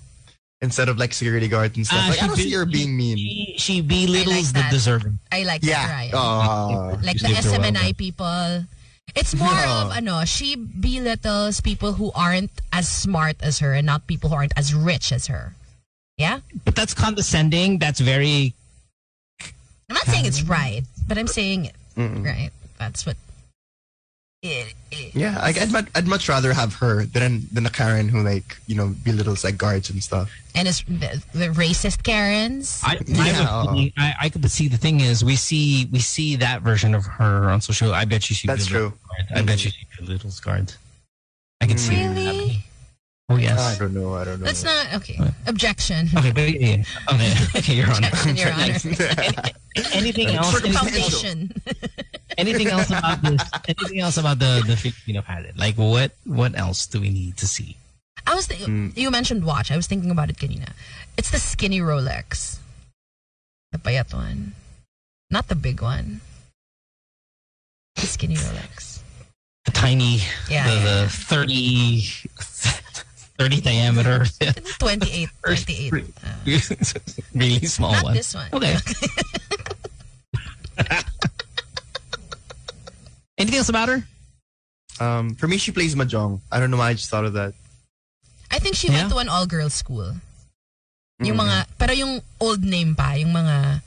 instead 0.62 0.90
of 0.90 0.98
like 0.98 1.14
security 1.14 1.48
guards 1.48 1.76
and 1.78 1.86
stuff. 1.86 1.98
Ah, 2.02 2.08
like 2.10 2.18
I 2.18 2.20
she 2.22 2.26
don't 2.28 2.36
be- 2.36 2.42
see 2.42 2.52
her 2.52 2.66
being 2.66 2.94
mean. 2.96 3.16
She, 3.16 3.54
she 3.56 3.80
belittles 3.80 4.52
like 4.54 4.64
the 4.66 4.70
deserving. 4.70 5.18
I 5.32 5.44
like 5.44 5.62
Yeah. 5.64 5.86
that, 5.86 5.92
Ryan. 5.92 6.10
Oh. 6.14 6.98
like 7.02 7.18
the 7.18 7.28
doing 7.28 7.40
so 7.42 7.50
well, 7.52 7.60
SMNI 7.72 7.96
people. 7.96 8.64
It's 9.14 9.34
more 9.34 9.50
No. 9.52 9.90
of 9.90 9.92
ano, 9.96 10.24
she 10.24 10.54
belittles 10.56 11.60
people 11.60 11.94
who 11.94 12.12
aren't 12.14 12.50
as 12.72 12.88
smart 12.88 13.36
as 13.40 13.58
her 13.58 13.74
and 13.74 13.86
not 13.86 14.06
people 14.06 14.30
who 14.30 14.36
aren't 14.36 14.56
as 14.56 14.72
rich 14.74 15.12
as 15.12 15.26
her. 15.26 15.54
Yeah? 16.16 16.40
But 16.64 16.74
that's 16.76 16.94
condescending. 16.94 17.78
That's 17.78 18.00
very. 18.00 18.54
I'm 19.88 19.94
not 19.94 20.04
saying 20.06 20.26
it's 20.26 20.42
right, 20.42 20.82
but 21.08 21.18
I'm 21.18 21.26
saying 21.26 21.70
Mm-mm. 21.96 22.24
right. 22.24 22.50
That's 22.78 23.04
what 23.04 23.16
it, 23.16 23.20
it 23.20 23.29
Yeah, 24.42 25.36
I, 25.38 25.48
I'd, 25.50 25.70
much, 25.70 25.86
I'd 25.94 26.06
much 26.06 26.26
rather 26.28 26.54
have 26.54 26.74
her 26.76 27.04
than 27.04 27.42
than 27.52 27.66
a 27.66 27.70
Karen 27.70 28.08
who 28.08 28.22
like 28.22 28.56
you 28.66 28.74
know 28.74 28.94
belittles 29.04 29.44
like 29.44 29.58
guards 29.58 29.90
and 29.90 30.02
stuff. 30.02 30.30
and 30.54 30.66
it's 30.66 30.82
the, 30.84 31.22
the 31.34 31.48
racist 31.48 32.02
Karens. 32.04 32.80
I, 32.82 32.92
I, 32.94 32.98
Yeah. 33.06 33.24
have 33.24 33.68
I, 33.98 34.14
I 34.22 34.28
could 34.30 34.50
see 34.50 34.68
the 34.68 34.78
thing 34.78 35.00
is 35.00 35.22
we 35.22 35.36
see 35.36 35.88
we 35.92 35.98
see 35.98 36.36
that 36.36 36.62
version 36.62 36.94
of 36.94 37.04
her 37.04 37.50
on 37.50 37.60
social. 37.60 37.92
I 37.92 38.06
bet 38.06 38.30
you 38.30 38.36
she. 38.36 38.46
That's 38.46 38.66
belittles 38.66 38.92
true. 38.92 38.98
guards. 39.28 39.32
I 39.34 39.42
bet 39.42 39.64
you 39.64 39.70
she 39.72 39.86
belittles 39.98 40.40
guards. 40.40 40.78
I 41.60 41.66
can 41.66 41.76
see 41.76 41.96
it 41.96 42.08
Really? 42.08 42.24
happening. 42.24 42.56
Oh 43.28 43.36
yes. 43.36 43.60
I 43.60 43.78
don't 43.78 43.92
know. 43.92 44.14
I 44.14 44.24
don't 44.24 44.40
know. 44.40 44.46
Let's 44.46 44.64
not 44.64 44.94
okay. 44.94 45.18
Objection. 45.46 46.08
Okay, 46.16 46.32
but 46.32 46.48
yeah, 46.50 46.76
yeah. 46.76 46.84
Okay, 47.12 47.34
okay, 47.58 47.74
Your 47.74 47.86
Honor. 47.92 48.08
Objection, 48.08 48.36
Your 48.36 48.52
Honor. 48.52 49.50
Anything 49.92 50.28
else? 50.28 50.50
For 50.52 50.66
the 50.66 50.72
Anything, 52.38 52.68
else 52.68 52.90
about 52.94 53.22
this? 53.22 53.42
Anything 53.68 54.00
else 54.00 54.16
about 54.16 54.38
the 54.38 54.62
the 54.66 54.76
Filipino 54.76 55.22
palette? 55.22 55.56
Like 55.58 55.76
what? 55.76 56.12
What 56.24 56.56
else 56.58 56.86
do 56.86 57.00
we 57.00 57.10
need 57.10 57.36
to 57.38 57.46
see? 57.46 57.76
I 58.26 58.34
was 58.34 58.46
thinking, 58.46 58.92
you 58.96 59.10
mentioned 59.10 59.44
watch. 59.44 59.70
I 59.70 59.76
was 59.76 59.86
thinking 59.86 60.10
about 60.10 60.30
it 60.30 60.36
kanina. 60.36 60.72
It's 61.16 61.30
the 61.30 61.38
skinny 61.38 61.80
Rolex. 61.80 62.58
The 63.72 63.78
payat 63.78 64.12
one. 64.12 64.52
Not 65.30 65.48
the 65.48 65.54
big 65.54 65.80
one. 65.80 66.20
The 67.96 68.02
skinny 68.06 68.36
Rolex. 68.36 69.00
The 69.64 69.72
tiny, 69.72 70.20
Yeah, 70.48 70.68
the, 70.68 70.74
yeah, 70.74 71.02
the 71.04 71.08
30, 71.08 72.00
30 73.38 73.60
diameter, 73.60 74.24
28. 74.78 75.28
28. 75.44 75.92
Uh, 76.24 77.00
really 77.34 77.66
small 77.66 77.92
not 77.92 78.04
one. 78.04 78.14
this 78.14 78.34
one. 78.34 78.48
Okay. 78.52 78.76
Else 83.60 83.68
about 83.68 83.88
her? 83.92 84.00
Um, 84.98 85.34
for 85.36 85.46
me, 85.46 85.56
she 85.60 85.70
plays 85.72 85.94
mahjong. 85.94 86.40
I 86.50 86.58
don't 86.58 86.70
know 86.72 86.80
why 86.80 86.90
I 86.90 86.94
just 86.96 87.08
thought 87.12 87.24
of 87.24 87.34
that. 87.36 87.52
I 88.50 88.58
think 88.58 88.74
she 88.74 88.88
Yeah? 88.88 89.04
went 89.06 89.12
to 89.12 89.18
an 89.20 89.28
all-girls 89.28 89.74
school. 89.76 90.16
Yung 91.20 91.36
Mm. 91.36 91.44
mga, 91.44 91.56
pero 91.78 91.92
yung 91.92 92.20
old 92.40 92.64
name 92.64 92.96
pa, 92.96 93.12
yung 93.20 93.32
mga, 93.36 93.84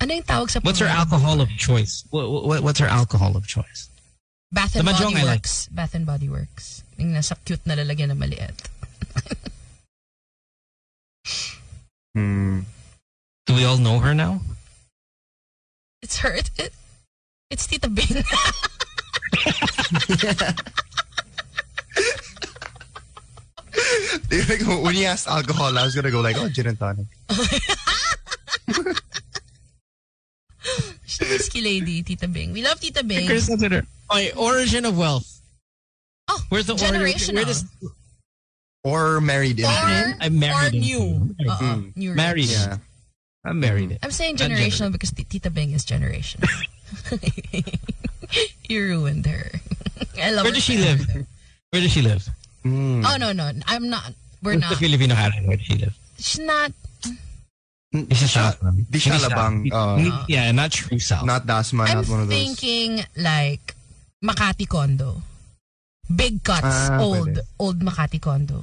ano 0.00 0.10
yung 0.10 0.24
tawag 0.24 0.48
sa 0.50 0.60
What's 0.64 0.80
her 0.80 0.88
alcohol 0.88 1.40
of 1.44 1.48
choice? 1.60 2.04
What, 2.10 2.24
what, 2.28 2.60
what's 2.64 2.80
her 2.80 2.88
alcohol 2.88 3.36
of 3.36 3.46
choice? 3.46 3.88
Bath 4.50 4.74
and 4.74 4.88
The 4.88 4.92
Body 4.92 5.04
mahjong 5.04 5.14
I 5.20 5.22
like. 5.22 5.44
Works. 5.46 5.68
Bath 5.70 5.94
and 5.94 6.06
Body 6.08 6.28
Works. 6.28 6.82
Yung 6.98 7.12
nasa 7.14 7.36
cute 7.44 7.62
na 7.68 7.76
lalagyan 7.76 8.08
na 8.10 8.16
maliit. 8.18 8.56
Hmm. 12.14 12.66
Do 13.46 13.54
we 13.54 13.62
all 13.64 13.78
know 13.78 14.00
her 14.00 14.14
now? 14.14 14.40
It's 16.02 16.18
her. 16.26 16.32
It, 16.34 16.50
it, 16.58 16.72
it's 17.50 17.66
Tita 17.68 17.86
Bing. 17.88 18.24
Like, 24.48 24.60
when 24.84 24.94
you 24.96 25.06
asked 25.06 25.28
alcohol, 25.28 25.76
I 25.78 25.84
was 25.84 25.94
gonna 25.94 26.10
go 26.10 26.20
like, 26.20 26.36
oh, 26.38 26.48
gin 26.48 26.66
and 26.66 26.78
tonic. 26.78 27.06
She's 31.06 31.28
whiskey 31.28 31.60
lady, 31.62 32.02
Tita 32.02 32.28
Bing. 32.28 32.52
We 32.52 32.62
love 32.62 32.80
Tita 32.80 33.02
Bing. 33.04 33.26
Chris, 33.26 33.46
that's 33.48 33.62
her. 33.62 33.82
Okay, 34.10 34.32
origin 34.32 34.84
of 34.84 34.96
wealth. 34.98 35.40
Oh, 36.28 36.40
Where's 36.48 36.66
the 36.66 36.74
origin? 36.74 36.94
generational. 36.94 37.34
Where 37.34 37.44
does 37.44 37.64
Or 38.84 39.20
married 39.20 39.58
in. 39.58 39.66
Or, 39.66 40.14
I'm 40.20 40.38
married 40.38 40.74
or 40.74 40.78
new. 40.78 41.34
Married. 41.38 41.50
Uh-uh, 41.50 41.80
new 41.96 42.14
married? 42.14 42.46
Yeah. 42.46 42.78
I'm 43.44 43.58
married. 43.58 43.98
I'm 44.02 44.10
saying 44.10 44.36
Not 44.36 44.50
generational 44.50 44.92
because 44.92 45.12
Tita 45.12 45.50
Bing 45.50 45.72
is 45.72 45.84
generational. 45.84 46.48
you 48.68 48.82
ruined 48.84 49.26
her. 49.26 49.50
I 50.22 50.30
love 50.30 50.44
Where 50.44 50.52
her 50.52 50.56
does 50.56 50.64
she 50.64 50.76
live? 50.78 51.00
everything. 51.00 51.26
Where 51.70 51.82
does 51.82 51.92
she 51.92 52.02
live? 52.02 52.28
Mm. 52.64 53.04
Oh, 53.06 53.16
no, 53.16 53.32
no. 53.32 53.50
I'm 53.66 53.88
not. 53.88 54.12
We're 54.42 54.54
What's 54.54 54.62
not. 54.62 54.70
the 54.70 54.76
Filipino 54.76 55.14
Karen? 55.14 55.46
Where 55.46 55.56
does 55.56 55.66
she 55.66 55.76
live? 55.78 55.94
She's 56.18 56.38
not. 56.44 56.72
She's 57.90 58.30
South. 58.30 58.60
Di 58.86 58.98
siya 59.02 59.18
labang, 59.18 59.66
uh, 59.74 59.98
yeah, 60.30 60.46
not 60.54 60.70
true 60.70 61.00
South. 61.02 61.26
Not 61.26 61.42
Dasma, 61.42 61.90
I'm 61.90 61.98
not 61.98 62.08
one 62.08 62.20
of 62.22 62.28
those. 62.30 62.38
thinking 62.38 63.02
like 63.18 63.74
Makati 64.22 64.68
condo. 64.68 65.22
Big 66.06 66.38
cuts. 66.44 66.86
Ah, 66.90 67.02
old. 67.02 67.34
pwede. 67.34 67.42
Old 67.58 67.80
Makati 67.82 68.20
condo. 68.22 68.62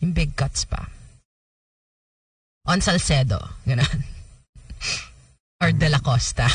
Yung 0.00 0.12
big 0.16 0.32
cuts 0.34 0.64
pa. 0.64 0.88
On 2.66 2.80
Salcedo. 2.80 3.36
Ganun. 3.68 3.84
Or 5.60 5.72
De 5.72 5.88
La 5.88 5.98
Costa. 6.00 6.48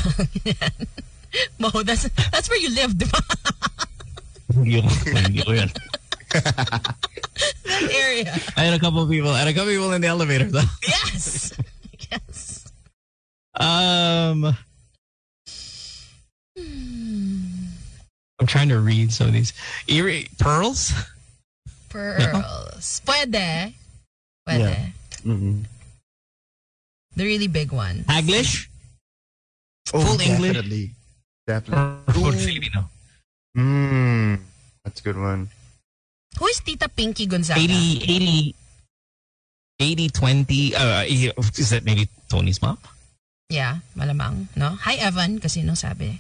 Ganun. 1.32 1.74
Mo, 1.74 1.84
that's, 1.84 2.10
that's 2.32 2.50
where 2.50 2.60
you 2.60 2.70
live, 2.76 2.98
di 2.98 3.06
ba? 3.06 3.20
Hindi 4.54 4.82
ko, 4.82 4.88
hindi 5.16 5.42
ko 5.44 5.52
yun. 5.54 5.72
That 6.32 7.92
area. 7.92 8.32
I 8.56 8.64
had 8.64 8.74
a 8.74 8.80
couple 8.80 9.02
of 9.02 9.10
people. 9.10 9.32
I 9.32 9.40
had 9.40 9.48
a 9.48 9.54
couple 9.54 9.70
of 9.70 9.76
people 9.76 9.92
in 9.94 10.02
the 10.02 10.08
elevator 10.08 10.46
though. 10.46 10.62
Yes. 10.88 11.54
yes. 12.12 12.66
Um, 13.56 14.56
I'm 18.40 18.48
trying 18.48 18.70
to 18.70 18.80
read 18.80 19.12
some 19.12 19.28
of 19.28 19.34
these. 19.34 19.54
Eerie 19.88 20.28
pearls. 20.40 20.92
Pearls. 21.90 23.02
Pwede. 23.06 23.74
Pwede. 24.48 24.60
Yeah. 24.60 24.86
Mm-mm. 25.26 25.64
The 27.16 27.24
really 27.24 27.48
big 27.48 27.72
one. 27.72 28.04
Taglish. 28.08 28.68
Oh, 29.94 30.00
Full 30.00 30.22
English? 30.22 30.54
definitely. 30.54 30.54
Definitely. 30.54 30.96
Or 31.52 32.14
full 32.14 32.32
Filipino. 32.32 32.88
Mm. 33.58 34.40
That's 34.84 35.00
a 35.00 35.04
good 35.04 35.18
one. 35.18 35.50
Who 36.40 36.48
is 36.48 36.60
Tita 36.62 36.88
Pinky 36.88 37.26
Gonzaga? 37.28 37.60
80, 37.60 38.04
80, 38.08 38.56
80, 39.80 40.10
20. 40.10 40.76
Uh, 40.76 41.04
is 41.04 41.70
that 41.70 41.84
maybe 41.84 42.08
Tony's 42.30 42.62
mom? 42.62 42.78
Yeah, 43.50 43.84
malamang. 43.98 44.48
No? 44.56 44.80
Hi, 44.88 44.96
Evan. 44.96 45.40
Kasi 45.40 45.62
nung 45.62 45.76
sabi. 45.76 46.20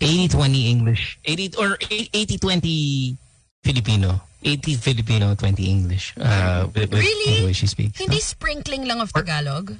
80, 0.00 0.28
20 0.28 0.70
English. 0.70 1.18
80 1.24 1.56
or 1.56 1.78
80, 1.80 2.38
20 2.38 3.16
Filipino. 3.64 4.20
80 4.44 4.74
Filipino, 4.76 5.34
20 5.34 5.66
English. 5.66 6.14
Uh, 6.20 6.68
with, 6.70 6.92
with 6.92 7.02
Really? 7.02 7.40
The 7.40 7.46
way 7.46 7.52
she 7.52 7.66
speaks. 7.66 7.98
Hindi 7.98 8.20
sprinkling 8.20 8.86
lang 8.86 9.00
of 9.00 9.12
Tagalog. 9.12 9.74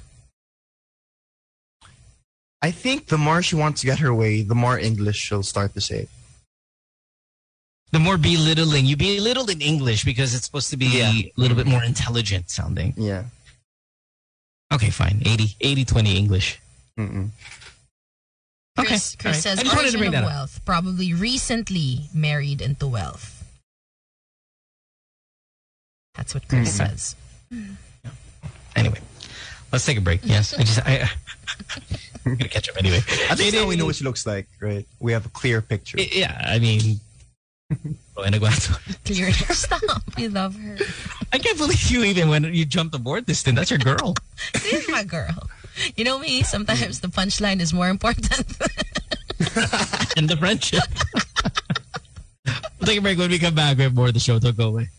I 2.61 2.71
think 2.71 3.07
the 3.07 3.17
more 3.17 3.41
she 3.41 3.55
wants 3.55 3.81
to 3.81 3.87
get 3.87 3.99
her 3.99 4.13
way, 4.13 4.41
the 4.41 4.55
more 4.55 4.77
English 4.77 5.17
she'll 5.17 5.43
start 5.43 5.73
to 5.75 5.81
say. 5.81 6.07
The 7.91 7.99
more 7.99 8.17
belittling. 8.17 8.85
You 8.85 8.97
belittle 8.97 9.49
in 9.49 9.61
English 9.61 10.03
because 10.03 10.35
it's 10.35 10.45
supposed 10.45 10.69
to 10.71 10.77
be 10.77 11.01
a 11.01 11.31
little 11.37 11.55
bit 11.57 11.65
more 11.67 11.83
intelligent 11.83 12.49
sounding. 12.49 12.93
Yeah. 12.97 13.23
Okay, 14.71 14.89
fine. 14.91 15.23
80, 15.25 15.55
80 15.61 15.85
20 15.85 16.17
English. 16.17 16.59
Mm-mm. 16.99 17.29
Chris, 18.77 19.15
Okay, 19.15 19.23
Chris 19.23 19.25
all 19.25 19.31
right. 19.31 19.35
says 19.41 19.59
I 19.59 19.63
just 19.63 19.75
wanted 19.75 19.91
to 19.91 19.97
bring 19.97 20.09
of 20.09 20.13
that 20.13 20.23
up. 20.23 20.29
wealth, 20.29 20.61
probably 20.65 21.13
recently 21.13 22.01
married 22.13 22.61
into 22.61 22.87
wealth. 22.87 23.43
That's 26.15 26.33
what 26.33 26.47
Chris 26.47 26.69
Mm. 26.77 26.87
says. 26.89 27.15
Anyway, 28.75 28.99
let's 29.71 29.85
take 29.85 29.97
a 29.97 30.01
break. 30.01 30.21
Yes. 30.23 30.53
I 30.53 30.63
just, 30.63 30.79
I, 30.85 31.09
I'm 32.25 32.33
going 32.33 32.37
to 32.39 32.49
catch 32.49 32.69
up 32.69 32.77
anyway. 32.77 33.01
At 33.29 33.39
least 33.39 33.55
now 33.55 33.65
we 33.67 33.75
know 33.75 33.85
what 33.85 33.95
she 33.95 34.03
looks 34.03 34.25
like, 34.25 34.47
right? 34.61 34.85
We 34.99 35.11
have 35.13 35.25
a 35.25 35.29
clear 35.29 35.61
picture. 35.61 35.97
Yeah, 35.99 36.39
I 36.45 36.59
mean, 36.59 36.99
oh, 38.17 38.23
and 38.23 38.35
I 38.35 38.37
go 38.39 38.49
to- 38.49 38.79
Clear. 39.05 39.31
Stop. 39.31 40.01
You 40.17 40.29
love 40.29 40.55
her. 40.55 40.77
I 41.31 41.37
can't 41.37 41.57
believe 41.57 41.89
you 41.89 42.03
even 42.03 42.29
when 42.29 42.43
you 42.53 42.65
jumped 42.65 42.93
aboard 42.95 43.25
this 43.25 43.41
thing. 43.41 43.55
That's 43.55 43.69
your 43.71 43.79
girl. 43.79 44.15
She's 44.61 44.89
my 44.89 45.03
girl. 45.03 45.49
You 45.95 46.03
know 46.03 46.19
me, 46.19 46.43
sometimes 46.43 46.99
the 46.99 47.07
punchline 47.07 47.61
is 47.61 47.73
more 47.73 47.87
important. 47.87 48.29
and 50.17 50.29
the 50.29 50.35
friendship. 50.37 50.83
we'll 52.79 52.87
take 52.87 52.99
a 52.99 53.01
break 53.01 53.17
when 53.17 53.29
we 53.29 53.39
come 53.39 53.55
back. 53.55 53.77
We 53.77 53.83
have 53.83 53.95
more 53.95 54.07
of 54.07 54.13
the 54.13 54.19
show. 54.19 54.39
Don't 54.39 54.57
go 54.57 54.67
away. 54.69 54.89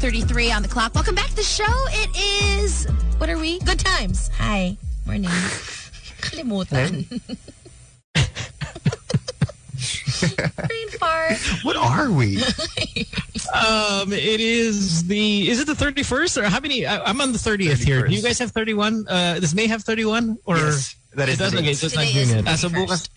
Thirty-three 0.07 0.53
on 0.53 0.63
the 0.63 0.69
clock. 0.69 0.95
Welcome 0.95 1.17
back 1.17 1.31
to 1.31 1.35
the 1.35 1.43
show. 1.43 1.65
It 1.67 2.63
is, 2.63 2.87
what 3.19 3.29
are 3.29 3.39
we? 3.39 3.59
Good 3.59 3.81
times. 3.81 4.31
Hi. 4.39 4.77
Morning. 5.05 5.29
Kalimutan. 6.21 7.09
Brain 10.69 10.89
fart. 11.01 11.39
What 11.65 11.75
are 11.75 12.09
we? 12.13 12.37
um, 13.53 14.13
it 14.13 14.41
is 14.41 15.09
the, 15.09 15.51
is 15.51 15.59
it 15.59 15.67
the 15.67 15.73
31st 15.73 16.41
or 16.41 16.45
how 16.45 16.61
many? 16.61 16.87
I, 16.87 17.11
am 17.11 17.21
on 17.21 17.33
the 17.33 17.39
30th 17.39 17.71
31st. 17.71 17.85
here. 17.85 18.07
Do 18.07 18.15
you 18.15 18.23
guys 18.23 18.39
have 18.39 18.53
31? 18.53 19.07
Uh, 19.09 19.41
this 19.41 19.57
may 19.57 19.67
have 19.67 19.83
31 19.83 20.39
or? 20.45 20.57
Yes, 20.57 20.95
that 21.17 21.29
is 21.29 21.41
it 21.41 21.53
okay, 21.53 21.75
so 21.75 21.87
it's 21.87 21.97
not 21.97 22.07
June 22.07 22.47
ah, 22.47 22.55
so 22.55 22.69
bukas, 22.69 23.09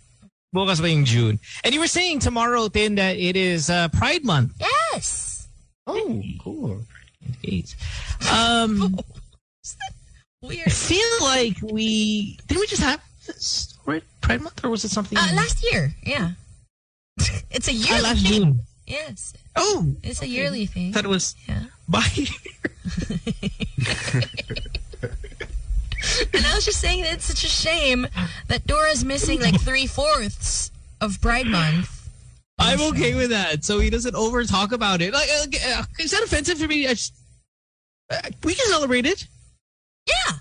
bukas 0.55 1.05
June? 1.05 1.39
And 1.63 1.71
you 1.71 1.81
were 1.81 1.85
saying 1.85 2.17
tomorrow, 2.17 2.67
Tin, 2.67 2.95
that 2.95 3.15
it 3.15 3.35
is 3.35 3.69
uh, 3.69 3.89
Pride 3.89 4.25
Month. 4.25 4.53
Yes. 4.59 5.28
Oh, 5.89 6.23
cool. 6.39 6.81
Eight. 7.43 7.75
Um, 8.31 8.97
I 10.43 10.55
feel 10.69 11.07
like 11.21 11.57
we 11.61 12.37
didn't 12.47 12.61
we 12.61 12.67
just 12.67 12.81
have 12.81 13.01
this 13.27 13.77
Pride 14.21 14.41
Month 14.41 14.63
or 14.63 14.69
was 14.69 14.85
it 14.85 14.89
something? 14.91 15.17
Uh, 15.17 15.27
last 15.35 15.63
year, 15.71 15.93
yeah. 16.03 16.31
it's 17.51 17.67
a 17.67 17.71
Ah, 17.71 17.73
yearly 17.73 18.01
last 18.03 18.21
thing. 18.27 18.31
June. 18.43 18.59
Yes, 18.87 19.33
Oh, 19.55 19.95
it's 20.03 20.21
a 20.21 20.27
yearly 20.27 20.65
thing. 20.65 20.91
That 20.93 21.05
was 21.05 21.35
Yeah. 21.47 21.63
by. 21.87 22.03
And 26.33 26.45
I 26.45 26.55
was 26.55 26.63
just 26.65 26.79
saying 26.79 27.03
that 27.03 27.13
it's 27.15 27.25
such 27.25 27.43
a 27.43 27.47
shame 27.49 28.07
that 28.47 28.65
Dora's 28.65 29.03
missing 29.03 29.41
like 29.41 29.59
three 29.61 29.85
fourths 29.85 30.71
of 31.01 31.19
Pride 31.21 31.45
Month. 31.47 31.98
I'm 32.59 32.81
okay 32.93 33.15
with 33.15 33.29
that, 33.29 33.63
so 33.63 33.79
he 33.79 33.89
doesn't 33.89 34.15
over 34.15 34.43
talk 34.43 34.71
about 34.71 35.01
it. 35.01 35.13
Like, 35.13 35.29
uh, 35.29 35.45
uh, 35.79 35.83
is 35.99 36.11
that 36.11 36.23
offensive 36.23 36.59
for 36.59 36.67
me? 36.67 36.85
I 36.87 36.89
just, 36.89 37.13
uh, 38.09 38.17
we 38.43 38.53
can 38.53 38.67
celebrate 38.67 39.05
it. 39.05 39.25
Yeah. 40.07 40.35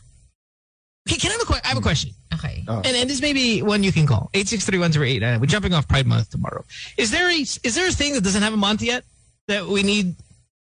Okay, 1.08 1.18
can 1.18 1.30
I 1.30 1.34
have 1.34 1.42
a 1.42 1.44
que- 1.46 1.60
I 1.64 1.68
have 1.68 1.78
a 1.78 1.82
question? 1.82 2.10
Okay. 2.34 2.64
Oh. 2.68 2.76
And, 2.84 2.96
and 2.96 3.08
this 3.08 3.20
may 3.20 3.32
be 3.32 3.62
one 3.62 3.82
you 3.82 3.92
can 3.92 4.06
call. 4.06 4.30
863 4.34 5.38
We're 5.38 5.46
jumping 5.46 5.74
off 5.74 5.88
Pride 5.88 6.06
Month 6.06 6.30
tomorrow. 6.30 6.64
Is 6.96 7.10
there 7.10 7.28
a 7.28 7.34
is 7.34 7.74
there 7.74 7.88
a 7.88 7.92
thing 7.92 8.14
that 8.14 8.22
doesn't 8.22 8.42
have 8.42 8.52
a 8.52 8.58
month 8.58 8.82
yet 8.82 9.04
that 9.48 9.66
we 9.66 9.82
need 9.82 10.14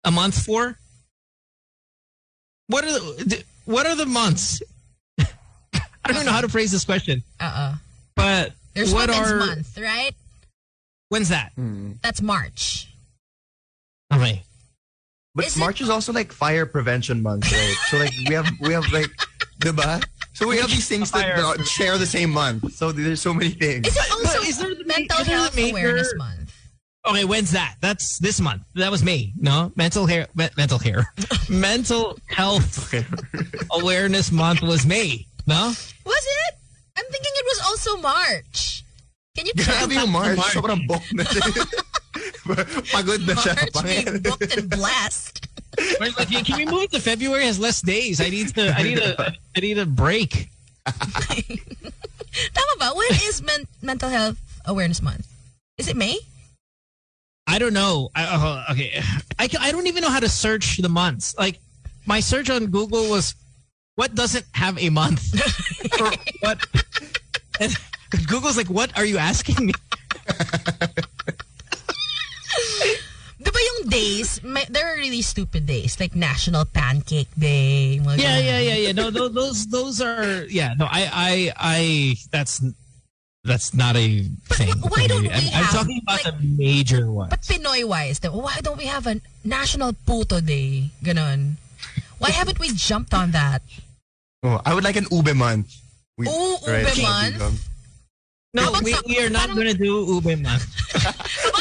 a 0.03 0.11
month 0.11 0.45
for? 0.45 0.77
What 2.67 2.83
are 2.83 2.91
the 2.91 3.43
what 3.65 3.85
are 3.85 3.95
the 3.95 4.05
months? 4.05 4.61
I 5.19 5.25
don't 6.05 6.15
even 6.15 6.25
know 6.25 6.31
how 6.31 6.41
to 6.41 6.49
phrase 6.49 6.71
this 6.71 6.85
question. 6.85 7.23
Uh-uh. 7.39 7.75
But 8.15 8.53
There's 8.73 8.93
what 8.93 9.09
Women's 9.09 9.31
are 9.31 9.37
Month, 9.37 9.77
right? 9.77 10.13
When's 11.09 11.29
that? 11.29 11.51
Hmm. 11.55 11.93
That's 12.03 12.21
March. 12.21 12.87
Okay. 14.13 14.43
But 15.35 15.45
Is 15.45 15.57
March 15.57 15.81
is 15.81 15.89
also 15.89 16.13
like 16.13 16.31
fire 16.31 16.65
prevention 16.65 17.21
month, 17.21 17.51
right? 17.51 17.75
so 17.89 17.97
like 17.97 18.11
we 18.27 18.33
have 18.33 18.47
we 18.61 18.73
have 18.73 18.91
like 18.91 19.09
diba? 19.59 20.03
So 20.33 20.47
we 20.47 20.57
have 20.57 20.69
these 20.69 20.87
things 20.87 21.11
that 21.11 21.35
Fire. 21.37 21.63
share 21.65 21.97
the 21.97 22.05
same 22.05 22.29
month. 22.31 22.73
So 22.73 22.91
there's 22.91 23.21
so 23.21 23.33
many 23.33 23.49
things. 23.51 23.87
Is 23.87 23.95
it 23.97 24.11
also 24.11 24.41
is 24.41 24.57
there 24.59 24.73
the 24.75 24.83
Mental 24.85 25.19
is 25.19 25.27
there 25.27 25.35
the 25.35 25.41
Health 25.41 25.55
major- 25.55 25.69
Awareness 25.77 26.13
Month? 26.17 26.53
Okay, 27.07 27.23
when's 27.25 27.51
that? 27.51 27.75
That's 27.81 28.17
this 28.19 28.41
month. 28.41 28.63
That 28.75 28.91
was 28.91 29.03
me. 29.03 29.33
No, 29.37 29.71
mental 29.75 30.05
hair, 30.07 30.27
me- 30.35 30.49
mental 30.57 30.77
hair, 30.77 31.13
mental 31.49 32.17
health 32.27 32.93
awareness 33.71 34.31
month 34.31 34.61
was 34.61 34.85
May. 34.85 35.25
No, 35.45 35.67
Was 36.05 36.25
it? 36.25 36.55
I'm 36.97 37.05
thinking 37.05 37.31
it 37.35 37.45
was 37.45 37.61
also 37.67 37.97
March. 38.01 38.76
Can 39.37 39.45
you 39.45 39.53
check 39.53 39.85
Grabe 39.85 39.93
yung 39.93 40.09
March. 40.09 40.37
March. 40.37 40.57
Sobrang 40.57 40.87
book 40.87 41.05
na 41.13 41.23
siya. 41.23 41.45
Pagod 42.97 43.21
na 43.29 43.37
siya. 43.37 43.53
March 43.53 43.85
being 43.85 44.17
booked 44.25 44.57
and 44.57 44.69
blessed? 44.69 45.45
Like, 46.01 46.17
can 46.17 46.57
we 46.57 46.65
move 46.65 46.89
it 46.89 46.91
to 46.97 46.99
February? 46.99 47.45
Has 47.45 47.59
less 47.59 47.81
days. 47.81 48.19
I 48.19 48.29
need 48.29 48.49
to. 48.57 48.73
I 48.73 48.81
need 48.81 48.97
a. 48.97 49.33
I 49.55 49.59
need 49.61 49.77
a 49.77 49.85
break. 49.85 50.49
Tama 50.87 52.73
ba? 52.79 52.97
When 52.97 53.13
is 53.29 53.43
men- 53.45 53.69
Mental 53.81 54.09
Health 54.09 54.41
Awareness 54.65 55.01
Month? 55.01 55.29
Is 55.77 55.87
it 55.87 55.95
May? 55.95 56.17
I 57.45 57.59
don't 57.59 57.73
know. 57.73 58.09
I, 58.15 58.23
uh, 58.25 58.73
okay, 58.73 59.01
I 59.37 59.47
can, 59.47 59.61
I 59.61 59.71
don't 59.71 59.87
even 59.87 60.01
know 60.01 60.09
how 60.09 60.19
to 60.19 60.29
search 60.29 60.77
the 60.77 60.89
months. 60.89 61.37
Like 61.37 61.59
my 62.05 62.19
search 62.19 62.49
on 62.49 62.67
Google 62.67 63.09
was, 63.09 63.35
what 63.95 64.15
doesn't 64.15 64.45
have 64.53 64.77
a 64.81 64.89
month? 64.89 65.33
or 66.01 66.11
what? 66.41 66.65
And 67.59 67.75
Google's 68.27 68.57
like, 68.57 68.67
what 68.67 68.95
are 68.97 69.05
you 69.05 69.17
asking 69.17 69.67
me? 69.67 69.73
Di 73.37 73.51
ba 73.53 73.59
yung 73.61 73.89
days, 73.89 74.41
may, 74.43 74.65
there 74.65 74.87
are 74.91 74.97
really 74.97 75.21
stupid 75.21 75.67
days, 75.67 75.99
like 75.99 76.15
National 76.15 76.65
Pancake 76.65 77.29
Day. 77.37 78.01
mga 78.01 78.17
Yeah, 78.17 78.39
yeah, 78.39 78.59
yeah, 78.59 78.75
yeah. 78.89 78.91
No, 78.93 79.11
those, 79.11 79.31
those, 79.33 79.67
those 79.67 80.01
are. 80.01 80.43
Yeah, 80.49 80.73
no. 80.73 80.85
I, 80.89 81.05
I, 81.13 81.53
I. 81.55 82.15
That's 82.31 82.63
that's 83.43 83.73
not 83.73 83.95
a 83.95 84.23
thing. 84.51 84.73
why 84.89 85.07
don't 85.07 85.21
we 85.21 85.29
I'm, 85.29 85.35
I'm 85.35 85.63
have, 85.63 85.71
talking 85.71 86.01
about 86.03 86.25
like- 86.25 86.33
the 86.33 86.47
major 86.57 87.11
ones. 87.11 87.29
But 87.29 87.41
Pinoy-wise, 87.41 88.19
why 88.25 88.57
don't 88.61 88.77
we 88.77 88.85
have 88.85 89.05
a 89.07 89.21
National 89.45 89.93
Puto 89.93 90.41
Day? 90.41 90.89
Ganon. 91.03 91.55
Why 92.17 92.31
haven't 92.31 92.59
we 92.59 92.73
jumped 92.73 93.13
on 93.13 93.31
that? 93.31 93.61
Oh, 94.43 94.59
I 94.65 94.73
would 94.73 94.83
like 94.83 94.95
an 94.97 95.05
ube 95.11 95.35
month. 95.35 95.71
We, 96.17 96.27
Ooh, 96.27 96.57
ube 96.65 96.97
month? 97.01 97.69
No, 98.57 98.73
we, 98.83 98.95
we 99.07 99.19
are 99.23 99.29
not 99.29 99.47
going 99.55 99.67
to 99.67 99.73
do 99.73 99.93
Ube 100.15 100.41
month. 100.41 100.65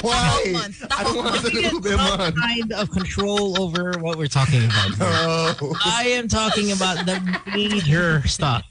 Why? 0.02 0.44
Month. 0.52 0.84
I 0.90 1.04
don't 1.04 1.16
want 1.16 1.30
month. 1.42 1.54
an 1.54 1.62
ube 1.74 1.84
Some 1.84 1.96
month. 1.96 2.36
kind 2.40 2.72
of 2.72 2.90
control 2.90 3.60
over 3.60 3.98
what 4.00 4.16
we're 4.16 4.26
talking 4.40 4.64
about. 4.64 4.88
here. 4.88 4.96
Oh. 5.00 5.76
I 5.84 6.04
am 6.18 6.26
talking 6.28 6.72
about 6.72 7.04
the 7.06 7.16
major 7.54 8.26
stuff. 8.26 8.64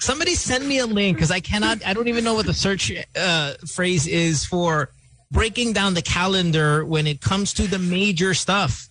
Somebody 0.00 0.34
send 0.34 0.68
me 0.68 0.78
a 0.78 0.86
link 0.86 1.16
because 1.16 1.30
I 1.30 1.40
cannot, 1.40 1.84
I 1.86 1.94
don't 1.94 2.08
even 2.08 2.24
know 2.24 2.34
what 2.34 2.46
the 2.46 2.54
search 2.54 2.92
uh, 3.16 3.54
phrase 3.66 4.06
is 4.06 4.44
for 4.44 4.90
breaking 5.30 5.72
down 5.72 5.94
the 5.94 6.02
calendar 6.02 6.84
when 6.84 7.06
it 7.06 7.20
comes 7.20 7.52
to 7.54 7.66
the 7.66 7.78
major 7.78 8.34
stuff. 8.34 8.88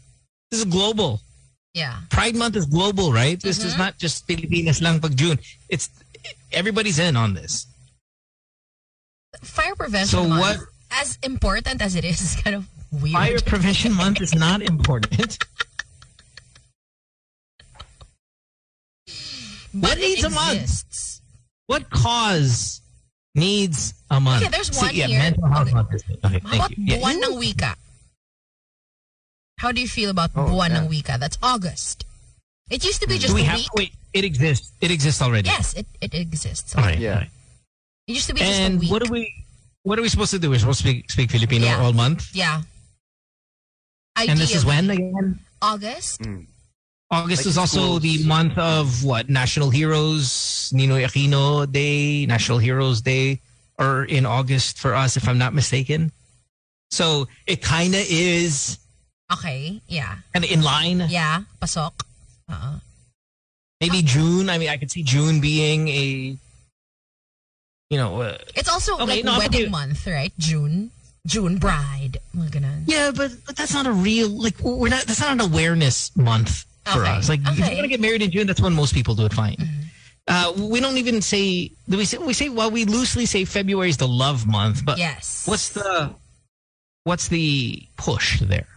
This 0.52 0.60
is 0.62 0.66
global. 0.66 1.22
Yeah. 1.74 1.98
Pride 2.10 2.36
Month 2.36 2.56
is 2.56 2.66
global, 2.66 3.12
right? 3.14 3.40
This 3.41 3.64
is 3.64 3.78
not 3.78 3.98
just 3.98 4.28
Pilipinas 4.28 4.82
lang 4.82 5.00
pag 5.00 5.18
June. 5.18 5.40
It's 5.70 5.90
everybody's 6.52 7.00
in 7.00 7.16
on 7.16 7.34
this. 7.34 7.66
Fire 9.41 9.76
Prevention 9.76 10.07
So 10.07 10.27
Month, 10.27 10.41
what- 10.41 10.60
as 10.91 11.18
important 11.23 11.81
as 11.81 11.95
it 11.95 12.05
is, 12.05 12.22
is 12.22 12.35
kind 12.41 12.55
of 12.55 12.68
weird. 12.91 13.14
Fire 13.14 13.39
Prevention 13.45 13.93
Month 13.93 14.22
is 14.22 14.35
not 14.35 14.61
important. 14.61 15.38
what 19.73 19.97
it 19.97 20.01
needs 20.01 20.23
a 20.23 20.30
month? 20.30 21.19
What 21.68 21.89
cause 21.89 22.81
needs 23.35 23.93
a 24.11 24.19
month? 24.19 24.43
Okay, 24.43 24.51
there's 24.51 24.76
one 24.77 24.93
yeah, 24.93 25.07
here. 25.07 25.19
Mental 25.19 25.47
health 25.47 25.68
Okay. 25.68 25.73
month 25.76 25.93
is 25.93 26.03
Okay, 26.03 26.19
How 26.23 26.30
thank 26.30 26.45
about 26.53 26.77
you. 26.77 26.84
Yeah, 26.85 26.97
Buwan 26.99 27.14
you- 27.18 27.23
ng 27.31 27.39
Wika? 27.41 27.76
How 29.60 29.72
do 29.72 29.81
you 29.81 29.88
feel 29.88 30.10
about 30.10 30.31
Oh, 30.35 30.45
Buwan 30.45 30.69
yeah. 30.72 30.81
ng 30.84 30.89
Wika? 30.89 31.18
That's 31.19 31.38
August. 31.41 32.05
It 32.69 32.84
used 32.85 33.01
to 33.01 33.07
be 33.07 33.15
hmm. 33.15 33.22
just 33.22 33.31
Do 33.34 33.35
we 33.35 33.41
a 33.41 33.45
have 33.45 33.60
week. 33.60 33.73
wait? 33.76 33.91
It 34.14 34.23
exists. 34.26 34.72
It 34.81 34.91
exists 34.91 35.22
already. 35.22 35.49
Yes, 35.49 35.73
it, 35.73 35.88
it 36.01 36.14
exists. 36.14 36.76
All 36.76 36.84
right. 36.84 36.99
Yeah. 36.99 37.26
All 38.08 38.12
right. 38.12 38.12
It 38.12 38.14
used 38.14 38.28
to 38.28 38.34
be 38.34 38.40
just 38.42 38.52
a 38.60 38.64
And 38.64 38.80
week. 38.80 38.92
what 38.92 39.04
do 39.04 39.12
we? 39.12 39.34
What 39.84 40.00
are 40.00 40.02
we 40.02 40.10
supposed 40.10 40.32
to 40.32 40.40
do? 40.40 40.50
We're 40.50 40.60
supposed 40.60 40.82
to 40.82 40.88
speak, 40.88 41.12
speak 41.12 41.32
Filipino 41.32 41.66
Yeah. 41.66 41.80
all 41.82 41.94
month. 41.94 42.30
yeah. 42.34 42.62
And 44.16 44.40
this 44.40 44.56
is 44.56 44.64
when 44.64 44.90
again? 44.90 45.40
August. 45.62 46.24
Hmm. 46.24 46.42
August 47.12 47.42
Like 47.44 47.48
is 47.50 47.58
also 47.58 47.80
schools. 48.00 48.02
the 48.02 48.24
month 48.26 48.58
of 48.58 49.04
what? 49.04 49.30
National 49.30 49.70
Heroes, 49.70 50.72
Ninoy 50.74 51.04
Aquino 51.06 51.70
Day, 51.72 52.26
National 52.26 52.58
Heroes 52.60 53.02
Day, 53.02 53.40
or 53.78 54.06
in 54.06 54.26
August 54.26 54.80
for 54.80 54.96
us, 54.96 55.18
if 55.18 55.28
I'm 55.28 55.38
not 55.38 55.54
mistaken. 55.54 56.12
So 56.92 57.28
it 57.48 57.62
kind 57.62 57.94
of 57.96 58.02
is 58.08 58.78
Okay. 59.32 59.82
Yeah. 59.88 60.16
kind 60.34 60.46
of 60.46 60.52
in 60.52 60.62
line. 60.62 61.06
Yeah. 61.10 61.44
Pasok. 61.62 61.94
Uh-uh. 62.50 62.80
Maybe 63.82 64.02
June. 64.04 64.50
I 64.50 64.58
mean, 64.58 64.70
I 64.70 64.78
could 64.78 64.92
see 64.92 65.04
June 65.04 65.40
being 65.42 65.88
a, 65.90 66.38
you 67.89 67.97
know, 67.97 68.22
uh, 68.22 68.38
It's 68.55 68.69
also 68.69 68.93
Okay, 68.95 69.05
like 69.05 69.23
no, 69.23 69.38
wedding 69.38 69.72
month, 69.72 70.05
right? 70.07 70.31
June. 70.38 70.91
June 71.26 71.57
bride. 71.57 72.18
Mga 72.35 72.49
ganun. 72.51 72.84
yeah, 72.85 73.11
but 73.15 73.31
but 73.45 73.55
that's 73.55 73.73
not 73.73 73.88
a 73.88 73.91
real 73.93 74.27
like 74.30 74.60
we're 74.60 74.89
not. 74.89 75.03
That's 75.05 75.22
not 75.22 75.31
an 75.31 75.39
awareness 75.41 76.11
month 76.18 76.65
for 76.85 76.99
Okay, 76.99 77.11
us. 77.11 77.30
Like 77.30 77.39
if 77.45 77.57
you're 77.60 77.69
gonna 77.76 77.88
get 77.88 78.01
married 78.01 78.22
in 78.22 78.30
June, 78.31 78.45
that's 78.45 78.60
when 78.60 78.73
most 78.73 78.93
people 78.93 79.15
do 79.15 79.26
it. 79.26 79.34
Fine. 79.34 79.55
Uh, 80.27 80.51
we 80.57 80.80
don't 80.81 80.97
even 80.97 81.22
say. 81.22 81.72
Do 81.88 81.95
we 81.97 82.03
say? 82.03 82.18
We 82.18 82.34
say. 82.34 82.49
Well, 82.49 82.72
we 82.72 82.84
loosely 82.84 83.26
say 83.26 83.45
February 83.45 83.89
is 83.89 83.97
the 83.97 84.07
love 84.07 84.45
month, 84.47 84.84
but 84.84 84.97
Yes. 84.97 85.47
what's 85.47 85.69
the 85.69 86.11
what's 87.05 87.30
the 87.30 87.84
push 87.95 88.41
there? 88.41 88.68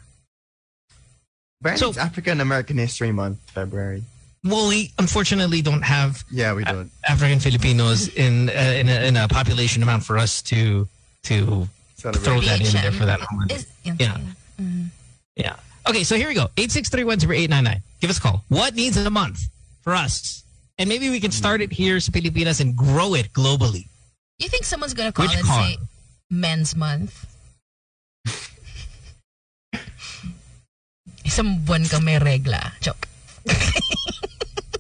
Apparently 1.61 1.81
So- 1.83 1.89
it's 1.91 1.99
African 1.99 2.41
American 2.41 2.79
History 2.79 3.11
Month, 3.11 3.39
February. 3.51 4.05
Well, 4.47 4.69
we 4.69 4.93
unfortunately 4.99 5.63
don't 5.63 5.83
have 5.83 6.25
Yeah, 6.31 6.55
we 6.55 6.65
don't. 6.65 6.91
African 7.09 7.41
Filipinos 7.41 8.09
in 8.09 8.49
uh, 8.49 8.53
in, 8.81 8.89
a, 8.89 9.07
in 9.09 9.17
a 9.17 9.27
population 9.29 9.83
amount 9.83 10.05
for 10.05 10.19
us 10.19 10.43
to 10.55 10.89
to 11.25 11.69
Celebrate. 11.97 12.23
throw 12.25 12.41
that 12.41 12.61
in 12.61 12.73
there 12.73 12.93
for 12.93 13.07
that 13.07 13.21
moment. 13.33 13.53
Is- 13.53 13.67
Yeah. 13.85 14.19
Yeah. 15.37 15.57
Okay, 15.89 16.03
so 16.05 16.17
here 16.17 16.29
we 16.29 16.35
go. 16.35 16.49
863-899. 16.57 17.81
Give 18.01 18.11
us 18.11 18.19
a 18.19 18.21
call. 18.21 18.43
What 18.49 18.75
needs 18.75 18.97
a 18.97 19.11
month 19.11 19.39
for 19.83 19.95
us? 19.95 20.43
And 20.79 20.89
maybe 20.89 21.11
we 21.11 21.21
can 21.21 21.31
start 21.31 21.61
it 21.61 21.73
here 21.73 22.01
sa 22.01 22.11
Pilipinas 22.13 22.61
and 22.61 22.75
grow 22.77 23.15
it 23.15 23.33
globally. 23.33 23.87
You 24.39 24.49
think 24.49 24.65
someone's 24.65 24.93
gonna 24.95 25.13
call 25.13 25.27
Which 25.27 25.37
and 25.37 25.47
car? 25.47 25.63
say 25.65 25.79
Men's 26.31 26.75
Month? 26.77 27.25
Isang 31.25 31.65
buwan 31.65 31.89
kang 31.89 32.05
may 32.05 32.19
regla. 32.19 32.73
Joke. 32.81 33.09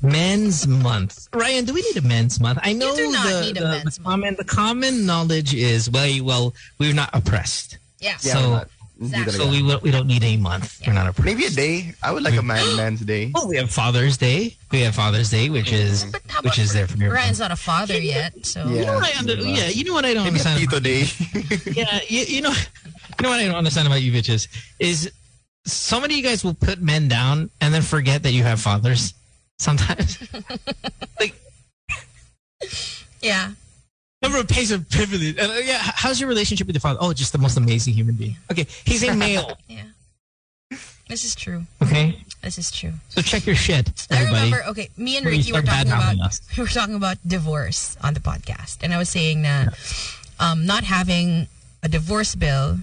Men's 0.06 0.66
month. 0.66 1.28
Ryan, 1.32 1.64
do 1.64 1.74
we 1.74 1.82
need 1.82 1.96
a 1.96 2.02
men's 2.06 2.40
month? 2.40 2.58
I 2.62 2.72
know 2.72 2.94
do 2.96 3.10
not 3.10 3.26
the, 3.26 3.40
need 3.40 3.56
a 3.56 3.60
the, 3.60 3.68
men's 3.68 3.98
the 3.98 4.04
common 4.04 4.34
the 4.36 4.44
common 4.44 5.06
knowledge 5.06 5.54
is 5.54 5.90
well, 5.90 6.24
well, 6.24 6.54
we're 6.78 6.94
not 6.94 7.10
oppressed. 7.12 7.78
Yeah. 8.00 8.10
Yeah, 8.10 8.16
so 8.34 8.40
we're 8.40 8.48
not. 8.56 8.68
Hindi 8.98 9.18
Exactly. 9.20 9.32
So 9.44 9.50
we 9.50 9.62
will- 9.62 9.80
we 9.80 9.90
don't 9.90 10.06
need 10.06 10.24
a 10.24 10.38
month. 10.38 10.80
We're 10.86 10.94
not 10.94 11.06
a 11.18 11.22
Maybe 11.22 11.44
a 11.44 11.50
day. 11.50 11.92
I 12.02 12.12
would 12.12 12.22
like 12.22 12.36
a 12.36 12.42
man 12.42 12.76
man's 12.82 13.00
day. 13.00 13.30
Oh, 13.34 13.46
we 13.46 13.56
have 13.58 13.70
Father's 13.70 14.16
Day. 14.16 14.56
We 14.72 14.80
have 14.80 14.94
Father's 14.94 15.28
Day, 15.28 15.50
which 15.50 15.70
is 15.70 16.06
But 16.06 16.22
how 16.28 16.40
which 16.40 16.58
is 16.58 16.72
there 16.72 16.86
for 16.86 16.96
your 16.96 17.12
Ryan's 17.12 17.38
not 17.38 17.50
a 17.52 17.56
father 17.56 17.98
yet, 18.00 18.46
so 18.46 18.64
Yeah. 18.66 18.74
You 18.80 18.86
know 18.86 18.94
what 18.94 19.04
I 19.14 19.18
under, 19.18 19.34
yeah, 19.34 19.68
you 19.68 19.84
know 19.84 19.92
what 19.92 20.06
I 20.06 20.14
don't 20.14 20.24
Maybe 20.24 20.40
a 20.40 20.48
understand. 20.48 20.60
Tito 20.60 20.80
day. 20.80 21.04
yeah, 21.80 22.00
you, 22.08 22.20
you 22.22 22.40
know, 22.40 22.52
you 22.52 23.22
know 23.22 23.28
what 23.28 23.40
I 23.40 23.44
don't 23.44 23.54
understand 23.54 23.86
about 23.86 24.00
you 24.00 24.12
bitches 24.12 24.48
is 24.78 25.10
so 25.66 26.00
many 26.00 26.14
of 26.14 26.18
you 26.18 26.24
guys 26.24 26.42
will 26.42 26.54
put 26.54 26.80
men 26.80 27.06
down 27.08 27.50
and 27.60 27.74
then 27.74 27.82
forget 27.82 28.22
that 28.22 28.32
you 28.32 28.44
have 28.44 28.62
fathers. 28.62 29.12
Sometimes, 29.58 30.18
like, 31.20 31.34
yeah. 33.22 33.52
number 34.22 34.38
of 34.38 34.48
pays 34.48 34.70
of 34.70 34.88
privilege. 34.90 35.38
Uh, 35.38 35.52
yeah, 35.64 35.78
how's 35.80 36.20
your 36.20 36.28
relationship 36.28 36.66
with 36.66 36.76
your 36.76 36.80
father? 36.80 36.98
Oh, 37.00 37.12
just 37.12 37.32
the 37.32 37.38
most 37.38 37.56
amazing 37.56 37.94
human 37.94 38.14
being. 38.16 38.36
Okay, 38.50 38.66
he's 38.84 39.02
a 39.02 39.14
male. 39.14 39.56
Yeah. 39.68 39.82
This 41.08 41.24
is 41.24 41.36
true. 41.36 41.62
Okay, 41.80 42.18
This 42.42 42.58
is 42.58 42.70
true. 42.72 42.92
so 43.10 43.22
check 43.22 43.46
your 43.46 43.54
shit, 43.54 44.06
I 44.10 44.24
remember, 44.24 44.64
okay, 44.70 44.90
me 44.96 45.16
and 45.16 45.24
Before 45.24 45.38
Ricky 45.38 45.52
were 45.52 45.62
talking 45.62 45.92
about 45.92 46.16
we 46.56 46.62
were 46.62 46.68
talking 46.68 46.96
about 46.96 47.16
divorce 47.26 47.96
on 48.02 48.14
the 48.14 48.20
podcast, 48.20 48.78
and 48.82 48.92
I 48.92 48.98
was 48.98 49.08
saying 49.08 49.42
that 49.42 49.72
um, 50.40 50.66
not 50.66 50.82
having 50.82 51.46
a 51.84 51.88
divorce 51.88 52.34
bill 52.34 52.78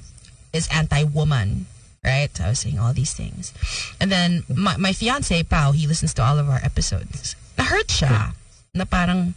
is 0.53 0.69
anti-woman, 0.71 1.65
right? 2.03 2.29
I 2.41 2.49
was 2.49 2.59
saying 2.59 2.79
all 2.79 2.93
these 2.93 3.13
things, 3.13 3.53
and 3.99 4.11
then 4.11 4.43
my 4.53 4.77
my 4.77 4.93
fiance 4.93 5.43
Pao, 5.43 5.71
he 5.71 5.87
listens 5.87 6.13
to 6.15 6.23
all 6.23 6.37
of 6.39 6.49
our 6.49 6.59
episodes. 6.63 7.35
Na-hurt 7.57 7.87
siya. 7.87 8.33
Na 8.73 8.85
parang, 8.85 9.33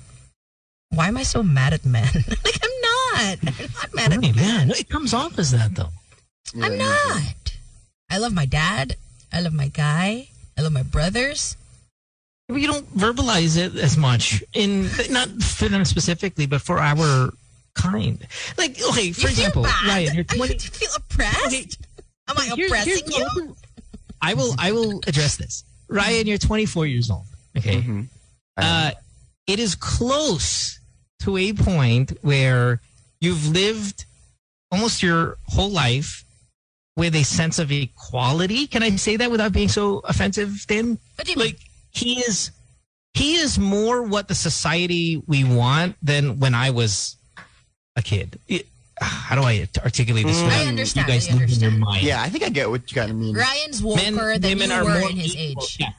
why 0.91 1.09
am 1.09 1.17
I 1.17 1.23
so 1.23 1.43
mad 1.43 1.73
at 1.75 1.85
men? 1.85 2.09
like 2.45 2.59
I'm 2.63 2.77
not. 2.83 3.37
I'm 3.45 3.71
not 3.77 3.91
mad 3.95 4.13
at 4.13 4.25
Hey, 4.25 4.33
men. 4.33 4.69
man, 4.69 4.71
it 4.71 4.89
comes 4.89 5.13
off 5.13 5.39
as 5.39 5.51
that 5.53 5.75
though. 5.75 5.93
I'm 6.61 6.79
not. 6.79 7.57
I 8.11 8.19
love 8.19 8.33
my 8.33 8.47
dad. 8.47 8.97
I 9.33 9.41
love 9.41 9.53
my 9.53 9.69
guy. 9.69 10.29
I 10.57 10.63
love 10.63 10.73
my 10.73 10.83
brothers. 10.85 11.57
We 12.49 12.65
don't 12.65 12.87
verbalize 12.97 13.59
it 13.59 13.75
as 13.75 13.99
much 13.99 14.43
in 14.55 14.89
not 15.11 15.29
for 15.43 15.69
them 15.69 15.85
specifically, 15.85 16.47
but 16.47 16.63
for 16.63 16.79
our 16.79 17.31
kind. 17.75 18.25
Like, 18.57 18.79
okay, 18.81 19.11
for 19.13 19.23
you 19.23 19.35
example, 19.35 19.65
feel 19.65 19.73
bad? 19.73 19.89
Ryan, 19.89 20.15
you're 20.15 20.25
I 20.31 20.37
20. 20.37 20.59
feel 20.59 20.89
oppressed. 20.97 21.77
Am 22.29 22.39
I 22.39 22.47
Here- 22.57 22.67
oppressing 22.67 22.93
here's- 23.11 23.35
you? 23.37 23.57
I 24.23 24.35
will 24.35 24.55
I 24.59 24.73
will 24.73 25.01
address 25.07 25.37
this. 25.37 25.65
Ryan, 25.89 26.27
you're 26.27 26.39
24 26.39 26.87
years 26.87 27.11
old. 27.11 27.27
Okay. 27.57 27.77
Mm-hmm. 27.77 28.03
Uh, 28.57 28.91
it 29.47 29.59
is 29.61 29.75
close 29.75 30.81
to 31.21 31.37
a 31.37 31.53
point 31.53 32.13
where 32.23 32.81
you've 33.21 33.47
lived 33.49 34.05
almost 34.73 35.03
your 35.03 35.37
whole 35.47 35.71
life 35.71 36.25
with 36.97 37.15
a 37.15 37.23
sense 37.23 37.59
of 37.59 37.71
equality. 37.71 38.67
Can 38.67 38.83
I 38.83 38.97
say 38.97 39.17
that 39.17 39.31
without 39.31 39.53
being 39.53 39.69
so 39.69 39.99
offensive, 40.01 40.65
Tin? 40.67 40.99
What 41.17 41.27
do 41.27 41.33
you 41.33 41.37
mean? 41.39 41.47
Like 41.49 41.61
he 41.91 42.21
is 42.21 42.51
he 43.15 43.37
is 43.37 43.59
more 43.59 44.03
what 44.03 44.29
the 44.29 44.35
society 44.35 45.23
we 45.27 45.45
want 45.45 45.97
than 46.03 46.39
when 46.41 46.55
I 46.55 46.71
was 46.71 47.17
a 47.95 48.03
kid. 48.03 48.41
It- 48.49 48.67
how 49.01 49.35
do 49.35 49.43
I 49.43 49.69
articulate 49.85 50.27
this? 50.27 50.39
Mm. 50.41 50.49
I 50.49 50.67
understand, 50.67 51.07
You 51.09 51.15
guys 51.15 51.29
I 51.29 51.33
losing 51.35 51.61
your 51.61 51.71
understand. 51.71 51.79
mind. 51.81 52.03
Yeah, 52.03 52.23
I 52.23 52.29
think 52.29 52.45
I 52.45 52.49
get 52.49 52.71
what 52.71 52.91
you 52.91 52.95
kind 52.95 53.11
of 53.11 53.17
mean. 53.17 53.37
Ryan's 53.37 53.83
woker 53.83 54.39
than 54.41 54.59
you 54.59 54.85
were 54.85 55.11
in 55.11 55.17
his 55.17 55.37
equal. 55.37 55.65
age. 55.65 55.77
Yeah. 55.81 55.91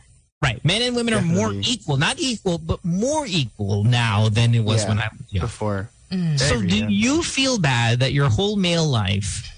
Right. 0.41 0.63
Men 0.63 0.81
and 0.83 0.95
women 0.95 1.13
are 1.13 1.21
more 1.21 1.51
equal. 1.53 1.97
Not 1.97 2.19
equal, 2.19 2.57
but 2.59 2.83
more 2.85 3.25
equal 3.27 3.83
now 3.83 4.29
than 4.29 4.53
it 4.53 4.63
was 4.63 4.83
Yeah. 4.83 4.89
when 4.89 4.99
I 4.99 5.09
was 5.17 5.33
young. 5.33 5.41
Before. 5.45 5.89
Mm. 6.11 6.39
So 6.39 6.55
agree, 6.55 6.67
do 6.69 6.75
yeah. 6.77 6.87
you 6.89 7.23
feel 7.23 7.59
bad 7.59 7.99
that 7.99 8.13
your 8.13 8.29
whole 8.29 8.55
male 8.55 8.85
life 8.87 9.51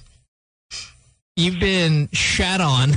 you've 1.35 1.59
been 1.59 2.09
shat 2.11 2.59
on 2.59 2.91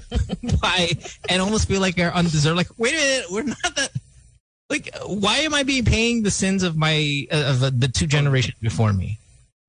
by 0.62 0.90
and 1.28 1.42
almost 1.42 1.68
feel 1.68 1.80
like 1.80 1.96
you're 1.96 2.12
undeserved? 2.12 2.56
Like, 2.56 2.68
wait 2.78 2.94
a 2.94 2.96
minute, 2.96 3.26
we're 3.30 3.42
not 3.42 3.76
that 3.76 3.90
like 4.70 4.88
why 5.04 5.38
am 5.38 5.54
I 5.54 5.62
being 5.62 5.84
paying 5.84 6.22
the 6.22 6.30
sins 6.30 6.62
of 6.62 6.76
my 6.76 7.26
uh, 7.30 7.44
of 7.52 7.62
uh, 7.62 7.70
the 7.76 7.88
two 7.88 8.06
generations 8.06 8.56
before 8.62 8.92
me? 8.92 9.18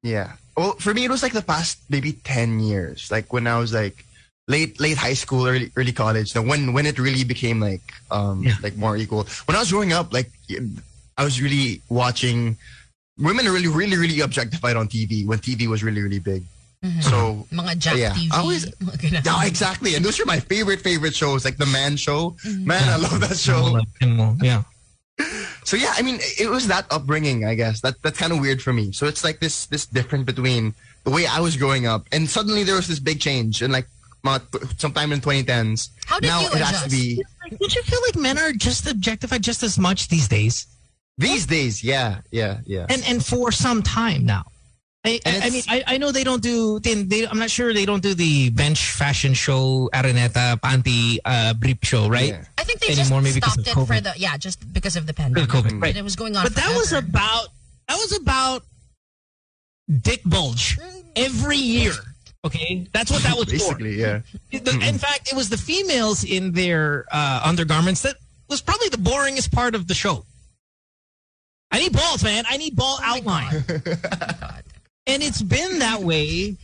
Yeah. 0.05 0.33
Well, 0.55 0.73
for 0.77 0.93
me, 0.93 1.03
it 1.03 1.09
was 1.11 1.23
like 1.25 1.33
the 1.33 1.41
past 1.41 1.79
maybe 1.89 2.13
10 2.13 2.59
years. 2.61 3.09
Like 3.09 3.33
when 3.33 3.47
I 3.47 3.57
was 3.57 3.73
like 3.73 4.05
late, 4.47 4.79
late 4.79 4.97
high 4.97 5.17
school, 5.17 5.47
early, 5.47 5.71
early 5.75 5.91
college. 5.91 6.31
Then 6.33 6.47
when, 6.47 6.71
when 6.73 6.85
it 6.85 6.99
really 7.01 7.23
became 7.25 7.59
like, 7.59 7.81
um, 8.11 8.43
Yeah. 8.43 8.53
like 8.61 8.77
more 8.77 8.95
equal. 8.95 9.25
When 9.49 9.57
I 9.57 9.59
was 9.59 9.71
growing 9.71 9.91
up, 9.91 10.13
like 10.13 10.29
I 11.17 11.23
was 11.25 11.41
really 11.41 11.81
watching 11.89 12.55
women 13.17 13.47
are 13.47 13.51
really, 13.51 13.67
really, 13.67 13.97
really 13.97 14.19
objectified 14.21 14.75
on 14.77 14.87
TV 14.87 15.25
when 15.25 15.39
TV 15.39 15.65
was 15.67 15.83
really, 15.83 16.01
really 16.01 16.19
big. 16.19 16.43
So 17.01 17.47
Mga 17.51 17.77
Jack 17.79 17.97
Yeah. 17.97 18.13
TV. 18.13 18.29
I 18.31 18.39
always- 18.39 18.67
yeah, 19.25 19.43
exactly. 19.45 19.95
And 19.95 20.05
those 20.05 20.19
are 20.21 20.25
my 20.25 20.39
favorite, 20.39 20.81
favorite 20.81 21.15
shows, 21.15 21.43
like 21.43 21.57
the 21.57 21.65
Man 21.65 21.97
Show. 21.97 22.37
Mm-hmm. 22.45 22.67
Man, 22.67 22.87
I 22.87 22.97
love 22.97 23.19
that 23.25 23.37
show. 23.41 23.81
Yeah. 24.45 24.61
So 25.63 25.77
yeah, 25.77 25.93
I 25.95 26.03
mean, 26.03 26.19
it 26.39 26.49
was 26.49 26.67
that 26.67 26.85
upbringing, 26.91 27.45
I 27.45 27.55
guess. 27.55 27.81
That 27.81 28.01
that's 28.03 28.19
kind 28.19 28.31
of 28.31 28.39
weird 28.39 28.61
for 28.61 28.71
me. 28.71 28.91
So 28.91 29.07
it's 29.07 29.23
like 29.23 29.39
this 29.39 29.65
this 29.65 29.85
difference 29.87 30.25
between 30.25 30.75
the 31.03 31.09
way 31.09 31.25
I 31.25 31.39
was 31.39 31.57
growing 31.57 31.87
up, 31.87 32.05
and 32.11 32.29
suddenly 32.29 32.63
there 32.63 32.75
was 32.75 32.87
this 32.87 32.99
big 32.99 33.19
change, 33.19 33.61
and 33.61 33.73
like 33.73 33.87
mga 34.23 34.79
sometime 34.79 35.11
in 35.11 35.21
2010s. 35.21 35.89
How 36.05 36.19
did 36.19 36.27
now 36.27 36.41
you 36.41 36.47
it 36.47 36.57
has 36.57 36.83
to 36.83 36.89
be 36.89 37.23
Don't 37.49 37.75
you 37.75 37.81
feel 37.81 37.99
like 38.05 38.15
men 38.15 38.37
are 38.37 38.51
just 38.51 38.87
objectified 38.87 39.41
just 39.41 39.63
as 39.63 39.79
much 39.79 40.07
these 40.09 40.27
days? 40.27 40.67
these 41.17 41.45
days. 41.45 41.83
Yeah, 41.83 42.21
yeah, 42.31 42.59
yeah. 42.65 42.85
and 42.89 43.03
and 43.07 43.25
for 43.25 43.51
some 43.51 43.81
time 43.81 44.25
now. 44.25 44.45
I, 45.05 45.19
I, 45.25 45.39
I 45.43 45.49
mean, 45.51 45.63
I, 45.69 45.83
I 45.85 45.97
know 45.97 46.11
they 46.11 46.23
don't 46.23 46.41
do. 46.41 46.79
They, 46.79 46.95
they, 46.95 47.27
I'm 47.27 47.37
not 47.37 47.51
sure 47.51 47.73
they 47.73 47.85
don't 47.85 48.01
do 48.01 48.15
the 48.15 48.49
bench 48.49 48.91
fashion 48.91 49.35
show, 49.35 49.87
Araneta, 49.93 50.59
Panty, 50.59 51.19
uh, 51.23 51.53
brief 51.53 51.77
show, 51.83 52.09
right? 52.09 52.29
Yeah. 52.29 52.45
I 52.57 52.63
think 52.63 52.79
they 52.79 52.87
Anymore, 52.87 53.21
just 53.21 53.35
maybe 53.35 53.41
stopped 53.41 53.59
of 53.59 53.67
it 53.67 53.85
for 53.87 54.01
the 54.01 54.13
yeah, 54.17 54.35
just 54.37 54.73
because 54.73 54.95
of 54.95 55.05
the 55.05 55.13
pandemic. 55.13 55.49
COVID, 55.49 55.69
And 55.73 55.81
right? 55.81 55.95
it 55.95 56.03
was 56.03 56.15
going 56.15 56.35
on. 56.35 56.43
But 56.43 56.55
that 56.55 56.75
was 56.75 56.91
about 56.91 57.49
that 57.87 57.97
was 57.97 58.17
about 58.19 58.63
dick 60.01 60.21
bulge 60.25 60.77
every 61.15 61.57
year. 61.57 61.93
Okay, 62.43 62.87
that's 62.91 63.11
what 63.11 63.21
that 63.23 63.37
was 63.37 63.45
Basically, 63.45 63.99
yeah. 63.99 64.21
The- 64.51 64.79
in 64.81 64.97
fact, 64.97 65.31
it 65.31 65.35
was 65.35 65.49
the 65.49 65.57
females 65.57 66.23
in 66.23 66.53
their 66.53 67.05
uh, 67.11 67.41
undergarments 67.45 68.01
that 68.01 68.15
was 68.49 68.61
probably 68.61 68.89
the 68.89 68.97
boringest 68.97 69.51
part 69.51 69.75
of 69.75 69.87
the 69.87 69.93
show. 69.93 70.25
I 71.71 71.79
need 71.79 71.93
balls, 71.93 72.23
man. 72.23 72.45
I 72.49 72.57
need 72.57 72.75
ball 72.75 72.99
outline. 73.03 73.63
And 75.07 75.21
it's 75.23 75.41
been 75.41 75.79
that 75.79 76.01
way 76.01 76.55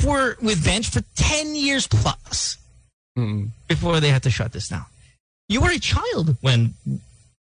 for 0.00 0.36
with 0.40 0.64
bench 0.64 0.90
for 0.90 1.02
10 1.16 1.54
years 1.54 1.86
plus 1.86 2.56
Mm. 3.18 3.48
before 3.66 3.98
they 3.98 4.10
had 4.10 4.22
to 4.22 4.30
shut 4.30 4.52
this 4.52 4.68
down. 4.68 4.84
You 5.48 5.60
were 5.60 5.70
a 5.70 5.78
child 5.80 6.36
when 6.40 6.74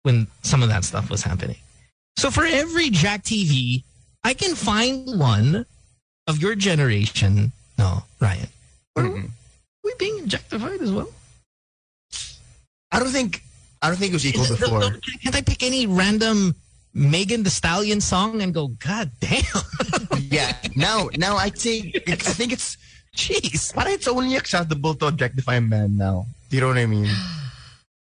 when 0.04 0.28
some 0.42 0.62
of 0.62 0.68
that 0.68 0.84
stuff 0.84 1.10
was 1.10 1.22
happening. 1.22 1.56
So 2.16 2.30
for 2.30 2.44
every 2.44 2.90
Jack 2.90 3.24
TV, 3.24 3.82
I 4.22 4.34
can 4.34 4.54
find 4.54 5.18
one 5.18 5.66
of 6.28 6.40
your 6.40 6.54
generation. 6.54 7.50
No, 7.76 8.04
Ryan. 8.20 8.48
Are 8.96 9.02
Mm-mm. 9.02 9.30
we 9.82 9.92
being 9.98 10.20
objectified 10.20 10.80
as 10.80 10.92
well? 10.92 11.08
I 12.92 13.00
don't 13.00 13.10
think 13.10 13.42
I 13.82 13.88
don't 13.88 13.96
think 13.96 14.10
it 14.10 14.14
was 14.14 14.26
equal 14.26 14.46
before. 14.46 14.80
Can't 15.22 15.34
I 15.34 15.42
pick 15.42 15.64
any 15.64 15.86
random 15.88 16.54
Megan 16.98 17.46
Thee 17.46 17.50
Stallion 17.54 18.00
song 18.02 18.42
and 18.42 18.52
go, 18.52 18.68
God 18.82 19.10
damn. 19.22 19.42
yeah. 20.18 20.52
Now, 20.74 21.08
now 21.16 21.36
I 21.38 21.48
think 21.50 21.94
I 22.10 22.18
think 22.18 22.52
it's 22.52 22.76
Jeez. 23.14 23.74
but 23.74 23.86
it's 23.86 24.08
only 24.10 24.34
acceptable 24.34 24.94
to 24.98 25.06
objectify 25.06 25.56
a 25.56 25.60
man 25.60 25.96
now. 25.96 26.26
Do 26.50 26.56
you 26.56 26.60
know 26.62 26.68
what 26.68 26.78
I 26.78 26.86
mean? 26.86 27.08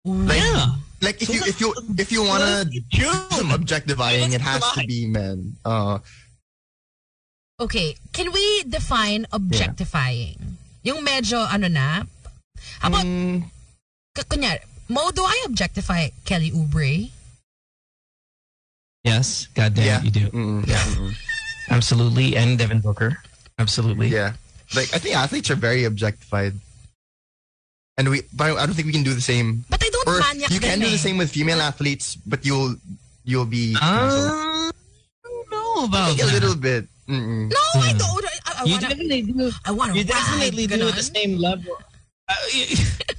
Like, 0.06 0.38
yeah. 0.38 0.78
like 1.02 1.18
if 1.18 1.34
you 1.34 1.42
if 1.50 1.58
you 1.58 1.74
if 1.98 2.12
you 2.14 2.22
wanna 2.22 2.62
do 2.70 3.10
some 3.34 3.50
objectifying, 3.50 4.34
it 4.38 4.42
has 4.42 4.62
to 4.78 4.86
be 4.86 5.10
men. 5.10 5.58
Uh, 5.66 5.98
Okay, 7.58 7.96
can 8.12 8.30
we 8.36 8.68
define 8.68 9.26
objectifying? 9.32 10.60
Yung 10.84 11.00
medyo 11.08 11.48
ano 11.48 11.72
na? 11.72 12.04
How 12.84 12.92
about, 12.92 13.08
mm, 13.08 13.48
k- 14.12 14.28
kunyari, 14.28 14.60
Mo, 14.92 15.10
do 15.16 15.24
I 15.24 15.48
objectify 15.48 16.12
Kelly 16.28 16.52
Oubre? 16.52 17.15
Yes, 19.06 19.48
goddamn, 19.54 19.86
yeah, 19.86 20.02
you 20.02 20.10
do. 20.12 20.26
Mm-mm, 20.34 20.66
Yeah. 20.66 20.82
mm-mm. 20.82 21.14
Absolutely. 21.70 22.36
And 22.36 22.58
Devin 22.58 22.82
Booker. 22.82 23.22
Absolutely. 23.62 24.10
Yeah. 24.10 24.34
Like 24.74 24.90
I 24.94 24.98
think 24.98 25.16
athletes 25.16 25.50
are 25.54 25.56
very 25.56 25.86
objectified. 25.86 26.54
And 27.98 28.10
we 28.10 28.22
but 28.34 28.58
I 28.58 28.66
don't 28.66 28.74
think 28.76 28.88
we 28.88 28.92
can 28.98 29.06
do 29.06 29.14
the 29.14 29.22
same. 29.24 29.64
But 29.70 29.80
I 29.82 29.90
don't 29.94 30.08
Or 30.10 30.20
manyak 30.20 30.50
you 30.52 30.60
can 30.60 30.82
din 30.82 30.90
do 30.90 30.92
the 30.92 30.98
same 31.00 31.18
with 31.22 31.30
female 31.32 31.62
athletes, 31.62 32.18
but 32.26 32.44
you'll 32.46 32.76
you'll 33.24 33.46
be 33.48 33.78
Uh, 33.78 33.80
canceled. 33.80 34.34
I 34.34 34.72
don't 35.24 35.48
know 35.54 35.70
I 35.78 35.86
about 35.86 36.08
think 36.18 36.22
a 36.26 36.34
little 36.34 36.58
bit. 36.58 36.84
Mm-mm. 37.08 37.50
No, 37.54 37.64
I 37.82 37.94
don't. 37.94 38.26
I, 38.26 38.30
I 38.46 38.64
You 38.66 38.74
wanna, 38.76 38.90
definitely 38.90 39.22
do. 39.22 39.52
I 39.64 39.72
wanna 39.72 39.94
You 39.96 40.04
definitely 40.04 40.66
do 40.68 40.88
at 40.90 40.96
the 40.98 41.06
same 41.06 41.38
level. 41.38 41.78
Uh, 42.28 42.34
you- 42.54 42.74
But 43.06 43.16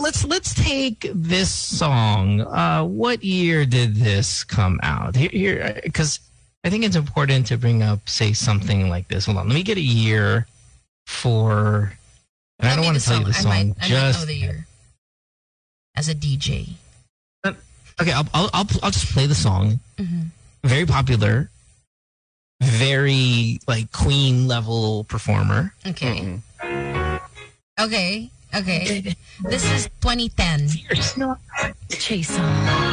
let's 0.00 0.24
let's 0.24 0.54
take 0.54 1.06
this 1.14 1.50
song. 1.50 2.40
Uh, 2.42 2.84
what 2.84 3.22
year 3.24 3.64
did 3.66 3.96
this 3.96 4.44
come 4.44 4.78
out? 4.82 5.16
Here, 5.16 5.30
here, 5.32 5.80
because 5.82 6.20
I 6.64 6.70
think 6.70 6.84
it's 6.84 6.96
important 6.96 7.46
to 7.48 7.56
bring 7.58 7.82
up, 7.82 8.08
say, 8.08 8.32
something 8.32 8.88
like 8.88 9.08
this. 9.08 9.26
Hold 9.26 9.38
on, 9.38 9.48
let 9.48 9.54
me 9.54 9.62
get 9.62 9.76
a 9.78 9.80
year 9.80 10.46
for. 11.06 11.92
And 12.58 12.68
I 12.68 12.76
don't 12.76 12.84
want 12.84 12.98
to 12.98 13.04
tell 13.04 13.18
you 13.18 13.24
the 13.24 13.30
I 13.30 13.32
song. 13.32 13.50
might, 13.50 13.60
I 13.60 13.64
might 13.64 13.88
just 13.88 14.20
know 14.20 14.26
the 14.26 14.34
year. 14.34 14.66
As 15.96 16.08
a 16.08 16.14
DJ. 16.14 16.68
okay. 17.44 18.12
I'll, 18.12 18.26
I'll 18.32 18.50
I'll 18.54 18.66
I'll 18.82 18.90
just 18.90 19.12
play 19.12 19.26
the 19.26 19.34
song. 19.34 19.80
Mhm. 19.98 20.26
Very 20.64 20.86
popular. 20.86 21.50
Very 22.62 23.58
like 23.66 23.90
Queen 23.90 24.46
level 24.46 25.04
performer. 25.04 25.74
Okay. 25.84 26.38
Okay. 27.80 28.30
Okay. 28.54 29.14
This 29.48 29.64
is 29.72 29.88
2010. 30.02 30.68
Chase 31.98 32.38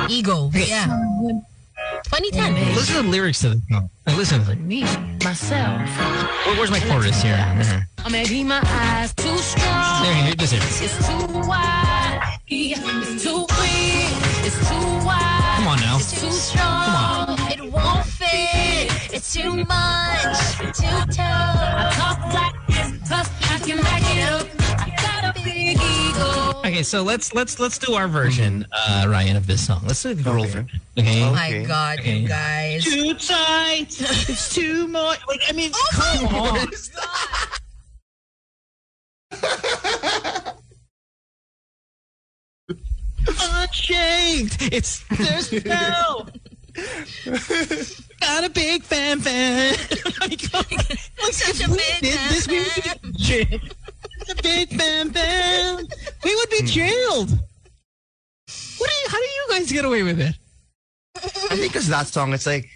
Ego. 0.10 0.50
Yeah. 0.54 0.86
2010. 2.06 2.74
Listen 2.76 2.96
to 2.96 3.02
the 3.04 3.08
lyrics 3.10 3.40
to 3.42 3.50
the 3.50 3.62
song. 3.70 3.90
Listen 4.08 4.44
to. 4.46 4.56
Me, 4.56 4.82
myself. 5.24 5.78
Where- 6.48 6.56
Where's 6.58 6.72
my 6.72 6.80
chorus 6.80 7.22
here? 7.22 7.38
Here. 7.38 7.88
Or 8.04 8.10
maybe 8.10 8.44
my 8.44 8.62
eyes 8.66 9.14
too 9.14 9.38
strong. 9.38 10.04
There, 10.04 10.16
here, 10.26 10.36
this 10.36 10.54
is. 10.54 10.82
It's 10.82 11.08
too 11.08 11.28
wide. 11.48 12.40
It's 12.48 13.24
too 13.24 13.46
big. 13.60 14.10
It's 14.48 14.58
too 14.68 15.06
wide. 15.06 15.54
Come 15.58 15.68
on 15.68 15.80
now. 15.82 15.98
It's 15.98 16.20
too 16.20 16.32
strong. 16.32 17.38
It 17.52 17.62
won't 17.72 18.06
fit. 18.08 19.14
It's 19.14 19.32
too 19.34 19.54
much. 19.66 20.58
Too 20.74 21.00
tough. 21.14 21.60
I 21.62 21.92
talk 21.94 22.34
like 22.34 22.56
this 22.68 22.92
because 22.94 23.30
I 23.52 23.60
can 23.60 23.78
back 23.84 24.02
it 24.18 24.24
up. 24.32 24.59
Okay, 26.66 26.84
so 26.84 27.02
let's 27.04 27.34
let's 27.34 27.60
let's 27.60 27.78
do 27.78 27.94
our 27.94 28.08
version, 28.08 28.66
uh, 28.72 29.06
Ryan, 29.10 29.36
of 29.38 29.48
this 29.48 29.66
song. 29.66 29.82
Let's 29.86 30.02
do 30.04 30.14
the 30.14 30.24
girl 30.24 30.44
version. 30.44 30.70
Okay. 30.98 31.24
Oh 31.24 31.32
my 31.32 31.64
God, 31.68 32.00
Okay. 32.00 32.18
you 32.18 32.28
guys. 32.28 32.84
Too 32.84 33.14
tight. 33.14 33.96
It's 34.30 34.54
too 34.54 34.88
much. 34.88 35.20
Like 35.28 35.42
I 35.48 35.52
mean, 35.54 35.72
come 35.92 36.28
on. 36.28 36.68
Unchained. 43.28 44.58
It's 44.72 45.04
there's 45.10 45.52
no. 45.66 46.26
Got 48.22 48.44
a 48.46 48.50
big 48.50 48.84
fan 48.84 49.20
fan. 49.20 49.74
like, 50.22 50.54
like, 50.54 50.98
Such 51.32 51.68
a 51.68 51.72
we 51.72 51.78
big 51.78 52.14
fan 52.14 52.30
this, 52.30 52.48
we 52.48 53.60
would 54.30 54.42
fan. 54.44 54.66
be 54.66 54.66
jailed. 54.66 54.70
It's 54.70 54.70
a 54.70 54.70
big 54.70 54.80
fan 54.80 55.12
fan. 55.12 55.88
We 56.24 56.36
would 56.36 56.50
be 56.50 56.62
jailed. 56.64 57.30
What 58.78 58.90
do 58.90 58.96
you? 58.96 59.08
How 59.10 59.18
do 59.18 59.24
you 59.24 59.48
guys 59.52 59.72
get 59.72 59.86
away 59.86 60.04
with 60.04 60.20
it? 60.22 60.36
I 61.18 61.56
think 61.56 61.74
because 61.74 61.88
that 61.90 62.08
song, 62.08 62.34
it's 62.34 62.46
like, 62.46 62.70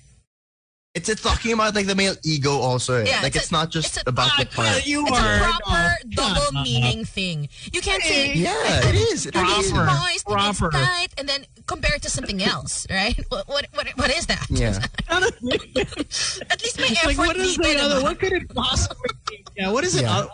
it's, 0.94 1.08
it's 1.10 1.22
talking 1.22 1.54
about 1.54 1.74
like 1.74 1.88
the 1.88 1.96
male 1.96 2.16
ego 2.24 2.52
also. 2.52 2.96
eh. 2.96 3.06
Yeah, 3.08 3.22
like 3.22 3.36
it's 3.36 3.46
it's, 3.46 3.50
a- 3.52 3.54
not 3.54 3.72
just 3.72 3.98
it's 3.98 4.04
a- 4.06 4.10
about 4.10 4.32
the 4.38 4.48
Ah, 4.52 4.56
part. 4.56 4.86
you 4.86 5.06
It's 5.08 5.18
are 5.18 5.36
a 5.36 5.40
proper 5.40 5.96
no, 6.06 6.16
double 6.16 6.36
shut 6.42 6.56
up. 6.56 6.64
meaning 6.64 7.06
thing. 7.06 7.50
You 7.72 7.82
can't 7.82 8.04
say 8.04 8.34
Yeah, 8.34 8.54
it 8.90 8.96
is. 8.96 9.26
It 9.26 9.34
it's 9.36 9.66
is. 9.68 9.72
Proper. 9.72 9.86
moist 9.86 10.28
and 10.28 10.50
it's 10.50 10.60
Proper. 10.60 10.72
tight 10.78 11.08
and 11.18 11.28
then 11.30 11.46
compare 11.66 11.96
it 11.96 12.02
to 12.04 12.10
something 12.10 12.44
else, 12.44 12.86
right? 12.92 13.18
What 13.30 13.48
what 13.48 13.68
what, 13.74 13.88
what 13.96 14.12
is 14.16 14.26
that? 14.28 14.46
Yeah. 14.50 14.78
At 15.10 16.62
least 16.62 16.80
may 16.80 16.88
effort 16.88 17.08
like 17.08 17.18
what 17.18 17.38
is 17.38 17.56
the 17.58 17.80
other? 17.80 18.04
What 18.04 18.20
could 18.20 18.34
it 18.34 18.54
possibly 18.54 19.10
be? 19.30 19.44
Yeah, 19.58 19.72
what 19.72 19.84
is 19.84 19.96
it? 19.96 20.04
Yeah. 20.04 20.18
Uh, 20.20 20.28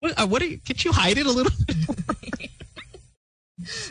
what, 0.00 0.20
uh, 0.20 0.26
what 0.26 0.42
you, 0.42 0.58
can't 0.58 0.84
you 0.84 0.92
hide 0.92 1.18
it 1.18 1.26
a 1.26 1.30
little? 1.30 1.52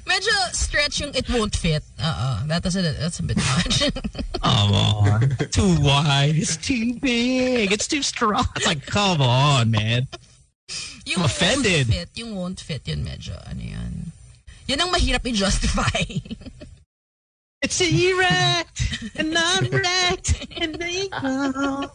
Medyo 0.08 0.32
stretch 0.54 1.02
yung 1.02 1.14
it 1.14 1.30
won't 1.30 1.56
fit. 1.56 1.84
Uh-uh. 2.00 2.48
That 2.48 2.64
doesn't, 2.64 2.84
that's 2.84 3.20
a 3.20 3.24
bit 3.24 3.38
much. 3.38 3.84
Come 4.42 4.74
on, 4.74 5.30
too 5.52 5.80
wide. 5.82 6.36
It's 6.36 6.58
too 6.58 6.96
big. 7.00 7.72
It's 7.72 7.88
too 7.88 8.02
strong. 8.02 8.46
It's 8.56 8.66
like, 8.66 8.86
come 8.86 9.22
on, 9.22 9.72
man. 9.72 10.08
yung 11.06 11.20
I'm 11.20 11.26
offended. 11.26 11.88
Won't 11.88 12.00
fit, 12.00 12.10
yung 12.16 12.36
won't 12.36 12.60
fit 12.60 12.88
yun 12.88 13.04
medyo. 13.04 13.36
Ano 13.50 13.62
yan? 13.62 14.12
Yun 14.68 14.82
ang 14.82 14.92
mahirap 14.92 15.26
i-justify. 15.26 16.04
It's 17.60 17.82
erect 17.82 19.12
and 19.18 19.34
I'm 19.36 19.66
wrecked 19.72 20.46
and 20.62 20.76
they 20.76 21.10
go. 21.10 21.90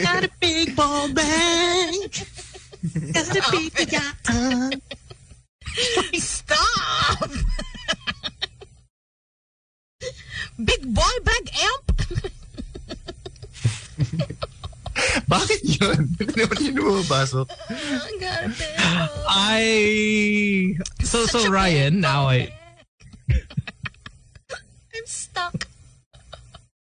Got 0.00 0.24
a 0.24 0.30
big 0.38 0.76
ball 0.76 1.12
bag. 1.12 2.14
Got 2.82 3.36
a 3.36 3.42
big 3.50 3.92
yacht. 3.92 4.16
Stop! 6.18 7.30
Big 10.58 10.82
boy 10.94 11.14
bag 11.24 11.50
amp? 11.62 11.86
Bakit 15.30 15.60
yun? 15.64 16.10
Hindi 16.18 16.34
naman 16.34 16.58
yun 16.58 16.74
bumabasok. 16.74 17.46
I 17.70 18.10
got 18.18 18.40
a 18.44 18.50
I 19.30 20.74
so 21.06 21.24
so 21.30 21.46
Ryan. 21.46 22.02
Now 22.02 22.26
I 22.28 22.50
I'm 24.92 25.06
stuck. 25.06 25.70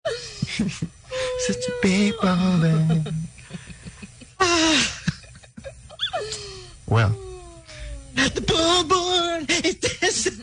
Such 1.47 1.65
a 1.65 1.73
big 1.81 2.12
ball 2.19 2.61
Well, 6.86 7.16
the 8.15 8.41
billboard 8.41 9.51
is 9.51 9.78
this. 9.81 10.41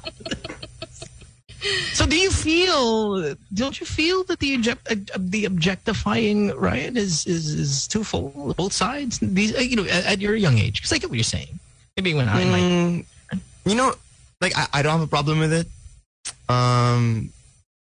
So 1.92 2.06
do 2.06 2.16
you 2.16 2.30
feel? 2.30 3.34
Don't 3.52 3.78
you 3.78 3.84
feel 3.84 4.24
that 4.24 4.38
the 4.38 4.54
object, 4.54 4.90
uh, 4.90 5.18
the 5.18 5.44
objectifying 5.44 6.56
Ryan 6.56 6.96
is 6.96 7.26
is 7.26 7.52
is 7.52 7.86
twofold, 7.86 8.56
both 8.56 8.72
sides? 8.72 9.18
These, 9.20 9.54
uh, 9.54 9.60
you 9.60 9.76
know, 9.76 9.84
at, 9.84 10.06
at 10.06 10.18
your 10.20 10.34
young 10.34 10.56
age, 10.56 10.80
because 10.80 10.92
I 10.92 10.98
get 10.98 11.10
what 11.10 11.16
you're 11.16 11.24
saying. 11.24 11.60
Maybe 11.96 12.14
when 12.14 12.28
I 12.28 12.44
might. 12.44 12.62
Mm, 12.62 13.04
you 13.66 13.74
know, 13.74 13.92
like 14.40 14.56
I, 14.56 14.66
I 14.72 14.82
don't 14.82 14.92
have 14.92 15.02
a 15.02 15.06
problem 15.06 15.38
with 15.38 15.52
it. 15.52 15.68
Um, 16.48 17.30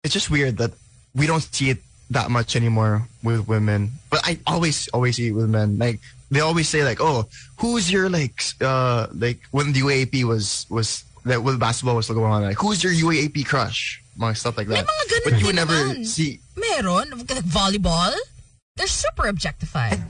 it's 0.03 0.15
just 0.15 0.31
weird 0.31 0.59
that 0.59 0.73
we 1.15 1.27
don't 1.27 1.43
see 1.43 1.71
it 1.71 1.79
that 2.11 2.31
much 2.31 2.57
anymore 2.57 3.07
with 3.23 3.47
women. 3.49 3.93
But 4.11 4.21
I 4.25 4.39
always 4.47 4.89
always 4.89 5.17
see 5.17 5.29
it 5.29 5.33
with 5.33 5.49
men. 5.49 5.79
Like 5.79 6.01
they 6.31 6.41
always 6.41 6.69
say 6.69 6.85
like, 6.85 7.01
oh, 7.01 7.27
who's 7.59 7.91
your 7.91 8.09
like 8.09 8.43
uh 8.61 9.07
like 9.15 9.41
when 9.51 9.73
the 9.73 9.81
UAAP 9.81 10.25
was 10.25 10.67
was 10.69 11.05
that 11.25 11.43
when 11.43 11.59
basketball 11.59 11.97
was 11.97 12.09
going 12.09 12.33
on, 12.33 12.43
like 12.43 12.59
who's 12.59 12.83
your 12.83 12.93
UAAP 12.93 13.47
crush? 13.47 14.03
Mga 14.19 14.37
stuff 14.37 14.57
like 14.57 14.69
that. 14.69 14.87
But 15.25 15.41
you 15.41 15.47
would 15.47 15.57
never 15.57 16.05
see. 16.05 16.41
Meron. 16.57 17.11
Volleyball. 17.27 18.15
They're 18.77 18.87
super 18.87 19.27
objectified. 19.29 20.03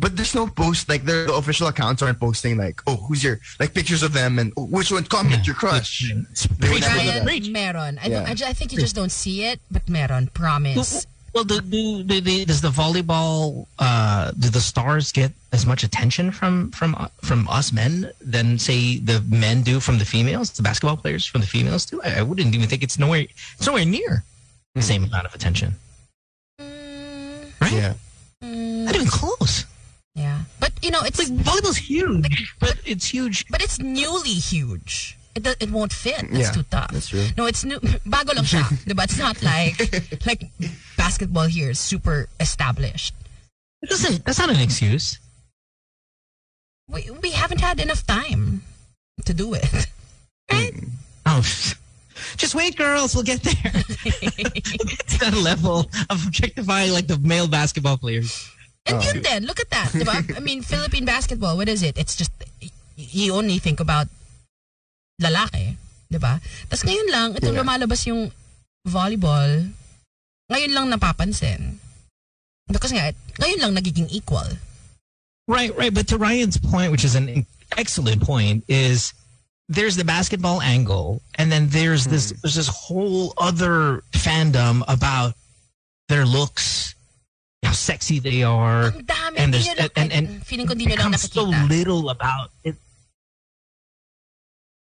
But 0.00 0.16
there's 0.16 0.34
no 0.34 0.46
post 0.46 0.88
like 0.88 1.04
their 1.04 1.26
the 1.26 1.34
official 1.34 1.66
accounts 1.66 2.00
aren't 2.00 2.18
posting 2.18 2.56
like, 2.56 2.80
oh, 2.86 2.96
who's 2.96 3.22
your 3.22 3.38
like 3.60 3.74
pictures 3.74 4.02
of 4.02 4.14
them 4.14 4.38
and 4.38 4.50
oh, 4.56 4.64
which 4.64 4.90
one 4.90 5.04
comment 5.04 5.46
your 5.46 5.54
crush. 5.54 6.10
They 6.58 6.70
would 6.70 6.80
never 6.80 6.94
do 6.94 7.08
Ryan, 7.08 7.24
that. 7.26 7.48
meron. 7.52 7.98
I, 7.98 8.08
don't, 8.08 8.12
Yeah. 8.12 8.46
I, 8.46 8.50
I 8.50 8.52
think 8.54 8.72
you 8.72 8.78
just 8.78 8.96
don't 8.96 9.12
see 9.12 9.44
it, 9.44 9.60
but 9.70 9.86
meron. 9.88 10.28
Promise. 10.28 11.06
Well, 11.34 11.44
do, 11.44 11.60
do, 11.60 12.02
do, 12.02 12.20
do, 12.20 12.44
does 12.44 12.60
the 12.60 12.70
volleyball? 12.70 13.66
Uh, 13.78 14.32
do 14.32 14.48
the 14.48 14.60
stars 14.60 15.12
get 15.12 15.32
as 15.52 15.64
much 15.64 15.84
attention 15.84 16.32
from 16.32 16.72
from 16.72 16.94
uh, 16.96 17.08
from 17.22 17.46
us 17.48 17.72
men 17.72 18.10
than 18.20 18.58
say 18.58 18.98
the 18.98 19.20
men 19.28 19.62
do 19.62 19.80
from 19.80 19.98
the 19.98 20.04
females? 20.04 20.50
The 20.50 20.62
basketball 20.62 20.96
players 20.96 21.26
from 21.26 21.42
the 21.42 21.46
females 21.46 21.84
do. 21.84 22.00
I, 22.02 22.20
I 22.20 22.22
wouldn't 22.22 22.54
even 22.54 22.68
think 22.68 22.82
it's 22.82 22.98
nowhere. 22.98 23.26
It's 23.58 23.66
nowhere 23.66 23.84
near 23.84 24.24
the 24.74 24.82
same 24.82 25.04
amount 25.04 25.26
of 25.26 25.34
attention. 25.34 25.74
Right? 26.58 27.72
Yeah. 27.72 27.94
Not 28.42 28.94
even 28.94 29.06
close. 29.06 29.66
Yeah. 30.20 30.44
But, 30.60 30.72
you 30.84 30.90
know, 30.92 31.00
it's... 31.02 31.18
Like 31.18 31.28
volleyball's 31.32 31.78
huge, 31.80 32.54
but 32.60 32.76
it's 32.84 33.06
huge. 33.08 33.46
But 33.48 33.62
it's 33.64 33.78
newly 33.80 34.36
huge. 34.36 35.16
It, 35.34 35.42
do- 35.44 35.54
it 35.60 35.70
won't 35.70 35.92
fit. 35.92 36.22
It's 36.28 36.38
Yeah, 36.38 36.50
too 36.50 36.64
tough. 36.68 36.90
that's 36.92 37.08
true. 37.08 37.24
No, 37.38 37.46
it's 37.46 37.64
new. 37.64 37.78
Bago 38.04 38.34
lang 38.34 38.44
siya. 38.44 38.66
diba? 38.84 39.04
It's 39.04 39.16
not 39.16 39.40
like 39.46 39.78
like 40.26 40.50
basketball 40.98 41.46
here 41.46 41.70
is 41.70 41.78
super 41.78 42.26
established. 42.40 43.14
It 43.80 43.88
doesn't. 43.88 44.24
That's 44.26 44.38
not 44.42 44.50
an 44.50 44.58
excuse. 44.60 45.18
We, 46.90 47.08
we 47.22 47.30
haven't 47.30 47.60
had 47.62 47.78
enough 47.80 48.04
time 48.06 48.62
to 49.24 49.32
do 49.32 49.54
it. 49.54 49.64
Hmm. 50.50 50.52
Right? 50.52 50.74
Oh, 51.26 51.40
just 52.36 52.54
wait, 52.58 52.74
girls. 52.76 53.14
We'll 53.14 53.22
get 53.24 53.40
there. 53.46 53.70
we'll 53.72 54.90
get 54.90 55.06
to 55.14 55.18
that 55.30 55.38
level 55.40 55.86
of 56.10 56.26
objectifying 56.26 56.90
like 56.92 57.06
the 57.06 57.18
male 57.22 57.46
basketball 57.46 57.96
players. 57.98 58.50
And 58.86 58.96
oh, 58.98 59.02
yun 59.02 59.22
din, 59.22 59.44
look 59.44 59.60
at 59.60 59.70
that. 59.70 59.92
I 60.36 60.40
mean, 60.40 60.62
Philippine 60.62 61.04
basketball, 61.04 61.56
what 61.56 61.68
is 61.68 61.82
it? 61.82 61.98
It's 61.98 62.16
just, 62.16 62.32
you 62.96 63.34
only 63.34 63.58
think 63.58 63.80
about 63.80 64.08
lalaki. 65.20 65.76
Diba? 66.10 66.40
Tapos 66.66 66.82
ngayon 66.82 67.08
lang, 67.12 67.28
itong 67.38 67.54
Yeah. 67.54 67.62
lumalabas 67.62 68.02
yung 68.08 68.32
volleyball, 68.88 69.70
ngayon 70.50 70.72
lang 70.74 70.90
napapansin. 70.90 71.78
Because 72.66 72.90
nga, 72.90 73.14
ngayon 73.38 73.60
lang 73.60 73.72
nagiging 73.78 74.10
equal. 74.10 74.58
Right, 75.46 75.74
right. 75.76 75.94
But 75.94 76.08
to 76.08 76.18
Ryan's 76.18 76.58
point, 76.58 76.90
which 76.90 77.04
is 77.04 77.14
an 77.14 77.46
excellent 77.76 78.22
point, 78.22 78.64
is 78.66 79.14
there's 79.70 79.94
the 79.94 80.04
basketball 80.04 80.62
angle, 80.62 81.22
and 81.36 81.50
then 81.50 81.68
there's 81.70 82.06
this 82.06 82.32
mm. 82.32 82.40
there's 82.42 82.54
this 82.54 82.68
whole 82.68 83.34
other 83.38 84.02
fandom 84.10 84.82
about 84.86 85.34
their 86.08 86.26
looks, 86.26 86.94
how 87.62 87.72
sexy 87.72 88.18
they 88.18 88.42
are, 88.42 88.90
dami. 88.90 89.36
and 89.36 89.52
there's 89.54 89.68
and, 89.68 89.90
and, 89.96 90.12
and 90.12 90.46
feeling 90.46 90.66
ko 90.66 90.74
di 90.74 90.86
nyo 90.86 90.96
lang 90.96 91.12
so 91.16 91.44
little 91.68 92.08
about 92.10 92.50
it. 92.64 92.74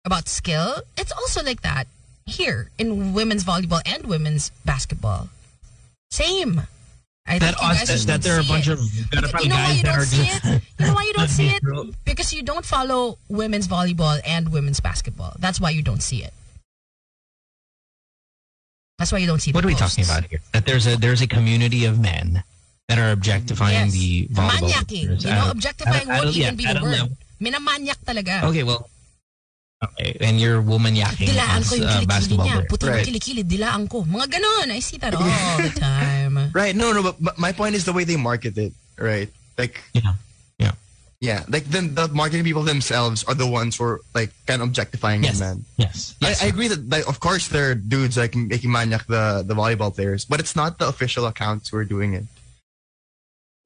about 0.05 0.27
skill, 0.27 0.75
it's 0.97 1.11
also 1.11 1.43
like 1.43 1.61
that 1.61 1.87
here 2.25 2.69
in 2.77 3.13
women's 3.13 3.43
volleyball 3.43 3.81
and 3.85 4.05
women's 4.07 4.51
basketball. 4.63 5.29
Same. 6.11 6.61
I 7.27 7.39
That 7.39 7.55
think 7.59 7.71
us- 7.71 7.87
that- 8.05 8.07
that 8.07 8.21
there 8.21 8.37
are 8.37 8.39
a 8.39 8.43
bunch 8.47 8.67
it. 8.67 8.73
of 8.73 8.79
pedophile 9.11 9.43
you 9.43 9.49
know 9.49 9.55
why 9.55 9.67
guys 9.67 9.77
you 9.77 9.83
that 9.83 9.91
don't 9.91 9.99
are 9.99 10.05
see 10.05 10.25
just- 10.27 10.45
it? 10.45 10.61
You 10.79 10.85
know 10.87 10.93
why 10.93 11.03
you 11.03 11.13
don't 11.19 11.27
see 11.27 11.47
it? 11.47 11.61
Because 12.05 12.31
you 12.33 12.41
don't 12.43 12.65
follow 12.65 13.17
women's 13.27 13.67
volleyball 13.67 14.19
and 14.25 14.51
women's 14.51 14.79
basketball. 14.79 15.35
That's 15.39 15.59
why 15.59 15.71
you 15.71 15.81
don't 15.83 16.01
see 16.03 16.23
it. 16.23 16.33
That's 18.97 19.11
why 19.11 19.19
you 19.19 19.27
don't 19.27 19.39
see 19.41 19.51
What 19.51 19.63
are 19.63 19.67
we 19.67 19.75
posts. 19.75 19.95
talking 19.97 20.09
about 20.09 20.29
here? 20.29 20.39
That 20.53 20.65
there's 20.65 20.87
a 20.87 20.95
there's 20.97 21.21
a 21.21 21.27
community 21.27 21.83
of 21.85 21.99
men 21.99 22.43
that 22.87 22.97
are 22.97 23.11
objectifying 23.11 23.91
Yes. 23.91 23.93
the 23.93 24.27
volleyball. 24.31 24.69
Manyaking. 24.71 25.05
players 25.07 25.23
You 25.23 25.31
know, 25.31 25.51
objectifying 25.51 26.09
at 26.09 26.19
a- 26.19 26.23
won't 26.23 26.35
yeah, 26.35 26.45
even 26.47 26.55
be 26.55 26.65
at 26.65 26.73
the 26.73 26.79
a 26.79 26.83
word. 26.83 26.91
level- 26.91 27.17
Minamanyak 27.41 27.99
talaga. 28.07 28.43
Okay, 28.49 28.63
well, 28.63 28.89
okay, 29.83 30.17
and 30.21 30.39
you're 30.39 30.61
woman 30.61 30.95
yakking 30.95 31.27
Dilaan 31.29 31.59
as 31.61 31.69
ko 31.69 31.75
yung 31.75 31.85
uh, 31.85 32.05
basketball 32.07 32.47
niya. 32.47 32.53
player. 32.63 32.67
Puti 32.71 32.87
Right. 32.87 33.05
yung 33.05 33.07
kilikili, 33.13 33.43
dilaan 33.43 33.83
ko. 33.89 34.03
Mga 34.03 34.25
ganon. 34.39 34.71
I 34.71 34.79
see 34.79 34.97
that 34.97 35.13
all 35.13 35.21
the 35.61 35.69
time. 35.77 36.49
Right. 36.53 36.75
No, 36.75 36.93
no, 36.93 37.03
but, 37.03 37.15
but 37.21 37.37
my 37.37 37.51
point 37.51 37.75
is 37.75 37.85
the 37.85 37.93
way 37.93 38.05
they 38.05 38.15
market 38.17 38.57
it, 38.57 38.73
right? 38.97 39.29
Like, 39.57 39.83
yeah, 39.93 40.13
yeah, 40.57 40.71
yeah. 41.19 41.43
Like 41.49 41.65
then 41.69 41.93
the 41.93 42.07
marketing 42.07 42.45
people 42.45 42.63
themselves 42.63 43.23
are 43.25 43.35
the 43.35 43.45
ones 43.45 43.75
who 43.77 43.83
are 43.83 43.99
like 44.15 44.31
kind 44.47 44.61
of 44.63 44.69
objectifying 44.69 45.23
Yes. 45.23 45.39
men. 45.41 45.65
Yes. 45.77 46.15
I, 46.23 46.33
I 46.41 46.47
agree 46.47 46.69
that 46.69 46.89
like, 46.89 47.05
of 47.07 47.19
course 47.19 47.49
there 47.49 47.69
are 47.71 47.75
dudes 47.75 48.17
like 48.17 48.33
making 48.33 48.71
maniac 48.71 49.05
the 49.07 49.43
the 49.45 49.53
volleyball 49.53 49.93
players, 49.93 50.23
but 50.25 50.39
it's 50.39 50.55
not 50.55 50.79
the 50.79 50.87
official 50.87 51.25
accounts 51.27 51.69
who 51.69 51.77
are 51.77 51.85
doing 51.85 52.13
it. 52.15 52.25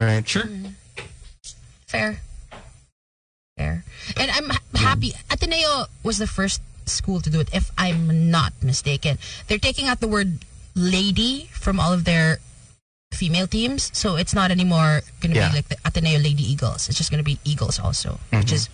Right. 0.02 0.28
Sure. 0.28 0.44
Mm-hmm. 0.44 0.73
Fair. 1.86 2.18
Fair. 3.56 3.84
And 4.18 4.32
I'm 4.32 4.49
ha- 4.49 4.65
happy. 4.73 5.14
Ateneo 5.30 5.86
was 6.03 6.18
the 6.18 6.26
first 6.26 6.61
school 6.86 7.22
to 7.22 7.30
do 7.30 7.40
it, 7.40 7.53
if 7.53 7.69
I'm 7.78 8.32
not 8.32 8.53
mistaken. 8.64 9.19
They're 9.48 9.61
taking 9.61 9.88
out 9.88 9.99
the 9.99 10.07
word 10.07 10.40
lady 10.76 11.49
from 11.53 11.80
all 11.80 11.94
of 11.94 12.06
their 12.06 12.40
female 13.14 13.45
teams. 13.45 13.91
So 13.94 14.15
it's 14.15 14.34
not 14.34 14.49
anymore 14.49 15.02
going 15.22 15.34
to 15.34 15.40
Yeah. 15.40 15.49
be 15.49 15.56
like 15.57 15.68
the 15.69 15.78
Ateneo 15.86 16.18
Lady 16.18 16.44
Eagles. 16.44 16.90
It's 16.90 16.98
just 16.98 17.11
going 17.11 17.23
to 17.23 17.28
be 17.28 17.38
Eagles 17.45 17.78
also, 17.78 18.19
which 18.32 18.48
mm-hmm. 18.48 18.56
is 18.56 18.69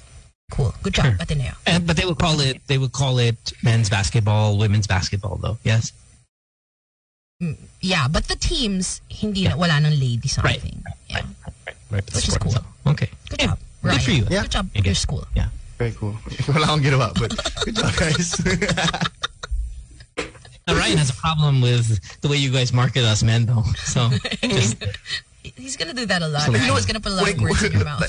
cool. 0.52 0.74
Good 0.82 0.94
job, 0.94 1.06
Sure. 1.06 1.18
Ateneo. 1.20 1.54
And 1.66 1.86
but 1.86 1.98
they 1.98 2.06
would 2.06 2.18
call 2.20 2.40
it 2.40 2.62
they 2.68 2.78
would 2.78 2.94
call 2.94 3.20
it 3.20 3.36
men's 3.62 3.90
basketball, 3.90 4.58
women's 4.58 4.88
basketball, 4.88 5.36
though. 5.36 5.58
Yes. 5.64 5.92
Mm, 7.44 7.58
yeah, 7.82 8.08
but 8.08 8.28
the 8.30 8.36
teams, 8.36 9.02
hindi 9.10 9.48
na, 9.48 9.58
wala 9.58 9.80
nang 9.80 10.00
lady 10.00 10.28
something. 10.28 10.82
Yeah. 11.10 11.22
Right. 11.66 11.76
but 11.92 12.06
the 12.08 12.16
Which 12.18 12.28
is 12.28 12.34
sport 12.34 12.42
cool. 12.42 12.52
itself. 12.52 12.66
Okay. 12.88 13.10
Good 13.30 13.40
job. 13.40 13.60
Good 13.82 13.88
Ryan. 13.90 14.00
for 14.02 14.12
you. 14.12 14.26
Yeah. 14.30 14.42
Good 14.44 14.52
job, 14.52 14.66
Okay. 14.76 14.86
your 14.90 14.96
school. 14.96 15.24
Yeah. 15.36 15.50
Very 15.78 15.92
cool. 15.94 16.16
Wala 16.50 16.66
akong 16.68 16.82
ginawa, 16.84 17.14
but 17.16 17.32
good 17.66 17.76
job, 17.76 17.94
guys. 17.96 18.34
Now, 20.68 20.76
Ryan 20.76 20.98
has 20.98 21.10
a 21.10 21.14
problem 21.14 21.62
with 21.62 22.20
the 22.20 22.28
way 22.28 22.36
you 22.36 22.52
guys 22.52 22.74
market 22.74 23.04
us 23.06 23.24
men, 23.24 23.46
though. 23.46 23.64
So 23.86 24.10
just 24.44 24.76
He's 25.56 25.78
going 25.78 25.88
to 25.88 25.96
do 25.96 26.06
that 26.08 26.22
a 26.22 26.28
lot. 26.28 26.42
So, 26.44 26.52
He's 26.52 26.86
going 26.86 26.96
to 26.96 27.00
put 27.00 27.14
a 27.14 27.16
lot 27.16 27.24
Wait, 27.24 27.36
of 27.38 27.42
words 27.42 27.64
in 27.64 27.72
your 27.72 27.86
mouth. 27.92 28.04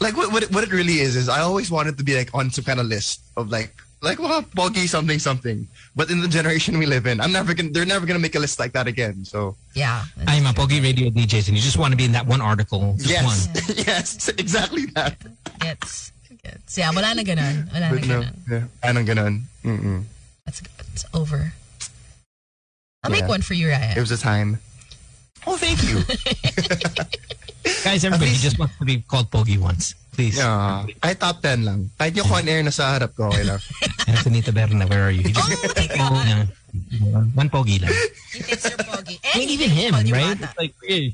like 0.00 0.14
what, 0.14 0.30
what 0.30 0.44
what 0.52 0.62
it 0.64 0.72
really 0.72 1.00
is 1.00 1.16
is 1.16 1.30
I 1.30 1.40
always 1.40 1.70
wanted 1.70 1.96
to 1.96 2.04
be 2.04 2.14
like 2.16 2.28
on 2.34 2.50
some 2.50 2.64
kind 2.64 2.80
of 2.80 2.86
list 2.86 3.22
of 3.38 3.48
like 3.48 3.72
like 4.02 4.18
well 4.18 4.42
bogey 4.54 4.86
something 4.86 5.18
something. 5.18 5.66
But 5.94 6.10
in 6.10 6.20
the 6.20 6.28
generation 6.28 6.78
we 6.78 6.86
live 6.86 7.06
in, 7.06 7.20
I'm 7.20 7.32
never 7.32 7.54
gonna 7.54 7.70
they're 7.70 7.86
never 7.86 8.04
gonna 8.06 8.18
make 8.18 8.34
a 8.34 8.38
list 8.42 8.58
like 8.58 8.72
that 8.72 8.86
again. 8.86 9.24
So 9.24 9.56
Yeah. 9.74 10.04
I'm 10.26 10.46
a 10.46 10.52
Pogi 10.52 10.82
Radio 10.82 11.10
DJs, 11.10 11.48
and 11.48 11.56
you 11.56 11.62
just 11.62 11.78
want 11.78 11.92
to 11.92 11.96
be 11.96 12.04
in 12.04 12.12
that 12.12 12.26
one 12.26 12.40
article, 12.40 12.94
just 12.98 13.08
yes, 13.10 13.24
one. 13.24 13.76
yes, 13.86 14.28
exactly 14.28 14.86
that. 14.98 15.16
Gets. 15.60 16.12
Gets. 16.42 16.76
Yeah, 16.78 16.90
wala 16.90 17.14
na 17.14 17.22
ganun. 17.22 17.70
Wala 17.72 17.80
na 17.80 17.90
But 17.94 18.06
no, 18.06 18.20
ganun. 18.20 18.34
yeah, 18.50 18.64
anong 18.90 19.06
ganon. 19.06 19.34
Mm-mm. 19.64 20.02
That's 20.44 20.60
it's 20.92 21.04
over. 21.14 21.52
I'll 23.04 23.10
make 23.10 23.26
one 23.26 23.42
for 23.42 23.54
you, 23.54 23.68
Ryan. 23.70 23.96
It 23.96 24.00
was 24.00 24.10
a 24.10 24.18
time. 24.18 24.58
Oh, 25.46 25.56
thank 25.56 25.82
you. 25.82 26.02
Guys, 27.84 28.04
everybody 28.04 28.30
least- 28.30 28.42
just 28.42 28.58
wants 28.58 28.78
to 28.78 28.84
be 28.84 29.02
called 29.02 29.30
Pogi 29.30 29.58
once, 29.58 29.94
please. 30.12 30.36
Yeah, 30.38 30.86
kahit 31.00 31.18
top 31.18 31.40
10 31.40 31.64
lang. 31.64 31.90
Kahit 31.98 32.14
yung 32.16 32.28
on 32.30 32.46
air 32.48 32.62
na 32.62 32.70
sa 32.70 32.92
harap 32.94 33.16
ko, 33.16 33.32
okay 33.32 33.44
lang. 33.44 33.58
Antonita 34.12 34.52
Berna, 34.52 34.86
where 34.86 35.08
are 35.08 35.10
you? 35.10 35.24
You 35.24 35.34
just 35.34 35.48
Oh 35.48 35.66
my 35.74 35.86
God. 35.88 36.12
Oh, 36.12 36.22
yeah. 36.24 37.24
one 37.34 37.50
Pogi 37.50 37.80
lang. 37.80 37.92
He 38.32 38.40
thinks 38.40 38.64
you're 38.64 38.80
pogi. 38.80 39.20
I 39.20 39.38
mean, 39.38 39.50
even 39.50 39.68
him, 39.68 39.92
right? 39.92 40.36
It's 40.40 40.56
like, 40.56 40.72
yeah. 40.84 41.12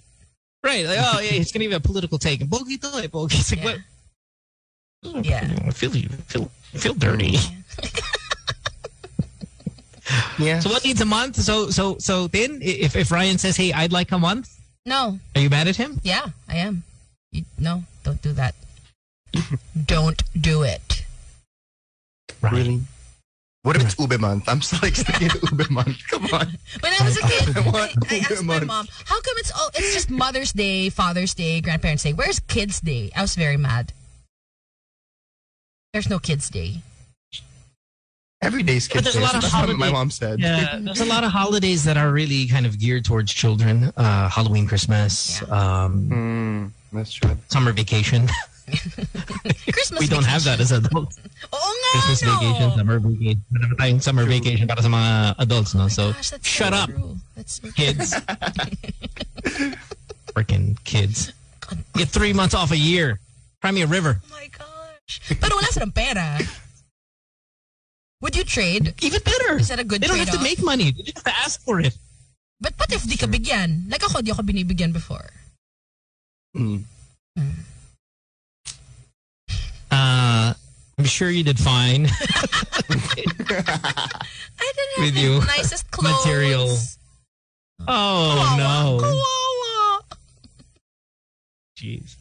right? 0.62 0.86
Like, 0.86 0.98
oh 1.02 1.18
yeah, 1.18 1.38
it's 1.40 1.50
gonna 1.50 1.66
be 1.66 1.74
a 1.74 1.80
political 1.80 2.18
take. 2.18 2.40
And 2.42 2.50
Pogi 2.50 2.78
to, 2.78 2.90
eh, 3.02 3.10
Pogi. 3.10 3.38
It's 3.38 3.50
like, 3.50 3.62
Yeah. 3.62 3.78
what? 5.02 5.26
Yeah. 5.26 5.46
I 5.66 5.70
feel 5.70 5.94
you 5.94 6.08
feel 6.26 6.50
you 6.74 6.78
feel 6.78 6.94
dirty. 6.94 7.38
Yeah. 10.38 10.60
So 10.60 10.70
what 10.70 10.84
needs 10.84 11.00
a 11.00 11.04
month? 11.04 11.36
So 11.36 11.68
so 11.70 11.98
so 11.98 12.28
then, 12.28 12.60
if 12.62 12.96
if 12.96 13.10
Ryan 13.10 13.36
says, 13.36 13.56
"Hey, 13.56 13.72
I'd 13.72 13.92
like 13.92 14.10
a 14.12 14.18
month," 14.18 14.48
No. 14.86 15.18
are 15.34 15.40
you 15.42 15.50
mad 15.50 15.68
at 15.68 15.76
him? 15.76 16.00
Yeah, 16.02 16.32
I 16.48 16.64
am. 16.64 16.82
You, 17.32 17.44
no, 17.58 17.84
don't 18.04 18.22
do 18.22 18.32
that. 18.32 18.54
Don't 19.86 20.22
do 20.40 20.62
it. 20.62 21.04
Really? 22.40 22.80
What 23.62 23.76
if 23.76 23.82
it's 23.84 23.98
Ube 23.98 24.20
month? 24.20 24.48
I'm 24.48 24.62
still 24.62 24.78
like 24.82 24.94
sticking 24.94 25.28
to 25.28 25.38
Ube 25.50 25.70
month. 25.70 25.98
Come 26.08 26.24
on. 26.32 26.46
When 26.80 26.92
I 26.98 27.04
was 27.04 27.16
a 27.18 27.20
kid, 27.28 27.56
I 27.56 27.60
I, 27.60 27.92
I 28.10 28.16
asked 28.30 28.44
my 28.44 28.54
Ube 28.54 28.66
mom, 28.66 28.86
"How 29.04 29.20
come 29.20 29.34
it's 29.38 29.50
all? 29.52 29.68
It's 29.74 29.92
just 29.94 30.10
Mother's 30.10 30.52
Day, 30.52 30.88
Father's 30.90 31.34
Day, 31.34 31.60
Grandparents' 31.60 32.04
Day. 32.04 32.12
Where's 32.12 32.38
Kids' 32.40 32.80
Day?" 32.80 33.10
I 33.16 33.22
was 33.22 33.34
very 33.34 33.56
mad. 33.56 33.92
There's 35.92 36.08
no 36.08 36.18
Kids' 36.18 36.48
Day. 36.50 36.82
Every 38.40 38.62
day's 38.62 38.86
kids. 38.86 39.04
But 39.04 39.04
kids. 39.04 39.04
there's 39.04 39.16
a 39.16 39.18
Day. 39.18 39.24
lot 39.24 39.34
of 39.34 39.50
That's 39.50 39.66
what 39.68 39.78
my 39.78 39.90
mom 39.90 40.10
said. 40.12 40.38
Yeah, 40.38 40.78
there's 40.82 41.00
a 41.00 41.04
lot 41.06 41.24
of 41.24 41.32
holidays 41.32 41.82
that 41.84 41.96
are 41.96 42.12
really 42.12 42.46
kind 42.46 42.66
of 42.66 42.78
geared 42.78 43.04
towards 43.04 43.32
children. 43.34 43.92
Uh, 43.96 44.28
Halloween, 44.28 44.66
Christmas, 44.68 45.42
um, 45.50 46.08
Mm, 46.08 46.70
that's 46.92 47.12
true. 47.12 47.36
summer 47.48 47.72
vacation. 47.72 48.28
Christmas. 49.72 50.00
we 50.00 50.06
don't 50.06 50.24
have 50.24 50.44
that 50.44 50.60
as 50.60 50.72
adults. 50.72 51.18
Oo 51.54 51.58
nga, 51.58 51.90
Christmas 51.92 52.22
no. 52.22 52.36
vacation, 52.36 52.70
summer 52.76 52.98
vacation. 52.98 53.44
Meron 53.50 53.76
tayong 53.76 54.02
summer 54.02 54.24
vacation 54.24 54.68
para 54.68 54.82
sa 54.82 54.88
mga 54.88 55.34
adults, 55.38 55.74
no? 55.74 55.88
So, 55.88 56.12
Gosh, 56.12 56.32
shut 56.42 56.72
so 56.72 56.78
up, 56.84 56.90
true. 56.90 57.16
That's 57.36 57.60
so 57.60 57.62
true. 57.62 57.72
kids. 57.72 58.14
Freaking 60.34 60.76
kids. 60.84 61.32
Get 61.94 62.08
three 62.08 62.32
months 62.32 62.54
off 62.54 62.70
a 62.72 62.78
year. 62.78 63.20
Cry 63.60 63.70
me 63.72 63.82
a 63.82 63.86
river. 63.90 64.20
Oh 64.22 64.30
my 64.30 64.48
gosh. 64.48 65.20
Pero 65.40 65.56
wala 65.56 65.68
silang 65.72 65.92
pera. 65.92 66.38
Would 68.20 68.34
you 68.34 68.44
trade? 68.44 68.94
Even 69.02 69.20
better. 69.22 69.58
Is 69.58 69.68
that 69.68 69.78
a 69.78 69.84
good 69.84 70.00
They 70.00 70.08
don't 70.08 70.18
have 70.18 70.34
to 70.34 70.42
make 70.42 70.62
money. 70.62 70.90
They 70.90 71.02
just 71.02 71.18
have 71.22 71.30
to 71.30 71.36
ask 71.38 71.60
for 71.62 71.80
it. 71.80 71.94
But 72.60 72.74
what 72.76 72.90
if 72.90 73.06
di 73.06 73.16
ka 73.16 73.26
bigyan? 73.30 73.86
Like 73.90 74.02
ako, 74.02 74.22
di 74.22 74.32
ako 74.34 74.42
binibigyan 74.42 74.92
before. 74.92 75.30
Mm. 76.56 76.82
Uh, 79.90 80.54
I'm 80.98 81.04
sure 81.04 81.30
you 81.30 81.44
did 81.44 81.58
fine 81.58 82.06
I 82.10 82.10
didn't 82.86 83.50
have 83.56 84.18
with 84.98 85.14
the 85.14 85.20
you. 85.20 85.38
nicest 85.40 85.90
clothes. 85.90 86.24
Material. 86.24 86.76
Oh, 87.86 88.56
no. 88.58 88.98
Kawawa. 89.04 90.18
Jeez. 91.78 92.16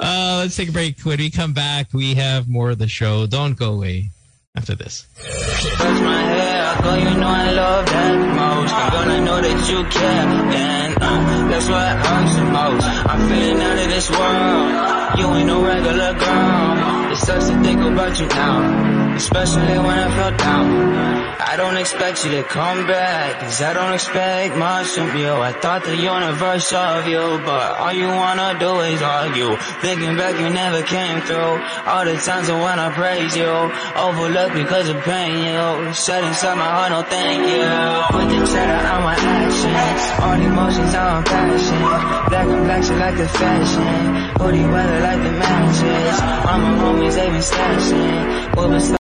Uh, 0.00 0.40
let's 0.42 0.56
take 0.56 0.68
a 0.68 0.72
break. 0.72 1.00
When 1.00 1.18
we 1.18 1.30
come 1.30 1.52
back, 1.54 1.92
we 1.92 2.14
have 2.14 2.48
more 2.48 2.70
of 2.70 2.78
the 2.78 2.88
show. 2.88 3.26
Don't 3.26 3.54
go 3.56 3.72
away 3.74 4.10
after 4.56 4.74
this. 4.74 5.06
Touch 5.16 6.00
my 6.02 6.22
hair, 6.22 6.82
girl, 6.82 6.98
you 6.98 7.18
know 7.18 7.28
I 7.28 7.52
love 7.52 7.86
that 7.86 8.16
most. 8.36 8.74
I'm 8.74 8.92
gonna 8.92 9.20
know 9.24 9.40
that 9.40 9.70
you 9.70 9.84
care, 9.84 10.26
and 10.52 10.94
uh, 11.00 11.48
that's 11.48 11.68
what 11.68 11.96
hurts 12.06 12.34
the 12.34 12.44
most. 12.44 12.84
I'm 12.84 13.28
feeling 13.28 13.62
out 13.62 13.78
of 13.78 13.88
this 13.88 14.10
world. 14.10 14.91
You 15.18 15.26
ain't 15.34 15.46
no 15.46 15.62
regular 15.64 16.14
girl. 16.14 17.12
It 17.12 17.16
sucks 17.18 17.48
to 17.48 17.62
think 17.62 17.80
about 17.80 18.18
you 18.18 18.26
now, 18.28 19.14
especially 19.14 19.78
when 19.78 19.98
I 19.98 20.08
fell 20.16 20.36
down. 20.38 21.12
I 21.52 21.56
don't 21.56 21.76
expect 21.76 22.24
you 22.24 22.30
to 22.30 22.42
come 22.44 22.86
back, 22.86 23.40
cause 23.40 23.60
I 23.60 23.74
don't 23.74 23.92
expect 23.92 24.56
much 24.56 24.86
from 24.96 25.14
you. 25.18 25.32
I 25.32 25.52
thought 25.52 25.84
the 25.84 25.96
universe 25.96 26.72
of 26.72 27.06
you, 27.06 27.20
but 27.44 27.76
all 27.76 27.92
you 27.92 28.08
wanna 28.08 28.56
do 28.58 28.80
is 28.80 29.02
argue. 29.02 29.52
Thinking 29.84 30.16
back, 30.16 30.40
you 30.40 30.48
never 30.48 30.80
came 30.82 31.20
through. 31.28 31.60
All 31.84 32.04
the 32.06 32.16
times 32.16 32.48
I 32.48 32.56
wanna 32.58 32.88
praise 32.96 33.36
you, 33.36 33.52
overlooked 34.00 34.54
because 34.54 34.88
of 34.88 34.96
pain 35.04 35.44
you. 35.44 35.92
Said 35.92 36.24
inside 36.24 36.56
my 36.56 36.64
heart, 36.64 36.90
no 36.92 37.02
thank 37.02 37.44
you. 37.52 37.68
With 38.16 38.28
the 38.32 38.40
cheddar 38.48 38.80
on 38.88 39.02
my 39.04 39.16
actions, 39.20 40.02
all 40.24 40.40
emotions 40.40 40.94
are 40.94 41.22
passion. 41.22 41.82
Black 42.32 42.48
and 42.48 42.64
black, 42.64 42.82
so 42.82 42.94
like 42.96 43.16
the 43.18 43.28
fashion. 43.28 44.32
Hoodie 44.40 44.64
weather 44.64 45.01
like 45.02 45.22
the 45.22 45.32
matches. 45.32 46.20
All 46.48 46.58
my 46.58 46.72
homies, 46.82 47.14
they 47.14 47.28
been 47.28 47.40
stashing. 47.40 48.56
What 48.56 48.70
was 48.70 48.88